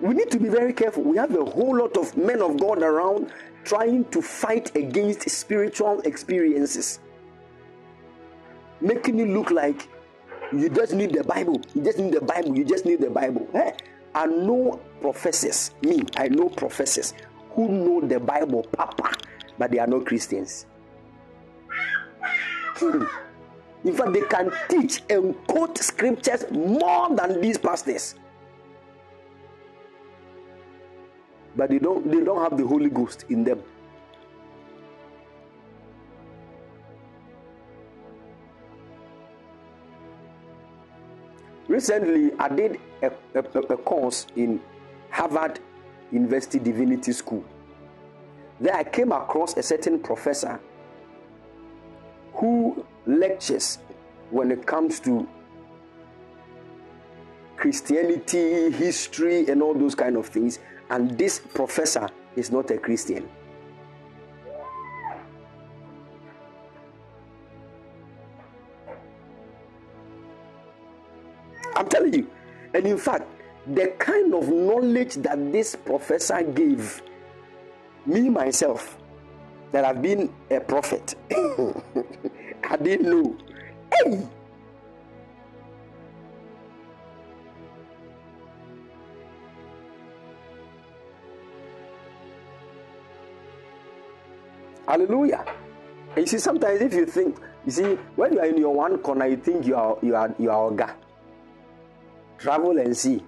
We 0.00 0.14
need 0.14 0.30
to 0.32 0.38
be 0.38 0.48
very 0.48 0.72
careful. 0.72 1.02
We 1.02 1.16
have 1.16 1.34
a 1.34 1.44
whole 1.44 1.78
lot 1.78 1.96
of 1.96 2.16
men 2.16 2.42
of 2.42 2.58
God 2.60 2.82
around 2.82 3.32
trying 3.64 4.04
to 4.10 4.20
fight 4.20 4.76
against 4.76 5.28
spiritual 5.30 6.00
experiences, 6.00 7.00
making 8.80 9.18
it 9.20 9.28
look 9.28 9.50
like 9.50 9.88
you 10.60 10.68
just 10.68 10.92
need 10.92 11.12
the 11.12 11.24
Bible. 11.24 11.60
You 11.74 11.82
just 11.82 11.98
need 11.98 12.12
the 12.12 12.20
Bible. 12.20 12.56
You 12.56 12.64
just 12.64 12.84
need 12.84 13.00
the 13.00 13.10
Bible. 13.10 13.48
Eh? 13.54 13.72
I 14.14 14.26
know 14.26 14.80
professors, 15.00 15.72
me, 15.82 16.02
I 16.16 16.28
know 16.28 16.48
professors 16.48 17.14
who 17.50 17.68
know 17.68 18.00
the 18.00 18.20
Bible, 18.20 18.62
Papa, 18.72 19.12
but 19.58 19.70
they 19.70 19.78
are 19.78 19.86
not 19.86 20.06
Christians. 20.06 20.66
Hmm. 22.76 23.04
In 23.84 23.94
fact, 23.94 24.12
they 24.12 24.22
can 24.22 24.50
teach 24.68 25.02
and 25.10 25.34
quote 25.46 25.76
scriptures 25.78 26.44
more 26.50 27.14
than 27.14 27.40
these 27.40 27.58
pastors. 27.58 28.14
But 31.56 31.70
they 31.70 31.78
don't 31.78 32.10
they 32.10 32.24
don't 32.24 32.42
have 32.42 32.58
the 32.58 32.66
Holy 32.66 32.90
Ghost 32.90 33.26
in 33.28 33.44
them. 33.44 33.62
Recently, 41.74 42.30
I 42.38 42.48
did 42.50 42.78
a, 43.02 43.10
a, 43.34 43.40
a 43.40 43.76
course 43.76 44.28
in 44.36 44.60
Harvard 45.10 45.58
University 46.12 46.60
Divinity 46.60 47.10
School. 47.10 47.44
There, 48.60 48.76
I 48.76 48.84
came 48.84 49.10
across 49.10 49.56
a 49.56 49.62
certain 49.64 49.98
professor 49.98 50.60
who 52.34 52.86
lectures 53.06 53.78
when 54.30 54.52
it 54.52 54.64
comes 54.64 55.00
to 55.00 55.26
Christianity, 57.56 58.70
history, 58.70 59.48
and 59.48 59.60
all 59.60 59.74
those 59.74 59.96
kind 59.96 60.16
of 60.16 60.28
things. 60.28 60.60
And 60.90 61.18
this 61.18 61.40
professor 61.40 62.08
is 62.36 62.52
not 62.52 62.70
a 62.70 62.78
Christian. 62.78 63.28
And 72.74 72.86
in 72.86 72.98
fact, 72.98 73.24
the 73.66 73.94
kind 73.98 74.34
of 74.34 74.48
knowledge 74.48 75.14
that 75.22 75.38
this 75.52 75.76
professor 75.76 76.42
gave 76.42 77.02
me 78.04 78.28
myself, 78.28 78.98
that 79.70 79.84
I've 79.84 80.02
been 80.02 80.28
a 80.50 80.58
prophet, 80.60 81.14
I 81.30 82.76
didn't 82.76 83.08
know. 83.08 83.36
Hey! 83.94 84.26
Hallelujah. 94.86 95.44
You 96.16 96.26
see, 96.26 96.38
sometimes 96.38 96.80
if 96.82 96.92
you 96.92 97.06
think, 97.06 97.38
you 97.64 97.72
see, 97.72 97.94
when 98.16 98.34
you 98.34 98.40
are 98.40 98.46
in 98.46 98.58
your 98.58 98.74
one 98.74 98.98
corner, 98.98 99.26
you 99.26 99.36
think 99.36 99.66
you 99.66 99.74
are 99.76 99.96
you 100.02 100.14
are 100.14 100.34
you 100.38 100.50
are 100.50 100.70
Oga. 100.70 101.03
Travel 102.38 102.78
and 102.78 102.96
see. 102.96 103.22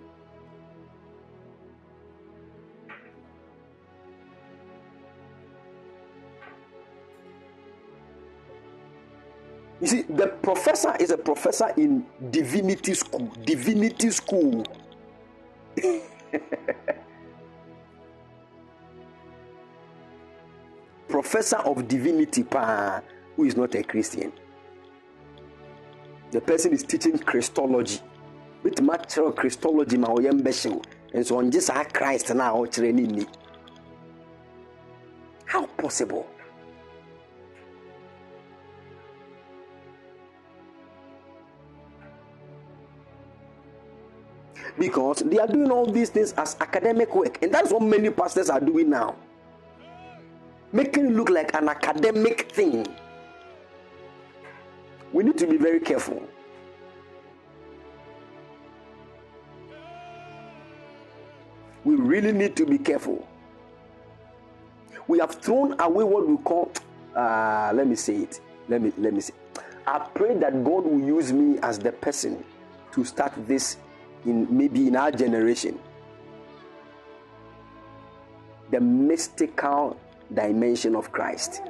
You 9.80 9.86
see, 9.86 10.02
the 10.02 10.28
professor 10.28 10.96
is 10.98 11.10
a 11.10 11.18
professor 11.18 11.72
in 11.76 12.06
divinity 12.30 12.94
school. 12.94 13.30
Divinity 13.44 14.10
school. 14.10 14.64
professor 21.08 21.56
of 21.56 21.86
divinity, 21.88 22.42
pa, 22.42 23.02
who 23.36 23.44
is 23.44 23.56
not 23.56 23.74
a 23.74 23.82
Christian. 23.82 24.32
The 26.30 26.40
person 26.40 26.72
is 26.72 26.82
teaching 26.82 27.18
Christology. 27.18 28.00
Bɛtumi 28.66 28.94
akyerɛw 28.94 29.34
christology 29.36 29.96
my 29.96 30.08
ma 30.08 30.14
ɔyɛ 30.14 30.32
mbɛhyew 30.32 30.82
nso 31.14 31.36
ɔngye 31.40 31.60
saa 31.60 31.80
ah, 31.80 31.84
christ 31.84 32.34
no 32.34 32.42
a 32.44 32.66
ɔkyerɛ 32.66 32.92
nni 32.92 33.26
how 35.46 35.64
possible? 35.78 36.26
Because 44.78 45.20
they 45.20 45.38
are 45.38 45.46
doing 45.46 45.70
all 45.70 45.86
these 45.86 46.10
things 46.10 46.32
as 46.32 46.56
academic 46.60 47.14
work 47.14 47.42
and 47.42 47.54
that's 47.54 47.72
what 47.72 47.82
many 47.82 48.10
pastors 48.10 48.50
are 48.50 48.60
doing 48.60 48.90
now. 48.90 49.14
Making 50.72 51.06
it 51.06 51.12
look 51.12 51.30
like 51.30 51.54
an 51.54 51.68
academic 51.70 52.52
thing. 52.52 52.86
We 55.12 55.24
need 55.24 55.38
to 55.38 55.46
be 55.46 55.56
very 55.56 55.80
careful 55.80 56.22
we 61.86 61.94
really 61.94 62.32
need 62.32 62.56
to 62.56 62.66
be 62.66 62.78
careful. 62.78 63.24
We 65.06 65.20
have 65.20 65.36
thrown 65.36 65.78
away 65.78 66.02
what 66.02 66.26
we 66.26 66.36
call, 66.38 66.72
uh, 67.14 67.70
let 67.72 67.86
me 67.86 67.94
say 67.94 68.16
it. 68.16 68.40
Let 68.68 68.82
me 68.82 68.92
let 68.98 69.14
me 69.14 69.20
say. 69.20 69.32
I 69.86 70.00
pray 70.12 70.34
that 70.34 70.64
God 70.64 70.84
will 70.84 70.98
use 70.98 71.32
me 71.32 71.60
as 71.62 71.78
the 71.78 71.92
person 71.92 72.44
to 72.90 73.04
start 73.04 73.32
this 73.46 73.76
in 74.24 74.48
maybe 74.50 74.88
in 74.88 74.96
our 74.96 75.12
generation. 75.12 75.78
The 78.72 78.80
mystical 78.80 79.96
dimension 80.34 80.96
of 80.96 81.12
Christ, 81.12 81.62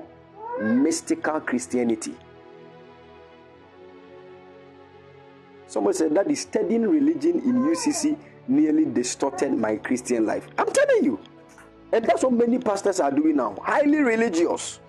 mystical 0.62 1.40
Christianity. 1.40 2.14
Somebody 5.66 5.98
said 5.98 6.14
that 6.14 6.30
is 6.30 6.40
studying 6.40 6.88
religion 6.88 7.34
in 7.40 7.56
UCC 7.64 8.16
nearly 8.48 8.84
distorted 8.84 9.52
my 9.52 9.76
Christian 9.76 10.26
life. 10.26 10.46
I'm 10.58 10.70
telling 10.72 11.04
you. 11.04 11.18
And 11.92 12.04
that's 12.04 12.22
what 12.22 12.32
many 12.32 12.58
pastors 12.58 13.00
are 13.00 13.10
doing 13.10 13.36
now. 13.36 13.56
Highly 13.62 13.98
religious. 13.98 14.80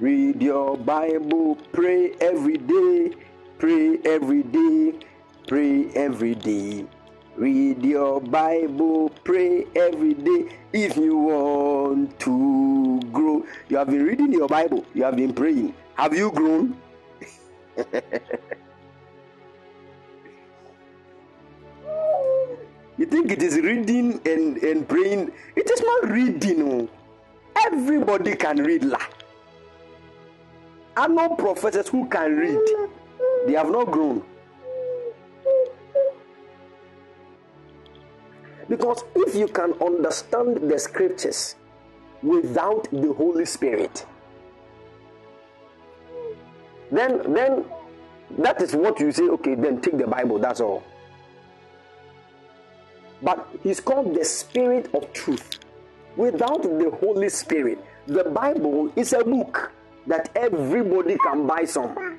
Read 0.00 0.42
your 0.42 0.76
Bible, 0.76 1.56
pray 1.72 2.12
every 2.20 2.58
day, 2.58 3.12
pray 3.58 3.98
every 4.04 4.42
day, 4.42 4.94
pray 5.46 5.88
every 5.94 6.34
day. 6.34 6.84
Read 7.36 7.84
your 7.84 8.20
Bible, 8.20 9.10
pray 9.24 9.66
every 9.74 10.14
day 10.14 10.48
if 10.72 10.96
you 10.96 11.16
want 11.16 12.18
to 12.20 13.00
grow. 13.12 13.44
You 13.68 13.76
have 13.78 13.88
been 13.88 14.04
reading 14.04 14.32
your 14.32 14.48
Bible, 14.48 14.84
you 14.94 15.04
have 15.04 15.16
been 15.16 15.32
praying. 15.32 15.74
Have 15.94 16.14
you 16.14 16.30
grown? 16.32 16.76
think 23.24 23.40
it 23.40 23.42
is 23.42 23.58
reading 23.58 24.20
and, 24.26 24.58
and 24.58 24.88
praying? 24.88 25.32
It 25.56 25.70
is 25.70 25.80
not 25.80 26.10
reading. 26.10 26.62
oh. 26.62 26.88
Everybody 27.66 28.36
can 28.36 28.62
read. 28.62 28.84
La. 28.84 28.98
I 30.96 31.08
know 31.08 31.30
professors 31.30 31.88
who 31.88 32.06
can 32.08 32.36
read, 32.36 32.60
they 33.46 33.54
have 33.54 33.70
not 33.70 33.90
grown. 33.90 34.22
Because 38.68 39.04
if 39.14 39.34
you 39.34 39.48
can 39.48 39.72
understand 39.82 40.70
the 40.70 40.78
scriptures 40.78 41.56
without 42.22 42.88
the 42.90 43.12
Holy 43.12 43.44
Spirit, 43.44 44.06
then 46.92 47.32
then 47.32 47.64
that 48.38 48.62
is 48.62 48.74
what 48.74 49.00
you 49.00 49.12
say, 49.12 49.24
okay, 49.24 49.54
then 49.54 49.80
take 49.80 49.98
the 49.98 50.06
Bible, 50.06 50.38
that's 50.38 50.60
all. 50.60 50.82
But 53.22 53.48
he's 53.62 53.80
called 53.80 54.14
the 54.14 54.24
Spirit 54.24 54.94
of 54.94 55.12
Truth. 55.12 55.58
Without 56.16 56.62
the 56.62 56.90
Holy 57.00 57.28
Spirit, 57.28 57.78
the 58.06 58.24
Bible 58.24 58.92
is 58.96 59.12
a 59.12 59.24
book 59.24 59.72
that 60.06 60.30
everybody 60.36 61.16
can 61.18 61.46
buy 61.46 61.64
some. 61.64 62.18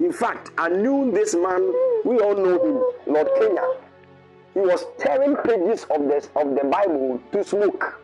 In 0.00 0.12
fact, 0.12 0.50
I 0.58 0.68
knew 0.68 1.10
this 1.12 1.34
man, 1.34 1.62
we 2.04 2.18
all 2.20 2.34
know 2.34 2.62
him, 2.62 3.12
Lord 3.14 3.28
Kenya. 3.38 3.64
He 4.54 4.60
was 4.60 4.84
tearing 4.98 5.36
pages 5.36 5.84
of 5.90 6.02
the, 6.02 6.28
of 6.36 6.54
the 6.54 6.64
Bible 6.68 7.20
to 7.32 7.44
smoke. 7.44 8.00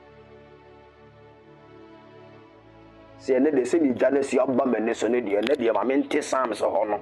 sɛ 3.20 3.36
ɛnɛ 3.36 3.50
de 3.54 3.62
sɛdeɛ 3.64 3.98
gya 3.98 4.10
no 4.10 4.22
si 4.22 4.38
aba 4.38 4.64
m'ani 4.64 4.94
so 4.94 5.06
no 5.06 5.20
deɛ 5.20 5.42
ɛnɛ 5.42 5.56
deɛ 5.58 5.74
ma 5.74 5.84
mente 5.84 6.22
psalms 6.22 6.60
hɔ 6.60 6.88
no 6.88 7.00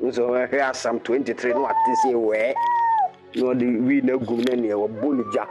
nso 0.00 0.30
ɛhwɛ 0.32 0.60
asam 0.70 0.98
23 1.04 1.52
no 1.52 1.68
na 3.34 3.42
ɔde 3.42 3.66
wii 3.86 4.02
no 4.04 4.14
agum 4.18 4.38
no 4.40 4.54
neɛ 4.54 4.74
wɔbɔ 4.74 5.16
no 5.16 5.24
gya 5.32 5.46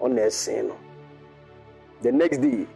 ɔna 0.00 0.26
ɛsen 0.26 0.68
no 0.68 0.76
the 2.02 2.12
next 2.12 2.38
day 2.38 2.66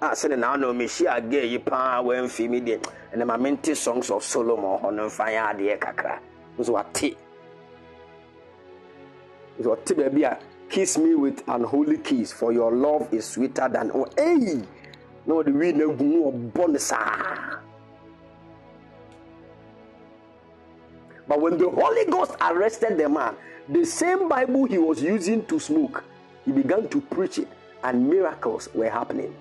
a 0.00 0.08
sɛde 0.10 0.38
na 0.38 0.54
ɔna 0.56 0.66
ɔmɛhyia 0.72 1.10
agɛ 1.20 1.50
yi 1.50 1.58
paa 1.58 2.02
wɔamfi 2.02 2.48
mi 2.48 2.60
deɛ 2.60 2.80
ɛnɛ 3.14 3.26
ma 3.26 3.36
mente 3.36 3.74
songs 3.76 4.10
of 4.10 4.22
solomon 4.24 4.78
hɔ 4.80 4.94
no 4.94 5.06
mfa 5.06 5.24
yɛ 5.26 5.54
adeɛ 5.54 5.78
kakra. 5.78 6.18
Nso 6.58 6.72
wate 6.72 7.16
nso 9.58 9.76
ɔte 9.76 9.94
baabi 9.96 10.24
a 10.24 10.38
kiss 10.68 10.98
me 10.98 11.14
with 11.14 11.42
unholy 11.48 11.98
kiss 11.98 12.32
for 12.32 12.52
your 12.52 12.72
love 12.72 13.12
is 13.12 13.24
sweeter 13.26 13.68
than 13.68 13.90
oh, 13.94 14.06
hey! 14.16 14.62
Na 15.26 15.34
ɔde 15.34 15.52
wii 15.52 15.74
no 15.74 15.90
agu 15.92 16.04
mu 16.04 16.32
ɔbɔ 16.32 16.68
no 16.72 16.78
saa 16.78 17.60
But 21.28 21.40
when 21.40 21.58
the 21.58 21.68
Holy 21.68 22.04
Ghost 22.04 22.36
arrested 22.40 22.98
the 22.98 23.08
man, 23.08 23.34
the 23.68 23.84
same 23.84 24.28
Bible 24.28 24.64
he 24.66 24.78
was 24.78 25.02
using 25.02 25.44
to 25.46 25.58
smoke, 25.58 26.04
he 26.44 26.52
began 26.52 26.88
to 26.88 27.00
preach 27.00 27.38
it, 27.38 27.48
and 27.82 28.08
miracles 28.08 28.68
were 28.74 28.90
happening. 28.90 29.34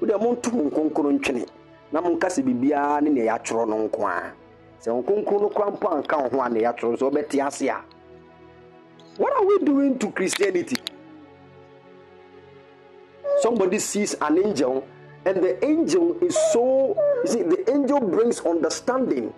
wode 0.00 0.18
monto 0.18 0.50
mo 0.50 0.62
nkonkro 0.62 1.12
ntwene 1.12 1.46
na 1.92 2.00
monka 2.00 2.26
sɛ 2.28 2.42
biribiara 2.42 3.00
ne 3.00 3.10
nea 3.10 3.24
yɛatwerɛ 3.32 3.68
no 3.68 3.76
nko 3.86 4.06
a. 4.06 4.32
Sɛ 4.82 4.90
nkonkro 4.90 5.40
no 5.40 5.48
kora 5.48 5.70
mpo 5.70 5.88
anka 5.88 6.16
wo 6.18 6.28
ho 6.28 6.40
a 6.40 6.48
nea 6.48 6.72
yɛatwerɛ 6.72 6.96
sɛ 6.98 7.04
wobɛte 7.10 7.46
ase 7.46 7.68
a. 7.68 7.84
What 9.18 9.32
are 9.36 9.44
we 9.46 9.58
doing 9.58 9.98
to 9.98 10.10
christianity? 10.10 10.76
Somebody 13.40 13.78
sees 13.78 14.14
an 14.20 14.38
angel 14.38 14.84
and 15.24 15.36
the 15.42 15.64
angel 15.64 16.16
is 16.20 16.36
so 16.52 16.96
you 17.24 17.30
see 17.30 17.42
the 17.42 17.70
angel 17.70 18.00
brings 18.00 18.40
understanding 18.40 19.32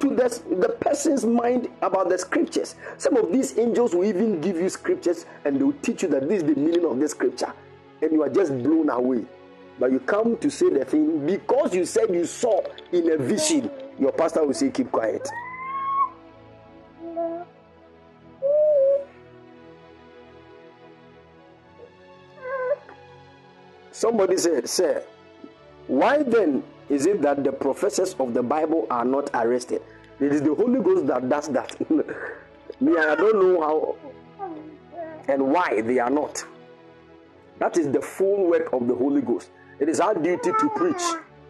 to 0.00 0.08
the, 0.08 0.42
the 0.56 0.70
person's 0.80 1.24
mind 1.24 1.68
about 1.82 2.08
the 2.08 2.18
scriptures. 2.18 2.74
Some 2.96 3.16
of 3.16 3.30
these 3.30 3.58
angels 3.58 3.94
will 3.94 4.04
even 4.04 4.40
give 4.40 4.56
you 4.56 4.68
scriptures 4.68 5.26
and 5.44 5.58
they 5.58 5.62
will 5.62 5.74
teach 5.82 6.02
you 6.02 6.08
that 6.08 6.28
this 6.28 6.42
is 6.42 6.54
the 6.54 6.60
meaning 6.60 6.84
of 6.84 6.98
this 6.98 7.12
scripture. 7.12 7.52
And 8.02 8.12
you 8.12 8.22
are 8.22 8.30
just 8.30 8.50
blown 8.62 8.88
away. 8.88 9.26
But 9.78 9.92
you 9.92 10.00
come 10.00 10.36
to 10.38 10.50
say 10.50 10.70
the 10.70 10.84
thing 10.84 11.24
because 11.26 11.74
you 11.74 11.84
said 11.84 12.10
you 12.10 12.24
saw 12.24 12.62
in 12.92 13.12
a 13.12 13.16
vision. 13.16 13.70
Your 13.98 14.12
pastor 14.12 14.44
will 14.44 14.54
say 14.54 14.70
keep 14.70 14.90
quiet. 14.90 15.28
Somebody 23.92 24.38
said, 24.38 24.66
Sir, 24.66 25.02
why 25.86 26.22
then 26.22 26.62
is 26.90 27.06
it 27.06 27.22
that 27.22 27.44
the 27.44 27.52
professors 27.52 28.14
of 28.18 28.34
the 28.34 28.42
Bible 28.42 28.86
are 28.90 29.04
not 29.04 29.30
arrested? 29.32 29.80
It 30.18 30.32
is 30.32 30.42
the 30.42 30.54
Holy 30.54 30.80
Ghost 30.80 31.06
that 31.06 31.28
does 31.28 31.48
that. 31.48 31.78
Me, 32.80 32.96
I 32.98 33.14
don't 33.14 33.40
know 33.40 33.60
how 33.62 33.96
and 35.28 35.52
why 35.52 35.80
they 35.82 36.00
are 36.00 36.10
not. 36.10 36.44
That 37.60 37.76
is 37.76 37.90
the 37.92 38.02
full 38.02 38.50
work 38.50 38.72
of 38.72 38.88
the 38.88 38.94
Holy 38.94 39.22
Ghost. 39.22 39.50
It 39.78 39.88
is 39.88 40.00
our 40.00 40.14
duty 40.14 40.50
to 40.50 40.70
preach, 40.74 41.02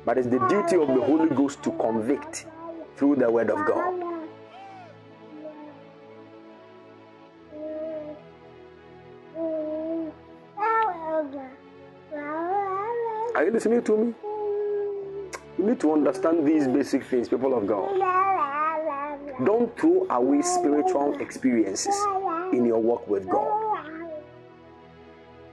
but 0.04 0.18
it's 0.18 0.28
the 0.28 0.38
duty 0.48 0.76
of 0.76 0.88
the 0.88 1.00
Holy 1.00 1.30
Ghost 1.30 1.62
to 1.62 1.70
convict 1.72 2.46
through 2.96 3.16
the 3.16 3.30
Word 3.30 3.50
of 3.50 3.66
God. 3.66 4.10
Are 13.34 13.44
you 13.44 13.52
listening 13.52 13.82
to 13.84 13.96
me? 13.96 14.14
You 15.60 15.66
need 15.66 15.80
to 15.80 15.92
understand 15.92 16.46
these 16.48 16.66
basic 16.66 17.04
things, 17.04 17.28
people 17.28 17.52
of 17.54 17.66
God. 17.66 17.98
Don't 19.44 19.78
throw 19.78 20.06
away 20.08 20.40
spiritual 20.40 21.20
experiences 21.20 21.94
in 22.50 22.64
your 22.64 22.78
work 22.78 23.06
with 23.06 23.28
God. 23.28 23.86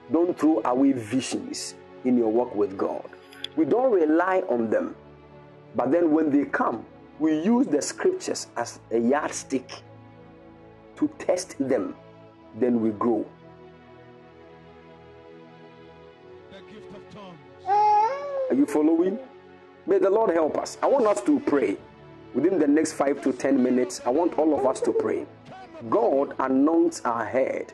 Don't 0.10 0.40
throw 0.40 0.62
away 0.64 0.94
visions 0.94 1.76
in 2.06 2.18
your 2.18 2.32
work 2.32 2.56
with 2.56 2.78
God. 2.78 3.04
We 3.58 3.66
don't 3.66 3.92
rely 3.92 4.44
on 4.48 4.70
them, 4.70 4.96
but 5.76 5.92
then 5.92 6.12
when 6.12 6.32
they 6.32 6.46
come, 6.46 6.86
we 7.20 7.42
use 7.42 7.68
the 7.68 7.82
scriptures 7.82 8.48
as 8.56 8.80
a 8.92 9.00
yardstick 9.00 9.70
to 10.96 11.10
test 11.20 11.58
them, 11.60 11.98
then 12.58 12.80
we 12.80 12.92
grow. 12.92 13.26
The 16.50 16.60
gift 16.72 16.96
of 16.96 17.14
tongues. 17.14 18.50
Are 18.50 18.56
you 18.56 18.66
following? 18.66 19.20
May 19.88 20.00
the 20.00 20.10
Lord 20.10 20.32
help 20.32 20.58
us. 20.58 20.78
I 20.84 20.88
want 20.88 21.08
us 21.08 21.22
to 21.22 21.40
pray. 21.40 21.78
Within 22.34 22.60
the 22.60 22.68
next 22.68 22.92
five 22.94 23.22
to 23.22 23.32
ten 23.32 23.64
minutes, 23.64 24.02
I 24.06 24.10
want 24.10 24.38
all 24.38 24.54
of 24.54 24.66
us 24.66 24.82
to 24.82 24.92
pray. 24.92 25.26
God 25.90 26.36
anoints 26.40 27.02
our 27.06 27.24
head 27.24 27.72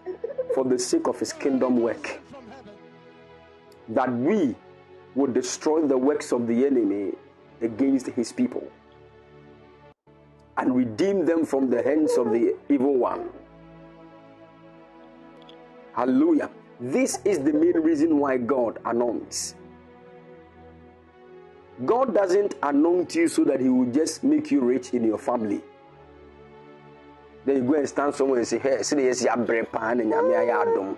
for 0.54 0.64
the 0.64 0.78
sake 0.78 1.08
of 1.08 1.20
his 1.20 1.34
kingdom 1.34 1.78
work, 1.78 2.22
that 3.90 4.14
we 4.14 4.56
would 5.16 5.34
destroy 5.34 5.82
the 5.88 5.98
works 5.98 6.32
of 6.32 6.46
the 6.46 6.66
enemy 6.68 7.14
against 7.62 8.08
his 8.08 8.32
people 8.32 8.68
and 10.58 10.76
redeem 10.76 11.26
them 11.26 11.46
from 11.46 11.70
the 11.70 11.82
hands 11.82 12.16
of 12.18 12.32
the 12.32 12.56
evil 12.70 12.96
one. 12.96 13.30
Hallelujah. 15.94 16.52
This 16.80 17.20
is 17.26 17.40
the 17.40 17.54
main 17.54 17.78
reason 17.80 18.20
why 18.20 18.38
God 18.38 18.78
anoints. 18.86 19.56
God 21.86 22.14
doesn't 22.14 22.56
anoint 22.64 23.16
you 23.16 23.28
so 23.28 23.44
that 23.46 23.60
He 23.60 23.70
will 23.70 23.92
just 23.92 24.24
make 24.24 24.52
you 24.52 24.62
rich 24.62 24.94
in 24.94 25.04
your 25.04 25.18
family. 25.18 25.62
then 27.46 27.58
you 27.58 27.64
go 27.64 27.74
and 27.76 27.88
stand 27.90 28.16
somewhere 28.16 28.40
and 28.40 28.48
say 28.48 28.60
hey 28.60 28.78
abrɛ 28.78 29.72
paa 29.72 29.94
na 29.94 30.04
nyame 30.04 30.34
ayɛ 30.36 30.64
adom 30.64 30.96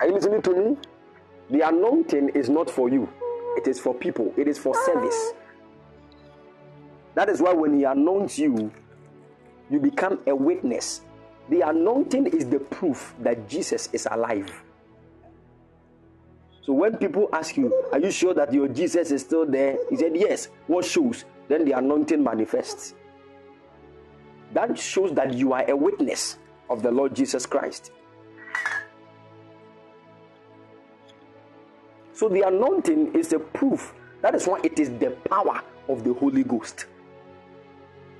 Are 0.00 0.06
you 0.06 0.14
listening 0.14 0.42
to 0.42 0.54
me? 0.54 0.76
The 1.50 1.66
anointing 1.66 2.28
is 2.28 2.48
not 2.48 2.70
for 2.70 2.88
you, 2.88 3.08
it 3.56 3.66
is 3.66 3.80
for 3.80 3.92
people, 3.92 4.32
it 4.36 4.46
is 4.46 4.56
for 4.56 4.72
service. 4.86 5.32
That 7.14 7.28
is 7.28 7.42
why 7.42 7.52
when 7.52 7.76
He 7.76 7.82
anoints 7.82 8.38
you, 8.38 8.70
you 9.68 9.80
become 9.80 10.20
a 10.28 10.36
witness. 10.36 11.00
The 11.48 11.62
anointing 11.62 12.26
is 12.26 12.46
the 12.46 12.60
proof 12.60 13.14
that 13.20 13.48
Jesus 13.48 13.88
is 13.92 14.06
alive. 14.10 14.50
So 16.62 16.74
when 16.74 16.98
people 16.98 17.30
ask 17.32 17.56
you, 17.56 17.72
Are 17.92 17.98
you 17.98 18.10
sure 18.10 18.34
that 18.34 18.52
your 18.52 18.68
Jesus 18.68 19.10
is 19.10 19.22
still 19.22 19.46
there? 19.46 19.78
He 19.88 19.96
said, 19.96 20.14
Yes. 20.14 20.48
What 20.66 20.84
shows? 20.84 21.24
Then 21.48 21.64
the 21.64 21.72
anointing 21.72 22.22
manifests. 22.22 22.94
That 24.52 24.78
shows 24.78 25.14
that 25.14 25.34
you 25.34 25.52
are 25.52 25.64
a 25.68 25.74
witness 25.74 26.38
of 26.68 26.82
the 26.82 26.90
Lord 26.90 27.14
Jesus 27.14 27.46
Christ. 27.46 27.92
So 32.12 32.28
the 32.28 32.42
anointing 32.42 33.14
is 33.14 33.32
a 33.32 33.38
proof. 33.38 33.94
That 34.22 34.34
is 34.34 34.46
why 34.46 34.60
it 34.62 34.78
is 34.78 34.90
the 34.98 35.10
power 35.30 35.62
of 35.88 36.04
the 36.04 36.12
Holy 36.12 36.42
Ghost. 36.42 36.86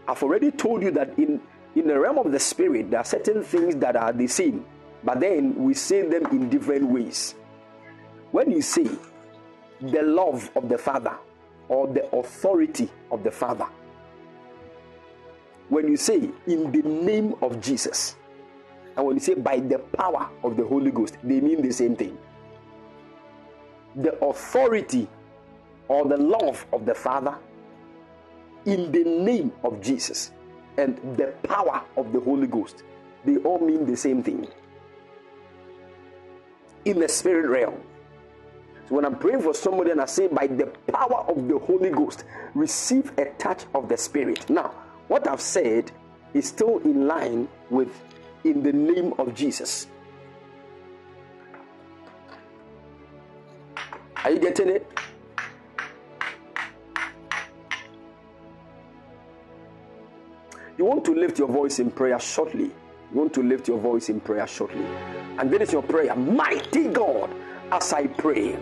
I've 0.06 0.22
already 0.22 0.52
told 0.52 0.82
you 0.82 0.90
that 0.92 1.18
in, 1.18 1.40
in 1.78 1.86
the 1.86 1.98
realm 1.98 2.18
of 2.18 2.32
the 2.32 2.38
spirit, 2.40 2.90
there 2.90 3.00
are 3.00 3.04
certain 3.04 3.42
things 3.42 3.76
that 3.76 3.94
are 3.94 4.12
the 4.12 4.26
same, 4.26 4.64
but 5.04 5.20
then 5.20 5.54
we 5.54 5.74
say 5.74 6.02
them 6.02 6.26
in 6.26 6.48
different 6.48 6.86
ways. 6.86 7.34
When 8.32 8.50
you 8.50 8.62
say 8.62 8.88
the 9.80 10.02
love 10.02 10.50
of 10.56 10.68
the 10.68 10.76
Father 10.76 11.16
or 11.68 11.86
the 11.86 12.04
authority 12.14 12.90
of 13.12 13.22
the 13.22 13.30
Father, 13.30 13.66
when 15.68 15.86
you 15.86 15.96
say 15.96 16.30
in 16.46 16.72
the 16.72 16.82
name 16.82 17.34
of 17.42 17.60
Jesus, 17.60 18.16
and 18.96 19.06
when 19.06 19.16
you 19.16 19.20
say 19.20 19.34
by 19.34 19.60
the 19.60 19.78
power 19.78 20.28
of 20.42 20.56
the 20.56 20.64
Holy 20.64 20.90
Ghost, 20.90 21.16
they 21.22 21.40
mean 21.40 21.62
the 21.62 21.72
same 21.72 21.94
thing 21.94 22.18
the 23.96 24.12
authority 24.24 25.08
or 25.88 26.04
the 26.04 26.16
love 26.16 26.64
of 26.72 26.86
the 26.86 26.94
Father 26.94 27.36
in 28.64 28.92
the 28.92 29.02
name 29.02 29.50
of 29.64 29.80
Jesus 29.80 30.32
and 30.78 30.96
the 31.16 31.34
power 31.42 31.82
of 31.96 32.12
the 32.12 32.20
Holy 32.20 32.46
Ghost, 32.46 32.84
they 33.24 33.36
all 33.38 33.58
mean 33.58 33.84
the 33.84 33.96
same 33.96 34.22
thing 34.22 34.48
in 36.84 36.98
the 36.98 37.08
spirit 37.08 37.48
realm. 37.48 37.82
So 38.88 38.94
when 38.94 39.04
I'm 39.04 39.16
praying 39.18 39.42
for 39.42 39.52
somebody 39.52 39.90
and 39.90 40.00
I 40.00 40.06
say, 40.06 40.28
by 40.28 40.46
the 40.46 40.66
power 40.90 41.24
of 41.28 41.46
the 41.46 41.58
Holy 41.58 41.90
Ghost, 41.90 42.24
receive 42.54 43.12
a 43.18 43.26
touch 43.36 43.64
of 43.74 43.88
the 43.88 43.98
Spirit. 43.98 44.48
Now, 44.48 44.72
what 45.08 45.28
I've 45.28 45.42
said 45.42 45.92
is 46.32 46.48
still 46.48 46.78
in 46.78 47.06
line 47.06 47.48
with 47.68 47.90
in 48.44 48.62
the 48.62 48.72
name 48.72 49.12
of 49.18 49.34
Jesus. 49.34 49.88
Are 54.24 54.30
you 54.30 54.38
getting 54.38 54.70
it? 54.70 54.86
You 60.78 60.84
want 60.84 61.04
to 61.06 61.12
lift 61.12 61.40
your 61.40 61.48
voice 61.48 61.80
in 61.80 61.90
prayer 61.90 62.20
shortly. 62.20 62.66
You 62.66 63.18
want 63.18 63.34
to 63.34 63.42
lift 63.42 63.66
your 63.66 63.78
voice 63.80 64.10
in 64.10 64.20
prayer 64.20 64.46
shortly. 64.46 64.86
And 65.36 65.52
then 65.52 65.60
it's 65.60 65.72
your 65.72 65.82
prayer. 65.82 66.14
Mighty 66.14 66.86
God, 66.86 67.34
as 67.72 67.92
I 67.92 68.06
pray, 68.06 68.56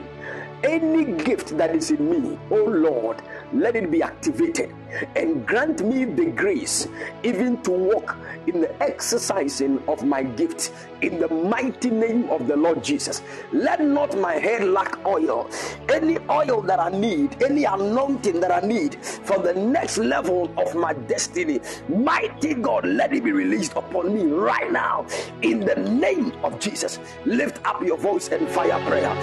any 0.64 1.04
gift 1.22 1.58
that 1.58 1.76
is 1.76 1.90
in 1.90 2.08
me, 2.10 2.38
oh 2.50 2.64
Lord, 2.64 3.20
let 3.52 3.76
it 3.76 3.90
be 3.90 4.02
activated 4.02 4.74
and 5.14 5.46
grant 5.46 5.84
me 5.84 6.04
the 6.04 6.26
grace 6.26 6.88
even 7.22 7.62
to 7.62 7.70
walk 7.70 8.16
in 8.46 8.60
the 8.60 8.82
exercising 8.82 9.82
of 9.88 10.04
my 10.04 10.22
gift 10.22 10.72
in 11.02 11.18
the 11.20 11.28
mighty 11.28 11.90
name 11.90 12.28
of 12.30 12.46
the 12.46 12.56
Lord 12.56 12.82
Jesus. 12.82 13.22
Let 13.52 13.80
not 13.80 14.16
my 14.18 14.34
head 14.34 14.64
lack 14.64 15.04
oil. 15.06 15.50
Any 15.92 16.18
oil 16.30 16.62
that 16.62 16.80
I 16.80 16.90
need, 16.90 17.42
any 17.42 17.64
anointing 17.64 18.40
that 18.40 18.50
I 18.50 18.66
need 18.66 18.96
for 19.04 19.38
the 19.38 19.54
next 19.54 19.98
level 19.98 20.50
of 20.56 20.74
my 20.74 20.92
destiny, 20.94 21.60
mighty 21.88 22.54
God, 22.54 22.86
let 22.86 23.12
it 23.12 23.24
be 23.24 23.32
released 23.32 23.72
upon 23.72 24.14
me 24.14 24.24
right 24.24 24.70
now 24.72 25.06
in 25.42 25.60
the 25.60 25.76
name 25.76 26.32
of 26.42 26.58
Jesus. 26.58 26.98
Lift 27.24 27.64
up 27.66 27.82
your 27.82 27.98
voice 27.98 28.28
and 28.28 28.48
fire 28.48 28.80
prayer. 28.86 29.14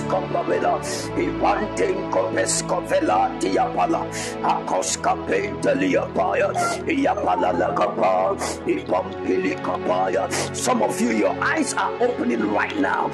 Pamela, 0.00 0.80
Ipanting 1.16 2.10
Copescovela, 2.10 3.28
Diapala, 3.40 4.08
Acoska 4.42 5.14
Pentelia 5.26 6.06
Paya, 6.14 6.52
Iapala 6.86 7.52
Lagapa, 7.52 8.36
Ipampili 8.64 9.54
Kapaya. 9.62 10.32
Some 10.56 10.82
of 10.82 10.98
you, 11.00 11.10
your 11.10 11.38
eyes 11.44 11.74
are 11.74 11.92
opening 12.02 12.50
right 12.52 12.76
now. 12.78 13.08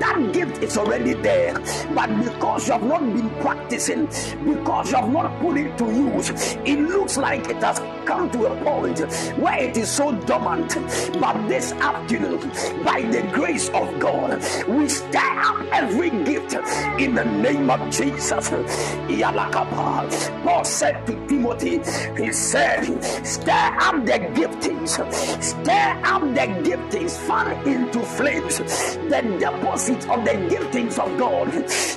That 0.00 0.30
gift 0.32 0.62
is 0.62 0.76
already 0.76 1.14
there, 1.14 1.54
but 1.94 2.08
because 2.24 2.66
you 2.66 2.72
have 2.72 2.82
not 2.82 3.00
been 3.00 3.30
practicing, 3.40 4.06
because 4.44 4.90
you 4.90 4.96
have 4.96 5.10
not 5.10 5.40
put 5.40 5.56
it 5.56 5.78
to 5.78 5.84
use, 5.84 6.30
it 6.64 6.80
looks 6.80 7.16
like 7.16 7.48
it 7.48 7.62
has 7.62 7.78
come 8.04 8.30
to 8.30 8.46
a 8.46 8.64
point 8.64 9.00
where 9.38 9.58
it 9.62 9.76
is 9.76 9.90
so 9.90 10.12
dormant. 10.12 10.74
But 11.20 11.48
this 11.48 11.72
afternoon, 11.72 12.40
by 12.84 13.02
the 13.02 13.22
grace 13.32 13.68
of 13.70 13.98
God, 13.98 14.42
we 14.68 14.88
stir 14.88 15.18
up 15.18 15.64
every 15.72 16.10
gift 16.24 16.54
in 17.00 17.14
the 17.14 17.24
name 17.24 17.70
of 17.70 17.90
Jesus. 17.90 18.50
Paul 20.44 20.64
said 20.64 21.06
to 21.06 21.26
Timothy, 21.26 21.80
he 22.16 22.32
said, 22.32 22.84
stir 23.24 23.76
up 23.80 24.04
the 24.04 24.18
giftings, 24.34 24.90
stir 25.42 26.00
up 26.04 26.22
the 26.34 26.46
giftings, 26.68 27.16
fan 27.26 27.66
into 27.66 28.00
flames 28.00 28.58
the 28.58 29.22
deposit 29.38 30.08
of 30.08 30.24
the 30.24 30.32
giftings 30.50 30.98
of 30.98 31.18
God 31.18 31.50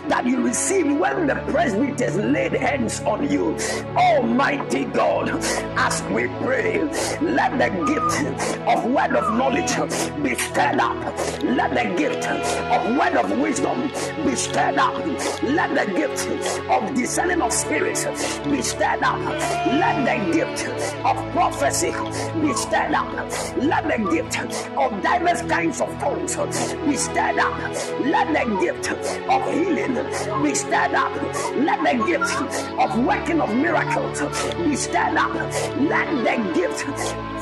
that 0.09 0.25
you 0.25 0.41
receive 0.43 0.97
when 0.97 1.27
the 1.27 1.35
presbyters 1.51 2.15
laid 2.17 2.53
hands 2.53 3.01
on 3.01 3.29
you. 3.29 3.55
Almighty 3.95 4.85
God, 4.85 5.29
as 5.77 5.96
we 6.11 6.27
pray, 6.27 6.83
let 7.21 7.57
the 7.57 7.69
gift 7.85 8.57
of 8.67 8.85
word 8.85 9.15
of 9.15 9.33
knowledge 9.37 9.75
be 10.23 10.35
stirred 10.35 10.79
up. 10.79 10.97
Let 11.43 11.73
the 11.73 11.95
gift 11.97 12.27
of 12.27 12.97
word 12.97 13.15
of 13.15 13.39
wisdom 13.39 13.91
be 14.25 14.35
stirred 14.35 14.77
up. 14.77 14.95
Let 15.43 15.75
the 15.75 15.93
gift 15.93 16.27
of 16.69 16.95
discerning 16.95 17.41
of 17.41 17.53
spirits 17.53 18.05
be 18.39 18.61
stirred 18.61 19.03
up. 19.03 19.19
Let 19.67 20.05
the 20.05 20.33
gift 20.33 20.67
of 21.05 21.31
prophecy 21.33 21.91
be 22.41 22.53
stirred 22.53 22.93
up. 22.93 23.11
Let 23.57 23.83
the 23.87 24.09
gift 24.11 24.39
of 24.77 25.01
diverse 25.01 25.41
kinds 25.43 25.81
of 25.81 25.89
tongues 25.99 26.35
be 26.85 26.95
stirred 26.97 27.39
up. 27.39 27.57
Let 28.01 28.27
the 28.33 28.57
gift 28.59 28.91
of 28.91 29.53
healing 29.53 29.95
be 30.43 30.55
stirred 30.55 30.93
up. 30.93 31.13
Let 31.55 31.79
the 31.83 32.05
gift 32.05 32.31
of 32.79 33.05
working 33.05 33.41
of 33.41 33.53
miracles 33.55 34.21
be 34.57 34.75
stirred 34.75 35.17
up. 35.17 35.33
Let 35.89 36.09
the 36.25 36.53
gift 36.53 36.83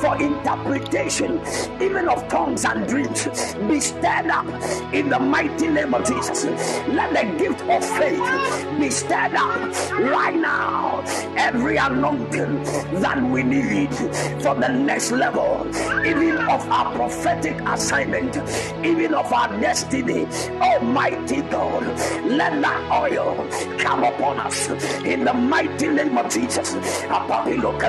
for 0.01 0.21
interpretation, 0.21 1.41
even 1.81 2.07
of 2.09 2.27
tongues 2.27 2.65
and 2.65 2.87
dreams, 2.87 3.25
be 3.67 3.79
stirred 3.79 4.29
up 4.29 4.45
in 4.93 5.09
the 5.09 5.19
mighty 5.19 5.67
name 5.67 5.93
of 5.93 6.05
Jesus. 6.05 6.45
Let 6.89 7.13
the 7.13 7.37
gift 7.37 7.61
of 7.63 7.83
faith 7.97 8.79
be 8.79 8.89
stirred 8.89 9.35
up 9.35 9.91
right 9.99 10.35
now. 10.35 11.01
Every 11.37 11.77
anointing 11.77 12.63
that 13.01 13.21
we 13.23 13.43
need 13.43 13.93
for 14.43 14.55
the 14.55 14.67
next 14.67 15.11
level, 15.11 15.65
even 16.05 16.37
of 16.37 16.69
our 16.69 16.93
prophetic 16.95 17.59
assignment, 17.61 18.37
even 18.85 19.13
of 19.13 19.31
our 19.31 19.49
destiny. 19.59 20.27
Almighty 20.61 21.41
God, 21.43 21.83
let 22.25 22.61
that 22.61 22.91
oil 22.91 23.47
come 23.79 24.03
upon 24.03 24.39
us 24.39 24.69
in 25.03 25.23
the 25.23 25.33
mighty 25.33 25.87
name 25.87 26.17
of 26.17 26.29
Jesus. 26.31 26.75
Apapilo 27.05 27.79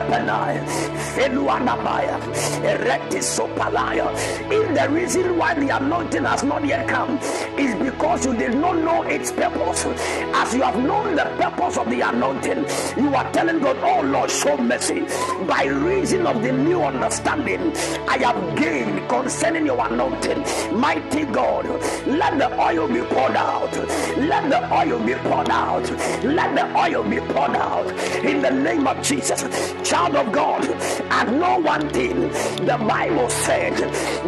kapanai, 0.47 0.66
feluanabaya, 1.15 2.18
eretisopalaya. 2.62 4.10
If 4.50 4.75
the 4.75 4.89
reason 4.91 5.36
why 5.36 5.55
the 5.55 5.76
anointing 5.76 6.25
has 6.25 6.42
not 6.42 6.65
yet 6.65 6.89
come 6.89 7.18
is 7.58 7.75
because 7.76 8.26
you 8.26 8.36
did 8.36 8.55
not 8.55 8.76
know 8.76 9.02
its 9.02 9.33
purpose, 9.33 9.84
as 9.86 10.55
you 10.55 10.62
have 10.62 10.76
known 10.76 11.16
the 11.16 11.25
purpose 11.41 11.76
of 11.78 11.89
the 11.91 12.00
anointing, 12.00 12.65
you 12.97 13.15
are 13.15 13.31
telling 13.33 13.60
God, 13.60 13.76
Oh 13.83 14.02
Lord, 14.02 14.31
show 14.31 14.57
mercy. 14.57 15.05
By 15.47 15.65
reason 15.65 16.26
of 16.26 16.42
the 16.42 16.52
new 16.52 16.83
understanding 16.83 17.73
I 18.08 18.18
have 18.18 18.57
gained 18.57 19.08
concerning 19.08 19.66
your 19.66 19.84
anointing, 19.86 20.44
mighty 20.78 21.25
God, 21.25 21.66
let 22.07 22.39
the 22.39 22.49
oil 22.60 22.89
be 22.89 23.00
poured 23.00 23.36
out. 23.36 23.75
Let 24.16 24.50
the 24.50 24.73
oil 24.73 24.99
be 25.05 25.15
poured 25.15 25.50
out. 25.50 25.91
Let 26.25 26.55
the 26.55 26.66
oil 26.78 27.02
be 27.02 27.18
poured 27.18 27.57
out 27.57 27.86
in 28.25 28.42
the 28.42 28.50
name 28.50 28.86
of 28.86 29.02
Jesus. 29.02 29.42
Child 29.89 30.16
of 30.16 30.33
God, 30.33 30.35
and 30.39 31.40
know 31.40 31.58
one 31.58 31.89
thing 31.90 32.20
the 32.66 32.76
Bible 32.86 33.28
said 33.31 33.73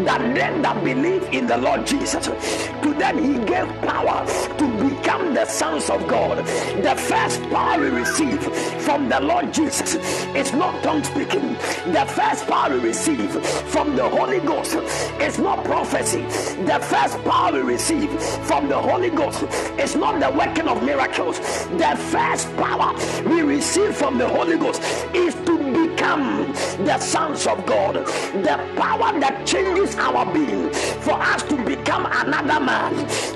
that 0.06 0.34
them 0.34 0.62
that 0.62 0.82
believe 0.82 1.22
in 1.24 1.46
the 1.46 1.58
Lord 1.58 1.86
Jesus, 1.86 2.26
to 2.26 2.94
them 2.94 3.18
he 3.18 3.34
gave 3.44 3.68
power 3.82 4.26
to 4.56 4.88
become 4.88 5.34
the 5.34 5.44
sons 5.44 5.90
of 5.90 6.06
God. 6.08 6.38
The 6.82 6.94
first 6.96 7.42
power 7.50 7.78
we 7.80 7.88
receive 7.90 8.42
from 8.82 9.08
the 9.08 9.20
Lord 9.20 9.52
Jesus 9.52 9.96
is 10.34 10.52
not 10.54 10.82
tongue 10.82 11.04
speaking. 11.04 11.54
The 11.92 12.06
first 12.08 12.46
power 12.46 12.70
we 12.70 12.88
receive 12.88 13.30
from 13.68 13.94
the 13.94 14.08
Holy 14.08 14.40
Ghost 14.40 14.74
is 15.20 15.38
not 15.38 15.64
prophecy. 15.64 16.22
The 16.64 16.78
first 16.80 17.22
power 17.24 17.52
we 17.52 17.60
receive 17.60 18.10
from 18.46 18.68
the 18.68 18.78
Holy 18.78 19.10
Ghost 19.10 19.42
is 19.78 19.94
not 19.94 20.20
the 20.20 20.30
working 20.36 20.68
of 20.68 20.82
miracles. 20.82 21.38
The 21.38 21.96
first 22.10 22.54
power 22.56 22.94
we 23.28 23.42
receive 23.42 23.94
from 23.94 24.16
the 24.16 24.28
Holy 24.28 24.56
Ghost 24.56 24.82
is 25.14 25.34
to 25.34 25.58
become 25.98 26.52
the 26.84 26.96
sons 27.00 27.46
of 27.48 27.66
God. 27.66 27.94
The 27.96 28.56
power 28.76 29.18
that 29.18 29.44
changes 29.44 29.96
our 29.96 30.32
being 30.32 30.72
for 31.02 31.14
us 31.14 31.42
to 31.44 31.56
become 31.64 32.06
another 32.06 32.64
man. 32.64 32.94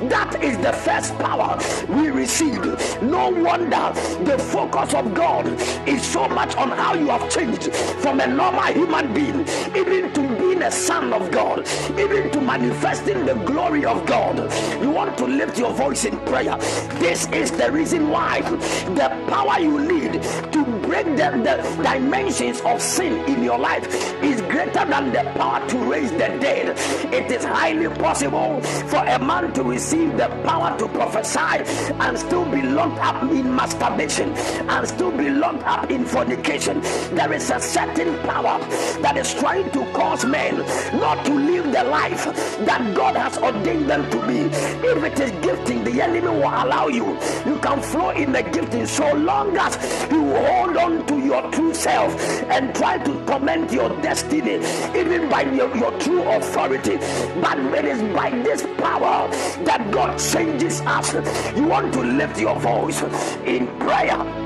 That 0.08 0.38
is 0.40 0.56
the 0.58 0.72
first 0.72 1.18
power 1.18 1.58
we 1.88 2.10
receive. 2.10 2.62
No 3.02 3.30
wonder 3.30 3.92
the 4.22 4.38
focus 4.38 4.94
of 4.94 5.12
God 5.12 5.46
is 5.88 6.02
so 6.04 6.28
much 6.28 6.54
on 6.56 6.70
how 6.70 6.94
you 6.94 7.08
have 7.08 7.28
changed 7.28 7.74
from 7.74 8.20
a 8.20 8.26
normal 8.28 8.72
human 8.72 9.12
being 9.12 9.40
even 9.76 10.12
to 10.12 10.20
being 10.38 10.62
a 10.62 10.70
son 10.70 11.12
of 11.12 11.30
God, 11.32 11.66
even 11.98 12.30
to 12.30 12.40
manifesting 12.40 13.26
the 13.26 13.34
glory 13.34 13.84
of 13.84 14.06
God. 14.06 14.36
You 14.80 14.90
want 14.90 15.18
to 15.18 15.24
lift 15.24 15.58
your 15.58 15.72
voice 15.72 16.04
in 16.04 16.16
prayer. 16.20 16.56
This 17.00 17.26
is 17.32 17.50
the 17.50 17.72
reason 17.72 18.10
why 18.10 18.42
the 18.42 19.08
power 19.28 19.58
you 19.60 19.80
need 19.80 20.22
to 20.52 20.64
break 20.82 21.06
the, 21.06 21.30
the 21.42 21.82
dimensions 21.82 22.51
of 22.60 22.80
sin 22.80 23.24
in 23.28 23.42
your 23.42 23.58
life 23.58 23.86
is 24.22 24.40
greater 24.42 24.84
than 24.84 25.12
the 25.12 25.22
power 25.36 25.66
to 25.68 25.78
raise 25.78 26.10
the 26.12 26.18
dead. 26.18 26.78
It 27.12 27.30
is 27.30 27.44
highly 27.44 27.88
possible 27.96 28.60
for 28.60 29.04
a 29.04 29.18
man 29.18 29.52
to 29.54 29.62
receive 29.62 30.16
the 30.16 30.28
power 30.44 30.76
to 30.78 30.88
prophesy 30.88 31.64
and 32.00 32.18
still 32.18 32.44
be 32.44 32.62
locked 32.62 33.00
up 33.00 33.22
in 33.22 33.54
masturbation 33.54 34.32
and 34.68 34.86
still 34.86 35.10
be 35.10 35.30
locked 35.30 35.64
up 35.64 35.90
in 35.90 36.04
fornication. 36.04 36.80
There 37.14 37.32
is 37.32 37.50
a 37.50 37.60
certain 37.60 38.18
power 38.20 38.58
that 39.00 39.16
is 39.16 39.34
trying 39.34 39.70
to 39.72 39.92
cause 39.92 40.24
men 40.24 40.58
not 40.98 41.24
to 41.26 41.32
live 41.32 41.72
the 41.72 41.84
life 41.84 42.24
that 42.66 42.94
God 42.94 43.16
has 43.16 43.38
ordained 43.38 43.88
them 43.88 44.10
to 44.10 44.26
be. 44.26 44.40
If 44.86 45.02
it 45.04 45.20
is 45.20 45.30
gifting, 45.44 45.84
the 45.84 46.02
enemy 46.02 46.28
will 46.28 46.42
allow 46.42 46.88
you. 46.88 47.18
You 47.46 47.58
can 47.60 47.80
flow 47.80 48.10
in 48.10 48.32
the 48.32 48.42
gifting 48.42 48.86
so 48.86 49.12
long 49.14 49.56
as 49.56 49.76
you 50.10 50.34
hold 50.34 50.76
on 50.76 51.06
to 51.06 51.18
your 51.18 51.50
true 51.50 51.74
self 51.74 52.12
and 52.52 52.74
try 52.74 52.98
to 52.98 53.12
torment 53.26 53.72
your 53.72 53.88
destiny, 54.02 54.56
even 54.94 55.28
by 55.28 55.42
your, 55.42 55.74
your 55.76 55.98
true 55.98 56.22
authority. 56.22 56.96
But 57.40 57.58
it 57.58 57.84
is 57.86 58.02
by 58.14 58.30
this 58.30 58.62
power 58.76 59.28
that 59.64 59.90
God 59.90 60.18
changes 60.18 60.82
us. 60.82 61.14
You 61.56 61.64
want 61.66 61.94
to 61.94 62.00
lift 62.00 62.38
your 62.38 62.58
voice 62.60 63.02
in 63.44 63.66
prayer 63.78 64.41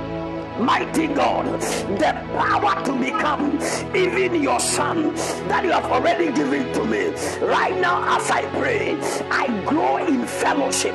mighty 0.58 1.06
God, 1.06 1.60
the 1.98 2.12
power 2.36 2.84
to 2.84 2.92
become 2.98 3.58
even 3.94 4.42
your 4.42 4.60
son 4.60 5.14
that 5.48 5.64
you 5.64 5.70
have 5.70 5.84
already 5.86 6.32
given 6.32 6.72
to 6.72 6.84
me. 6.84 7.08
Right 7.46 7.78
now, 7.80 8.16
as 8.16 8.30
I 8.30 8.42
pray, 8.58 8.98
I 9.30 9.46
grow 9.66 9.98
in 9.98 10.26
fellowship. 10.26 10.94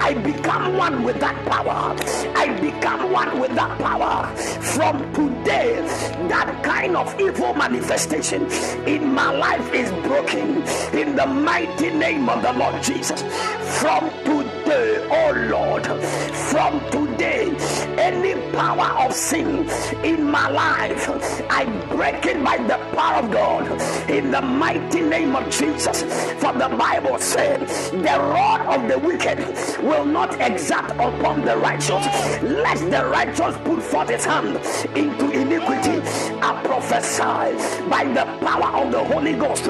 I 0.00 0.14
become 0.14 0.76
one 0.76 1.02
with 1.02 1.20
that 1.20 1.36
power. 1.46 1.96
I 2.36 2.58
become 2.60 3.12
one 3.12 3.40
with 3.40 3.54
that 3.54 3.78
power. 3.78 4.34
From 4.36 5.12
today, 5.12 5.80
that 6.28 6.62
kind 6.62 6.96
of 6.96 7.18
evil 7.20 7.54
manifestation 7.54 8.46
in 8.86 9.12
my 9.12 9.30
life 9.36 9.72
is 9.72 9.90
broken 10.06 10.62
in 10.96 11.16
the 11.16 11.26
mighty 11.26 11.90
name 11.90 12.28
of 12.28 12.42
the 12.42 12.52
Lord 12.52 12.82
Jesus. 12.82 13.22
From 13.80 14.10
today, 14.24 14.39
oh 14.72 15.32
Lord, 15.50 15.86
from 16.50 16.80
today, 16.90 17.54
any 17.98 18.34
power 18.52 19.06
of 19.06 19.12
sin 19.14 19.68
in 20.04 20.30
my 20.30 20.48
life, 20.48 21.08
I 21.50 21.64
break 21.88 22.24
it 22.26 22.42
by 22.44 22.58
the 22.58 22.78
power 22.96 23.24
of 23.24 23.30
God 23.30 24.10
in 24.10 24.30
the 24.30 24.40
mighty 24.40 25.00
name 25.00 25.34
of 25.34 25.50
Jesus. 25.50 26.02
For 26.40 26.52
the 26.52 26.68
Bible 26.76 27.18
said, 27.18 27.60
The 27.90 28.18
rod 28.18 28.60
of 28.66 28.88
the 28.88 28.98
wicked 28.98 29.38
will 29.82 30.04
not 30.04 30.40
exact 30.40 30.92
upon 30.92 31.44
the 31.44 31.56
righteous, 31.56 32.06
lest 32.42 32.90
the 32.90 33.06
righteous 33.06 33.56
put 33.64 33.82
forth 33.82 34.08
his 34.08 34.24
hand 34.24 34.56
into 34.96 35.30
iniquity. 35.30 36.00
Prophesy 36.64 37.88
by 37.88 38.04
the 38.04 38.24
power 38.44 38.82
of 38.82 38.92
the 38.92 39.02
Holy 39.04 39.34
Ghost 39.34 39.64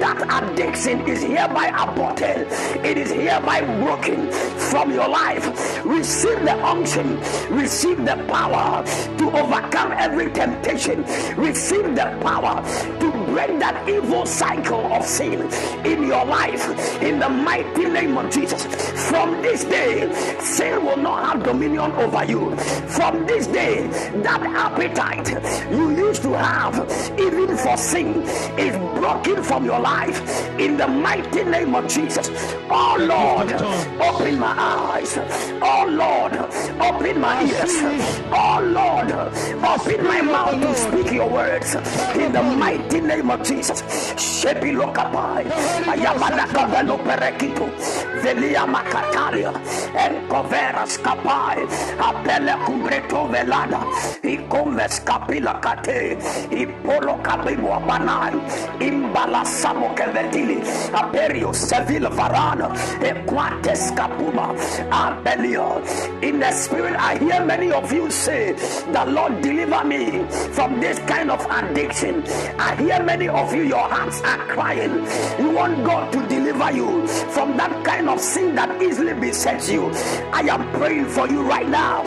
that 0.00 0.18
addiction 0.42 1.06
is 1.08 1.22
hereby 1.22 1.68
aborted, 1.68 2.46
it 2.84 2.98
is 2.98 3.10
hereby 3.10 3.60
broken 3.80 4.30
from 4.32 4.92
your 4.92 5.08
life. 5.08 5.84
Receive 5.84 6.40
the 6.44 6.54
unction, 6.64 7.18
receive 7.50 7.98
the 8.04 8.16
power 8.28 8.84
to 9.18 9.30
overcome 9.38 9.92
every 9.92 10.30
temptation. 10.32 11.02
Receive 11.36 11.94
the 11.94 12.18
power 12.20 12.62
to 13.00 13.10
break 13.26 13.58
that 13.58 13.88
evil 13.88 14.26
cycle 14.26 14.92
of 14.92 15.04
sin 15.04 15.42
in 15.84 16.02
your 16.06 16.24
life 16.24 16.68
in 17.02 17.18
the 17.18 17.28
mighty 17.28 17.84
name 17.84 18.16
of 18.18 18.30
Jesus. 18.30 18.64
From 19.08 19.42
this 19.42 19.64
day, 19.64 20.12
sin 20.40 20.84
will 20.84 20.96
not 20.96 21.24
have 21.26 21.44
dominion 21.44 21.92
over 21.92 22.24
you. 22.24 22.56
From 22.88 23.26
this 23.26 23.46
day, 23.46 23.86
that 24.22 24.42
appetite 24.42 25.28
you 25.70 25.90
used 25.96 26.25
to 26.26 26.32
have, 26.34 26.74
even 27.20 27.56
for 27.56 27.76
sin, 27.76 28.22
is 28.58 28.74
broken 28.98 29.42
from 29.44 29.64
your 29.64 29.78
life 29.78 30.18
in 30.58 30.76
the 30.76 30.88
mighty 30.88 31.44
name 31.44 31.72
of 31.74 31.86
Jesus. 31.86 32.28
Oh 32.68 32.96
Lord, 32.98 33.52
open 34.02 34.38
my 34.40 34.54
eyes. 34.58 35.12
Oh 35.62 35.86
Lord, 35.88 36.34
open 36.82 37.20
my 37.20 37.44
ears. 37.44 37.74
Oh 38.34 38.58
Lord, 38.60 39.10
open 39.72 40.04
my 40.04 40.20
mouth 40.20 40.60
to 40.60 40.74
speak 40.74 41.12
your 41.12 41.30
words 41.30 41.76
in 42.16 42.32
the 42.32 42.42
mighty 42.42 43.00
name 43.00 43.30
of 43.30 43.44
Jesus. 43.44 43.82
Shepi 44.18 44.74
lokapai, 44.74 45.46
kabelo 46.50 46.98
perekito, 47.06 47.70
velia 48.22 48.66
coveras 50.28 50.98
kapai, 50.98 51.62
apele 51.98 52.54
velada, 53.30 53.80
ikomes 54.22 55.00
kapila 55.04 55.60
kate, 55.62 56.15
ipolo 56.50 57.14
kabibu 57.22 57.68
abanai, 57.72 58.34
imbala 58.80 59.44
samo 59.44 59.88
kevedili, 59.94 60.58
aperio 60.92 61.52
seville 61.54 62.08
varana, 62.08 62.68
equates 63.00 63.92
kapuma, 63.94 64.54
abelio. 64.90 65.82
In 66.22 66.40
the 66.40 66.50
spirit, 66.52 66.96
I 66.96 67.18
hear 67.18 67.44
many 67.44 67.70
of 67.72 67.92
you 67.92 68.10
say, 68.10 68.52
The 68.92 69.04
Lord 69.06 69.40
deliver 69.42 69.84
me 69.84 70.24
from 70.52 70.80
this 70.80 70.98
kind 71.00 71.30
of 71.30 71.44
addiction. 71.50 72.24
I 72.58 72.74
hear 72.76 73.02
many 73.02 73.28
of 73.28 73.54
you, 73.54 73.62
your 73.62 73.88
hearts 73.88 74.20
are 74.22 74.38
crying. 74.48 74.94
You 75.38 75.50
want 75.50 75.84
God 75.84 76.12
to 76.12 76.26
deliver 76.28 76.72
you 76.72 77.06
from 77.06 77.56
that 77.56 77.84
kind 77.84 78.08
of 78.08 78.20
sin 78.20 78.54
that 78.54 78.82
easily 78.82 79.14
besets 79.14 79.68
you. 79.68 79.90
I 80.32 80.40
am 80.48 80.70
praying 80.72 81.06
for 81.06 81.28
you 81.28 81.42
right 81.42 81.68
now 81.68 82.02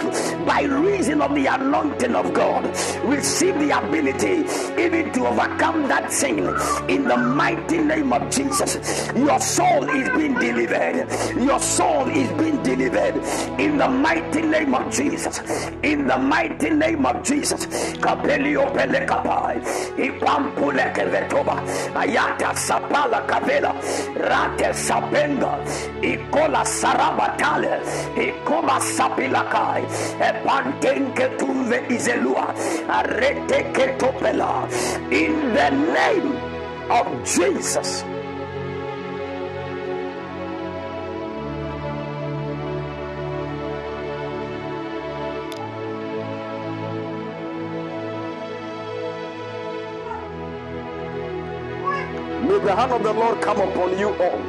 by 0.45 0.63
reason 0.63 1.21
of 1.21 1.35
the 1.35 1.45
anointing 1.47 2.15
of 2.15 2.33
God. 2.33 2.65
Receive 3.03 3.57
the 3.59 3.71
ability 3.89 4.45
even 4.81 5.11
to 5.13 5.27
overcome 5.27 5.87
that 5.87 6.11
sin 6.11 6.39
in 6.87 7.03
the 7.07 7.17
mighty 7.17 7.79
name 7.79 8.13
of 8.13 8.29
Jesus. 8.29 8.77
Your 9.15 9.39
soul 9.39 9.89
is 9.89 10.09
being 10.17 10.35
delivered. 10.35 11.07
Your 11.41 11.59
soul 11.59 12.07
is 12.09 12.29
being 12.39 12.61
delivered 12.63 13.15
in 13.59 13.77
the 13.77 13.87
mighty 13.89 14.41
name 14.41 14.73
of 14.75 14.91
Jesus. 14.91 15.39
In 15.83 16.07
the 16.07 16.17
mighty 16.17 16.69
name 16.69 17.05
of 17.05 17.23
Jesus. 17.23 17.65
Kapelio 17.97 18.69
pelekapai. 18.73 19.57
Ipampule 19.97 20.93
kevetoba. 20.93 21.57
Ayata 21.95 22.53
sapala 22.55 23.25
kavela. 23.27 23.73
Rate 24.15 24.69
sapenga. 24.73 25.57
Ikola 26.01 26.63
sarabatale. 26.65 27.81
Ikoma 28.15 28.79
sapilakai. 28.79 29.83
Epantenke 30.21 31.27
tuve 31.37 31.81
izelua. 31.89 32.53
Arete 32.87 33.63
ketopela. 33.73 33.78
In 33.81 35.53
the 35.53 35.69
name 35.69 36.35
of 36.91 37.07
Jesus. 37.25 38.03
May 52.43 52.59
the 52.59 52.75
hand 52.75 52.91
of 52.91 53.03
the 53.03 53.13
Lord 53.13 53.41
come 53.41 53.61
upon 53.61 53.97
you 53.97 54.09
all. 54.09 54.41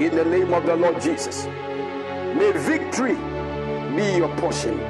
In 0.00 0.16
the 0.16 0.24
name 0.24 0.54
of 0.54 0.64
the 0.64 0.76
Lord 0.76 0.98
Jesus. 1.02 1.44
May 1.44 2.52
victory 2.52 3.16
be 3.94 4.16
your 4.16 4.34
portion. 4.36 4.80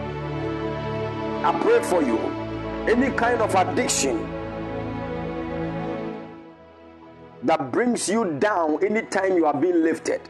I 1.45 1.59
pray 1.61 1.83
for 1.83 2.01
you. 2.03 2.40
Any 2.89 3.10
kind 3.10 3.41
of 3.41 3.55
addiction 3.55 4.26
that 7.42 7.70
brings 7.73 8.09
you 8.09 8.39
down 8.39 8.83
anytime 8.84 9.36
you 9.36 9.47
are 9.47 9.55
being 9.55 9.83
lifted, 9.83 10.20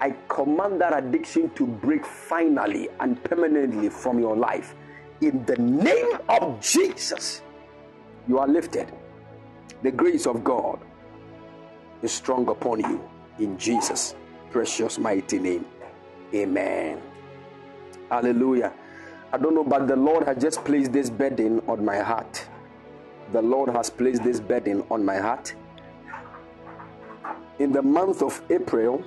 I 0.00 0.14
command 0.28 0.80
that 0.80 0.96
addiction 0.96 1.50
to 1.54 1.66
break 1.66 2.04
finally 2.06 2.88
and 3.00 3.22
permanently 3.24 3.88
from 3.88 4.18
your 4.18 4.36
life. 4.36 4.74
In 5.20 5.44
the 5.46 5.56
name 5.56 6.18
of 6.28 6.60
Jesus, 6.60 7.42
you 8.28 8.38
are 8.38 8.48
lifted. 8.48 8.92
The 9.82 9.90
grace 9.90 10.26
of 10.26 10.44
God 10.44 10.78
is 12.02 12.12
strong 12.12 12.48
upon 12.48 12.80
you. 12.80 13.02
In 13.38 13.58
Jesus' 13.58 14.14
precious 14.50 14.98
mighty 14.98 15.38
name. 15.38 15.64
Amen. 16.34 17.00
Hallelujah. 18.10 18.72
I 19.32 19.38
don't 19.38 19.54
know, 19.54 19.62
but 19.62 19.86
the 19.86 19.96
Lord 19.96 20.26
has 20.26 20.42
just 20.42 20.64
placed 20.64 20.92
this 20.92 21.08
burden 21.08 21.62
on 21.68 21.84
my 21.84 21.98
heart. 21.98 22.48
The 23.30 23.40
Lord 23.40 23.70
has 23.70 23.88
placed 23.88 24.24
this 24.24 24.40
burden 24.40 24.82
on 24.90 25.04
my 25.04 25.18
heart. 25.18 25.54
In 27.60 27.70
the 27.70 27.82
month 27.82 28.22
of 28.22 28.42
April, 28.50 29.04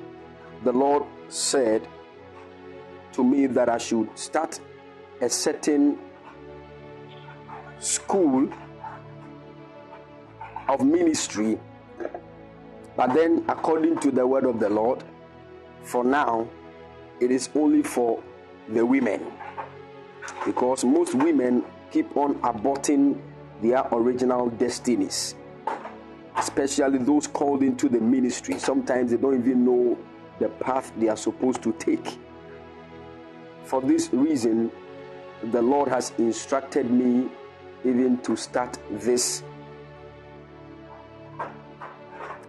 the 0.63 0.71
Lord 0.71 1.03
said 1.27 1.85
to 3.11 3.23
me 3.23 3.47
that 3.47 3.67
I 3.67 3.77
should 3.77 4.17
start 4.17 4.61
a 5.19 5.29
certain 5.29 5.99
school 7.79 8.49
of 10.69 10.85
ministry. 10.85 11.59
But 12.95 13.13
then, 13.13 13.43
according 13.49 13.99
to 13.99 14.11
the 14.11 14.25
word 14.25 14.45
of 14.45 14.59
the 14.59 14.69
Lord, 14.69 15.03
for 15.81 16.05
now, 16.05 16.47
it 17.19 17.29
is 17.29 17.49
only 17.55 17.83
for 17.83 18.23
the 18.69 18.85
women. 18.85 19.21
Because 20.45 20.83
most 20.83 21.15
women 21.15 21.63
keep 21.91 22.15
on 22.17 22.35
aborting 22.41 23.19
their 23.61 23.85
original 23.91 24.49
destinies, 24.49 25.35
especially 26.37 26.97
those 26.97 27.27
called 27.27 27.63
into 27.63 27.87
the 27.87 27.99
ministry. 27.99 28.57
Sometimes 28.59 29.11
they 29.11 29.17
don't 29.17 29.39
even 29.39 29.63
know 29.63 29.97
the 30.39 30.49
path 30.49 30.91
they 30.97 31.07
are 31.07 31.17
supposed 31.17 31.61
to 31.63 31.71
take. 31.73 32.17
For 33.63 33.81
this 33.81 34.09
reason, 34.11 34.71
the 35.51 35.61
Lord 35.61 35.87
has 35.89 36.11
instructed 36.17 36.89
me 36.89 37.29
even 37.85 38.17
to 38.19 38.35
start 38.35 38.77
this 38.91 39.43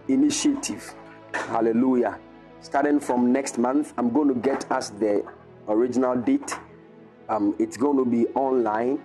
initiative. 0.07 0.93
Hallelujah. 1.33 2.19
Starting 2.61 2.99
from 2.99 3.31
next 3.31 3.57
month, 3.57 3.93
I'm 3.97 4.11
going 4.11 4.29
to 4.29 4.35
get 4.35 4.69
us 4.71 4.89
the 4.89 5.23
original 5.67 6.15
date. 6.15 6.57
Um, 7.29 7.55
it's 7.59 7.77
going 7.77 7.97
to 7.97 8.05
be 8.05 8.27
online. 8.35 9.01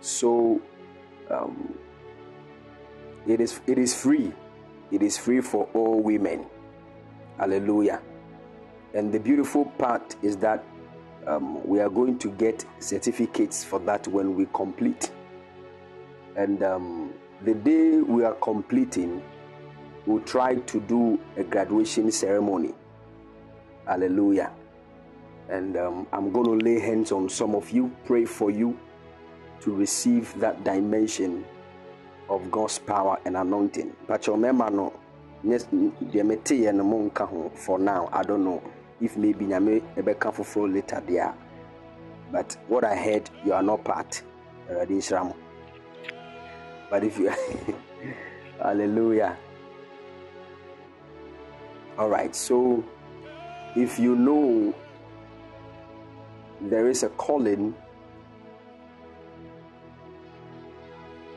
So 0.00 0.60
um, 1.30 1.78
it 3.26 3.40
is 3.40 3.60
it 3.66 3.78
is 3.78 3.94
free. 3.94 4.32
It 4.90 5.02
is 5.02 5.16
free 5.16 5.40
for 5.40 5.68
all 5.74 6.00
women. 6.00 6.46
Hallelujah. 7.38 8.00
And 8.94 9.12
the 9.12 9.18
beautiful 9.18 9.64
part 9.64 10.14
is 10.22 10.36
that 10.38 10.64
um, 11.26 11.66
we 11.66 11.80
are 11.80 11.88
going 11.88 12.18
to 12.18 12.30
get 12.30 12.64
certificates 12.78 13.64
for 13.64 13.78
that 13.80 14.06
when 14.08 14.36
we 14.36 14.46
complete. 14.52 15.10
And 16.36 16.62
um, 16.62 17.12
the 17.42 17.54
day 17.54 17.98
we 18.00 18.24
are 18.24 18.34
completing, 18.34 19.22
we'll 20.06 20.22
try 20.22 20.56
to 20.56 20.80
do 20.80 21.18
a 21.36 21.44
graduation 21.44 22.10
ceremony. 22.10 22.74
Hallelujah. 23.86 24.52
And 25.48 25.76
um, 25.76 26.06
I'm 26.12 26.32
going 26.32 26.58
to 26.58 26.64
lay 26.64 26.78
hands 26.80 27.12
on 27.12 27.28
some 27.28 27.54
of 27.54 27.70
you, 27.70 27.94
pray 28.04 28.24
for 28.24 28.50
you 28.50 28.78
to 29.60 29.74
receive 29.74 30.38
that 30.40 30.64
dimension 30.64 31.44
of 32.28 32.50
God's 32.50 32.78
power 32.78 33.18
and 33.24 33.36
anointing. 33.36 33.94
But 34.06 34.26
your 34.26 34.36
no 34.36 34.92
for 37.54 37.78
now. 37.78 38.08
I 38.12 38.22
don't 38.22 38.44
know 38.44 38.62
if 39.00 39.16
maybe 39.16 39.44
nyame 39.44 39.82
ɛbɛka 39.96 40.32
foforɔ 40.32 40.72
later 40.74 41.02
there. 41.06 41.34
But 42.32 42.56
what 42.68 42.84
i 42.84 42.96
heard 42.96 43.28
you 43.44 43.52
are 43.52 43.62
not 43.62 43.84
part 43.84 44.22
awurade 44.70 44.88
nhyira 44.90 45.24
mo 45.24 45.36
but 46.90 47.04
if 47.04 47.18
you 47.18 47.28
hallelujah. 48.62 49.36
All 51.98 52.08
right 52.08 52.34
so 52.34 52.82
if 53.76 53.98
you 53.98 54.14
know 54.16 54.74
there 56.70 56.88
is 56.88 57.02
a 57.02 57.08
calling 57.10 57.74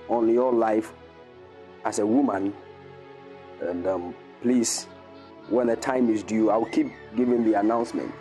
on 0.10 0.30
your 0.30 0.54
life 0.54 0.94
as 1.86 2.00
a 2.00 2.06
woman 2.06 2.54
and 3.62 3.88
um, 3.88 4.16
please, 4.42 4.86
when 5.50 5.68
the 5.68 5.76
time 5.76 6.10
is 6.10 6.24
due, 6.24 6.50
I'll 6.50 6.66
keep 6.66 6.92
giving 7.16 7.44
the 7.44 7.60
announcement. 7.60 8.14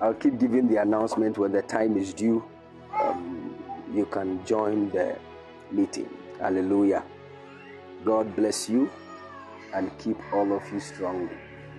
I'll 0.00 0.14
keep 0.14 0.38
giving 0.38 0.68
the 0.68 0.76
announcement 0.82 1.38
when 1.38 1.52
the 1.52 1.62
time 1.62 1.96
is 1.96 2.12
due. 2.12 2.44
Um, 2.92 3.54
you 3.92 4.06
can 4.06 4.44
join 4.44 4.90
the 4.90 5.16
meeting. 5.70 6.08
Hallelujah. 6.40 7.02
God 8.04 8.34
bless 8.36 8.68
you 8.68 8.90
and 9.74 9.96
keep 9.98 10.16
all 10.32 10.52
of 10.52 10.62
you 10.72 10.80
strong 10.80 11.30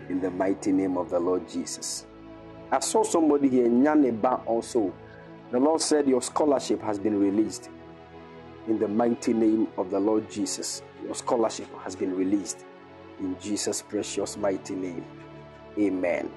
in 0.09 0.19
the 0.21 0.31
mighty 0.31 0.71
name 0.71 0.97
of 0.97 1.09
the 1.09 1.19
Lord 1.19 1.47
Jesus. 1.47 2.05
I 2.71 2.79
saw 2.79 3.03
somebody 3.03 3.49
here, 3.49 3.67
Nyaneba 3.67 4.45
also. 4.45 4.93
The 5.51 5.59
Lord 5.59 5.81
said 5.81 6.07
your 6.07 6.21
scholarship 6.21 6.81
has 6.81 6.99
been 6.99 7.19
released 7.19 7.69
in 8.67 8.77
the 8.77 8.87
mighty 8.87 9.33
name 9.33 9.67
of 9.77 9.89
the 9.89 9.99
Lord 9.99 10.29
Jesus. 10.29 10.81
Your 11.03 11.15
scholarship 11.15 11.67
has 11.83 11.95
been 11.95 12.15
released 12.15 12.65
in 13.19 13.37
Jesus' 13.39 13.81
precious 13.81 14.35
mighty 14.37 14.75
name. 14.75 15.05
Amen. 15.79 16.29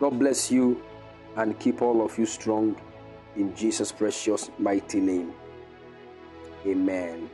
God 0.00 0.18
bless 0.18 0.50
you 0.50 0.82
and 1.36 1.58
keep 1.58 1.82
all 1.82 2.04
of 2.04 2.18
you 2.18 2.26
strong 2.26 2.76
in 3.36 3.54
Jesus' 3.54 3.92
precious 3.92 4.50
mighty 4.58 5.00
name. 5.00 5.32
Amen. 6.66 7.30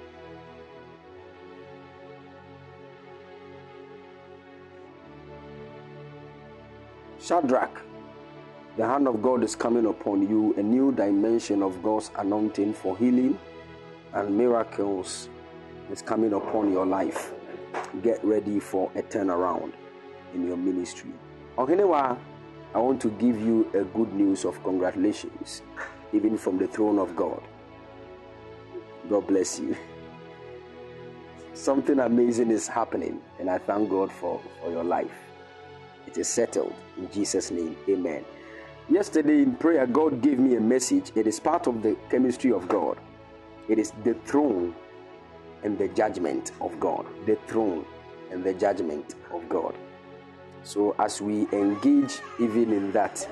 Shadrach, 7.25 7.81
the 8.77 8.87
hand 8.87 9.09
of 9.09 9.23
God 9.23 9.43
is 9.43 9.57
coming 9.57 9.87
upon 9.87 10.29
you, 10.29 10.53
a 10.59 10.63
new 10.63 10.93
dimension 10.93 11.63
of 11.63 11.83
God's 11.83 12.11
anointing 12.19 12.75
for 12.75 12.99
healing 12.99 13.39
and 14.13 14.37
miracles 14.37 15.31
is 15.91 16.03
coming 16.03 16.35
upon 16.35 16.71
your 16.71 16.85
life. 16.85 17.33
Get 18.03 18.23
ready 18.23 18.61
for 18.61 18.91
a 18.95 19.03
turnaround 19.03 19.73
in 20.35 20.47
your 20.47 20.59
ministry. 20.59 21.13
Ohenewa, 21.57 22.19
I 22.75 22.79
want 22.79 23.01
to 23.01 23.09
give 23.13 23.41
you 23.41 23.71
a 23.73 23.85
good 23.85 24.13
news 24.13 24.45
of 24.45 24.63
congratulations, 24.63 25.63
even 26.13 26.37
from 26.37 26.59
the 26.59 26.67
throne 26.67 26.99
of 26.99 27.17
God. 27.17 27.43
God 29.09 29.27
bless 29.27 29.59
you. 29.59 29.75
Something 31.55 32.01
amazing 32.01 32.51
is 32.51 32.69
happening, 32.69 33.23
and 33.41 33.49
I 33.49 33.57
thank 33.57 33.89
God 33.89 34.13
for, 34.13 34.43
for 34.61 34.71
your 34.71 34.85
life. 34.85 35.24
It 36.07 36.19
is 36.19 36.29
settled 36.29 36.75
in 36.97 37.11
Jesus' 37.11 37.51
name. 37.51 37.77
Amen. 37.89 38.25
Yesterday 38.89 39.43
in 39.43 39.55
prayer, 39.55 39.87
God 39.87 40.21
gave 40.21 40.39
me 40.39 40.57
a 40.57 40.61
message. 40.61 41.11
It 41.15 41.27
is 41.27 41.41
part 41.41 41.67
of 41.67 41.83
the 41.83 41.97
chemistry 42.11 42.53
of 42.53 42.69
God. 42.69 42.99
It 43.69 43.79
is 43.79 43.93
the 44.05 44.15
throne 44.27 44.75
and 45.63 45.79
the 45.79 45.89
judgment 45.89 46.53
of 46.61 46.79
God. 46.79 47.07
The 47.27 47.37
throne 47.47 47.87
and 48.31 48.45
the 48.45 48.53
judgment 48.53 49.15
of 49.33 49.49
God. 49.49 49.75
So, 50.63 50.95
as 50.99 51.23
we 51.23 51.47
engage 51.53 52.19
even 52.39 52.73
in 52.73 52.93
that, 52.93 53.27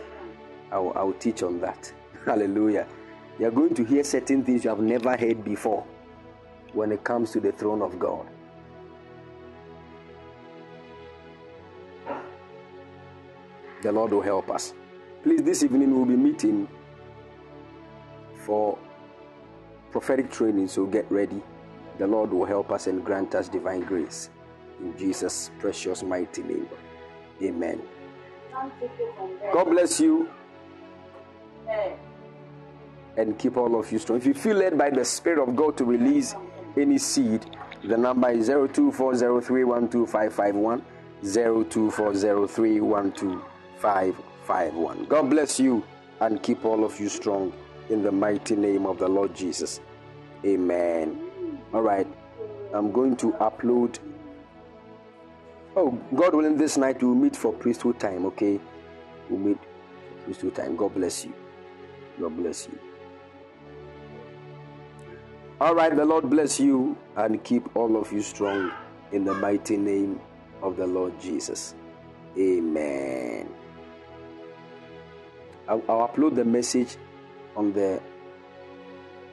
I'll, 0.71 0.93
I'll 0.97 1.13
teach 1.15 1.43
on 1.43 1.61
that. 1.61 1.93
Hallelujah. 2.25 2.87
You're 3.39 3.51
going 3.51 3.75
to 3.75 3.85
hear 3.85 4.05
certain 4.05 4.45
things 4.45 4.65
you 4.65 4.71
have 4.71 4.81
never 4.81 5.17
heard 5.17 5.45
before 5.45 5.87
when 6.73 6.93
it 6.93 7.05
comes 7.05 7.31
to 7.33 7.41
the 7.41 7.53
throne 7.53 7.83
of 7.83 7.99
God. 7.99 8.27
The 13.83 13.93
Lord 13.93 14.13
will 14.13 14.23
help 14.23 14.51
us. 14.51 14.73
Please, 15.23 15.43
this 15.43 15.63
evening 15.63 15.95
we'll 15.95 16.07
be 16.07 16.17
meeting 16.17 16.67
for 18.47 18.79
prophetic 19.91 20.31
training, 20.31 20.69
so 20.69 20.87
get 20.87 21.11
ready. 21.11 21.43
The 21.99 22.07
Lord 22.07 22.33
will 22.33 22.47
help 22.47 22.71
us 22.73 22.87
and 22.87 23.05
grant 23.05 23.35
us 23.35 23.49
divine 23.49 23.81
grace. 23.81 24.31
In 24.81 24.97
Jesus' 24.97 25.51
precious 25.59 26.03
mighty 26.03 26.43
name. 26.43 26.69
Amen. 27.43 27.83
God 29.53 29.65
bless 29.65 30.01
you. 30.01 30.29
And 33.17 33.39
keep 33.39 33.57
all 33.57 33.79
of 33.79 33.91
you 33.93 33.99
strong. 33.99 34.19
If 34.19 34.27
you 34.27 34.35
feel 34.35 34.57
led 34.57 34.77
by 34.79 34.91
the 34.91 35.05
Spirit 35.05 35.39
of 35.43 35.55
God 35.55 35.77
to 35.77 35.85
release 35.85 36.35
any 36.77 36.99
seed, 36.99 37.45
The 37.85 37.97
number 37.97 38.31
is 38.31 38.49
0240312551. 38.49 40.83
0240312551. 41.25 43.43
God 45.09 45.31
bless 45.31 45.59
you 45.59 45.85
and 46.21 46.43
keep 46.43 46.65
all 46.65 46.85
of 46.85 47.01
you 47.01 47.09
strong 47.09 47.53
in 47.91 48.03
the 48.03 48.13
mighty 48.13 48.55
name 48.55 48.87
of 48.87 48.99
the 48.99 49.09
Lord 49.09 49.35
Jesus. 49.35 49.81
Amen. 50.45 51.31
All 51.75 51.83
right. 51.83 52.07
I'm 52.73 52.93
going 52.93 53.17
to 53.17 53.33
upload. 53.33 53.99
Oh, 55.77 55.91
God 56.15 56.35
willing, 56.35 56.57
this 56.57 56.77
night 56.77 57.03
we'll 57.03 57.15
meet 57.15 57.35
for 57.35 57.53
priesthood 57.53 57.99
time, 57.99 58.25
okay? 58.27 58.61
We'll 59.29 59.41
meet 59.41 59.59
for 59.59 60.25
priesthood 60.25 60.55
time. 60.55 60.77
God 60.77 60.95
bless 60.95 61.25
you. 61.25 61.35
God 62.21 62.37
bless 62.37 62.69
you. 62.69 62.79
All 65.61 65.75
right, 65.75 65.95
the 65.95 66.05
Lord 66.05 66.29
bless 66.29 66.59
you 66.59 66.97
and 67.17 67.43
keep 67.45 67.77
all 67.77 67.97
of 67.97 68.13
you 68.13 68.23
strong 68.23 68.73
in 69.13 69.25
the 69.25 69.35
mighty 69.35 69.77
name 69.77 70.21
of 70.61 70.77
the 70.77 70.87
Lord 70.87 71.21
Jesus. 71.21 71.75
Amen. 72.37 73.49
I'll, 75.69 75.83
I'll 75.89 76.09
upload 76.09 76.35
the 76.35 76.45
message 76.45 76.97
on 77.57 77.73
the 77.73 78.01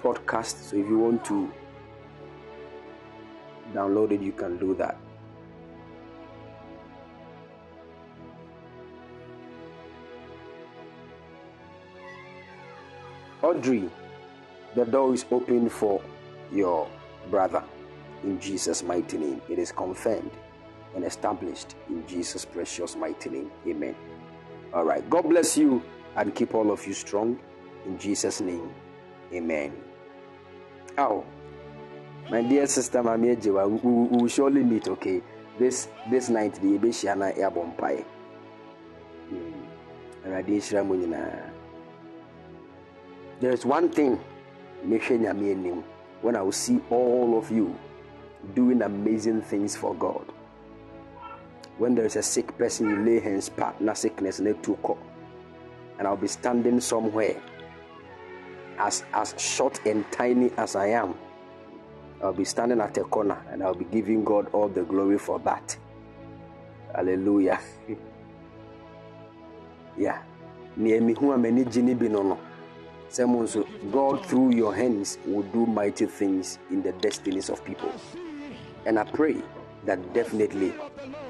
podcast, 0.02 0.70
so 0.70 0.78
if 0.78 0.88
you 0.88 1.00
want 1.00 1.26
to 1.26 1.52
download 3.74 4.12
it, 4.12 4.22
you 4.22 4.32
can 4.32 4.58
do 4.58 4.74
that. 4.76 4.98
Audrey, 13.42 13.90
the 14.76 14.86
door 14.86 15.14
is 15.14 15.26
open 15.32 15.70
for 15.70 16.02
your 16.52 16.90
brother 17.30 17.64
in 18.24 18.40
Jesus' 18.40 18.84
mighty 18.84 19.18
name. 19.18 19.42
It 19.50 19.58
is 19.58 19.72
confirmed 19.72 20.32
and 20.96 21.06
established 21.06 21.76
in 21.88 22.06
Jesus' 22.06 22.44
precious 22.44 22.96
mighty 22.96 23.30
name. 23.30 23.52
Amen. 23.66 23.96
All 24.74 24.84
right. 24.84 25.08
God 25.10 25.30
bless 25.30 25.58
you 25.58 25.82
and 26.20 26.36
keep 26.36 26.54
all 26.54 26.70
of 26.70 26.86
you 26.86 26.94
strong 26.94 27.40
in 27.86 27.98
Jesus' 27.98 28.42
name. 28.42 28.70
Amen. 29.34 29.72
Oh, 30.98 31.24
my 32.30 32.42
dear 32.42 32.68
sister, 32.68 33.02
Mami 33.02 33.38
Ejewa, 33.38 33.68
we 33.70 34.18
will 34.18 34.28
surely 34.28 34.64
meet, 34.64 34.90
okay? 34.90 35.22
This 35.58 35.88
this 36.12 36.28
night, 36.30 36.56
the 36.56 36.78
Ebeshiana 36.78 37.38
Airborne 37.38 37.72
Pie. 37.72 38.04
There 43.40 43.52
is 43.52 43.66
one 43.66 43.90
thing, 43.90 44.20
when 46.22 46.36
I 46.36 46.42
will 46.42 46.52
see 46.52 46.82
all 46.90 47.38
of 47.38 47.50
you 47.50 47.74
doing 48.54 48.82
amazing 48.82 49.42
things 49.44 49.78
for 49.78 49.96
God. 49.96 50.26
When 51.78 51.96
there 51.96 52.06
is 52.06 52.18
a 52.18 52.24
sick 52.24 52.58
person, 52.58 52.90
you 52.90 52.98
lay 53.06 53.20
hands, 53.22 53.48
partner 53.48 53.96
sickness, 53.96 54.40
and 54.40 54.50
and 56.00 56.08
I'll 56.08 56.18
be 56.18 56.30
standing 56.30 56.80
somewhere 56.80 57.36
as 58.80 59.04
as 59.14 59.36
short 59.38 59.86
and 59.86 60.10
tiny 60.12 60.50
as 60.58 60.76
I 60.76 60.88
am. 60.88 61.14
I'll 62.24 62.34
be 62.34 62.46
standing 62.46 62.80
at 62.80 62.98
a 62.98 63.04
corner 63.04 63.38
and 63.52 63.62
I'll 63.62 63.76
be 63.76 63.86
giving 63.86 64.24
God 64.24 64.48
all 64.54 64.70
the 64.70 64.84
glory 64.84 65.20
for 65.20 65.40
that. 65.40 65.78
Hallelujah. 66.96 67.60
yeah. 69.98 70.22
Someone 73.10 73.48
so 73.48 73.68
God 73.92 74.26
through 74.26 74.56
your 74.56 74.76
hands 74.76 75.18
will 75.26 75.44
do 75.44 75.66
mighty 75.66 76.06
things 76.06 76.60
in 76.70 76.82
the 76.82 76.92
destinies 76.94 77.50
of 77.50 77.64
people. 77.66 77.92
And 78.86 79.00
I 79.00 79.04
pray 79.04 79.38
that 79.86 80.14
definitely 80.14 80.74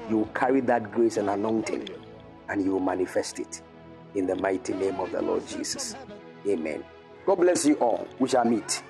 you 0.08 0.18
will 0.18 0.26
carry 0.26 0.60
that 0.62 0.92
grace 0.92 1.16
and 1.16 1.30
anointing 1.30 1.88
and 2.48 2.64
you 2.64 2.72
will 2.72 2.80
manifest 2.80 3.38
it 3.38 3.62
in 4.14 4.26
the 4.26 4.36
mighty 4.36 4.72
name 4.74 4.98
of 5.00 5.12
the 5.12 5.22
Lord 5.22 5.46
Jesus. 5.46 5.96
Amen. 6.46 6.84
God 7.26 7.36
bless 7.36 7.66
you 7.66 7.74
all. 7.76 8.06
We 8.18 8.28
shall 8.28 8.44
meet. 8.44 8.82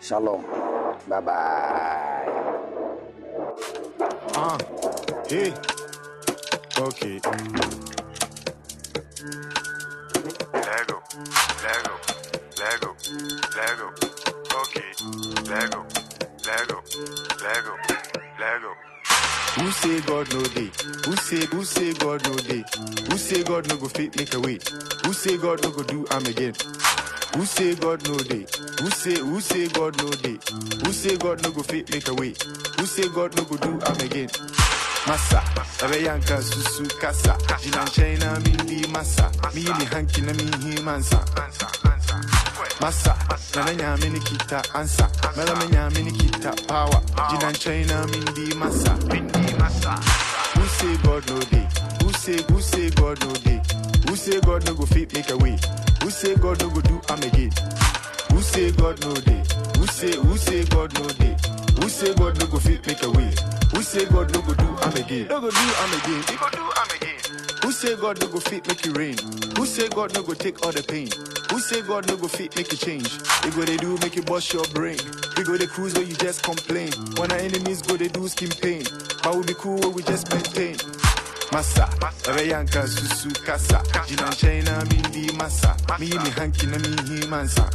Shalom. 0.00 0.42
Bye 1.08 1.20
bye. 1.20 2.26
Ah, 4.34 4.58
hey. 5.28 5.52
Okay. 6.78 7.20
Lego, 10.54 11.02
Lego, 11.62 11.94
Lego, 12.58 12.96
Lego. 13.56 13.88
Okay. 14.62 14.90
Lego, 15.48 15.86
Lego, 16.46 16.82
Lego, 17.42 17.74
Lego. 18.38 18.89
Who 19.58 19.70
say 19.72 20.00
God 20.02 20.32
no 20.32 20.42
day? 20.44 20.70
Who 21.04 21.16
say 21.16 21.44
who 21.46 21.64
say 21.64 21.92
God 21.94 22.24
no 22.26 22.36
day? 22.36 22.64
Who 23.10 23.16
say 23.18 23.42
God 23.42 23.68
no 23.68 23.76
go 23.76 23.88
fit 23.88 24.16
make 24.16 24.32
a 24.34 24.40
way? 24.40 24.58
Who 25.04 25.12
say 25.12 25.36
God 25.36 25.62
no 25.62 25.70
go 25.70 25.82
do 25.82 26.06
am 26.10 26.24
again? 26.26 26.54
Who 27.34 27.44
say 27.44 27.74
God 27.74 28.06
no 28.08 28.16
day? 28.18 28.46
Who 28.80 28.90
say 28.90 29.16
who 29.18 29.40
say 29.40 29.68
God 29.68 29.96
no 29.98 30.10
day? 30.10 30.38
Who 30.84 30.92
say 30.92 31.16
God 31.16 31.42
no 31.42 31.50
go 31.50 31.62
fit 31.62 31.90
make 31.90 32.08
a 32.08 32.14
way? 32.14 32.34
Who 32.78 32.86
say 32.86 33.08
God 33.08 33.36
no 33.36 33.44
go 33.44 33.56
do 33.56 33.72
am 33.86 34.00
again? 34.00 34.30
Massa, 35.06 35.42
yanka 35.98 36.42
susu 36.42 36.88
kasa. 37.00 37.36
Jina 37.60 37.84
China 37.86 38.38
mindi 38.40 38.86
massa. 38.92 39.30
Mi 39.54 39.62
ni 39.64 39.84
hanki 39.86 40.22
na 40.22 40.32
mi 40.32 40.74
hi 40.74 40.82
mansa. 40.82 41.18
Answer, 42.82 43.10
answer. 43.10 43.30
Massa, 43.30 43.60
na 43.60 43.64
na 43.64 43.72
nyame 43.74 44.08
ni 44.10 44.20
kita 44.20 44.62
ansa. 44.74 45.08
Mela 45.36 45.54
me 45.56 45.66
nyame 45.68 46.02
ni 46.02 46.12
kita 46.12 46.52
power. 46.66 47.00
China 47.58 48.06
mindi 48.06 48.54
massa. 48.54 48.90
Bindi 49.08 49.54
massa. 49.58 49.90
Who 50.54 50.66
say 50.66 50.96
God 51.02 51.28
no 51.28 51.40
day? 51.40 51.68
Who 52.02 52.12
say 52.12 52.42
who 52.48 52.60
say 52.60 52.90
God 52.90 53.20
no 53.20 53.32
day? 53.34 53.60
Who 54.08 54.16
say 54.16 54.40
God 54.40 54.66
no 54.66 54.74
go 54.74 54.86
fit 54.86 55.12
make 55.14 55.30
a 55.30 55.36
way? 55.36 55.58
Who 56.02 56.10
say 56.10 56.34
God 56.36 56.60
no 56.60 56.70
go 56.70 56.80
do 56.80 57.00
am 57.08 57.22
again? 57.22 57.50
Who 58.32 58.40
say 58.42 58.72
God 58.72 59.00
no 59.04 59.14
day? 59.14 59.42
Who 59.78 59.86
say 59.86 60.16
who 60.16 60.36
say 60.38 60.64
God 60.64 60.92
no 60.94 61.06
day? 61.08 61.36
Who 61.80 61.88
say 61.88 62.14
God 62.14 62.38
no 62.40 62.46
go 62.46 62.58
fit 62.58 62.86
make 62.86 63.02
a 63.02 63.10
way? 63.10 63.30
Who 63.74 63.82
say 63.82 64.04
God 64.06 64.32
no 64.32 64.40
go 64.42 64.54
do 64.54 64.64
am 64.82 64.96
again? 64.96 65.26
No 65.28 65.40
go 65.40 65.50
do 65.50 65.56
am 65.58 65.92
again. 66.00 66.22
He 66.28 66.36
go 66.36 66.48
do 66.50 66.62
am 66.62 66.90
again. 66.96 67.09
Who 67.70 67.74
say 67.76 67.94
God 67.94 68.20
no 68.20 68.26
go 68.26 68.40
fit 68.40 68.66
make 68.66 68.84
it 68.84 68.96
rain? 68.98 69.16
Who 69.56 69.64
say 69.64 69.88
God 69.90 70.12
no 70.12 70.24
go 70.24 70.34
take 70.34 70.66
all 70.66 70.72
the 70.72 70.82
pain? 70.82 71.06
Who 71.54 71.60
say 71.60 71.82
God 71.82 72.08
no 72.08 72.16
go 72.16 72.26
fit 72.26 72.56
make 72.56 72.72
it 72.72 72.80
change? 72.80 73.06
We 73.44 73.52
go 73.52 73.62
they 73.62 73.76
do 73.76 73.96
make 73.98 74.16
you 74.16 74.22
bust 74.22 74.52
your 74.52 74.64
brain. 74.74 74.98
We 75.38 75.44
go 75.44 75.56
they 75.56 75.68
cruise 75.68 75.94
where 75.94 76.02
you 76.02 76.16
just 76.16 76.42
complain. 76.42 76.90
When 77.14 77.30
our 77.30 77.38
enemies 77.38 77.80
go 77.82 77.96
they 77.96 78.08
do 78.08 78.26
skin 78.26 78.50
pain. 78.50 78.82
But 79.22 79.36
we 79.36 79.46
be 79.46 79.54
cool 79.54 79.78
where 79.78 79.88
we 79.90 80.02
just 80.02 80.26
maintain. 80.34 80.82
Massa, 81.54 81.86
ebe 82.26 82.50
yanka 82.50 82.82
susu 82.90 83.30
kasa. 83.46 83.78
Jina 84.08 84.34
China 84.34 84.82
mindi 84.90 85.30
massa. 85.38 85.76
Mi 86.00 86.10
ni 86.10 86.30
hanki 86.34 86.66
na 86.66 86.76
mi 86.82 86.90
hi 87.06 87.26
mansa. 87.30 87.70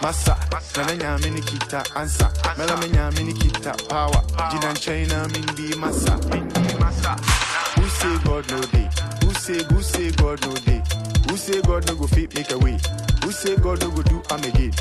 Massa, 0.00 0.38
na 0.76 0.86
na 0.86 0.94
nyame 0.94 1.42
kita 1.42 1.82
ansa. 1.98 2.30
Mela 2.56 2.76
me 2.76 2.86
nyame 2.94 3.26
ni 3.26 3.34
kita 3.34 3.74
power. 3.90 4.22
Jina 4.54 4.72
China 4.78 5.26
mindi 5.34 5.74
massa. 5.74 6.14
Bindi 6.30 6.78
massa. 6.78 7.65
Say 7.98 8.18
God 8.24 8.50
no 8.50 8.60
day? 8.62 8.88
Who 9.22 9.32
say 9.34 9.62
who 9.64 9.82
say 9.82 10.10
God 10.12 10.40
no 10.46 10.54
day? 10.54 10.82
Who 11.28 11.36
say 11.36 11.60
God 11.62 11.86
no 11.86 11.94
go 11.96 12.06
fit 12.06 12.34
make 12.34 12.50
a 12.50 12.58
way? 12.58 12.78
Who 13.24 13.32
say 13.32 13.56
God 13.56 13.80
no 13.80 13.90
go 13.90 14.02
do 14.02 14.22
am 14.30 14.42
again? 14.44 14.72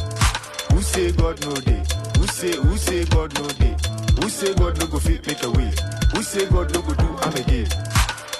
Who 0.72 0.82
say 0.82 1.12
God 1.12 1.40
no 1.46 1.54
day? 1.56 1.84
Who 2.18 2.28
say 2.28 2.56
who 2.56 2.78
say 2.78 3.06
God 3.06 3.34
no 3.36 3.48
day? 3.48 3.76
Who 4.22 4.30
say 4.30 4.54
God 4.54 4.78
no 4.80 4.88
go 4.88 5.00
fit 5.00 5.26
make 5.28 5.44
a 5.44 5.50
way? 5.52 5.72
Who 6.14 6.24
say 6.24 6.46
God 6.50 6.74
no 6.74 6.82
go 6.82 6.94
do 6.94 7.08
am 7.24 7.34
again? 7.36 7.68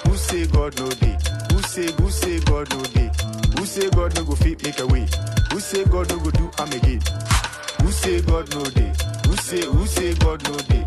Who 0.06 0.16
say 0.16 0.46
God 0.46 0.78
no 0.78 0.88
day? 0.90 1.16
Who 1.52 1.62
say 1.62 1.90
who 1.92 2.10
say 2.10 2.40
God 2.40 2.70
no 2.70 2.82
day? 2.82 3.10
Who 3.58 3.66
say 3.66 3.88
God 3.90 4.14
no 4.14 4.24
go 4.24 4.34
fit 4.34 4.62
make 4.62 4.78
a 4.80 4.86
way? 4.86 5.06
Who 5.52 5.60
say 5.60 5.84
God 5.84 6.08
no 6.10 6.18
go 6.18 6.30
do 6.30 6.50
am 6.58 6.72
again? 6.72 7.00
Who 7.82 7.90
say 7.92 8.20
God 8.22 8.52
no 8.54 8.64
day? 8.64 8.92
Who 9.26 9.36
say 9.36 9.64
who 9.64 9.86
say 9.86 10.14
God 10.14 10.42
no 10.44 10.56
day? 10.58 10.84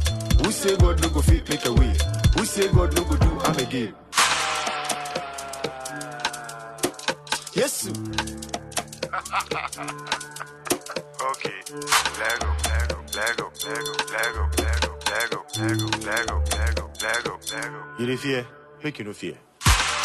Say 0.60 0.76
God 0.76 1.02
no 1.02 1.10
go 1.10 1.22
fit 1.22 1.48
make 1.50 1.66
a 1.66 1.72
way? 1.74 1.94
Who 2.36 2.44
say 2.46 2.68
God 2.74 2.94
no 2.96 3.04
go 3.06 3.16
do 3.16 3.32
am 3.46 3.58
again? 3.60 3.94
Yes, 7.54 7.74
sir. 7.74 7.92
Okay. 11.22 11.58
Lego, 12.20 12.50
Lego, 12.68 12.98
Lego, 13.16 13.46
Lego, 13.72 13.94
Lego, 14.12 14.44
Lego, 14.60 14.94
Lego, 15.08 15.40
Lego, 15.56 15.88
Lego, 16.04 16.44
Lego, 16.52 16.90
Lego, 17.02 17.40
Lego. 17.52 17.84
You 18.00 18.06
dey 18.06 18.16
fear? 18.18 18.48
Make 18.84 19.00
you 19.00 19.06
no 19.06 19.14
fear. 19.14 19.38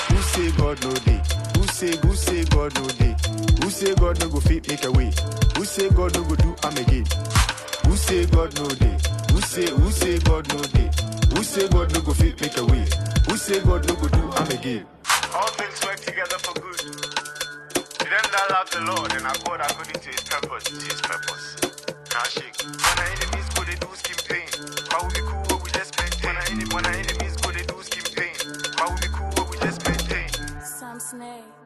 Who 0.08 0.16
say 0.22 0.50
God 0.52 0.80
no 0.84 0.92
day? 0.94 1.20
Who 1.56 1.66
say 1.66 1.96
who 1.96 2.14
say 2.14 2.44
God 2.44 2.74
no 2.76 2.86
day? 2.88 3.16
Who 3.62 3.70
say 3.70 3.94
God 3.96 4.20
no 4.20 4.28
go 4.28 4.38
fit 4.40 4.68
make 4.68 4.84
a 4.84 4.92
way? 4.92 5.10
Who 5.56 5.64
say 5.64 5.88
God 5.90 6.14
no 6.14 6.22
go 6.24 6.36
do 6.36 6.54
am 6.62 6.76
again? 6.76 7.06
Who 7.86 7.96
say 7.96 8.26
God 8.26 8.54
no 8.58 8.68
day? 8.68 8.96
say, 9.54 9.70
who 9.70 9.90
say 9.92 10.18
God 10.18 10.48
no 10.52 10.62
day? 10.74 10.90
Who 11.30 11.42
say 11.44 11.68
God 11.68 11.92
no 11.94 12.00
go 12.00 12.12
fit 12.12 12.40
make 12.40 12.56
a 12.56 12.64
way? 12.66 12.84
Who 13.28 13.36
say 13.36 13.60
God 13.62 13.86
no 13.86 13.94
go 13.94 14.08
do 14.08 14.30
I'm 14.32 14.50
again? 14.50 14.84
All 15.32 15.46
things 15.54 15.78
work 15.84 16.00
together 16.00 16.38
for 16.42 16.54
good. 16.60 16.78
To 16.78 18.04
them 18.12 18.26
that 18.34 18.46
love 18.50 18.68
the 18.74 18.80
Lord 18.80 19.12
and 19.14 19.24
are 19.24 19.38
God 19.46 19.60
according 19.62 20.00
to 20.02 20.08
his 20.10 20.22
purpose, 20.24 20.66
is 20.72 20.82
his 20.90 21.00
purpose. 21.00 21.46
Now 22.10 22.24
shake. 22.34 22.56
When 22.66 22.98
our 22.98 23.10
enemies 23.14 23.48
go, 23.54 23.62
they 23.62 23.78
do 23.78 23.90
skin 23.94 24.18
pain. 24.26 24.48
How 24.90 25.06
we 25.06 25.20
cool 25.22 25.44
what 25.46 25.62
we 25.62 25.70
just 25.70 25.92
maintain. 26.02 26.34
When 26.34 26.36
our, 26.36 26.74
when 26.74 26.86
our 26.86 26.92
enemies 26.92 27.36
go, 27.36 27.50
they 27.52 27.62
do 27.62 27.78
skin 27.82 28.06
pain. 28.18 28.34
How 28.74 28.90
we 28.90 29.06
cool 29.14 29.30
what 29.38 29.50
we 29.50 29.56
just 29.58 29.80
maintain. 29.86 30.30
Some 30.66 30.98
snake. 30.98 31.63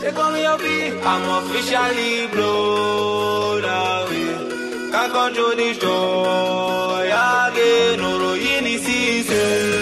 They 0.00 0.12
call 0.12 0.32
me 0.32 0.46
up, 0.46 0.60
I'm 1.04 1.44
officially 1.44 2.28
blown 2.28 3.64
away. 3.64 4.90
Can't 4.90 5.12
control 5.12 5.54
this 5.54 5.76
joy 5.76 7.12
again, 7.12 8.00
no, 8.00 8.34
you 8.34 8.60
need 8.62 8.80
to 9.26 9.79